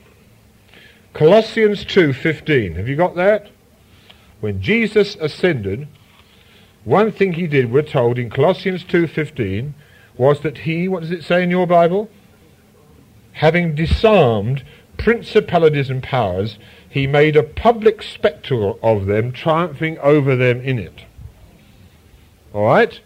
Colossians 1.15 1.85
2.15. 1.85 2.77
Have 2.77 2.89
you 2.89 2.97
got 2.97 3.15
that? 3.15 3.51
When 4.41 4.61
Jesus 4.61 5.15
ascended, 5.17 5.87
one 6.85 7.13
thing 7.13 7.35
he 7.35 7.47
did, 7.47 7.71
we're 7.71 7.83
told 7.83 8.19
in 8.19 8.29
Colossians 8.29 8.83
2.15, 8.85 9.73
was 10.17 10.41
that 10.41 10.59
he, 10.59 10.89
what 10.89 11.01
does 11.01 11.13
it 11.13 11.23
say 11.23 11.43
in 11.43 11.51
your 11.51 11.67
Bible? 11.67 12.11
Having 13.33 13.77
disarmed 13.77 14.65
principalities 14.99 15.91
and 15.91 16.03
powers, 16.03 16.59
he 16.89 17.07
made 17.07 17.37
a 17.37 17.43
public 17.43 18.03
spectacle 18.03 18.79
of 18.83 19.07
them, 19.07 19.33
triumphing 19.33 19.99
over 19.99 20.37
them 20.37 20.61
in 20.61 20.79
it. 20.79 21.05
All 22.53 22.65
right? 22.65 23.01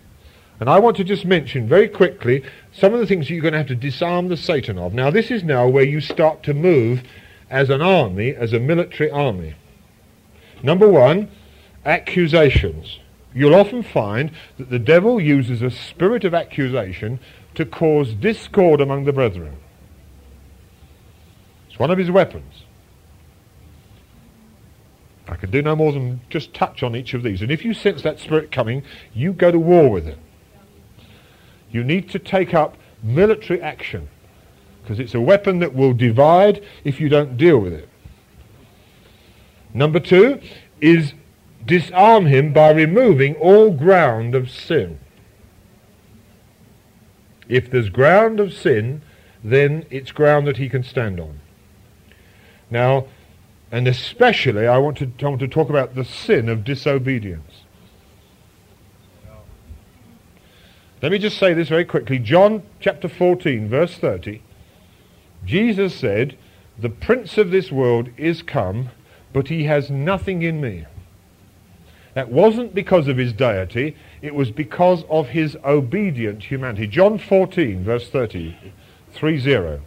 And 0.59 0.71
I 0.71 0.79
want 0.79 0.97
to 0.97 1.05
just 1.05 1.27
mention 1.27 1.69
very 1.69 1.87
quickly 1.87 2.43
some 2.73 2.95
of 2.95 3.01
the 3.01 3.07
things 3.07 3.29
you're 3.29 3.43
going 3.43 3.53
to 3.53 3.59
have 3.59 3.69
to 3.69 3.75
disarm 3.75 4.29
the 4.29 4.39
Satan 4.39 4.79
of. 4.79 4.95
Now, 4.95 5.11
this 5.11 5.31
is 5.31 5.45
now 5.45 5.69
where 5.69 5.85
you 5.85 6.01
start 6.01 6.43
to 6.45 6.55
move 6.55 7.03
as 7.51 7.69
an 7.69 7.83
army, 7.83 8.35
as 8.35 8.55
a 8.55 8.59
military 8.59 9.11
army. 9.11 9.55
Number 10.63 10.89
one, 10.89 11.31
accusations 11.85 12.99
you'll 13.37 13.55
often 13.55 13.83
find 13.83 14.33
that 14.57 14.71
the 14.71 14.79
devil 14.79 15.21
uses 15.21 15.61
a 15.61 15.71
spirit 15.71 16.25
of 16.25 16.33
accusation 16.33 17.21
to 17.55 17.67
cause 17.67 18.15
discord 18.15 18.81
among 18.81 19.05
the 19.05 19.13
brethren. 19.13 19.59
It's 21.69 21.79
one 21.79 21.91
of 21.91 21.99
his 21.99 22.11
weapons. 22.11 22.65
I 25.29 25.37
can 25.37 25.51
do 25.51 25.61
no 25.61 25.77
more 25.77 25.93
than 25.93 26.21
just 26.31 26.55
touch 26.55 26.83
on 26.83 26.97
each 26.97 27.13
of 27.13 27.23
these. 27.23 27.43
And 27.43 27.51
if 27.51 27.63
you 27.63 27.75
sense 27.75 28.01
that 28.03 28.19
spirit 28.19 28.51
coming, 28.51 28.83
you 29.13 29.35
go 29.35 29.51
to 29.51 29.59
war 29.59 29.91
with 29.91 30.07
it. 30.07 30.19
You 31.71 31.85
need 31.85 32.09
to 32.11 32.19
take 32.19 32.55
up 32.55 32.79
military 33.03 33.61
action 33.61 34.09
because 34.81 34.99
it's 34.99 35.15
a 35.15 35.21
weapon 35.21 35.59
that 35.59 35.75
will 35.75 35.93
divide 35.93 36.65
if 36.85 37.01
you 37.01 37.11
don't 37.11 37.37
deal 37.37 37.59
with 37.59 37.75
it. 37.75 37.89
Number 39.75 40.01
two 40.01 40.41
is 40.81 41.13
disarm 41.67 42.27
him 42.27 42.53
by 42.53 42.71
removing 42.71 43.35
all 43.37 43.71
ground 43.71 44.35
of 44.35 44.51
sin. 44.51 44.99
If 47.49 47.71
there's 47.71 47.89
ground 47.89 48.41
of 48.41 48.53
sin, 48.53 49.03
then 49.43 49.87
it's 49.91 50.13
ground 50.13 50.47
that 50.47 50.57
he 50.57 50.69
can 50.69 50.83
stand 50.83 51.21
on. 51.21 51.41
Now, 52.71 53.07
and 53.71 53.87
especially 53.87 54.67
I 54.67 54.79
want 54.79 54.99
to, 54.99 55.11
I 55.23 55.29
want 55.29 55.41
to 55.41 55.49
talk 55.49 55.69
about 55.69 55.95
the 55.95 56.05
sin 56.05 56.49
of 56.49 56.65
disobedience. 56.65 57.63
Let 61.03 61.13
me 61.13 61.19
just 61.19 61.39
say 61.39 61.53
this 61.53 61.69
very 61.69 61.85
quickly. 61.85 62.19
John 62.19 62.63
chapter 62.81 63.09
14, 63.09 63.69
verse 63.69 63.97
30. 63.99 64.43
Jesus 65.45 65.95
said, 65.95 66.37
The 66.79 66.89
prince 66.89 67.39
of 67.39 67.51
this 67.51 67.71
world 67.71 68.09
is 68.17 68.43
come, 68.43 68.89
but 69.33 69.49
he 69.49 69.65
has 69.65 69.91
nothing 69.91 70.43
in 70.43 70.61
me. 70.61 70.87
That 72.17 72.31
wasn't 72.31 72.75
because 72.75 73.09
of 73.09 73.19
his 73.19 73.35
deity, 73.35 73.95
it 74.23 74.35
was 74.35 74.51
because 74.51 75.05
of 75.11 75.29
his 75.29 75.55
obedient 75.63 76.45
humanity. 76.45 76.87
John 76.87 77.19
14, 77.19 77.85
verse 77.85 78.09
30, 78.09 78.57
3 79.13 79.39
0. 79.39 79.83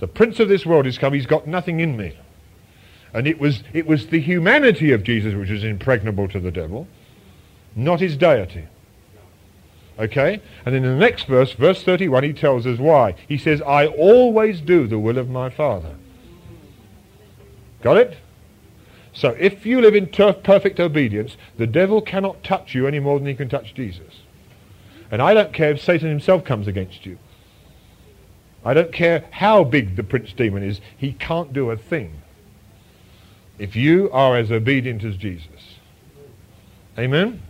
The 0.00 0.08
prince 0.08 0.40
of 0.40 0.48
this 0.48 0.64
world 0.64 0.86
is 0.86 0.96
come, 0.96 1.12
he's 1.12 1.26
got 1.26 1.46
nothing 1.46 1.80
in 1.80 1.98
me. 1.98 2.16
And 3.12 3.26
it 3.26 3.38
was, 3.38 3.62
it 3.74 3.86
was 3.86 4.06
the 4.06 4.18
humanity 4.18 4.92
of 4.92 5.02
Jesus 5.02 5.34
which 5.34 5.50
was 5.50 5.62
impregnable 5.62 6.26
to 6.28 6.40
the 6.40 6.50
devil, 6.50 6.88
not 7.76 8.00
his 8.00 8.16
deity. 8.16 8.64
Okay? 9.98 10.40
And 10.64 10.74
in 10.74 10.84
the 10.84 10.96
next 10.96 11.26
verse, 11.26 11.52
verse 11.52 11.82
31, 11.82 12.24
he 12.24 12.32
tells 12.32 12.66
us 12.66 12.78
why. 12.78 13.14
He 13.28 13.36
says, 13.36 13.60
I 13.60 13.88
always 13.88 14.62
do 14.62 14.86
the 14.86 14.98
will 14.98 15.18
of 15.18 15.28
my 15.28 15.50
Father. 15.50 15.96
Got 17.82 17.98
it? 17.98 18.16
So 19.14 19.30
if 19.38 19.64
you 19.64 19.80
live 19.80 19.94
in 19.94 20.08
perfect 20.08 20.80
obedience, 20.80 21.36
the 21.56 21.68
devil 21.68 22.02
cannot 22.02 22.42
touch 22.42 22.74
you 22.74 22.86
any 22.86 22.98
more 22.98 23.18
than 23.18 23.28
he 23.28 23.34
can 23.34 23.48
touch 23.48 23.72
Jesus. 23.72 24.22
And 25.10 25.22
I 25.22 25.32
don't 25.32 25.52
care 25.52 25.70
if 25.70 25.80
Satan 25.80 26.08
himself 26.08 26.44
comes 26.44 26.66
against 26.66 27.06
you. 27.06 27.18
I 28.64 28.74
don't 28.74 28.92
care 28.92 29.24
how 29.30 29.62
big 29.62 29.94
the 29.94 30.02
prince 30.02 30.32
demon 30.32 30.62
is, 30.62 30.80
he 30.96 31.12
can't 31.12 31.52
do 31.52 31.70
a 31.70 31.76
thing 31.76 32.22
if 33.58 33.76
you 33.76 34.10
are 34.10 34.36
as 34.36 34.50
obedient 34.50 35.04
as 35.04 35.16
Jesus. 35.16 35.78
Amen? 36.98 37.40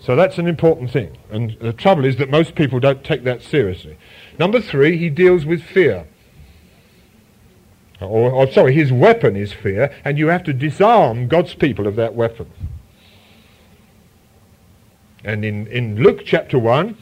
So 0.00 0.16
that's 0.16 0.38
an 0.38 0.46
important 0.46 0.90
thing. 0.90 1.16
And 1.30 1.56
the 1.60 1.72
trouble 1.72 2.04
is 2.04 2.16
that 2.16 2.30
most 2.30 2.54
people 2.54 2.80
don't 2.80 3.04
take 3.04 3.24
that 3.24 3.42
seriously. 3.42 3.96
Number 4.38 4.60
three, 4.60 4.96
he 4.96 5.08
deals 5.08 5.44
with 5.44 5.62
fear. 5.62 6.06
Or, 8.04 8.30
or, 8.30 8.50
sorry, 8.50 8.74
his 8.74 8.92
weapon 8.92 9.36
is 9.36 9.52
fear, 9.52 9.92
and 10.04 10.18
you 10.18 10.28
have 10.28 10.44
to 10.44 10.52
disarm 10.52 11.28
God's 11.28 11.54
people 11.54 11.86
of 11.86 11.96
that 11.96 12.14
weapon. 12.14 12.50
And 15.24 15.44
in, 15.44 15.66
in 15.68 16.02
Luke 16.02 16.22
chapter 16.24 16.58
1, 16.58 16.96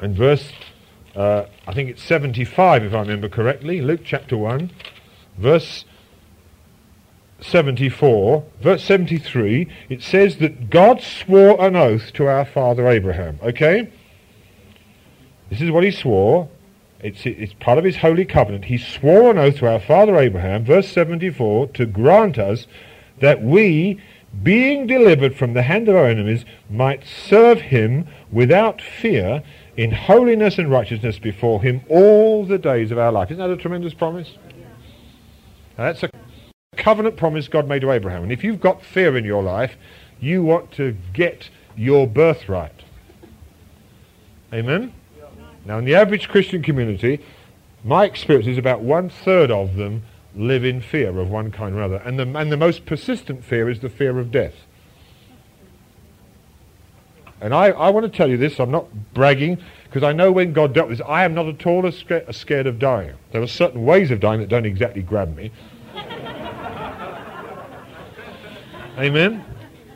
and 0.00 0.16
verse, 0.16 0.52
uh, 1.16 1.46
I 1.66 1.74
think 1.74 1.90
it's 1.90 2.02
75 2.02 2.84
if 2.84 2.94
I 2.94 3.00
remember 3.00 3.28
correctly, 3.28 3.80
Luke 3.80 4.02
chapter 4.04 4.36
1, 4.36 4.70
verse 5.36 5.84
74, 7.40 8.44
verse 8.60 8.84
73, 8.84 9.68
it 9.88 10.02
says 10.02 10.38
that 10.38 10.70
God 10.70 11.00
swore 11.00 11.60
an 11.64 11.76
oath 11.76 12.12
to 12.14 12.26
our 12.26 12.44
father 12.44 12.88
Abraham. 12.88 13.38
Okay? 13.42 13.90
This 15.50 15.60
is 15.60 15.70
what 15.70 15.84
he 15.84 15.90
swore. 15.90 16.48
It's, 17.00 17.24
it's 17.24 17.52
part 17.54 17.78
of 17.78 17.84
his 17.84 17.98
holy 17.98 18.24
covenant. 18.24 18.64
He 18.66 18.78
swore 18.78 19.30
an 19.30 19.38
oath 19.38 19.58
to 19.58 19.70
our 19.70 19.78
father 19.78 20.16
Abraham, 20.16 20.64
verse 20.64 20.88
74, 20.88 21.68
to 21.68 21.86
grant 21.86 22.38
us 22.38 22.66
that 23.20 23.42
we, 23.42 24.00
being 24.42 24.86
delivered 24.86 25.36
from 25.36 25.54
the 25.54 25.62
hand 25.62 25.88
of 25.88 25.94
our 25.94 26.06
enemies, 26.06 26.44
might 26.68 27.04
serve 27.04 27.60
him 27.60 28.08
without 28.32 28.82
fear 28.82 29.42
in 29.76 29.92
holiness 29.92 30.58
and 30.58 30.70
righteousness 30.70 31.20
before 31.20 31.62
him 31.62 31.82
all 31.88 32.44
the 32.44 32.58
days 32.58 32.90
of 32.90 32.98
our 32.98 33.12
life. 33.12 33.30
Isn't 33.30 33.38
that 33.38 33.50
a 33.50 33.56
tremendous 33.56 33.94
promise? 33.94 34.34
Now, 35.76 35.84
that's 35.84 36.02
a 36.02 36.10
covenant 36.76 37.16
promise 37.16 37.46
God 37.46 37.68
made 37.68 37.82
to 37.82 37.92
Abraham. 37.92 38.24
And 38.24 38.32
if 38.32 38.42
you've 38.42 38.60
got 38.60 38.82
fear 38.82 39.16
in 39.16 39.24
your 39.24 39.42
life, 39.42 39.76
you 40.18 40.42
want 40.42 40.72
to 40.72 40.96
get 41.12 41.48
your 41.76 42.08
birthright. 42.08 42.82
Amen? 44.52 44.92
Now, 45.68 45.78
in 45.78 45.84
the 45.84 45.94
average 45.94 46.28
Christian 46.30 46.62
community, 46.62 47.20
my 47.84 48.06
experience 48.06 48.48
is 48.48 48.56
about 48.56 48.80
one 48.80 49.10
third 49.10 49.50
of 49.50 49.76
them 49.76 50.02
live 50.34 50.64
in 50.64 50.80
fear 50.80 51.18
of 51.18 51.28
one 51.28 51.50
kind 51.52 51.76
or 51.76 51.82
other. 51.82 51.96
And 51.96 52.18
the, 52.18 52.22
and 52.38 52.50
the 52.50 52.56
most 52.56 52.86
persistent 52.86 53.44
fear 53.44 53.68
is 53.68 53.80
the 53.80 53.90
fear 53.90 54.18
of 54.18 54.30
death. 54.30 54.54
And 57.42 57.54
I, 57.54 57.66
I 57.66 57.90
want 57.90 58.10
to 58.10 58.16
tell 58.16 58.30
you 58.30 58.38
this, 58.38 58.58
I'm 58.58 58.70
not 58.70 59.12
bragging, 59.12 59.58
because 59.84 60.02
I 60.02 60.14
know 60.14 60.32
when 60.32 60.54
God 60.54 60.72
dealt 60.72 60.88
with 60.88 60.98
this, 60.98 61.06
I 61.06 61.24
am 61.24 61.34
not 61.34 61.46
at 61.46 61.66
all 61.66 61.86
as 61.86 61.98
scared, 61.98 62.24
as 62.26 62.38
scared 62.38 62.66
of 62.66 62.78
dying. 62.78 63.14
There 63.32 63.42
are 63.42 63.46
certain 63.46 63.84
ways 63.84 64.10
of 64.10 64.20
dying 64.20 64.40
that 64.40 64.48
don't 64.48 64.64
exactly 64.64 65.02
grab 65.02 65.36
me. 65.36 65.52
Amen? 68.98 69.44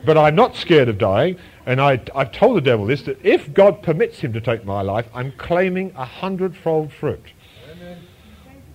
But 0.05 0.19
I'm 0.19 0.35
not 0.35 0.55
scared 0.55 0.87
of 0.87 0.99
dying, 0.99 1.39
and 1.65 1.79
I, 1.79 2.01
I've 2.13 2.31
told 2.31 2.57
the 2.57 2.61
devil 2.61 2.85
this, 2.85 3.03
that 3.03 3.23
if 3.25 3.53
God 3.53 3.81
permits 3.81 4.19
him 4.19 4.33
to 4.33 4.41
take 4.41 4.65
my 4.65 4.81
life, 4.81 5.07
I'm 5.13 5.31
claiming 5.37 5.93
a 5.95 6.05
hundredfold 6.05 6.91
fruit. 6.91 7.23
Amen. 7.71 7.99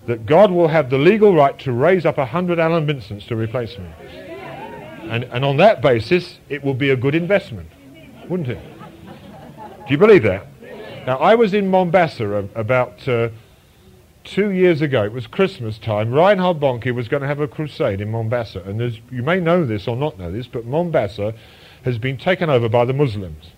That 0.07 0.25
God 0.25 0.51
will 0.51 0.69
have 0.69 0.89
the 0.89 0.97
legal 0.97 1.35
right 1.35 1.57
to 1.59 1.71
raise 1.71 2.05
up 2.05 2.17
a 2.17 2.25
hundred 2.25 2.57
Alan 2.59 2.85
Vincents 2.87 3.25
to 3.27 3.35
replace 3.35 3.77
me. 3.77 3.89
And, 5.03 5.23
and 5.25 5.45
on 5.45 5.57
that 5.57 5.81
basis, 5.81 6.39
it 6.49 6.63
will 6.63 6.73
be 6.73 6.89
a 6.89 6.95
good 6.95 7.15
investment, 7.15 7.69
wouldn't 8.27 8.49
it? 8.49 8.61
Do 9.87 9.93
you 9.93 9.97
believe 9.97 10.23
that? 10.23 10.47
Now, 11.07 11.17
I 11.17 11.35
was 11.35 11.53
in 11.53 11.67
Mombasa 11.67 12.47
about 12.53 13.07
uh, 13.07 13.29
two 14.23 14.51
years 14.51 14.81
ago. 14.81 15.03
It 15.03 15.13
was 15.13 15.25
Christmas 15.25 15.79
time. 15.79 16.11
Reinhard 16.11 16.59
Bonnke 16.59 16.93
was 16.93 17.07
going 17.07 17.21
to 17.21 17.27
have 17.27 17.39
a 17.39 17.47
crusade 17.47 18.01
in 18.01 18.11
Mombasa. 18.11 18.61
And 18.61 18.79
you 19.11 19.23
may 19.23 19.39
know 19.39 19.65
this 19.65 19.87
or 19.87 19.95
not 19.95 20.19
know 20.19 20.31
this, 20.31 20.45
but 20.45 20.65
Mombasa 20.65 21.33
has 21.83 21.97
been 21.97 22.17
taken 22.17 22.49
over 22.49 22.69
by 22.69 22.85
the 22.85 22.93
Muslims. 22.93 23.51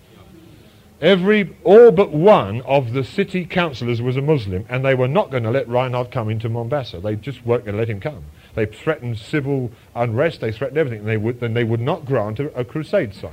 Every, 1.00 1.56
all 1.64 1.90
but 1.90 2.12
one 2.12 2.60
of 2.60 2.92
the 2.92 3.02
city 3.02 3.44
councillors 3.44 4.00
was 4.00 4.16
a 4.16 4.22
Muslim, 4.22 4.64
and 4.68 4.84
they 4.84 4.94
were 4.94 5.08
not 5.08 5.32
going 5.32 5.42
to 5.42 5.50
let 5.50 5.68
Reinhard 5.68 6.12
come 6.12 6.28
into 6.28 6.48
Mombasa. 6.48 7.00
They 7.00 7.16
just 7.16 7.44
weren't 7.44 7.64
going 7.64 7.74
to 7.74 7.80
let 7.80 7.90
him 7.90 7.98
come. 7.98 8.22
They 8.54 8.66
threatened 8.66 9.18
civil 9.18 9.72
unrest. 9.96 10.40
They 10.40 10.52
threatened 10.52 10.78
everything, 10.78 11.00
and 11.00 11.08
they 11.08 11.16
would, 11.16 11.42
and 11.42 11.56
they 11.56 11.64
would 11.64 11.80
not 11.80 12.04
grant 12.04 12.38
a, 12.38 12.56
a 12.56 12.64
crusade 12.64 13.14
site. 13.14 13.32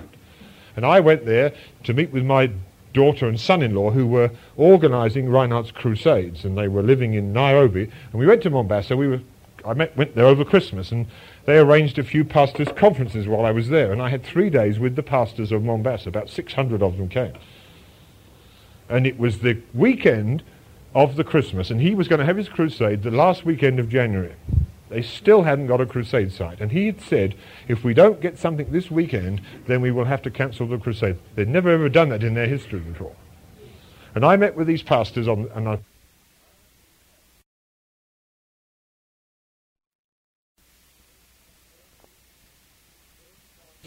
And 0.75 0.83
I 0.83 0.99
went 0.99 1.25
there 1.25 1.53
to 1.83 1.93
meet 1.93 2.11
with 2.11 2.25
my 2.25 2.51
daughter 2.93 3.27
and 3.27 3.39
son-in-law 3.39 3.91
who 3.91 4.07
were 4.07 4.31
organising 4.57 5.29
Reinhard's 5.29 5.71
crusades, 5.71 6.45
and 6.45 6.57
they 6.57 6.67
were 6.67 6.81
living 6.81 7.13
in 7.13 7.33
Nairobi. 7.33 7.83
And 7.83 8.13
we 8.13 8.25
went 8.25 8.41
to 8.43 8.49
Mombasa. 8.49 8.97
We 8.97 9.09
were, 9.09 9.21
I 9.63 9.73
met, 9.75 9.95
went 9.95 10.15
there 10.15 10.25
over 10.25 10.43
Christmas, 10.43 10.91
and 10.91 11.05
they 11.49 11.57
arranged 11.57 11.97
a 11.97 12.03
few 12.03 12.23
pastors' 12.23 12.67
conferences 12.75 13.27
while 13.27 13.43
I 13.43 13.49
was 13.49 13.69
there, 13.69 13.91
and 13.91 14.01
I 14.01 14.09
had 14.09 14.23
three 14.23 14.51
days 14.51 14.77
with 14.77 14.95
the 14.95 15.01
pastors 15.01 15.51
of 15.51 15.63
Mombasa. 15.63 16.09
About 16.09 16.29
600 16.29 16.83
of 16.83 16.97
them 16.97 17.09
came. 17.09 17.33
And 18.87 19.07
it 19.07 19.17
was 19.17 19.39
the 19.39 19.59
weekend 19.73 20.43
of 20.93 21.15
the 21.15 21.23
Christmas, 21.23 21.71
and 21.71 21.81
he 21.81 21.95
was 21.95 22.07
going 22.07 22.19
to 22.19 22.25
have 22.25 22.37
his 22.37 22.49
crusade 22.49 23.01
the 23.01 23.09
last 23.09 23.45
weekend 23.45 23.79
of 23.79 23.89
January. 23.89 24.35
They 24.89 25.01
still 25.01 25.41
hadn't 25.41 25.65
got 25.65 25.81
a 25.81 25.87
crusade 25.87 26.31
site. 26.31 26.61
And 26.61 26.71
he 26.71 26.85
had 26.85 27.01
said, 27.01 27.33
if 27.67 27.83
we 27.83 27.95
don't 27.95 28.21
get 28.21 28.37
something 28.37 28.71
this 28.71 28.91
weekend, 28.91 29.41
then 29.65 29.81
we 29.81 29.89
will 29.89 30.05
have 30.05 30.21
to 30.23 30.29
cancel 30.29 30.67
the 30.67 30.77
crusade. 30.77 31.17
They'd 31.33 31.47
never 31.47 31.71
ever 31.71 31.89
done 31.89 32.09
that 32.09 32.23
in 32.23 32.35
their 32.35 32.47
history 32.47 32.79
before. 32.79 33.15
And 34.13 34.23
I 34.23 34.35
met 34.35 34.55
with 34.55 34.67
these 34.67 34.83
pastors 34.83 35.27
on, 35.27 35.49
and 35.55 35.67
I 35.67 35.79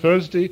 Thursday, 0.02 0.50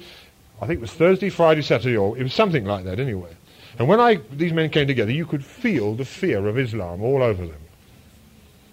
I 0.63 0.67
think 0.67 0.79
it 0.79 0.81
was 0.81 0.93
Thursday, 0.93 1.29
Friday, 1.29 1.63
Saturday, 1.63 1.97
or 1.97 2.17
it 2.17 2.23
was 2.23 2.33
something 2.33 2.65
like 2.65 2.85
that 2.85 3.01
anyway. 3.01 3.37
And 3.79 3.89
when 3.89 4.01
I, 4.01 4.21
these 4.33 4.53
men 4.53 4.71
came 4.71 4.87
together, 4.87 5.13
you 5.13 5.27
could 5.27 5.45
feel 5.45 5.95
the 5.95 6.05
fear 6.05 6.47
of 6.47 6.59
Islam 6.59 7.03
all 7.03 7.23
over 7.23 7.47
them. 7.47 7.61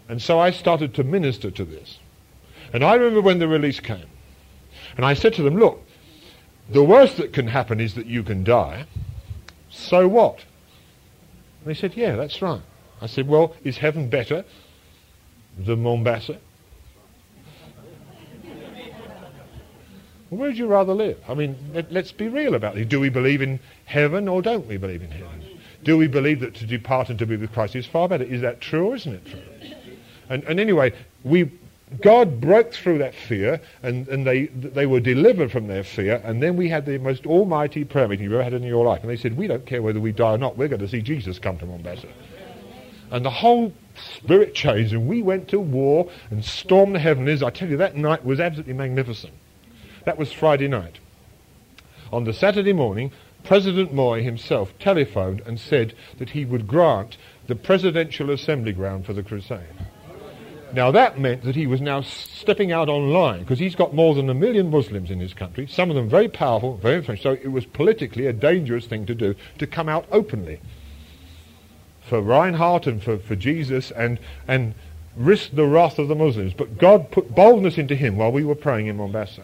And 0.08 0.22
so 0.22 0.40
I 0.40 0.52
started 0.52 0.94
to 0.95 1.04
minister 1.04 1.52
to 1.52 1.66
this. 1.66 1.99
And 2.74 2.84
I 2.84 2.95
remember 2.95 3.22
when 3.22 3.40
the 3.40 3.48
release 3.48 3.80
came. 3.80 4.06
And 4.95 5.06
I 5.06 5.14
said 5.14 5.34
to 5.36 5.44
them, 5.44 5.58
look, 5.58 5.82
the 6.70 6.84
worst 6.84 7.18
that 7.18 7.34
can 7.34 7.48
happen 7.48 7.80
is 7.80 7.94
that 7.95 8.06
you 8.06 8.24
can 8.24 8.44
die. 8.44 8.86
So 9.70 10.08
what? 10.08 10.45
And 11.60 11.70
they 11.70 11.74
said, 11.74 11.95
yeah, 11.95 12.16
that's 12.16 12.41
right. 12.41 12.62
I 13.02 13.08
said, 13.08 13.28
well, 13.28 13.56
is 13.64 13.78
heaven 13.78 14.10
better 14.10 14.44
than 15.58 15.84
Mombasa? 15.84 16.40
Where 20.30 20.49
would 20.49 20.58
you 20.58 20.68
rather 20.68 20.94
live? 20.94 21.18
I 21.28 21.34
mean, 21.34 21.56
let, 21.74 21.95
us 21.95 22.12
be 22.12 22.28
real 22.28 22.56
about 22.56 22.78
it. 22.78 22.90
Do 22.90 22.99
we 22.99 23.10
believe 23.10 23.41
in 23.41 23.60
heaven 23.86 24.28
or 24.28 24.41
don't 24.41 24.68
we 24.68 24.78
believe 24.78 25.02
in 25.02 25.12
heaven? 25.12 25.60
Do 25.84 25.98
we 25.98 26.08
believe 26.08 26.41
that 26.41 26.54
to 26.56 26.66
depart 26.66 27.10
and 27.10 27.18
to 27.20 27.26
be 27.26 27.38
with 27.38 27.54
Christ 27.54 27.76
is 27.76 27.86
far 27.86 28.10
better? 28.10 28.26
Is 28.26 28.41
that 28.41 28.60
true 28.60 28.88
or 28.88 28.95
isn't 28.95 29.14
it 29.14 29.26
true? 29.26 29.40
And, 30.30 30.44
and 30.44 30.60
anyway, 30.60 30.91
we, 31.24 31.49
God 32.02 32.41
broke 32.41 32.74
through 32.74 32.98
that 32.98 33.16
fear 33.16 33.62
and, 33.84 34.06
and 34.10 34.28
they, 34.28 34.48
they 34.48 34.86
were 34.86 34.99
delivered 34.99 35.49
from 35.49 35.68
their 35.68 35.84
fear. 35.84 36.22
And 36.26 36.44
then 36.44 36.58
we 36.58 36.68
had 36.68 36.86
the 36.86 36.98
most 36.98 37.26
almighty 37.26 37.86
prayer 37.86 38.10
meeting 38.10 38.26
you've 38.26 38.34
ever 38.34 38.44
had 38.44 38.54
in 38.54 38.64
your 38.64 38.86
life. 38.86 39.02
And 39.02 39.10
they 39.10 39.16
said, 39.16 39.38
we 39.38 39.48
don't 39.48 39.66
care 39.66 39.82
whether 39.82 40.02
we 40.02 40.12
die 40.12 40.34
or 40.34 40.38
not. 40.38 40.58
We're 40.58 40.68
going 40.68 40.82
to 40.82 40.90
see 40.90 41.02
Jesus 41.02 41.40
come 41.40 41.58
to 41.60 41.66
Mombasa. 41.66 42.10
And 43.12 43.24
the 43.24 43.30
whole 43.30 43.72
spirit 43.95 44.54
changed 44.54 44.91
and 44.91 45.08
we 45.08 45.22
went 45.22 45.48
to 45.49 45.60
war 45.62 46.10
and 46.30 46.44
stormed 46.44 46.95
the 46.95 46.99
heavens. 46.99 47.41
I 47.41 47.49
tell 47.49 47.70
you, 47.70 47.78
that 47.78 47.95
night 47.95 48.26
was 48.26 48.41
absolutely 48.41 48.74
magnificent. 48.74 49.34
That 50.08 50.18
was 50.18 50.32
Friday 50.32 50.70
night. 50.70 51.00
On 52.14 52.24
the 52.24 52.32
Saturday 52.32 52.72
morning, 52.72 53.12
President 53.44 53.94
Moi 53.94 54.22
himself 54.22 54.72
telephoned 54.80 55.42
and 55.46 55.60
said 55.60 55.94
that 56.18 56.30
he 56.30 56.46
would 56.46 56.66
grant 56.66 57.18
the 57.48 57.56
presidential 57.56 58.32
assembly 58.32 58.72
ground 58.72 59.06
for 59.06 59.12
the 59.12 59.22
crusade. 59.22 59.68
Now 60.72 60.92
that 60.92 61.20
meant 61.20 61.44
that 61.44 61.58
he 61.58 61.68
was 61.68 61.82
now 61.82 62.00
stepping 62.00 62.72
out 62.72 62.88
online 62.88 63.42
because 63.42 63.60
he's 63.60 63.76
got 63.76 63.94
more 63.94 64.16
than 64.16 64.30
a 64.30 64.34
million 64.34 64.72
Muslims 64.72 65.12
in 65.12 65.20
his 65.20 65.34
country, 65.34 65.68
some 65.68 65.90
of 65.90 65.98
them 65.98 66.08
very 66.08 66.30
powerful, 66.30 66.78
very 66.78 67.00
influential. 67.00 67.36
So 67.36 67.42
it 67.44 67.52
was 67.52 67.66
politically 67.66 68.28
a 68.28 68.34
dangerous 68.34 68.86
thing 68.86 69.06
to 69.08 69.14
do 69.14 69.36
to 69.58 69.68
come 69.68 69.90
out 69.90 70.06
openly 70.10 70.62
for 72.00 72.22
Reinhard 72.22 72.88
and 72.88 73.04
for, 73.04 73.18
for 73.18 73.36
Jesus 73.36 73.92
and, 73.92 74.20
and 74.48 74.74
risk 75.18 75.52
the 75.52 75.66
wrath 75.66 76.00
of 76.00 76.08
the 76.08 76.16
Muslims. 76.16 76.54
But 76.54 76.78
God 76.78 77.12
put 77.12 77.36
boldness 77.36 77.78
into 77.78 77.96
him 77.96 78.16
while 78.16 78.32
we 78.32 78.46
were 78.46 78.56
praying 78.56 78.88
in 78.88 78.96
Mombasa. 78.96 79.44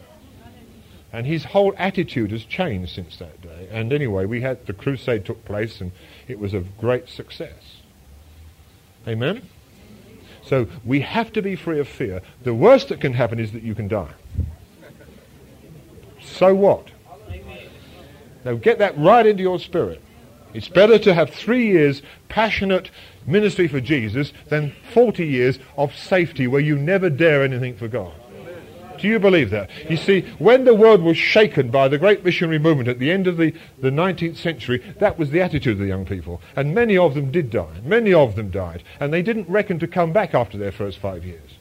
And 1.14 1.28
his 1.28 1.46
whole 1.46 1.76
attitude 1.78 2.32
has 2.32 2.44
changed 2.44 2.96
since 2.96 3.18
that 3.18 3.40
day. 3.42 3.68
And 3.72 3.94
anyway, 3.94 4.26
we 4.26 4.42
had 4.42 4.66
the 4.66 4.74
crusade 4.74 5.26
took 5.26 5.46
place 5.46 5.80
and 5.80 5.92
it 6.28 6.40
was 6.40 6.56
a 6.56 6.62
great 6.80 7.08
success. 7.08 7.78
Amen? 9.08 9.48
So 10.44 10.68
we 10.84 11.02
have 11.02 11.32
to 11.34 11.42
be 11.42 11.56
free 11.56 11.80
of 11.80 11.88
fear. 11.88 12.22
The 12.44 12.56
worst 12.56 12.90
that 12.90 13.00
can 13.00 13.14
happen 13.14 13.40
is 13.40 13.52
that 13.52 13.62
you 13.62 13.76
can 13.76 13.88
die. 13.88 14.14
So 16.20 16.56
what? 16.56 16.90
Now 18.44 18.56
get 18.56 18.80
that 18.80 18.98
right 18.98 19.26
into 19.26 19.44
your 19.44 19.60
spirit. 19.60 20.02
It's 20.54 20.68
better 20.68 21.00
to 21.00 21.14
have 21.14 21.30
three 21.30 21.68
years 21.68 22.02
passionate 22.28 22.90
ministry 23.26 23.68
for 23.68 23.80
Jesus 23.80 24.34
than 24.50 24.74
40 24.94 25.26
years 25.26 25.60
of 25.78 25.96
safety 25.96 26.48
where 26.48 26.62
you 26.62 26.78
never 26.78 27.10
dare 27.10 27.44
anything 27.44 27.76
for 27.76 27.88
God. 27.88 28.14
Do 29.04 29.10
you 29.10 29.20
believe 29.20 29.50
that? 29.50 29.70
You 29.90 29.98
see, 29.98 30.22
when 30.40 30.64
the 30.64 30.74
world 30.74 31.02
was 31.02 31.18
shaken 31.18 31.70
by 31.70 31.90
the 31.90 31.98
great 31.98 32.24
missionary 32.24 32.58
movement 32.58 32.88
at 32.88 33.00
the 33.00 33.12
end 33.12 33.28
of 33.28 33.36
the, 33.36 33.54
the 33.78 33.90
19th 33.90 34.38
century, 34.38 34.82
that 35.00 35.20
was 35.20 35.30
the 35.30 35.42
attitude 35.42 35.74
of 35.74 35.80
the 35.80 35.88
young 35.88 36.06
people. 36.06 36.40
And 36.56 36.74
many 36.74 36.98
of 36.98 37.14
them 37.14 37.30
did 37.30 37.50
die. 37.50 37.82
Many 37.84 38.14
of 38.14 38.38
them 38.38 38.50
died. 38.50 38.82
And 39.02 39.12
they 39.12 39.22
didn't 39.22 39.50
reckon 39.50 39.78
to 39.80 39.88
come 39.88 40.14
back 40.14 40.34
after 40.34 40.58
their 40.58 40.72
first 40.72 41.00
five 41.00 41.26
years. 41.26 41.58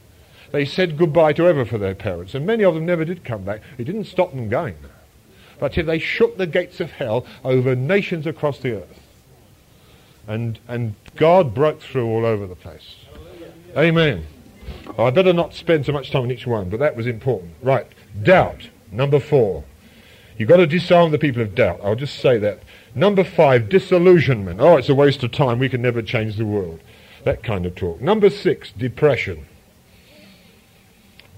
They 0.53 0.65
said 0.65 0.97
goodbye 0.97 1.33
to 1.33 1.49
ever 1.49 1.65
for 1.65 1.79
their 1.79 1.97
parents. 1.97 2.37
And 2.37 2.47
many 2.47 2.63
of 2.63 2.77
them 2.77 2.87
never 2.87 3.05
did 3.05 3.25
come 3.25 3.43
back. 3.43 3.61
It 3.77 3.87
didn't 3.87 4.05
stop 4.05 4.31
them 4.31 4.49
going. 4.49 4.77
But 5.59 5.73
they 5.73 5.99
shook 5.99 6.37
the 6.37 6.47
gates 6.47 6.79
of 6.79 6.93
hell 6.93 7.27
over 7.43 7.75
nations 7.75 8.25
across 8.25 8.61
the 8.61 8.83
earth. 8.83 9.01
And, 10.29 10.61
and 10.69 10.95
God 11.17 11.55
broke 11.55 11.83
through 11.83 12.07
all 12.07 12.25
over 12.25 12.47
the 12.47 12.55
place. 12.55 12.95
Amen. 13.77 14.27
Oh, 14.99 15.05
I 15.05 15.11
better 15.11 15.33
not 15.33 15.55
spend 15.55 15.87
so 15.87 15.93
much 15.93 16.11
time 16.11 16.23
on 16.23 16.31
each 16.31 16.47
one, 16.47 16.69
but 16.69 16.81
that 16.81 16.97
was 16.97 17.07
important. 17.07 17.55
Right. 17.63 17.87
Doubt. 18.23 18.69
Number 18.91 19.21
four. 19.21 19.65
You've 20.37 20.49
got 20.49 20.57
to 20.57 20.67
disarm 20.67 21.13
the 21.13 21.19
people 21.19 21.43
of 21.43 21.55
doubt. 21.55 21.81
I'll 21.83 21.95
just 21.95 22.19
say 22.19 22.39
that. 22.39 22.63
Number 22.95 23.25
five, 23.25 23.69
disillusionment. 23.69 24.61
Oh, 24.61 24.77
it's 24.77 24.89
a 24.89 24.95
waste 24.95 25.23
of 25.23 25.33
time. 25.33 25.59
We 25.59 25.69
can 25.69 25.83
never 25.83 26.03
change 26.03 26.37
the 26.37 26.45
world. 26.45 26.81
That 27.25 27.43
kind 27.43 27.65
of 27.65 27.75
talk. 27.75 28.01
Number 28.01 28.29
six, 28.29 28.73
depression. 28.73 29.47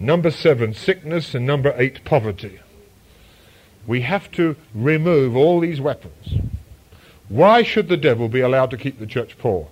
Number 0.01 0.31
seven, 0.31 0.75
sickness. 0.75 1.35
And 1.35 1.47
number 1.47 1.75
eight, 1.77 2.05
poverty. 2.05 2.61
We 3.87 4.01
have 4.01 4.31
to 4.33 4.57
remove 4.75 5.37
all 5.37 5.61
these 5.61 5.81
weapons. 5.81 6.39
Why 7.29 7.63
should 7.63 7.89
the 7.89 7.97
devil 7.97 8.29
be 8.29 8.41
allowed 8.41 8.71
to 8.71 8.77
keep 8.77 8.99
the 8.99 9.07
church 9.07 9.39
poor? 9.39 9.69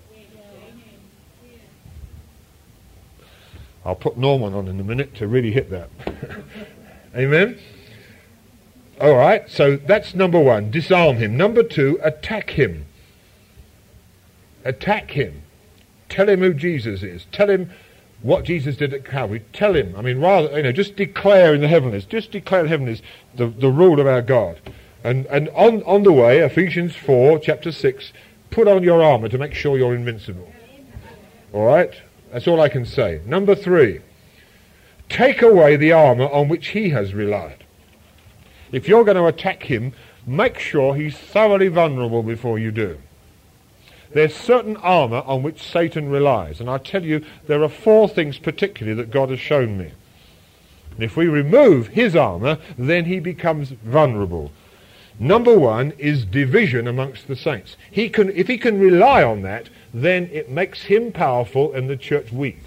I'll 3.85 3.97
put 3.97 4.17
Norman 4.17 4.55
on 4.55 4.69
in 4.69 4.79
a 4.79 4.85
minute 4.85 5.15
to 5.17 5.27
really 5.27 5.51
hit 5.51 5.71
that. 5.71 5.91
Amen? 7.17 7.59
All 9.01 9.15
right, 9.15 9.49
so 9.51 9.77
that's 9.77 10.15
number 10.15 10.39
one. 10.39 10.71
Disarm 10.71 11.17
him. 11.17 11.37
Number 11.37 11.63
two, 11.63 11.99
attack 12.03 12.51
him. 12.51 12.87
Attack 14.65 15.11
him. 15.11 15.43
Tell 16.09 16.29
him 16.29 16.41
who 16.41 16.55
Jesus 16.55 17.03
is. 17.03 17.27
Tell 17.33 17.51
him 17.51 17.71
what 18.23 18.45
Jesus 18.45 18.77
did 18.77 18.95
at 18.95 19.05
Calvary. 19.05 19.45
Tell 19.53 19.75
him. 19.75 19.95
I 19.97 20.03
mean, 20.03 20.21
rather, 20.21 20.57
you 20.57 20.63
know, 20.63 20.73
just 20.73 20.95
declare 20.95 21.55
in 21.55 21.61
the 21.61 21.69
heavenlies. 21.69 22.05
Just 22.05 22.31
declare 22.31 22.61
in 22.61 22.67
the 22.67 22.71
heavenlies 22.71 23.03
the, 23.35 23.49
the 23.49 23.71
rule 23.71 23.99
of 23.99 24.07
our 24.07 24.23
God. 24.23 24.61
And, 25.03 25.27
and 25.27 25.49
on, 25.51 25.83
on 25.83 26.05
the 26.05 26.13
way, 26.13 26.39
Ephesians 26.39 26.95
4, 26.95 27.41
chapter 27.41 27.73
6, 27.73 28.13
put 28.51 28.69
on 28.69 28.85
your 28.85 29.03
armour 29.03 29.29
to 29.29 29.39
make 29.39 29.55
sure 29.55 29.77
you're 29.77 29.95
invincible. 29.95 30.53
All 31.53 31.65
right? 31.65 31.93
That's 32.33 32.49
all 32.49 32.61
I 32.61 32.71
can 32.71 32.87
say. 32.87 33.21
Number 33.27 33.55
three, 33.55 34.01
take 35.09 35.43
away 35.43 35.77
the 35.77 35.93
armour 35.93 36.29
on 36.31 36.49
which 36.49 36.69
he 36.69 36.89
has 36.89 37.13
relied. 37.13 37.65
If 38.73 38.89
you're 38.89 39.05
going 39.05 39.19
to 39.19 39.27
attack 39.27 39.65
him, 39.65 39.93
make 40.27 40.59
sure 40.59 40.95
he's 40.95 41.17
thoroughly 41.17 41.69
vulnerable 41.69 42.23
before 42.23 42.59
you 42.59 42.71
do. 42.71 42.99
There's 44.15 44.35
certain 44.35 44.77
armour 44.79 45.23
on 45.27 45.43
which 45.43 45.63
Satan 45.63 46.09
relies, 46.09 46.59
and 46.59 46.71
I 46.71 46.79
tell 46.79 47.03
you, 47.03 47.25
there 47.47 47.63
are 47.63 47.69
four 47.69 48.09
things 48.09 48.39
particularly 48.39 48.97
that 48.97 49.11
God 49.11 49.29
has 49.29 49.41
shown 49.41 49.77
me. 49.77 49.93
And 50.95 51.03
if 51.03 51.17
we 51.17 51.27
remove 51.27 51.89
his 51.89 52.17
armour, 52.17 52.59
then 52.79 53.05
he 53.07 53.21
becomes 53.21 53.71
vulnerable. 53.71 54.53
Number 55.19 55.59
one 55.59 55.93
is 55.99 56.25
division 56.25 56.87
amongst 56.89 57.29
the 57.29 57.37
saints. 57.37 57.77
He 57.91 58.09
can, 58.09 58.31
if 58.31 58.49
he 58.49 58.59
can 58.59 58.79
rely 58.79 59.23
on 59.23 59.43
that, 59.43 59.69
then 59.95 60.29
it 60.33 60.51
makes 60.51 60.83
him 60.83 61.13
powerful 61.13 61.73
and 61.73 61.89
the 61.89 61.97
church 61.97 62.33
weak. 62.33 62.63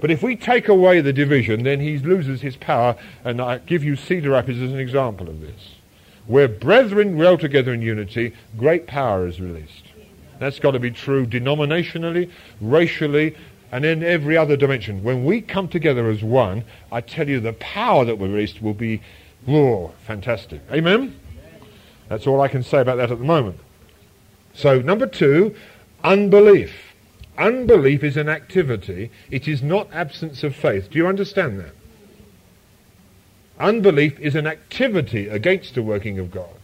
But 0.00 0.10
if 0.10 0.22
we 0.22 0.36
take 0.36 0.68
away 0.68 1.00
the 1.00 1.12
division, 1.12 1.62
then 1.62 1.80
he 1.80 1.98
loses 1.98 2.40
his 2.40 2.56
power. 2.56 2.96
And 3.24 3.40
I 3.40 3.58
give 3.58 3.84
you 3.84 3.96
Cedar 3.96 4.30
Rapids 4.30 4.60
as 4.60 4.72
an 4.72 4.78
example 4.78 5.28
of 5.28 5.40
this. 5.40 5.74
Where 6.26 6.48
brethren 6.48 7.16
dwell 7.16 7.36
together 7.36 7.74
in 7.74 7.82
unity, 7.82 8.32
great 8.56 8.86
power 8.86 9.26
is 9.26 9.40
released. 9.40 9.84
That's 10.38 10.58
got 10.58 10.70
to 10.70 10.78
be 10.78 10.90
true 10.90 11.26
denominationally, 11.26 12.30
racially, 12.60 13.36
and 13.72 13.84
in 13.84 14.02
every 14.02 14.36
other 14.36 14.56
dimension. 14.56 15.02
When 15.02 15.24
we 15.24 15.42
come 15.42 15.68
together 15.68 16.08
as 16.08 16.22
one, 16.22 16.64
I 16.90 17.02
tell 17.02 17.28
you 17.28 17.40
the 17.40 17.52
power 17.54 18.04
that 18.04 18.18
we're 18.18 18.28
released 18.28 18.62
will 18.62 18.74
be, 18.74 19.02
whoa, 19.44 19.92
fantastic. 20.06 20.62
Amen? 20.72 21.18
That's 22.08 22.26
all 22.26 22.40
I 22.40 22.48
can 22.48 22.62
say 22.62 22.80
about 22.80 22.96
that 22.96 23.12
at 23.12 23.18
the 23.18 23.24
moment. 23.24 23.58
So, 24.54 24.80
number 24.80 25.06
two, 25.06 25.54
unbelief. 26.04 26.94
Unbelief 27.38 28.04
is 28.04 28.16
an 28.16 28.28
activity. 28.28 29.10
It 29.30 29.48
is 29.48 29.62
not 29.62 29.88
absence 29.92 30.42
of 30.42 30.54
faith. 30.54 30.90
Do 30.90 30.98
you 30.98 31.06
understand 31.06 31.58
that? 31.60 31.74
Unbelief 33.58 34.18
is 34.18 34.34
an 34.34 34.46
activity 34.46 35.28
against 35.28 35.74
the 35.74 35.82
working 35.82 36.18
of 36.18 36.30
God. 36.30 36.56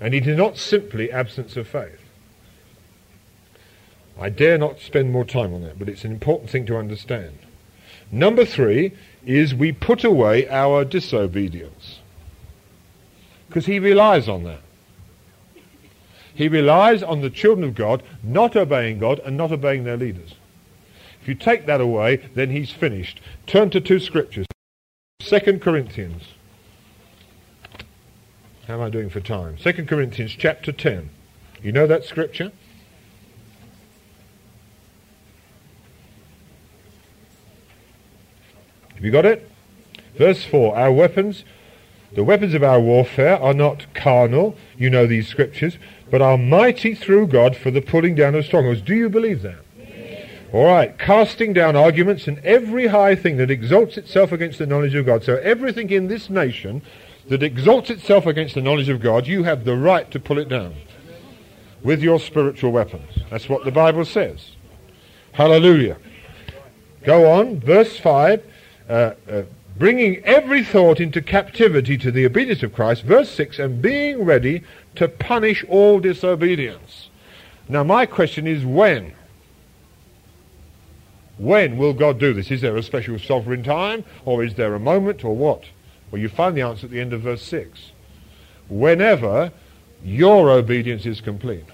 And 0.00 0.14
it 0.14 0.26
is 0.26 0.36
not 0.36 0.56
simply 0.56 1.12
absence 1.12 1.56
of 1.56 1.68
faith. 1.68 2.00
I 4.18 4.28
dare 4.28 4.58
not 4.58 4.80
spend 4.80 5.12
more 5.12 5.24
time 5.24 5.54
on 5.54 5.62
that, 5.62 5.78
but 5.78 5.88
it's 5.88 6.04
an 6.04 6.12
important 6.12 6.50
thing 6.50 6.66
to 6.66 6.76
understand. 6.76 7.38
Number 8.12 8.44
three 8.44 8.92
is 9.24 9.54
we 9.54 9.72
put 9.72 10.04
away 10.04 10.48
our 10.48 10.84
disobedience. 10.84 12.00
Because 13.48 13.66
he 13.66 13.78
relies 13.78 14.28
on 14.28 14.44
that. 14.44 14.60
He 16.40 16.48
relies 16.48 17.02
on 17.02 17.20
the 17.20 17.28
children 17.28 17.68
of 17.68 17.74
God 17.74 18.02
not 18.22 18.56
obeying 18.56 18.98
God 18.98 19.18
and 19.26 19.36
not 19.36 19.52
obeying 19.52 19.84
their 19.84 19.98
leaders. 19.98 20.36
If 21.20 21.28
you 21.28 21.34
take 21.34 21.66
that 21.66 21.82
away, 21.82 22.30
then 22.34 22.48
he's 22.48 22.70
finished. 22.70 23.20
Turn 23.46 23.68
to 23.68 23.78
two 23.78 24.00
scriptures. 24.00 24.46
Second 25.20 25.60
Corinthians. 25.60 26.22
How 28.66 28.76
am 28.76 28.80
I 28.80 28.88
doing 28.88 29.10
for 29.10 29.20
time? 29.20 29.58
Second 29.58 29.86
Corinthians 29.86 30.34
chapter 30.34 30.72
10. 30.72 31.10
You 31.62 31.72
know 31.72 31.86
that 31.86 32.04
scripture? 32.04 32.52
Have 38.94 39.04
you 39.04 39.10
got 39.10 39.26
it? 39.26 39.46
Verse 40.16 40.42
4. 40.42 40.74
Our 40.74 40.90
weapons, 40.90 41.44
the 42.12 42.24
weapons 42.24 42.54
of 42.54 42.62
our 42.62 42.80
warfare 42.80 43.40
are 43.40 43.54
not 43.54 43.92
carnal. 43.94 44.56
You 44.76 44.90
know 44.90 45.06
these 45.06 45.28
scriptures 45.28 45.78
but 46.10 46.20
are 46.20 46.36
mighty 46.36 46.94
through 46.94 47.28
God 47.28 47.56
for 47.56 47.70
the 47.70 47.80
pulling 47.80 48.16
down 48.16 48.34
of 48.34 48.44
strongholds. 48.44 48.82
Do 48.82 48.94
you 48.94 49.08
believe 49.08 49.42
that? 49.42 49.60
All 50.52 50.64
right, 50.64 50.98
casting 50.98 51.52
down 51.52 51.76
arguments 51.76 52.26
and 52.26 52.40
every 52.40 52.88
high 52.88 53.14
thing 53.14 53.36
that 53.36 53.52
exalts 53.52 53.96
itself 53.96 54.32
against 54.32 54.58
the 54.58 54.66
knowledge 54.66 54.96
of 54.96 55.06
God. 55.06 55.22
So 55.22 55.36
everything 55.36 55.90
in 55.90 56.08
this 56.08 56.28
nation 56.28 56.82
that 57.28 57.44
exalts 57.44 57.88
itself 57.88 58.26
against 58.26 58.56
the 58.56 58.60
knowledge 58.60 58.88
of 58.88 59.00
God, 59.00 59.28
you 59.28 59.44
have 59.44 59.64
the 59.64 59.76
right 59.76 60.10
to 60.10 60.18
pull 60.18 60.38
it 60.38 60.48
down 60.48 60.74
with 61.84 62.02
your 62.02 62.18
spiritual 62.18 62.72
weapons. 62.72 63.20
That's 63.30 63.48
what 63.48 63.64
the 63.64 63.70
Bible 63.70 64.04
says. 64.04 64.56
Hallelujah. 65.32 65.96
Go 67.04 67.30
on, 67.30 67.60
verse 67.60 67.96
5. 67.98 68.42
Uh, 68.88 68.92
uh, 68.92 69.42
bringing 69.80 70.22
every 70.26 70.62
thought 70.62 71.00
into 71.00 71.22
captivity 71.22 71.96
to 71.96 72.10
the 72.10 72.26
obedience 72.26 72.62
of 72.62 72.74
Christ. 72.74 73.02
Verse 73.02 73.30
6, 73.30 73.58
and 73.58 73.80
being 73.80 74.26
ready 74.26 74.62
to 74.94 75.08
punish 75.08 75.64
all 75.70 76.00
disobedience. 76.00 77.08
Now, 77.66 77.82
my 77.82 78.04
question 78.04 78.46
is 78.46 78.62
when? 78.62 79.14
When 81.38 81.78
will 81.78 81.94
God 81.94 82.20
do 82.20 82.34
this? 82.34 82.50
Is 82.50 82.60
there 82.60 82.76
a 82.76 82.82
special 82.82 83.18
sovereign 83.18 83.62
time, 83.62 84.04
or 84.26 84.44
is 84.44 84.54
there 84.54 84.74
a 84.74 84.78
moment, 84.78 85.24
or 85.24 85.34
what? 85.34 85.64
Well, 86.10 86.20
you 86.20 86.28
find 86.28 86.54
the 86.54 86.60
answer 86.60 86.84
at 86.84 86.92
the 86.92 87.00
end 87.00 87.14
of 87.14 87.22
verse 87.22 87.42
6. 87.42 87.92
Whenever 88.68 89.50
your 90.04 90.50
obedience 90.50 91.06
is 91.06 91.22
complete. 91.22 91.64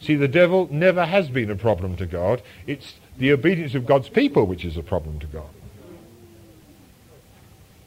See, 0.00 0.14
the 0.14 0.28
devil 0.28 0.68
never 0.70 1.06
has 1.06 1.28
been 1.28 1.50
a 1.50 1.56
problem 1.56 1.96
to 1.96 2.06
God. 2.06 2.40
It's 2.68 2.94
the 3.18 3.32
obedience 3.32 3.74
of 3.74 3.84
God's 3.84 4.08
people 4.08 4.46
which 4.46 4.64
is 4.64 4.76
a 4.76 4.82
problem 4.84 5.18
to 5.18 5.26
God. 5.26 5.50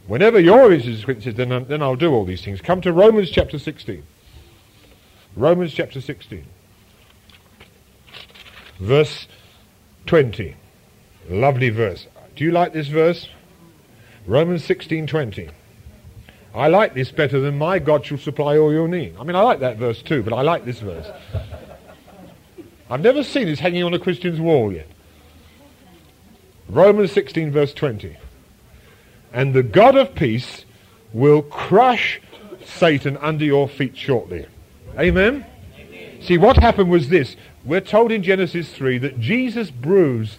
Whenever 0.07 0.39
your 0.39 0.71
is 0.71 1.03
then, 1.03 1.65
then 1.67 1.81
I'll 1.81 1.95
do 1.95 2.13
all 2.13 2.25
these 2.25 2.43
things. 2.43 2.61
Come 2.61 2.81
to 2.81 2.93
Romans 2.93 3.31
chapter 3.31 3.57
16. 3.57 4.03
Romans 5.35 5.73
chapter 5.73 5.99
16. 5.99 6.45
Verse 8.79 9.27
20. 10.05 10.55
Lovely 11.29 11.69
verse. 11.69 12.07
Do 12.35 12.43
you 12.43 12.51
like 12.51 12.73
this 12.73 12.87
verse? 12.87 13.29
Romans 14.27 14.63
16:20. 14.63 15.49
I 16.53 16.67
like 16.67 16.93
this 16.93 17.11
better 17.11 17.39
than 17.39 17.57
my 17.57 17.79
God 17.79 18.05
shall 18.05 18.17
supply 18.17 18.57
all 18.57 18.71
your 18.71 18.87
need. 18.87 19.15
I 19.19 19.23
mean, 19.23 19.35
I 19.35 19.41
like 19.41 19.59
that 19.59 19.77
verse 19.77 20.01
too, 20.01 20.23
but 20.23 20.33
I 20.33 20.41
like 20.41 20.65
this 20.65 20.79
verse. 20.79 21.07
I've 22.89 23.01
never 23.01 23.23
seen 23.23 23.47
this 23.47 23.59
hanging 23.59 23.83
on 23.83 23.93
a 23.93 23.99
Christian's 23.99 24.39
wall 24.39 24.71
yet. 24.71 24.87
Romans 26.69 27.11
16 27.11 27.51
verse 27.51 27.73
20 27.73 28.17
and 29.35 29.53
the 29.53 29.63
God 29.63 29.97
of 29.97 30.15
peace 30.15 30.63
will 31.11 31.41
crush 31.41 32.21
Satan 32.65 33.17
under 33.17 33.43
your 33.43 33.67
feet 33.67 33.97
shortly. 33.97 34.47
Amen? 34.97 35.45
Amen? 35.77 36.21
See, 36.21 36.37
what 36.37 36.55
happened 36.55 36.89
was 36.89 37.09
this. 37.09 37.35
We're 37.65 37.81
told 37.81 38.13
in 38.13 38.23
Genesis 38.23 38.71
3 38.71 38.97
that 38.99 39.19
Jesus 39.19 39.71
bruised 39.71 40.37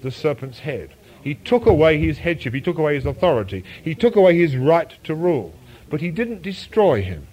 the 0.00 0.10
serpent's 0.10 0.60
head. 0.60 0.94
He 1.22 1.34
took 1.34 1.66
away 1.66 1.98
his 1.98 2.18
headship. 2.18 2.54
He 2.54 2.62
took 2.62 2.78
away 2.78 2.94
his 2.94 3.04
authority. 3.04 3.64
He 3.84 3.94
took 3.94 4.16
away 4.16 4.38
his 4.38 4.56
right 4.56 4.94
to 5.04 5.14
rule. 5.14 5.54
But 5.90 6.00
he 6.00 6.10
didn't 6.10 6.40
destroy 6.40 7.02
him. 7.02 7.26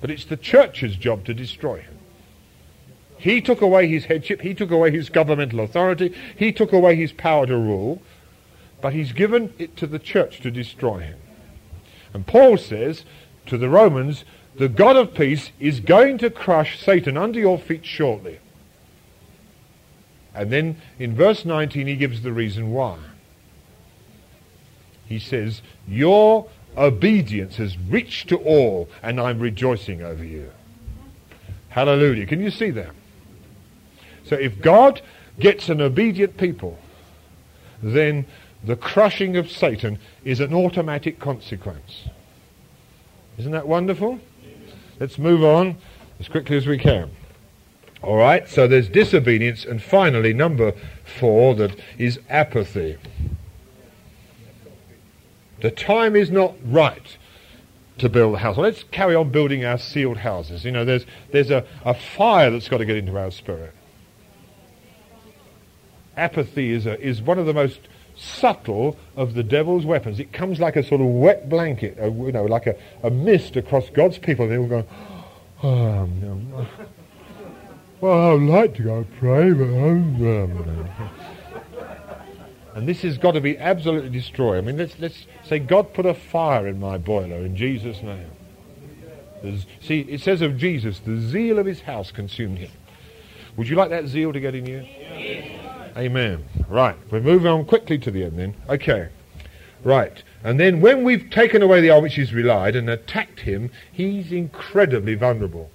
But 0.00 0.10
it's 0.10 0.24
the 0.24 0.38
church's 0.38 0.96
job 0.96 1.26
to 1.26 1.34
destroy 1.34 1.80
him. 1.80 1.98
He 3.18 3.42
took 3.42 3.60
away 3.60 3.86
his 3.86 4.06
headship. 4.06 4.40
He 4.40 4.54
took 4.54 4.70
away 4.70 4.90
his 4.90 5.10
governmental 5.10 5.60
authority. 5.60 6.14
He 6.38 6.52
took 6.52 6.72
away 6.72 6.96
his 6.96 7.12
power 7.12 7.44
to 7.44 7.56
rule 7.56 8.00
but 8.80 8.92
he's 8.92 9.12
given 9.12 9.52
it 9.58 9.76
to 9.76 9.86
the 9.86 9.98
church 9.98 10.40
to 10.40 10.50
destroy 10.50 10.98
him. 10.98 11.18
And 12.12 12.26
Paul 12.26 12.56
says 12.56 13.04
to 13.46 13.58
the 13.58 13.68
Romans, 13.68 14.24
the 14.56 14.68
God 14.68 14.96
of 14.96 15.14
peace 15.14 15.50
is 15.58 15.80
going 15.80 16.18
to 16.18 16.30
crush 16.30 16.78
Satan 16.78 17.16
under 17.16 17.40
your 17.40 17.58
feet 17.58 17.84
shortly. 17.84 18.38
And 20.34 20.50
then 20.50 20.76
in 20.98 21.14
verse 21.14 21.44
19 21.44 21.86
he 21.86 21.96
gives 21.96 22.22
the 22.22 22.32
reason 22.32 22.70
why. 22.70 22.98
He 25.06 25.18
says, 25.18 25.62
Your 25.86 26.48
obedience 26.76 27.56
has 27.56 27.78
reached 27.78 28.28
to 28.28 28.36
all, 28.38 28.88
and 29.02 29.20
I'm 29.20 29.38
rejoicing 29.38 30.02
over 30.02 30.24
you. 30.24 30.50
Hallelujah. 31.68 32.26
Can 32.26 32.40
you 32.40 32.50
see 32.50 32.70
that? 32.70 32.90
So 34.24 34.36
if 34.36 34.60
God 34.60 35.02
gets 35.38 35.68
an 35.68 35.80
obedient 35.80 36.36
people, 36.36 36.78
then 37.82 38.26
the 38.64 38.76
crushing 38.76 39.36
of 39.36 39.50
Satan 39.50 39.98
is 40.24 40.40
an 40.40 40.54
automatic 40.54 41.18
consequence. 41.18 42.08
Isn't 43.38 43.52
that 43.52 43.68
wonderful? 43.68 44.20
Let's 44.98 45.18
move 45.18 45.42
on 45.42 45.76
as 46.20 46.28
quickly 46.28 46.56
as 46.56 46.66
we 46.66 46.78
can. 46.78 47.10
All 48.02 48.16
right, 48.16 48.48
so 48.48 48.68
there's 48.68 48.88
disobedience, 48.88 49.64
and 49.64 49.82
finally, 49.82 50.34
number 50.34 50.74
four, 51.04 51.54
that 51.54 51.74
is 51.98 52.20
apathy. 52.28 52.98
The 55.60 55.70
time 55.70 56.14
is 56.14 56.30
not 56.30 56.54
right 56.62 57.16
to 57.98 58.08
build 58.08 58.34
a 58.34 58.38
house. 58.38 58.56
Well, 58.56 58.64
let's 58.64 58.84
carry 58.84 59.14
on 59.14 59.30
building 59.30 59.64
our 59.64 59.78
ceiled 59.78 60.18
houses. 60.18 60.64
You 60.64 60.72
know, 60.72 60.84
there's, 60.84 61.06
there's 61.32 61.50
a, 61.50 61.64
a 61.84 61.94
fire 61.94 62.50
that's 62.50 62.68
got 62.68 62.78
to 62.78 62.84
get 62.84 62.96
into 62.96 63.16
our 63.16 63.30
spirit. 63.30 63.72
Apathy 66.16 66.72
is, 66.72 66.86
a, 66.86 67.00
is 67.00 67.22
one 67.22 67.38
of 67.38 67.46
the 67.46 67.54
most 67.54 67.80
subtle 68.16 68.96
of 69.16 69.34
the 69.34 69.42
devil's 69.42 69.84
weapons. 69.84 70.20
It 70.20 70.32
comes 70.32 70.60
like 70.60 70.76
a 70.76 70.82
sort 70.82 71.00
of 71.00 71.06
wet 71.08 71.48
blanket, 71.48 71.96
a, 71.98 72.10
you 72.10 72.32
know, 72.32 72.44
like 72.44 72.66
a, 72.66 72.76
a 73.02 73.10
mist 73.10 73.56
across 73.56 73.90
God's 73.90 74.18
people. 74.18 74.48
They 74.48 74.58
all 74.58 74.66
go, 74.66 74.86
oh, 75.62 76.06
no. 76.06 76.66
well, 78.00 78.34
I'd 78.34 78.42
like 78.42 78.74
to 78.76 78.82
go 78.82 79.06
pray, 79.18 79.52
but 79.52 79.68
oh, 79.68 79.88
I'm... 79.88 80.90
And 82.74 82.88
this 82.88 83.02
has 83.02 83.18
got 83.18 83.32
to 83.32 83.40
be 83.40 83.56
absolutely 83.56 84.10
destroyed. 84.10 84.58
I 84.58 84.66
mean, 84.66 84.76
let's, 84.76 84.98
let's 84.98 85.26
say, 85.44 85.60
God 85.60 85.94
put 85.94 86.06
a 86.06 86.14
fire 86.14 86.66
in 86.66 86.80
my 86.80 86.98
boiler 86.98 87.36
in 87.36 87.56
Jesus' 87.56 88.02
name. 88.02 88.30
There's, 89.42 89.66
see, 89.80 90.00
it 90.00 90.22
says 90.22 90.42
of 90.42 90.56
Jesus, 90.56 90.98
the 90.98 91.20
zeal 91.20 91.58
of 91.60 91.66
his 91.66 91.82
house 91.82 92.10
consumed 92.10 92.58
him. 92.58 92.70
Would 93.56 93.68
you 93.68 93.76
like 93.76 93.90
that 93.90 94.08
zeal 94.08 94.32
to 94.32 94.40
get 94.40 94.56
in 94.56 94.66
you? 94.66 94.84
Amen. 95.96 96.44
Right. 96.68 96.96
We're 97.10 97.20
moving 97.20 97.46
on 97.46 97.64
quickly 97.64 97.98
to 97.98 98.10
the 98.10 98.24
end 98.24 98.38
then. 98.38 98.54
Okay. 98.68 99.08
Right. 99.84 100.22
And 100.42 100.58
then 100.58 100.80
when 100.80 101.04
we've 101.04 101.30
taken 101.30 101.62
away 101.62 101.80
the 101.80 101.90
arm 101.90 102.02
which 102.02 102.16
he's 102.16 102.32
relied 102.32 102.74
and 102.74 102.90
attacked 102.90 103.40
him, 103.40 103.70
he's 103.92 104.32
incredibly 104.32 105.14
vulnerable. 105.14 105.70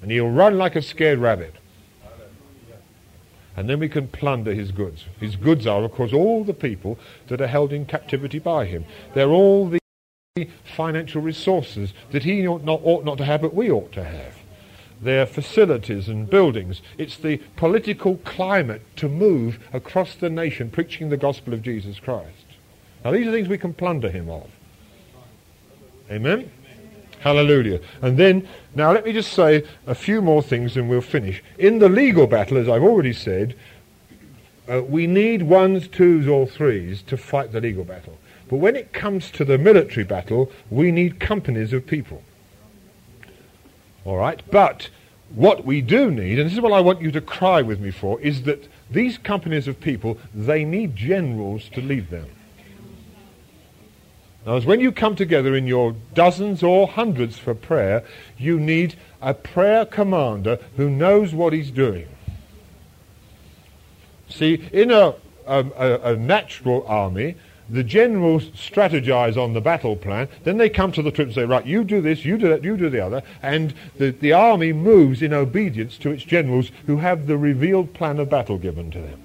And 0.00 0.10
he'll 0.10 0.30
run 0.30 0.56
like 0.56 0.74
a 0.74 0.82
scared 0.82 1.18
rabbit. 1.18 1.54
And 3.54 3.68
then 3.68 3.78
we 3.78 3.88
can 3.88 4.08
plunder 4.08 4.54
his 4.54 4.70
goods. 4.70 5.04
His 5.20 5.36
goods 5.36 5.66
are, 5.66 5.82
of 5.82 5.92
course, 5.92 6.12
all 6.12 6.42
the 6.42 6.54
people 6.54 6.98
that 7.28 7.40
are 7.40 7.46
held 7.46 7.72
in 7.72 7.84
captivity 7.84 8.38
by 8.38 8.64
him. 8.64 8.86
They're 9.14 9.28
all 9.28 9.68
the 9.68 10.48
financial 10.64 11.20
resources 11.20 11.92
that 12.12 12.24
he 12.24 12.46
ought 12.48 12.64
not, 12.64 12.80
ought 12.82 13.04
not 13.04 13.18
to 13.18 13.26
have, 13.26 13.42
but 13.42 13.54
we 13.54 13.70
ought 13.70 13.92
to 13.92 14.04
have 14.04 14.41
their 15.02 15.26
facilities 15.26 16.08
and 16.08 16.30
buildings. 16.30 16.80
It's 16.96 17.16
the 17.16 17.38
political 17.56 18.16
climate 18.18 18.82
to 18.96 19.08
move 19.08 19.58
across 19.72 20.14
the 20.14 20.30
nation 20.30 20.70
preaching 20.70 21.10
the 21.10 21.16
gospel 21.16 21.52
of 21.52 21.62
Jesus 21.62 21.98
Christ. 21.98 22.46
Now, 23.04 23.10
these 23.10 23.26
are 23.26 23.32
things 23.32 23.48
we 23.48 23.58
can 23.58 23.74
plunder 23.74 24.08
him 24.08 24.30
of. 24.30 24.48
Amen? 26.10 26.50
Hallelujah. 27.18 27.80
And 28.00 28.16
then, 28.16 28.48
now 28.74 28.92
let 28.92 29.04
me 29.04 29.12
just 29.12 29.32
say 29.32 29.64
a 29.86 29.94
few 29.94 30.22
more 30.22 30.42
things 30.42 30.76
and 30.76 30.88
we'll 30.88 31.00
finish. 31.00 31.42
In 31.58 31.78
the 31.78 31.88
legal 31.88 32.26
battle, 32.26 32.58
as 32.58 32.68
I've 32.68 32.82
already 32.82 33.12
said, 33.12 33.56
uh, 34.68 34.82
we 34.82 35.06
need 35.06 35.42
ones, 35.42 35.88
twos, 35.88 36.28
or 36.28 36.46
threes 36.46 37.02
to 37.02 37.16
fight 37.16 37.52
the 37.52 37.60
legal 37.60 37.84
battle. 37.84 38.18
But 38.48 38.58
when 38.58 38.76
it 38.76 38.92
comes 38.92 39.30
to 39.32 39.44
the 39.44 39.58
military 39.58 40.04
battle, 40.04 40.50
we 40.70 40.92
need 40.92 41.18
companies 41.18 41.72
of 41.72 41.86
people. 41.86 42.22
All 44.04 44.16
right? 44.16 44.42
But 44.50 44.90
what 45.34 45.64
we 45.64 45.80
do 45.80 46.10
need, 46.10 46.38
and 46.38 46.46
this 46.46 46.54
is 46.54 46.60
what 46.60 46.72
I 46.72 46.80
want 46.80 47.00
you 47.00 47.10
to 47.12 47.20
cry 47.20 47.62
with 47.62 47.80
me 47.80 47.90
for, 47.90 48.20
is 48.20 48.42
that 48.42 48.68
these 48.90 49.16
companies 49.18 49.66
of 49.68 49.80
people, 49.80 50.18
they 50.34 50.64
need 50.64 50.94
generals 50.94 51.68
to 51.70 51.80
lead 51.80 52.10
them. 52.10 52.28
Now, 54.44 54.56
as 54.56 54.66
when 54.66 54.80
you 54.80 54.90
come 54.90 55.14
together 55.14 55.54
in 55.54 55.66
your 55.66 55.94
dozens 56.14 56.62
or 56.62 56.88
hundreds 56.88 57.38
for 57.38 57.54
prayer, 57.54 58.04
you 58.36 58.58
need 58.58 58.96
a 59.20 59.34
prayer 59.34 59.86
commander 59.86 60.58
who 60.76 60.90
knows 60.90 61.32
what 61.32 61.52
he's 61.52 61.70
doing. 61.70 62.08
See, 64.28 64.68
in 64.72 64.90
a, 64.90 65.14
um, 65.46 65.72
a, 65.76 66.12
a 66.12 66.16
natural 66.16 66.84
army, 66.86 67.36
the 67.72 67.82
generals 67.82 68.44
strategize 68.50 69.42
on 69.42 69.54
the 69.54 69.60
battle 69.60 69.96
plan. 69.96 70.28
Then 70.44 70.58
they 70.58 70.68
come 70.68 70.92
to 70.92 71.02
the 71.02 71.10
troops 71.10 71.28
and 71.28 71.34
say, 71.34 71.44
right, 71.44 71.66
you 71.66 71.84
do 71.84 72.02
this, 72.02 72.24
you 72.24 72.36
do 72.36 72.48
that, 72.50 72.62
you 72.62 72.76
do 72.76 72.90
the 72.90 73.00
other. 73.00 73.22
And 73.42 73.72
the, 73.96 74.10
the 74.10 74.34
army 74.34 74.74
moves 74.74 75.22
in 75.22 75.32
obedience 75.32 75.96
to 75.98 76.10
its 76.10 76.22
generals 76.22 76.70
who 76.86 76.98
have 76.98 77.26
the 77.26 77.38
revealed 77.38 77.94
plan 77.94 78.18
of 78.20 78.28
battle 78.28 78.58
given 78.58 78.90
to 78.90 79.00
them. 79.00 79.22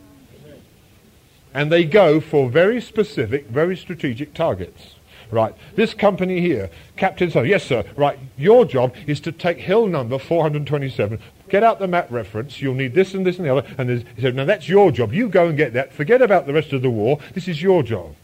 And 1.53 1.71
they 1.71 1.83
go 1.83 2.21
for 2.21 2.49
very 2.49 2.79
specific, 2.79 3.47
very 3.47 3.75
strategic 3.75 4.33
targets. 4.33 4.95
Right, 5.29 5.53
this 5.75 5.93
company 5.93 6.39
here, 6.39 6.69
Captain 6.95 7.29
So, 7.29 7.41
yes 7.41 7.65
sir, 7.65 7.83
right, 7.97 8.17
your 8.37 8.63
job 8.63 8.95
is 9.07 9.19
to 9.21 9.33
take 9.33 9.57
hill 9.57 9.85
number 9.85 10.17
427, 10.17 11.19
get 11.49 11.63
out 11.63 11.79
the 11.79 11.87
map 11.87 12.09
reference, 12.09 12.61
you'll 12.61 12.75
need 12.75 12.93
this 12.93 13.13
and 13.13 13.25
this 13.25 13.35
and 13.35 13.45
the 13.45 13.53
other, 13.57 13.67
and 13.77 13.89
he 13.89 14.21
said, 14.21 14.35
now 14.35 14.45
that's 14.45 14.69
your 14.69 14.89
job, 14.89 15.11
you 15.11 15.27
go 15.27 15.47
and 15.47 15.57
get 15.57 15.73
that, 15.73 15.91
forget 15.91 16.21
about 16.21 16.45
the 16.45 16.53
rest 16.53 16.71
of 16.71 16.81
the 16.81 16.89
war, 16.89 17.19
this 17.33 17.49
is 17.49 17.61
your 17.61 17.83
job. 17.83 18.15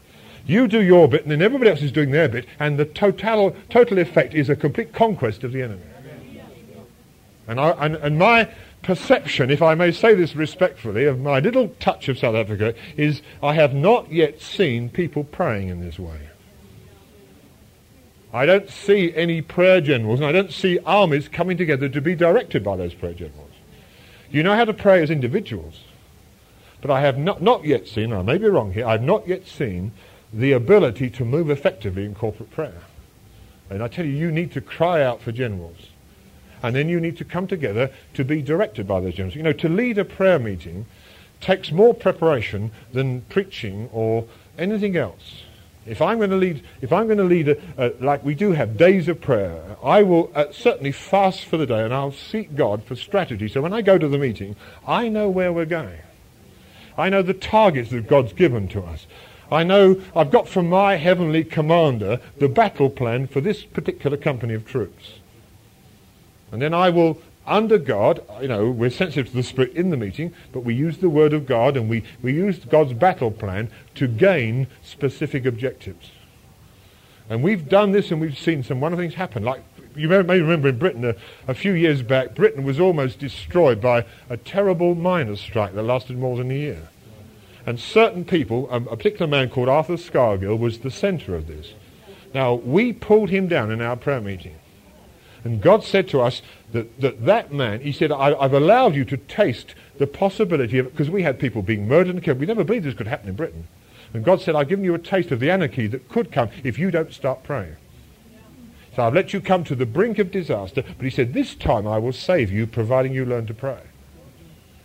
You 0.46 0.68
do 0.68 0.82
your 0.82 1.08
bit, 1.08 1.22
and 1.22 1.30
then 1.30 1.40
everybody 1.40 1.70
else 1.70 1.82
is 1.82 1.92
doing 1.92 2.10
their 2.10 2.28
bit, 2.28 2.46
and 2.58 2.78
the 2.78 2.84
total, 2.84 3.56
total 3.70 3.98
effect 3.98 4.34
is 4.34 4.50
a 4.50 4.56
complete 4.56 4.92
conquest 4.92 5.42
of 5.42 5.52
the 5.52 5.62
enemy. 5.62 5.82
And, 7.46 7.60
I, 7.60 7.70
and, 7.70 7.96
and 7.96 8.18
my 8.18 8.48
perception, 8.82 9.50
if 9.50 9.62
I 9.62 9.74
may 9.74 9.90
say 9.90 10.14
this 10.14 10.36
respectfully, 10.36 11.04
of 11.06 11.18
my 11.18 11.40
little 11.40 11.68
touch 11.80 12.08
of 12.08 12.18
South 12.18 12.34
Africa 12.34 12.74
is 12.96 13.22
I 13.42 13.54
have 13.54 13.74
not 13.74 14.12
yet 14.12 14.40
seen 14.40 14.88
people 14.88 15.24
praying 15.24 15.68
in 15.68 15.80
this 15.80 15.98
way. 15.98 16.28
I 18.32 18.46
don't 18.46 18.68
see 18.68 19.14
any 19.14 19.40
prayer 19.42 19.80
generals, 19.80 20.20
and 20.20 20.28
I 20.28 20.32
don't 20.32 20.52
see 20.52 20.78
armies 20.84 21.28
coming 21.28 21.56
together 21.56 21.88
to 21.88 22.00
be 22.00 22.14
directed 22.14 22.64
by 22.64 22.76
those 22.76 22.92
prayer 22.92 23.14
generals. 23.14 23.52
You 24.30 24.42
know 24.42 24.56
how 24.56 24.64
to 24.64 24.74
pray 24.74 25.02
as 25.02 25.10
individuals, 25.10 25.82
but 26.80 26.90
I 26.90 27.00
have 27.00 27.16
not, 27.16 27.40
not 27.40 27.64
yet 27.64 27.86
seen, 27.86 28.12
I 28.12 28.22
may 28.22 28.36
be 28.36 28.46
wrong 28.46 28.72
here, 28.72 28.86
I 28.86 28.92
have 28.92 29.02
not 29.02 29.28
yet 29.28 29.46
seen 29.46 29.92
the 30.34 30.52
ability 30.52 31.08
to 31.10 31.24
move 31.24 31.48
effectively 31.48 32.04
in 32.04 32.14
corporate 32.14 32.50
prayer. 32.50 32.82
And 33.70 33.82
I 33.82 33.88
tell 33.88 34.04
you, 34.04 34.12
you 34.12 34.30
need 34.30 34.52
to 34.52 34.60
cry 34.60 35.02
out 35.02 35.22
for 35.22 35.32
generals. 35.32 35.88
And 36.62 36.74
then 36.74 36.88
you 36.88 37.00
need 37.00 37.16
to 37.18 37.24
come 37.24 37.46
together 37.46 37.90
to 38.14 38.24
be 38.24 38.42
directed 38.42 38.88
by 38.88 39.00
those 39.00 39.14
generals. 39.14 39.36
You 39.36 39.42
know, 39.42 39.52
to 39.52 39.68
lead 39.68 39.98
a 39.98 40.04
prayer 40.04 40.38
meeting 40.38 40.86
takes 41.40 41.70
more 41.70 41.94
preparation 41.94 42.70
than 42.92 43.20
preaching 43.22 43.88
or 43.92 44.26
anything 44.58 44.96
else. 44.96 45.42
If 45.86 46.00
I'm 46.00 46.16
going 46.16 46.30
to 46.30 46.36
lead, 46.36 46.64
if 46.80 46.92
I'm 46.92 47.06
going 47.06 47.18
to 47.18 47.24
lead, 47.24 47.48
a, 47.48 47.58
a, 47.76 47.92
like 48.02 48.24
we 48.24 48.34
do 48.34 48.52
have 48.52 48.78
days 48.78 49.08
of 49.08 49.20
prayer, 49.20 49.76
I 49.82 50.02
will 50.02 50.32
uh, 50.34 50.46
certainly 50.50 50.92
fast 50.92 51.44
for 51.44 51.58
the 51.58 51.66
day 51.66 51.84
and 51.84 51.92
I'll 51.92 52.12
seek 52.12 52.56
God 52.56 52.82
for 52.84 52.96
strategy. 52.96 53.48
So 53.48 53.60
when 53.60 53.74
I 53.74 53.82
go 53.82 53.98
to 53.98 54.08
the 54.08 54.16
meeting, 54.16 54.56
I 54.86 55.08
know 55.08 55.28
where 55.28 55.52
we're 55.52 55.66
going. 55.66 55.98
I 56.96 57.10
know 57.10 57.22
the 57.22 57.34
targets 57.34 57.90
that 57.90 58.06
God's 58.06 58.32
given 58.32 58.68
to 58.68 58.82
us. 58.82 59.06
I 59.50 59.64
know 59.64 60.00
I've 60.14 60.30
got 60.30 60.48
from 60.48 60.68
my 60.68 60.96
heavenly 60.96 61.44
commander 61.44 62.20
the 62.38 62.48
battle 62.48 62.90
plan 62.90 63.26
for 63.26 63.40
this 63.40 63.64
particular 63.64 64.16
company 64.16 64.54
of 64.54 64.66
troops. 64.66 65.18
And 66.50 66.62
then 66.62 66.72
I 66.72 66.90
will, 66.90 67.20
under 67.46 67.78
God, 67.78 68.22
you 68.40 68.48
know, 68.48 68.70
we're 68.70 68.90
sensitive 68.90 69.28
to 69.28 69.36
the 69.36 69.42
Spirit 69.42 69.72
in 69.74 69.90
the 69.90 69.96
meeting, 69.96 70.32
but 70.52 70.60
we 70.60 70.74
use 70.74 70.98
the 70.98 71.10
Word 71.10 71.32
of 71.32 71.46
God 71.46 71.76
and 71.76 71.88
we, 71.88 72.04
we 72.22 72.32
use 72.32 72.58
God's 72.64 72.92
battle 72.92 73.30
plan 73.30 73.70
to 73.96 74.06
gain 74.06 74.66
specific 74.82 75.44
objectives. 75.44 76.10
And 77.28 77.42
we've 77.42 77.68
done 77.68 77.92
this 77.92 78.10
and 78.10 78.20
we've 78.20 78.38
seen 78.38 78.62
some 78.62 78.80
wonderful 78.80 79.02
things 79.02 79.14
happen. 79.14 79.42
Like 79.42 79.62
you 79.96 80.08
may, 80.08 80.16
remember 80.16 80.68
in 80.68 80.78
Britain 80.78 81.04
a, 81.04 81.14
a, 81.48 81.54
few 81.54 81.72
years 81.72 82.02
back, 82.02 82.34
Britain 82.34 82.64
was 82.64 82.80
almost 82.80 83.18
destroyed 83.18 83.80
by 83.80 84.04
a 84.28 84.36
terrible 84.36 84.94
miners' 84.94 85.40
strike 85.40 85.74
that 85.74 85.82
lasted 85.82 86.18
more 86.18 86.36
than 86.36 86.50
a 86.50 86.54
year. 86.54 86.88
And 87.66 87.80
certain 87.80 88.24
people, 88.24 88.68
a, 88.70 88.76
a 88.76 88.96
particular 88.96 89.26
man 89.26 89.48
called 89.48 89.68
Arthur 89.68 89.96
Scargill, 89.96 90.58
was 90.58 90.78
the 90.78 90.90
center 90.90 91.34
of 91.34 91.46
this. 91.46 91.72
Now, 92.34 92.54
we 92.54 92.92
pulled 92.92 93.30
him 93.30 93.48
down 93.48 93.70
in 93.70 93.80
our 93.80 93.96
prayer 93.96 94.20
meeting. 94.20 94.56
And 95.44 95.60
God 95.60 95.84
said 95.84 96.08
to 96.08 96.20
us 96.20 96.42
that 96.72 97.00
that, 97.00 97.24
that 97.26 97.52
man, 97.52 97.80
he 97.80 97.92
said, 97.92 98.10
I, 98.10 98.30
have 98.42 98.54
allowed 98.54 98.94
you 98.94 99.04
to 99.06 99.16
taste 99.16 99.74
the 99.98 100.06
possibility 100.06 100.78
of, 100.78 100.90
because 100.90 101.10
we 101.10 101.22
had 101.22 101.38
people 101.38 101.62
being 101.62 101.86
murdered 101.86 102.14
and 102.14 102.24
killed. 102.24 102.40
We 102.40 102.46
never 102.46 102.64
believed 102.64 102.86
this 102.86 102.94
could 102.94 103.06
happen 103.06 103.28
in 103.28 103.36
Britain. 103.36 103.68
And 104.12 104.24
God 104.24 104.40
said, 104.40 104.54
I've 104.54 104.68
given 104.68 104.84
you 104.84 104.94
a 104.94 104.98
taste 104.98 105.30
of 105.32 105.40
the 105.40 105.50
anarchy 105.50 105.86
that 105.88 106.08
could 106.08 106.32
come 106.32 106.48
if 106.62 106.78
you 106.78 106.90
don't 106.90 107.12
start 107.12 107.42
praying. 107.42 107.76
So 108.96 109.02
I've 109.02 109.14
let 109.14 109.32
you 109.32 109.40
come 109.40 109.64
to 109.64 109.74
the 109.74 109.86
brink 109.86 110.18
of 110.18 110.30
disaster, 110.30 110.82
but 110.82 111.04
he 111.04 111.10
said, 111.10 111.34
this 111.34 111.54
time 111.54 111.86
I 111.86 111.98
will 111.98 112.12
save 112.12 112.50
you, 112.50 112.66
providing 112.66 113.12
you 113.12 113.24
learn 113.24 113.46
to 113.46 113.54
pray. 113.54 113.80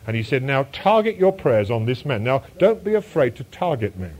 And 0.09 0.15
he 0.15 0.23
said, 0.23 0.41
now 0.41 0.65
target 0.71 1.17
your 1.17 1.31
prayers 1.31 1.69
on 1.69 1.85
this 1.85 2.03
man. 2.03 2.23
Now, 2.23 2.41
don't 2.57 2.83
be 2.83 2.95
afraid 2.95 3.35
to 3.35 3.43
target 3.43 3.95
men. 3.95 4.15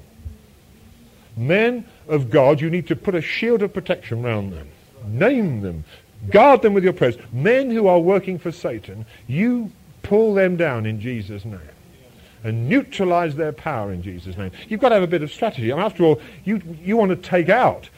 Men 1.36 1.88
of 2.08 2.30
God, 2.30 2.62
you 2.62 2.70
need 2.70 2.86
to 2.90 2.96
put 2.96 3.16
a 3.16 3.22
shield 3.22 3.64
of 3.64 3.74
protection 3.74 4.24
around 4.24 4.52
them. 4.52 4.70
Name 5.08 5.62
them. 5.62 5.86
Guard 6.30 6.62
them 6.62 6.76
with 6.76 6.84
your 6.84 6.94
prayers. 6.94 7.18
Men 7.34 7.72
who 7.72 7.88
are 7.88 7.98
working 7.98 8.38
for 8.38 8.52
Satan, 8.52 9.08
you 9.26 9.72
pull 10.04 10.36
them 10.36 10.58
down 10.58 10.86
in 10.86 11.02
Jesus' 11.02 11.44
name 11.44 11.60
and 12.44 12.70
neutralize 12.70 13.36
their 13.36 13.52
power 13.52 13.92
in 13.92 14.04
Jesus' 14.04 14.38
name. 14.38 14.52
You've 14.68 14.82
got 14.82 14.90
to 14.90 14.94
have 14.94 15.04
a 15.04 15.08
bit 15.08 15.24
of 15.24 15.32
strategy. 15.32 15.74
I 15.74 15.76
mean, 15.76 15.84
after 15.84 16.04
all, 16.04 16.22
you, 16.46 16.62
you 16.84 16.98
want 16.98 17.10
to 17.10 17.16
take 17.16 17.50
out 17.50 17.90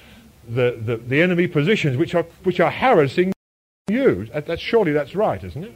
the, 0.48 0.80
the, 0.82 0.96
the 0.96 1.22
enemy 1.22 1.46
positions 1.46 1.98
which 1.98 2.16
are, 2.16 2.24
which 2.44 2.62
are 2.62 2.72
harassing 2.72 3.34
you. 3.90 4.30
That's, 4.34 4.62
surely 4.62 4.94
that's 4.94 5.14
right, 5.14 5.44
isn't 5.44 5.66
it? 5.66 5.74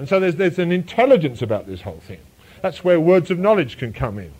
And 0.00 0.08
so 0.08 0.18
there's, 0.18 0.36
there's 0.36 0.58
an 0.58 0.72
intelligence 0.72 1.42
about 1.42 1.66
this 1.66 1.82
whole 1.82 2.00
thing. 2.00 2.20
That's 2.62 2.82
where 2.82 2.98
words 2.98 3.30
of 3.30 3.38
knowledge 3.38 3.76
can 3.76 3.92
come 3.92 4.18
in. 4.18 4.32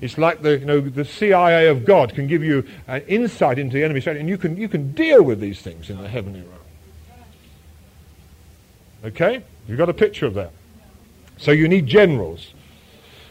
It's 0.00 0.18
like 0.18 0.42
the, 0.42 0.58
you 0.58 0.64
know, 0.64 0.80
the 0.80 1.04
CIA 1.04 1.68
of 1.68 1.84
God 1.84 2.12
can 2.12 2.26
give 2.26 2.42
you 2.42 2.66
an 2.88 3.02
insight 3.02 3.60
into 3.60 3.74
the 3.74 3.84
enemy 3.84 4.00
strategy, 4.00 4.18
and 4.18 4.28
you 4.28 4.36
can, 4.36 4.56
you 4.56 4.68
can 4.68 4.90
deal 4.94 5.22
with 5.22 5.38
these 5.38 5.62
things 5.62 5.90
in 5.90 6.02
the 6.02 6.08
heavenly 6.08 6.40
realm. 6.40 6.58
Okay? 9.04 9.44
You've 9.68 9.78
got 9.78 9.90
a 9.90 9.94
picture 9.94 10.26
of 10.26 10.34
that. 10.34 10.50
So 11.36 11.52
you 11.52 11.68
need 11.68 11.86
generals. 11.86 12.52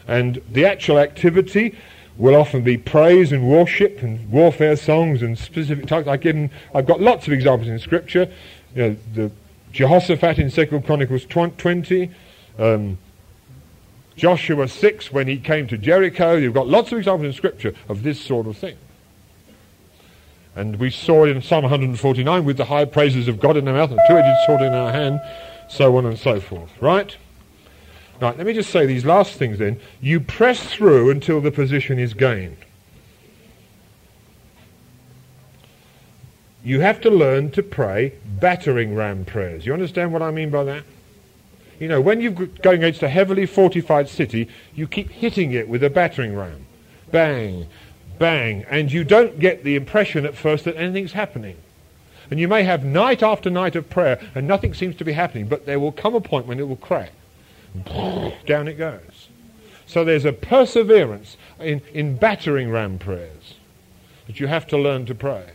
And 0.06 0.40
the 0.50 0.64
actual 0.64 0.98
activity 0.98 1.76
will 2.16 2.36
often 2.36 2.62
be 2.62 2.78
praise 2.78 3.32
and 3.32 3.46
worship 3.46 4.02
and 4.02 4.30
warfare 4.30 4.76
songs 4.76 5.20
and 5.20 5.38
specific 5.38 5.86
types. 5.86 6.08
I've 6.08 6.86
got 6.86 7.02
lots 7.02 7.26
of 7.26 7.34
examples 7.34 7.68
in 7.68 7.78
Scripture. 7.80 8.32
You 8.74 8.82
know, 8.82 8.96
the 9.12 9.30
Jehoshaphat 9.78 10.40
in 10.40 10.50
2 10.50 10.80
Chronicles 10.80 11.24
20, 11.24 12.10
um, 12.58 12.98
Joshua 14.16 14.66
6 14.66 15.12
when 15.12 15.28
he 15.28 15.38
came 15.38 15.68
to 15.68 15.78
Jericho. 15.78 16.34
You've 16.34 16.52
got 16.52 16.66
lots 16.66 16.90
of 16.90 16.98
examples 16.98 17.26
in 17.28 17.32
Scripture 17.32 17.72
of 17.88 18.02
this 18.02 18.20
sort 18.20 18.48
of 18.48 18.56
thing. 18.56 18.76
And 20.56 20.80
we 20.80 20.90
saw 20.90 21.26
it 21.26 21.28
in 21.28 21.40
Psalm 21.42 21.62
149 21.62 22.44
with 22.44 22.56
the 22.56 22.64
high 22.64 22.86
praises 22.86 23.28
of 23.28 23.38
God 23.38 23.56
in 23.56 23.68
our 23.68 23.74
mouth 23.74 23.92
and 23.92 24.00
two-edged 24.08 24.46
sword 24.46 24.62
in 24.62 24.72
our 24.72 24.90
hand, 24.90 25.20
so 25.70 25.96
on 25.96 26.06
and 26.06 26.18
so 26.18 26.40
forth. 26.40 26.72
Right? 26.82 27.16
Right, 28.20 28.36
let 28.36 28.48
me 28.48 28.54
just 28.54 28.70
say 28.70 28.84
these 28.84 29.04
last 29.04 29.34
things 29.34 29.60
then. 29.60 29.78
You 30.00 30.18
press 30.18 30.60
through 30.60 31.12
until 31.12 31.40
the 31.40 31.52
position 31.52 32.00
is 32.00 32.14
gained. 32.14 32.56
You 36.68 36.80
have 36.80 37.00
to 37.00 37.10
learn 37.10 37.50
to 37.52 37.62
pray 37.62 38.12
battering 38.26 38.94
ram 38.94 39.24
prayers. 39.24 39.64
You 39.64 39.72
understand 39.72 40.12
what 40.12 40.20
I 40.20 40.30
mean 40.30 40.50
by 40.50 40.64
that? 40.64 40.84
You 41.80 41.88
know, 41.88 41.98
when 41.98 42.20
you're 42.20 42.32
going 42.32 42.84
against 42.84 43.02
a 43.02 43.08
heavily 43.08 43.46
fortified 43.46 44.06
city, 44.10 44.50
you 44.74 44.86
keep 44.86 45.10
hitting 45.10 45.52
it 45.52 45.66
with 45.66 45.82
a 45.82 45.88
battering 45.88 46.36
ram. 46.36 46.66
Bang, 47.10 47.68
bang, 48.18 48.66
and 48.68 48.92
you 48.92 49.02
don't 49.02 49.38
get 49.38 49.64
the 49.64 49.76
impression 49.76 50.26
at 50.26 50.34
first 50.34 50.66
that 50.66 50.76
anything's 50.76 51.12
happening. 51.12 51.56
And 52.30 52.38
you 52.38 52.48
may 52.48 52.64
have 52.64 52.84
night 52.84 53.22
after 53.22 53.48
night 53.48 53.74
of 53.74 53.88
prayer 53.88 54.20
and 54.34 54.46
nothing 54.46 54.74
seems 54.74 54.94
to 54.96 55.06
be 55.06 55.12
happening, 55.12 55.48
but 55.48 55.64
there 55.64 55.80
will 55.80 55.90
come 55.90 56.14
a 56.14 56.20
point 56.20 56.46
when 56.46 56.60
it 56.60 56.68
will 56.68 56.76
crack. 56.76 57.12
Down 58.46 58.68
it 58.68 58.76
goes. 58.76 59.28
So 59.86 60.04
there's 60.04 60.26
a 60.26 60.34
perseverance 60.34 61.38
in, 61.58 61.80
in 61.94 62.18
battering 62.18 62.70
ram 62.70 62.98
prayers 62.98 63.54
that 64.26 64.38
you 64.38 64.48
have 64.48 64.66
to 64.66 64.76
learn 64.76 65.06
to 65.06 65.14
pray. 65.14 65.46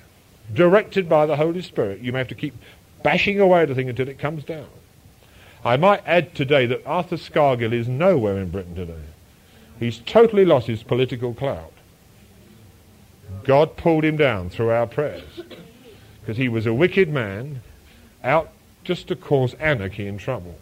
Directed 0.52 1.08
by 1.08 1.26
the 1.26 1.36
Holy 1.36 1.62
Spirit. 1.62 2.02
You 2.02 2.12
may 2.12 2.20
have 2.20 2.28
to 2.30 2.36
keep 2.36 2.56
bashing 3.04 3.40
away 3.40 3.62
at 3.62 3.68
the 3.68 3.76
thing 3.76 3.90
until 3.90 4.08
it 4.08 4.20
comes 4.20 4.44
down. 4.44 4.68
I 5.66 5.78
might 5.78 6.04
add 6.06 6.36
today 6.36 6.66
that 6.66 6.86
Arthur 6.86 7.16
Scargill 7.16 7.72
is 7.72 7.88
nowhere 7.88 8.38
in 8.38 8.50
Britain 8.50 8.76
today. 8.76 9.06
He's 9.80 10.00
totally 10.00 10.46
lost 10.46 10.68
his 10.68 10.84
political 10.84 11.34
clout. 11.34 11.72
God 13.44 13.78
pulled 13.78 14.04
him 14.04 14.18
down 14.18 14.50
through 14.50 14.70
our 14.70 14.88
prayers 14.88 15.42
because 16.20 16.38
he 16.38 16.50
was 16.50 16.66
a 16.66 16.74
wicked 16.74 17.10
man 17.10 17.62
out 18.24 18.52
just 18.84 19.08
to 19.08 19.16
cause 19.16 19.54
anarchy 19.56 20.08
and 20.08 20.20
trouble. 20.20 20.56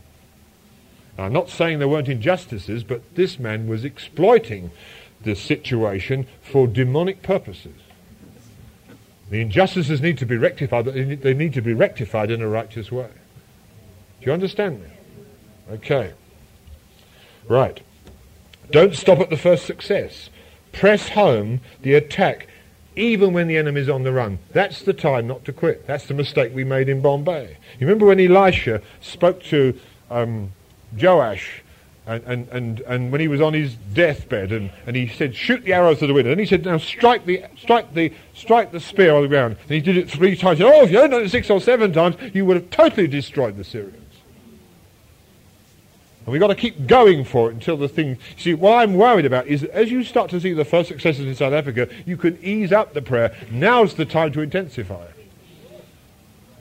I'm 1.18 1.34
not 1.34 1.50
saying 1.50 1.80
there 1.80 1.88
weren't 1.88 2.08
injustices, 2.08 2.84
but 2.84 3.16
this 3.16 3.38
man 3.38 3.68
was 3.68 3.84
exploiting 3.84 4.72
the 5.24 5.36
situation 5.36 6.28
for 6.42 6.68
demonic 6.68 7.22
purposes. 7.22 7.81
The 9.32 9.40
injustices 9.40 10.02
need 10.02 10.18
to 10.18 10.26
be 10.26 10.36
rectified, 10.36 10.84
but 10.84 10.94
they 10.94 11.34
need 11.34 11.54
to 11.54 11.62
be 11.62 11.74
rectified 11.74 12.32
in 12.32 12.42
a 12.42 12.50
righteous 12.50 12.92
way. 12.92 13.08
Do 14.20 14.26
you 14.26 14.34
understand 14.34 14.82
me? 14.82 14.90
Okay. 15.72 16.12
Right. 17.48 17.82
Don't 18.72 18.94
stop 18.94 19.20
at 19.20 19.30
the 19.30 19.38
first 19.38 19.66
success. 19.66 20.30
Press 20.74 21.10
home 21.10 21.62
the 21.82 21.94
attack 21.94 22.48
even 22.98 23.32
when 23.32 23.48
the 23.48 23.56
enemy's 23.56 23.88
on 23.88 24.04
the 24.04 24.12
run. 24.12 24.38
That's 24.52 24.82
the 24.82 24.94
time 24.94 25.28
not 25.28 25.46
to 25.46 25.54
quit. 25.54 25.88
That's 25.88 26.08
the 26.08 26.14
mistake 26.14 26.54
we 26.54 26.66
made 26.66 26.90
in 26.90 27.02
Bombay. 27.02 27.58
You 27.80 27.88
remember 27.88 28.08
when 28.08 28.20
Elisha 28.20 28.82
spoke 29.00 29.42
to 29.44 29.80
um, 30.10 30.52
Joash 31.02 31.61
and, 32.08 32.24
and, 32.24 32.48
and, 32.50 32.80
and 32.82 33.12
when 33.12 33.22
he 33.22 33.28
was 33.28 33.42
on 33.42 33.54
his 33.54 33.76
deathbed 33.94 34.52
and, 34.52 34.72
and 34.88 34.96
he 34.96 35.08
said, 35.08 35.36
shoot 35.36 35.64
the 35.64 35.74
arrows 35.74 36.00
to 36.00 36.08
the 36.08 36.14
window. 36.14 36.32
And 36.32 36.40
he 36.40 36.48
said, 36.48 36.66
now 36.66 36.78
strike 36.78 37.26
the, 37.26 37.44
strike 37.58 37.94
the, 37.94 38.12
strike 38.34 38.72
the 38.72 38.80
spear 38.80 39.16
on 39.16 39.22
the 39.22 39.28
ground. 39.28 39.56
And 39.62 39.72
he 39.72 39.82
did 39.82 39.98
it 39.98 40.10
three 40.10 40.36
times. 40.36 40.58
Said, 40.58 40.68
oh, 40.68 40.84
if 40.84 40.92
you 40.92 41.00
had 41.00 41.12
done 41.12 41.22
it 41.22 41.30
six 41.30 41.50
or 41.50 41.62
seven 41.62 41.94
times, 41.94 42.16
you 42.34 42.46
would 42.46 42.56
have 42.56 42.70
totally 42.72 43.08
destroyed 43.08 43.56
the 43.56 43.64
Syrians. 43.64 43.98
And 46.26 46.32
we've 46.32 46.40
got 46.40 46.48
to 46.48 46.56
keep 46.56 46.88
going 46.88 47.24
for 47.24 47.50
it 47.50 47.54
until 47.54 47.78
the 47.78 47.88
thing... 47.88 48.18
See, 48.38 48.56
what 48.56 48.80
I'm 48.80 48.96
worried 48.96 49.26
about 49.26 49.48
is 49.48 49.62
that 49.62 49.72
as 49.72 49.92
you 49.92 50.04
start 50.04 50.32
to 50.32 50.42
see 50.42 50.54
the 50.54 50.66
first 50.66 50.90
successes 50.90 51.26
in 51.26 51.36
South 51.36 51.54
Africa, 51.54 51.88
you 52.06 52.18
can 52.18 52.38
ease 52.44 52.72
up 52.72 52.94
the 52.94 53.02
prayer. 53.02 53.36
Now's 53.52 53.94
the 53.94 54.06
time 54.06 54.32
to 54.34 54.42
intensify 54.42 55.04
it. 55.04 55.16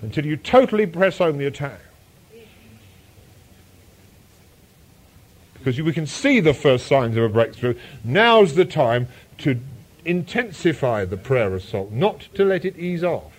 Until 0.02 0.26
you 0.26 0.36
totally 0.36 0.86
press 0.86 1.18
home 1.18 1.38
the 1.38 1.46
attack. 1.46 1.80
Because 5.60 5.80
we 5.80 5.92
can 5.92 6.06
see 6.06 6.40
the 6.40 6.54
first 6.54 6.86
signs 6.86 7.16
of 7.16 7.22
a 7.22 7.28
breakthrough. 7.28 7.74
Now's 8.02 8.54
the 8.54 8.64
time 8.64 9.08
to 9.38 9.60
intensify 10.04 11.04
the 11.04 11.18
prayer 11.18 11.54
assault, 11.54 11.92
not 11.92 12.20
to 12.34 12.44
let 12.44 12.64
it 12.64 12.78
ease 12.78 13.04
off. 13.04 13.32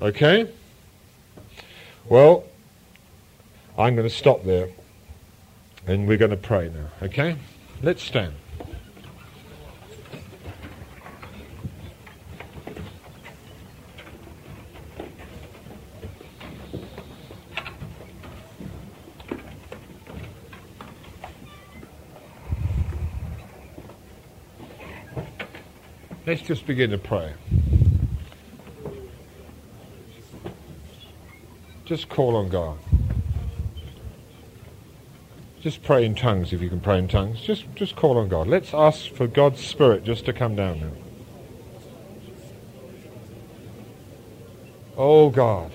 Okay? 0.00 0.48
Well, 2.08 2.44
I'm 3.76 3.96
going 3.96 4.08
to 4.08 4.14
stop 4.14 4.44
there 4.44 4.68
and 5.86 6.06
we're 6.06 6.18
going 6.18 6.30
to 6.30 6.36
pray 6.36 6.68
now. 6.68 6.88
Okay? 7.02 7.36
Let's 7.82 8.02
stand. 8.02 8.34
Let's 26.26 26.40
just 26.40 26.66
begin 26.66 26.88
to 26.90 26.98
pray. 26.98 27.34
Just 31.84 32.08
call 32.08 32.36
on 32.36 32.48
God. 32.48 32.78
Just 35.60 35.82
pray 35.82 36.06
in 36.06 36.14
tongues 36.14 36.54
if 36.54 36.62
you 36.62 36.70
can 36.70 36.80
pray 36.80 36.98
in 36.98 37.08
tongues. 37.08 37.42
Just, 37.42 37.66
just 37.74 37.94
call 37.94 38.16
on 38.16 38.28
God. 38.28 38.46
Let's 38.46 38.72
ask 38.72 39.10
for 39.12 39.26
God's 39.26 39.60
Spirit 39.60 40.04
just 40.04 40.24
to 40.24 40.32
come 40.32 40.56
down 40.56 40.80
now. 40.80 40.90
Oh 44.96 45.28
God, 45.28 45.72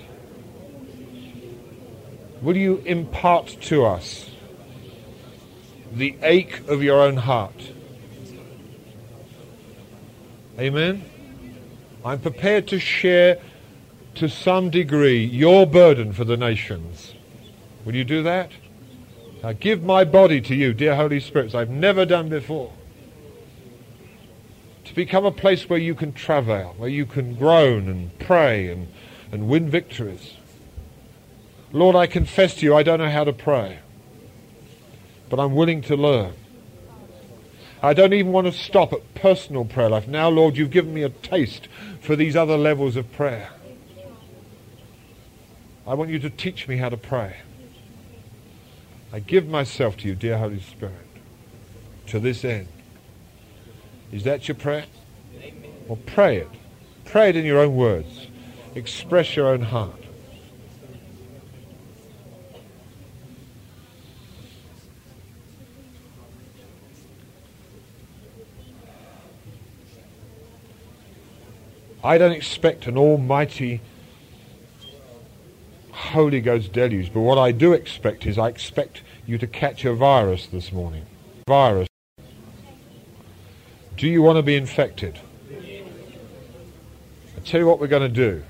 will 2.42 2.56
you 2.56 2.78
impart 2.86 3.56
to 3.62 3.84
us 3.84 4.30
the 5.92 6.16
ache 6.22 6.66
of 6.66 6.82
your 6.82 7.00
own 7.02 7.18
heart? 7.18 7.72
Amen? 10.60 11.02
I'm 12.04 12.20
prepared 12.20 12.68
to 12.68 12.78
share 12.78 13.40
to 14.16 14.28
some 14.28 14.68
degree 14.68 15.24
your 15.24 15.66
burden 15.66 16.12
for 16.12 16.24
the 16.24 16.36
nations. 16.36 17.14
Will 17.86 17.94
you 17.94 18.04
do 18.04 18.22
that? 18.24 18.50
I 19.42 19.54
give 19.54 19.82
my 19.82 20.04
body 20.04 20.42
to 20.42 20.54
you, 20.54 20.74
dear 20.74 20.96
Holy 20.96 21.18
Spirit, 21.18 21.46
as 21.46 21.54
I've 21.54 21.70
never 21.70 22.04
done 22.04 22.28
before. 22.28 22.74
To 24.84 24.94
become 24.94 25.24
a 25.24 25.30
place 25.30 25.66
where 25.66 25.78
you 25.78 25.94
can 25.94 26.12
travail, 26.12 26.74
where 26.76 26.90
you 26.90 27.06
can 27.06 27.36
groan 27.36 27.88
and 27.88 28.18
pray 28.18 28.68
and, 28.68 28.88
and 29.32 29.48
win 29.48 29.70
victories. 29.70 30.34
Lord, 31.72 31.96
I 31.96 32.06
confess 32.06 32.56
to 32.56 32.66
you, 32.66 32.74
I 32.74 32.82
don't 32.82 32.98
know 32.98 33.08
how 33.08 33.24
to 33.24 33.32
pray, 33.32 33.78
but 35.30 35.40
I'm 35.40 35.54
willing 35.54 35.80
to 35.82 35.96
learn. 35.96 36.34
I 37.82 37.94
don't 37.94 38.12
even 38.12 38.32
want 38.32 38.46
to 38.46 38.52
stop 38.52 38.92
at 38.92 39.14
personal 39.14 39.64
prayer 39.64 39.88
life. 39.88 40.06
Now, 40.06 40.28
Lord, 40.28 40.56
you've 40.56 40.70
given 40.70 40.92
me 40.92 41.02
a 41.02 41.08
taste 41.08 41.68
for 42.00 42.14
these 42.14 42.36
other 42.36 42.58
levels 42.58 42.96
of 42.96 43.10
prayer. 43.12 43.50
I 45.86 45.94
want 45.94 46.10
you 46.10 46.18
to 46.18 46.30
teach 46.30 46.68
me 46.68 46.76
how 46.76 46.90
to 46.90 46.96
pray. 46.96 47.36
I 49.12 49.18
give 49.18 49.48
myself 49.48 49.96
to 49.98 50.08
you, 50.08 50.14
dear 50.14 50.38
Holy 50.38 50.60
Spirit, 50.60 50.94
to 52.08 52.20
this 52.20 52.44
end. 52.44 52.68
Is 54.12 54.24
that 54.24 54.46
your 54.46 54.56
prayer? 54.56 54.84
Well, 55.88 55.98
pray 56.06 56.38
it. 56.38 56.48
Pray 57.06 57.30
it 57.30 57.36
in 57.36 57.44
your 57.44 57.58
own 57.58 57.74
words. 57.74 58.28
Express 58.74 59.34
your 59.34 59.48
own 59.48 59.62
heart. 59.62 59.99
I 72.02 72.16
don't 72.16 72.32
expect 72.32 72.86
an 72.86 72.96
almighty 72.96 73.82
Holy 75.92 76.40
Ghost 76.40 76.72
deluge, 76.72 77.12
but 77.12 77.20
what 77.20 77.36
I 77.36 77.52
do 77.52 77.74
expect 77.74 78.24
is 78.26 78.38
I 78.38 78.48
expect 78.48 79.02
you 79.26 79.36
to 79.36 79.46
catch 79.46 79.84
a 79.84 79.94
virus 79.94 80.46
this 80.46 80.72
morning. 80.72 81.04
Virus. 81.46 81.88
Do 83.96 84.08
you 84.08 84.22
want 84.22 84.36
to 84.36 84.42
be 84.42 84.56
infected? 84.56 85.20
I 85.52 87.40
tell 87.44 87.60
you 87.60 87.66
what 87.66 87.78
we're 87.78 87.86
going 87.86 88.02
to 88.02 88.08
do. 88.08 88.42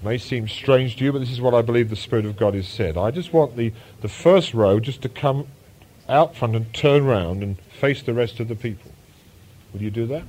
It 0.00 0.04
May 0.04 0.16
seem 0.16 0.48
strange 0.48 0.96
to 0.96 1.04
you, 1.04 1.12
but 1.12 1.18
this 1.18 1.30
is 1.30 1.42
what 1.42 1.52
I 1.52 1.60
believe 1.60 1.90
the 1.90 1.96
Spirit 1.96 2.24
of 2.24 2.38
God 2.38 2.54
has 2.54 2.66
said. 2.66 2.96
I 2.96 3.10
just 3.10 3.34
want 3.34 3.56
the, 3.56 3.74
the 4.00 4.08
first 4.08 4.54
row 4.54 4.80
just 4.80 5.02
to 5.02 5.10
come 5.10 5.46
out 6.08 6.34
front 6.34 6.56
and 6.56 6.72
turn 6.72 7.04
round 7.04 7.42
and 7.42 7.60
face 7.60 8.02
the 8.02 8.14
rest 8.14 8.40
of 8.40 8.48
the 8.48 8.54
people. 8.54 8.92
Will 9.74 9.82
you 9.82 9.90
do 9.90 10.06
that? 10.06 10.24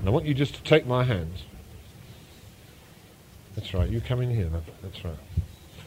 And 0.00 0.08
I 0.08 0.12
want 0.12 0.24
you 0.24 0.34
just 0.34 0.54
to 0.54 0.62
take 0.62 0.86
my 0.86 1.04
hands. 1.04 1.44
That's 3.54 3.72
right. 3.74 3.88
You 3.88 4.00
come 4.00 4.22
in 4.22 4.34
here. 4.34 4.50
That's 4.82 5.04
right. 5.04 5.14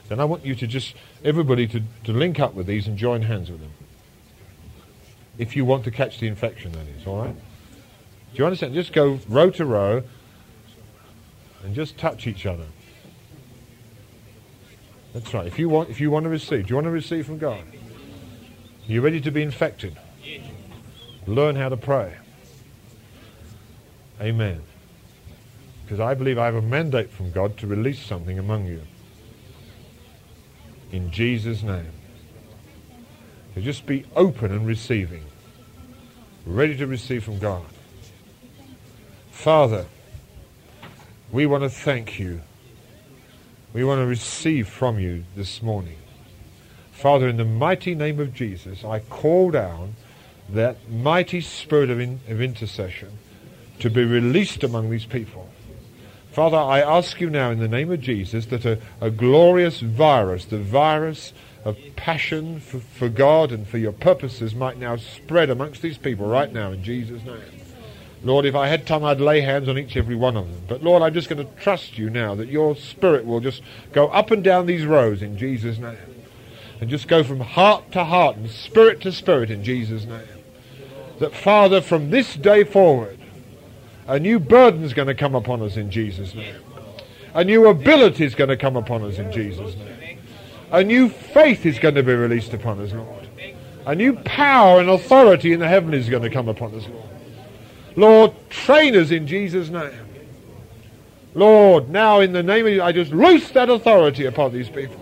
Then 0.08 0.20
I 0.20 0.26
want 0.26 0.46
you 0.46 0.54
to 0.54 0.68
just, 0.68 0.96
everybody 1.24 1.68
to, 1.68 1.82
to 2.04 2.12
link 2.12 2.40
up 2.40 2.54
with 2.54 2.68
these 2.68 2.88
and 2.88 2.98
join 2.98 3.24
hands 3.24 3.50
with 3.50 3.60
them. 3.60 3.72
If 5.38 5.56
you 5.56 5.66
want 5.66 5.84
to 5.86 5.92
catch 5.92 6.20
the 6.20 6.28
infection, 6.28 6.74
that 6.74 6.88
is, 6.88 7.08
all 7.08 7.24
right? 7.24 7.36
Do 7.36 8.38
you 8.38 8.46
understand? 8.46 8.76
Just 8.76 8.94
go 8.94 9.20
row 9.28 9.50
to 9.52 9.66
row 9.66 10.04
and 11.64 11.74
just 11.74 11.98
touch 11.98 12.28
each 12.28 12.46
other. 12.46 12.68
That's 15.14 15.34
right. 15.34 15.48
If 15.48 15.58
you 15.58 15.70
want, 15.70 15.90
if 15.90 16.00
you 16.00 16.12
want 16.12 16.24
to 16.26 16.30
receive, 16.30 16.68
do 16.68 16.70
you 16.70 16.76
want 16.76 16.86
to 16.86 16.92
receive 16.92 17.26
from 17.26 17.40
God? 17.40 17.62
Are 17.62 18.92
you 18.92 19.02
ready 19.02 19.22
to 19.22 19.32
be 19.32 19.42
infected? 19.42 19.98
Learn 21.26 21.56
how 21.56 21.70
to 21.70 21.78
pray. 21.78 22.18
Amen. 24.22 24.62
Because 25.84 26.00
I 26.00 26.14
believe 26.14 26.38
I 26.38 26.46
have 26.46 26.56
a 26.56 26.62
mandate 26.62 27.12
from 27.12 27.32
God 27.32 27.58
to 27.58 27.68
release 27.68 28.00
something 28.00 28.40
among 28.40 28.66
you. 28.66 28.82
In 30.92 31.12
Jesus' 31.12 31.64
name. 31.64 31.92
So 33.54 33.62
just 33.62 33.86
be 33.86 34.06
open 34.16 34.52
and 34.52 34.66
receiving. 34.66 35.26
Ready 36.46 36.78
to 36.78 36.88
receive 36.88 37.24
from 37.24 37.40
God. 37.40 37.66
Father, 39.32 39.86
we 41.32 41.46
want 41.46 41.64
to 41.64 41.70
thank 41.70 42.20
you. 42.20 42.42
We 43.74 43.84
want 43.84 44.00
to 44.00 44.06
receive 44.06 44.68
from 44.68 45.00
you 45.00 45.24
this 45.36 45.62
morning. 45.62 45.98
Father, 46.92 47.28
in 47.28 47.38
the 47.38 47.46
mighty 47.46 47.96
name 47.96 48.20
of 48.20 48.34
Jesus, 48.34 48.84
I 48.84 49.00
call 49.00 49.52
down 49.52 49.96
that 50.48 50.90
mighty 50.90 51.42
spirit 51.42 51.90
of, 51.90 52.00
in, 52.00 52.20
of 52.30 52.42
intercession 52.42 53.18
to 53.80 53.90
be 53.90 54.04
released 54.04 54.64
among 54.64 54.90
these 54.90 55.06
people. 55.06 55.50
Father, 56.32 56.58
I 56.58 56.82
ask 56.82 57.22
you 57.22 57.30
now 57.30 57.52
in 57.52 57.60
the 57.60 57.68
name 57.68 57.92
of 57.92 58.02
Jesus 58.02 58.48
that 58.48 58.66
a, 58.66 58.80
a 59.00 59.12
glorious 59.12 59.82
virus, 59.82 60.46
the 60.46 60.58
virus 60.58 61.32
of 61.64 61.78
passion 61.96 62.60
for, 62.60 62.80
for, 62.80 63.08
God 63.08 63.52
and 63.52 63.68
for 63.68 63.78
your 63.78 63.92
purposes, 63.92 64.56
might 64.56 64.80
now 64.80 64.96
spread 64.96 65.52
amongst 65.52 65.84
these 65.84 65.98
people 65.98 66.26
right 66.26 66.52
now 66.52 66.72
in 66.72 66.84
Jesus' 66.84 67.24
name. 67.24 67.40
Lord, 68.24 68.46
if 68.46 68.56
I 68.56 68.68
had 68.68 68.88
time, 68.88 69.04
I'd 69.04 69.22
lay 69.22 69.42
hands 69.42 69.68
on 69.68 69.78
each 69.78 69.96
and 69.96 69.98
every 69.98 70.16
one 70.16 70.38
of 70.38 70.50
them. 70.50 70.64
But 70.68 70.82
Lord, 70.82 71.04
I'm 71.04 71.14
just 71.14 71.30
going 71.30 71.46
to 71.46 71.62
trust 71.62 71.98
you 71.98 72.10
now 72.10 72.36
that 72.36 72.48
your 72.48 72.76
spirit 72.76 73.26
will 73.26 73.40
just 73.40 73.62
go 73.92 74.08
up 74.08 74.32
and 74.32 74.44
down 74.44 74.66
these 74.66 74.86
rows 74.86 75.22
in 75.22 75.38
Jesus' 75.38 75.78
name. 75.78 75.98
And 76.82 76.90
just 76.90 77.08
go 77.08 77.24
from 77.24 77.42
heart 77.42 77.92
to 77.92 78.04
heart 78.04 78.38
and 78.38 78.50
spirit 78.50 79.02
to 79.02 79.12
spirit 79.12 79.52
in 79.52 79.64
Jesus' 79.64 80.06
name. 80.06 80.28
That, 81.20 81.36
Father, 81.36 81.80
from 81.80 82.10
this 82.10 82.36
day 82.36 82.64
forward, 82.64 83.20
a 84.08 84.20
new 84.20 84.40
burden 84.40 84.84
is 84.84 84.94
going 84.94 85.08
to 85.08 85.16
come 85.16 85.36
upon 85.36 85.62
us 85.62 85.78
in 85.78 85.90
Jesus' 85.90 86.34
name. 86.36 86.56
A 87.34 87.44
new 87.44 87.68
ability 87.68 88.26
is 88.26 88.36
going 88.36 88.50
to 88.50 88.58
come 88.58 88.76
upon 88.76 89.04
us 89.04 89.18
in 89.18 89.32
Jesus' 89.32 89.76
name. 89.76 90.20
A 90.72 90.84
new 90.84 91.10
faith 91.10 91.66
is 91.66 91.80
going 91.80 91.96
to 91.96 92.04
be 92.04 92.14
released 92.14 92.54
upon 92.54 92.80
us, 92.82 92.92
Lord. 92.92 93.28
A 93.86 93.96
new 93.96 94.14
power 94.14 94.80
and 94.80 94.90
authority 94.90 95.52
in 95.54 95.60
the 95.60 95.68
heavens 95.68 95.96
is 95.96 96.10
going 96.10 96.24
to 96.24 96.30
come 96.30 96.48
upon 96.48 96.74
us, 96.76 96.88
Lord. 96.88 97.10
Lord, 97.96 98.50
train 98.50 98.96
us 98.96 99.12
in 99.12 99.28
Jesus' 99.28 99.70
name. 99.70 99.92
Lord, 101.36 101.90
now 101.90 102.20
in 102.20 102.32
the 102.32 102.44
name 102.44 102.68
of 102.68 102.80
I 102.80 102.92
just 102.92 103.12
loose 103.12 103.50
that 103.52 103.70
authority 103.70 104.26
upon 104.26 104.54
these 104.54 104.70
people. 104.70 105.00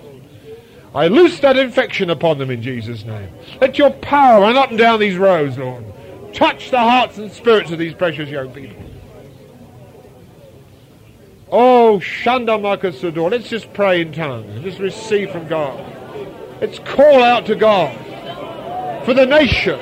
I 0.94 1.08
loose 1.08 1.40
that 1.40 1.58
infection 1.58 2.10
upon 2.10 2.38
them 2.38 2.50
in 2.50 2.62
Jesus' 2.62 3.06
name. 3.06 3.30
Let 3.62 3.78
your 3.78 3.92
power 3.92 4.42
run 4.42 4.58
up 4.58 4.70
and 4.70 4.78
down 4.78 5.00
these 5.00 5.18
roads, 5.18 5.58
Lord. 5.58 5.86
Touch 6.34 6.72
the 6.72 6.80
hearts 6.80 7.18
and 7.18 7.32
spirits 7.32 7.72
of 7.72 7.80
these 7.80 7.94
precious 7.94 8.30
young 8.30 8.52
people. 8.52 8.82
Oh, 11.52 12.00
Shanda 12.02 12.58
Makasudor. 12.58 13.30
Let's 13.32 13.50
just 13.50 13.74
pray 13.74 14.02
in 14.02 14.14
tongues. 14.14 14.64
Just 14.64 14.80
receive 14.80 15.32
from 15.32 15.48
God. 15.48 15.84
Let's 16.62 16.80
call 16.80 17.22
out 17.22 17.46
to 17.48 17.56
God 17.56 17.94
for 19.06 19.14
the 19.14 19.26
nation. 19.26 19.78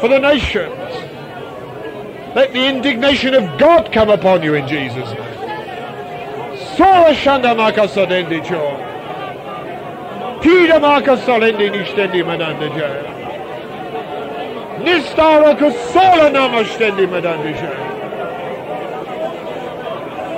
For 0.00 0.08
the 0.08 0.18
nations. 0.18 0.74
Let 2.34 2.52
the 2.52 2.66
indignation 2.66 3.34
of 3.34 3.58
God 3.58 3.92
come 3.92 4.08
upon 4.08 4.42
you 4.42 4.54
in 4.54 4.66
Jesus' 4.66 5.10
name. 5.10 5.34
Sora 6.76 7.14
Shanda 7.14 7.54
Makasodendi 7.54 8.44
Cho. 8.44 8.80
Tida 10.42 10.80
Makasolendi 10.80 11.70
Nishdendi 11.70 12.24
Madanda 12.24 12.68
Jaya. 12.76 13.23
Nistara 14.84 15.56
Kusola 15.56 16.30
Namastendi 16.30 17.06
Madanda 17.08 17.52
Jaya. 17.58 17.92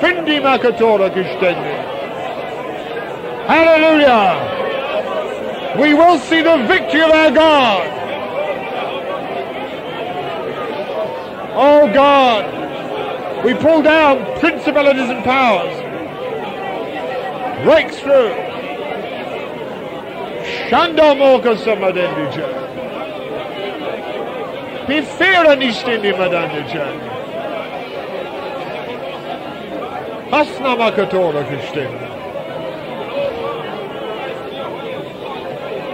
Findi 0.00 0.40
Makatora 0.40 1.10
Kishdendi. 1.10 1.74
Hallelujah! 3.46 4.54
We 5.80 5.94
will 5.94 6.18
see 6.18 6.42
the 6.42 6.56
victory 6.68 7.02
of 7.02 7.10
our 7.10 7.30
God. 7.30 7.92
Oh 11.58 11.92
God, 11.92 13.44
we 13.44 13.54
pull 13.54 13.82
down 13.82 14.24
principalities 14.38 15.10
and 15.10 15.24
powers. 15.24 15.74
Breaks 17.64 17.98
through. 18.00 18.34
Shanda 24.86 24.94
Moka 24.94 25.56
Samadendija. 25.56 25.56
Bifira 25.56 25.56
Nishtindi 25.56 26.12
Madandija. 26.12 26.86
Hasna 30.30 30.76
Makatora 30.76 31.44
Kishdendi. 31.44 32.06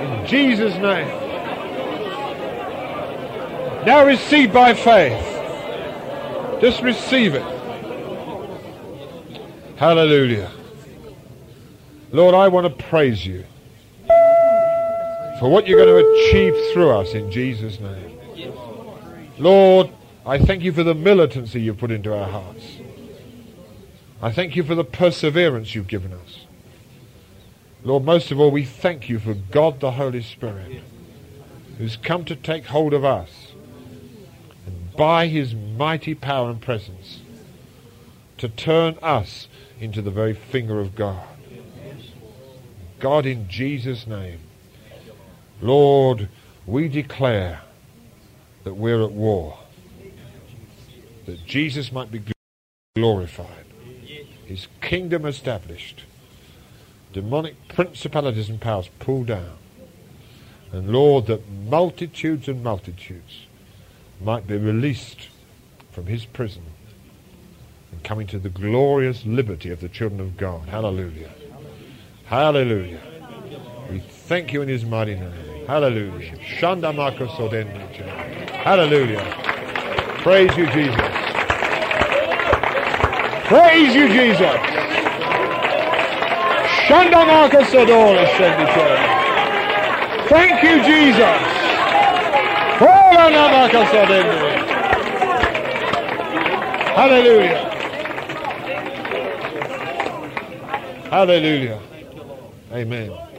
In 0.03 0.27
Jesus' 0.27 0.75
name. 0.75 1.09
Now 3.87 4.05
receive 4.07 4.53
by 4.53 4.75
faith. 4.75 5.29
Just 6.61 6.83
receive 6.83 7.35
it. 7.35 7.43
Hallelujah. 9.77 10.51
Lord, 12.13 12.35
I 12.35 12.49
want 12.49 12.67
to 12.67 12.85
praise 12.85 13.27
you 13.27 13.45
for 15.41 15.49
what 15.51 15.67
you're 15.67 15.85
going 15.85 16.05
to 16.05 16.29
achieve 16.29 16.55
through 16.73 16.91
us 16.91 17.15
in 17.15 17.31
Jesus' 17.33 17.81
name. 17.81 18.12
Lord, 19.43 19.91
I 20.25 20.39
thank 20.39 20.63
you 20.63 20.73
for 20.73 20.85
the 20.85 20.95
militancy 20.95 21.61
you've 21.61 21.79
put 21.79 21.91
into 21.91 22.17
our 22.17 22.29
hearts. 22.29 22.79
I 24.23 24.31
thank 24.31 24.55
you 24.55 24.63
for 24.63 24.77
the 24.77 24.85
perseverance 24.85 25.75
you've 25.75 25.89
given 25.89 26.13
us. 26.13 26.47
Lord, 27.83 28.05
most 28.05 28.31
of 28.31 28.39
all, 28.39 28.53
we 28.53 28.65
thank 28.65 29.09
you 29.09 29.19
for 29.19 29.35
God 29.35 29.81
the 29.81 29.91
Holy 29.91 30.23
Spirit 30.23 30.85
who's 31.77 31.97
come 31.97 32.25
to 32.27 32.37
take 32.37 32.67
hold 32.67 32.95
of 32.95 33.05
us 33.05 33.51
and 34.65 34.93
by 34.97 35.27
his 35.27 35.57
mighty 35.57 36.15
power 36.15 36.49
and 36.49 36.61
presence 36.61 37.23
to 38.39 38.49
turn 38.49 38.97
us 39.03 39.49
into 39.81 40.01
the 40.01 40.13
very 40.13 40.35
finger 40.35 40.79
of 40.79 40.95
God. 40.95 41.27
God, 43.01 43.27
in 43.27 43.49
Jesus' 43.49 44.07
name, 44.07 44.39
Lord, 45.61 46.29
we 46.65 46.87
declare 46.87 47.63
that 48.65 48.75
we're 48.75 49.03
at 49.03 49.13
war, 49.13 49.59
that 51.27 51.45
Jesus 51.47 51.93
might 51.93 52.11
be 52.11 52.23
glorified, 52.95 53.67
his 54.45 54.69
kingdom 54.81 55.25
established. 55.25 56.05
demonic 57.13 57.69
principalities 57.69 58.49
and 58.49 58.61
powers 58.61 58.89
pulled 58.99 59.27
down. 59.27 59.57
And 60.73 60.91
Lord, 60.91 61.27
that 61.27 61.49
multitudes 61.51 62.49
and 62.49 62.63
multitudes 62.63 63.47
might 64.21 64.47
be 64.47 64.57
released 64.57 65.29
from 65.91 66.07
his 66.07 66.25
prison 66.25 66.63
and 67.91 68.03
come 68.03 68.21
into 68.21 68.39
the 68.39 68.49
glorious 68.49 69.27
liberty 69.27 69.71
of 69.71 69.81
the 69.81 69.89
children 69.89 70.21
of 70.21 70.37
God. 70.39 70.69
Hallelujah. 70.69 71.31
Hallelujah. 72.25 73.01
We 73.91 73.99
thank 73.99 74.53
you 74.53 74.63
in 74.63 74.69
his 74.69 74.87
mighty 74.87 75.15
name. 75.17 75.52
Hallelujah. 75.67 76.37
Shanda 76.39 76.93
Hallelujah. 78.65 79.23
Praise 80.23 80.57
you, 80.57 80.67
Jesus. 80.67 81.13
Praise 83.47 83.95
you, 83.95 84.09
Jesus. 84.09 84.61
Shanda 86.87 87.25
Makasodora 87.25 88.27
Thank 90.29 90.63
you, 90.63 90.83
Jesus. 90.83 91.43
Oh, 92.81 93.13
Hallelujah. 96.95 97.69
Hallelujah. 101.11 101.81
Amen. 102.73 103.32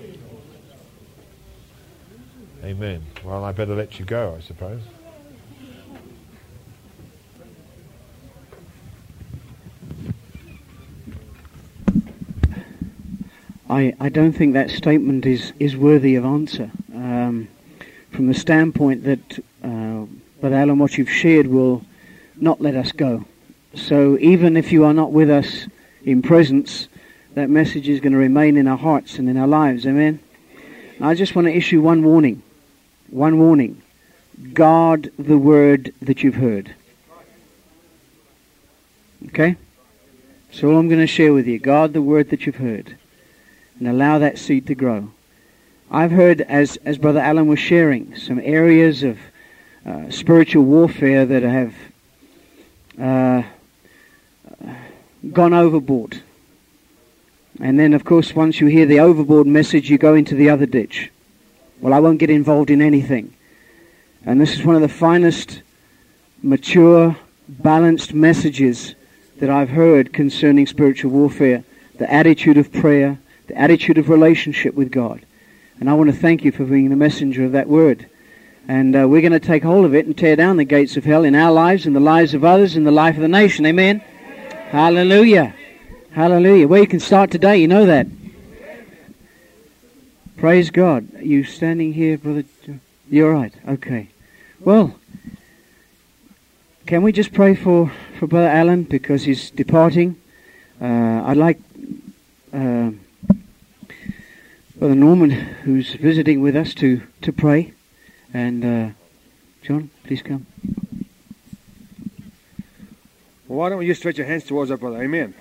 Amen. 2.63 3.03
Well, 3.25 3.43
I 3.43 3.51
better 3.51 3.75
let 3.75 3.99
you 3.99 4.05
go, 4.05 4.35
I 4.37 4.41
suppose. 4.41 4.81
I, 13.69 13.93
I 13.99 14.07
don't 14.07 14.31
think 14.31 14.53
that 14.53 14.69
statement 14.69 15.25
is, 15.25 15.51
is 15.59 15.75
worthy 15.75 16.15
of 16.15 16.23
answer. 16.23 16.71
Um, 16.95 17.49
from 18.11 18.27
the 18.27 18.33
standpoint 18.33 19.03
that, 19.03 19.39
uh, 19.61 20.05
Brother 20.39 20.55
Alan, 20.55 20.79
what 20.79 20.97
you've 20.97 21.11
shared 21.11 21.47
will 21.47 21.83
not 22.37 22.61
let 22.61 22.75
us 22.75 22.93
go. 22.93 23.25
So 23.75 24.17
even 24.19 24.55
if 24.55 24.71
you 24.71 24.85
are 24.85 24.93
not 24.93 25.11
with 25.11 25.29
us 25.29 25.67
in 26.05 26.21
presence, 26.21 26.87
that 27.33 27.49
message 27.49 27.89
is 27.89 27.99
going 27.99 28.13
to 28.13 28.19
remain 28.19 28.55
in 28.55 28.69
our 28.69 28.77
hearts 28.77 29.19
and 29.19 29.27
in 29.27 29.35
our 29.35 29.47
lives. 29.47 29.85
Amen. 29.85 30.21
I 31.01 31.13
just 31.13 31.35
want 31.35 31.47
to 31.47 31.53
issue 31.53 31.81
one 31.81 32.03
warning. 32.03 32.41
One 33.13 33.37
warning. 33.37 33.79
Guard 34.53 35.13
the 35.19 35.37
word 35.37 35.93
that 36.01 36.23
you've 36.23 36.33
heard. 36.33 36.73
Okay? 39.27 39.55
So 40.51 40.71
all 40.71 40.79
I'm 40.79 40.89
going 40.89 40.99
to 40.99 41.05
share 41.05 41.31
with 41.31 41.45
you. 41.45 41.59
Guard 41.59 41.93
the 41.93 42.01
word 42.01 42.31
that 42.31 42.47
you've 42.47 42.55
heard. 42.55 42.97
And 43.77 43.87
allow 43.87 44.17
that 44.17 44.39
seed 44.39 44.65
to 44.65 44.73
grow. 44.73 45.11
I've 45.91 46.09
heard, 46.09 46.41
as, 46.41 46.77
as 46.77 46.97
Brother 46.97 47.19
Alan 47.19 47.45
was 47.45 47.59
sharing, 47.59 48.15
some 48.15 48.39
areas 48.39 49.03
of 49.03 49.19
uh, 49.85 50.09
spiritual 50.09 50.63
warfare 50.63 51.23
that 51.27 51.43
have 51.43 51.75
uh, 52.99 53.43
gone 55.31 55.53
overboard. 55.53 56.23
And 57.59 57.79
then, 57.79 57.93
of 57.93 58.05
course, 58.05 58.33
once 58.33 58.59
you 58.59 58.65
hear 58.65 58.87
the 58.87 59.01
overboard 59.01 59.45
message, 59.45 59.87
you 59.91 59.99
go 59.99 60.15
into 60.15 60.33
the 60.33 60.49
other 60.49 60.65
ditch. 60.65 61.11
Well, 61.83 61.93
I 61.93 61.99
won't 61.99 62.17
get 62.17 62.29
involved 62.29 62.69
in 62.69 62.81
anything. 62.81 63.35
And 64.25 64.39
this 64.39 64.53
is 64.53 64.63
one 64.63 64.77
of 64.77 64.81
the 64.81 64.87
finest, 64.87 65.61
mature, 66.41 67.17
balanced 67.49 68.13
messages 68.13 68.95
that 69.41 69.49
I've 69.49 69.67
heard 69.67 70.13
concerning 70.13 70.65
spiritual 70.65 71.11
warfare. 71.11 71.65
The 71.99 72.09
attitude 72.09 72.57
of 72.57 72.71
prayer, 72.71 73.19
the 73.47 73.57
attitude 73.57 73.97
of 73.97 74.07
relationship 74.07 74.75
with 74.75 74.93
God. 74.93 75.25
And 75.81 75.89
I 75.89 75.93
want 75.95 76.09
to 76.09 76.15
thank 76.15 76.45
you 76.45 76.53
for 76.53 76.63
being 76.63 76.87
the 76.87 76.95
messenger 76.95 77.43
of 77.43 77.51
that 77.51 77.67
word. 77.67 78.07
And 78.65 78.95
uh, 78.95 79.05
we're 79.09 79.19
going 79.19 79.33
to 79.33 79.41
take 79.41 79.63
hold 79.63 79.83
of 79.83 79.93
it 79.93 80.05
and 80.05 80.17
tear 80.17 80.37
down 80.37 80.55
the 80.55 80.63
gates 80.63 80.95
of 80.95 81.03
hell 81.03 81.25
in 81.25 81.35
our 81.35 81.51
lives, 81.51 81.85
in 81.85 81.91
the 81.91 81.99
lives 81.99 82.33
of 82.33 82.45
others, 82.45 82.77
in 82.77 82.85
the 82.85 82.91
life 82.91 83.15
of 83.15 83.21
the 83.21 83.27
nation. 83.27 83.65
Amen? 83.65 83.99
Hallelujah. 84.69 85.53
Hallelujah. 86.13 86.65
Well, 86.65 86.79
you 86.79 86.87
can 86.87 87.01
start 87.01 87.29
today. 87.29 87.57
You 87.57 87.67
know 87.67 87.87
that. 87.87 88.07
Praise 90.43 90.71
God. 90.71 91.07
Are 91.15 91.23
you 91.23 91.45
standing 91.45 91.93
here, 91.93 92.17
Brother? 92.17 92.43
You're 93.09 93.31
right. 93.31 93.53
Okay. 93.65 94.09
Well, 94.59 94.99
can 96.85 97.01
we 97.01 97.13
just 97.13 97.31
pray 97.31 97.55
for, 97.55 97.93
for 98.19 98.27
Brother 98.27 98.49
Alan 98.49 98.83
because 98.83 99.23
he's 99.23 99.49
departing? 99.49 100.17
Uh, 100.81 101.23
I'd 101.23 101.37
like 101.37 101.61
uh, 102.51 102.91
Brother 104.75 104.95
Norman, 104.95 105.29
who's 105.29 105.93
visiting 105.93 106.41
with 106.41 106.57
us, 106.57 106.73
to, 106.73 107.01
to 107.21 107.31
pray. 107.31 107.71
And 108.33 108.65
uh, 108.65 108.89
John, 109.61 109.91
please 110.03 110.21
come. 110.21 110.45
Well, 113.47 113.59
why 113.59 113.69
don't 113.69 113.85
you 113.85 113.93
stretch 113.93 114.17
your 114.17 114.27
hands 114.27 114.43
towards 114.43 114.71
our 114.71 114.77
brother? 114.77 115.01
Amen. 115.01 115.35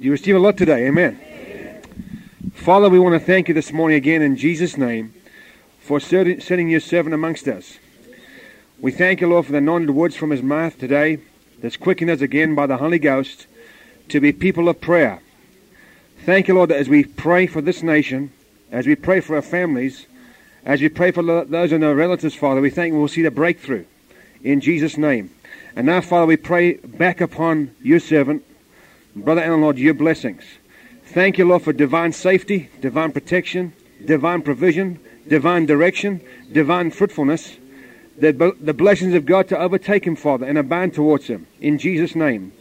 You 0.00 0.10
receive 0.10 0.34
a 0.34 0.40
lot 0.40 0.56
today. 0.56 0.88
Amen. 0.88 1.20
Father, 2.56 2.88
we 2.88 2.98
want 2.98 3.12
to 3.12 3.24
thank 3.24 3.46
you 3.46 3.54
this 3.54 3.72
morning 3.72 3.96
again 3.96 4.22
in 4.22 4.36
Jesus' 4.36 4.76
name 4.76 5.14
for 5.78 6.00
sending 6.00 6.68
your 6.68 6.80
servant 6.80 7.14
amongst 7.14 7.46
us. 7.46 7.78
We 8.80 8.90
thank 8.90 9.20
you, 9.20 9.28
Lord, 9.28 9.46
for 9.46 9.52
the 9.52 9.58
anointed 9.58 9.90
words 9.90 10.16
from 10.16 10.30
his 10.30 10.42
mouth 10.42 10.76
today 10.76 11.18
that's 11.60 11.76
quickened 11.76 12.10
us 12.10 12.22
again 12.22 12.56
by 12.56 12.66
the 12.66 12.78
Holy 12.78 12.98
Ghost 12.98 13.46
to 14.08 14.20
be 14.20 14.32
people 14.32 14.68
of 14.68 14.80
prayer. 14.80 15.22
Thank 16.24 16.48
you, 16.48 16.54
Lord, 16.54 16.70
that 16.70 16.78
as 16.78 16.88
we 16.88 17.04
pray 17.04 17.46
for 17.46 17.60
this 17.60 17.84
nation, 17.84 18.32
as 18.72 18.84
we 18.84 18.96
pray 18.96 19.20
for 19.20 19.36
our 19.36 19.42
families, 19.42 20.06
as 20.64 20.80
we 20.80 20.88
pray 20.88 21.12
for 21.12 21.22
those 21.22 21.70
in 21.70 21.84
our 21.84 21.94
relatives, 21.94 22.34
Father, 22.34 22.60
we 22.60 22.70
thank 22.70 22.92
you 22.92 22.98
we'll 22.98 23.06
see 23.06 23.22
the 23.22 23.30
breakthrough 23.30 23.84
in 24.42 24.60
Jesus' 24.60 24.96
name. 24.96 25.30
And 25.76 25.86
now, 25.86 26.00
Father, 26.00 26.26
we 26.26 26.36
pray 26.36 26.74
back 26.74 27.20
upon 27.20 27.76
your 27.80 28.00
servant, 28.00 28.42
Brother 29.14 29.44
Alan, 29.44 29.60
Lord, 29.60 29.78
your 29.78 29.94
blessings. 29.94 30.42
Thank 31.06 31.38
you, 31.38 31.46
Lord, 31.46 31.62
for 31.62 31.72
divine 31.72 32.12
safety, 32.12 32.68
divine 32.80 33.12
protection, 33.12 33.72
divine 34.04 34.42
provision, 34.42 34.98
divine 35.28 35.64
direction, 35.64 36.20
divine 36.52 36.90
fruitfulness, 36.90 37.56
the, 38.18 38.54
the 38.60 38.74
blessings 38.74 39.14
of 39.14 39.24
God 39.24 39.48
to 39.48 39.58
overtake 39.58 40.06
him, 40.06 40.16
Father, 40.16 40.46
and 40.46 40.58
abound 40.58 40.94
towards 40.94 41.26
him. 41.26 41.46
In 41.60 41.78
Jesus' 41.78 42.14
name. 42.14 42.52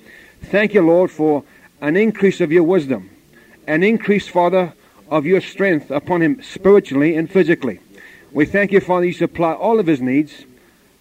Thank 0.44 0.74
you, 0.74 0.82
Lord, 0.82 1.12
for 1.12 1.44
an 1.82 1.98
increase 1.98 2.40
of 2.40 2.52
your 2.52 2.64
wisdom, 2.64 3.10
an 3.68 3.84
increase, 3.84 4.28
Father, 4.28 4.74
of 5.10 5.26
your 5.26 5.42
strength 5.42 5.92
upon 5.92 6.22
him 6.22 6.42
spiritually 6.42 7.16
and 7.16 7.30
physically. 7.30 7.80
We 8.32 8.46
thank 8.46 8.72
you, 8.72 8.80
Father, 8.80 9.06
you 9.06 9.14
supply 9.14 9.54
all 9.54 9.80
of 9.80 9.88
his 9.88 10.02
needs 10.02 10.46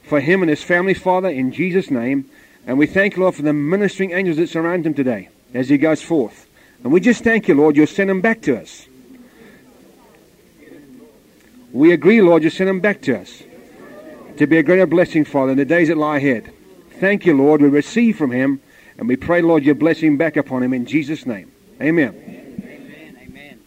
for 0.02 0.20
him 0.20 0.42
and 0.42 0.50
his 0.50 0.62
family, 0.62 0.94
Father, 0.94 1.28
in 1.28 1.52
Jesus' 1.52 1.90
name. 1.90 2.30
And 2.66 2.78
we 2.78 2.86
thank 2.86 3.16
you, 3.16 3.22
Lord, 3.22 3.34
for 3.34 3.42
the 3.42 3.52
ministering 3.52 4.12
angels 4.12 4.36
that 4.38 4.48
surround 4.48 4.86
him 4.86 4.94
today 4.94 5.28
as 5.52 5.68
he 5.68 5.78
goes 5.78 6.02
forth. 6.02 6.46
And 6.85 6.93
we 6.93 7.01
just 7.01 7.24
thank 7.24 7.48
you, 7.48 7.55
Lord, 7.55 7.77
you'll 7.77 7.86
send 7.86 8.11
him 8.11 8.20
back 8.20 8.43
to 8.43 8.61
us. 8.61 8.86
We 11.73 11.93
agree, 11.93 12.20
Lord, 12.20 12.44
you 12.44 12.51
send 12.51 12.69
him 12.70 12.78
back 12.78 13.01
to 13.02 13.19
us 13.19 13.43
to 14.36 14.47
be 14.47 14.59
a 14.59 14.62
greater 14.62 14.86
blessing, 14.86 15.24
Father, 15.24 15.52
in 15.52 15.59
the 15.59 15.65
days 15.65 15.89
that 15.89 15.97
lie 15.97 16.19
ahead. 16.19 16.52
Thank 17.01 17.24
you, 17.24 17.35
Lord. 17.36 17.62
We 17.62 17.69
receive 17.69 18.19
from 18.19 18.31
him, 18.31 18.61
and 18.98 19.09
we 19.09 19.16
pray, 19.16 19.40
Lord, 19.40 19.65
your 19.65 19.74
blessing 19.74 20.19
back 20.19 20.36
upon 20.36 20.62
him 20.62 20.74
in 20.74 20.85
Jesus' 20.85 21.24
name. 21.27 21.51
Amen. 21.81 22.15
Amen. 22.62 23.19
Amen. 23.23 23.61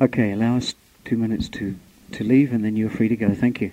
Okay, 0.00 0.32
allow 0.32 0.56
us 0.56 0.74
two 1.04 1.18
minutes 1.18 1.48
to, 1.50 1.76
to 2.12 2.24
leave, 2.24 2.52
and 2.52 2.64
then 2.64 2.74
you're 2.74 2.90
free 2.90 3.08
to 3.08 3.16
go. 3.16 3.34
Thank 3.34 3.60
you. 3.60 3.70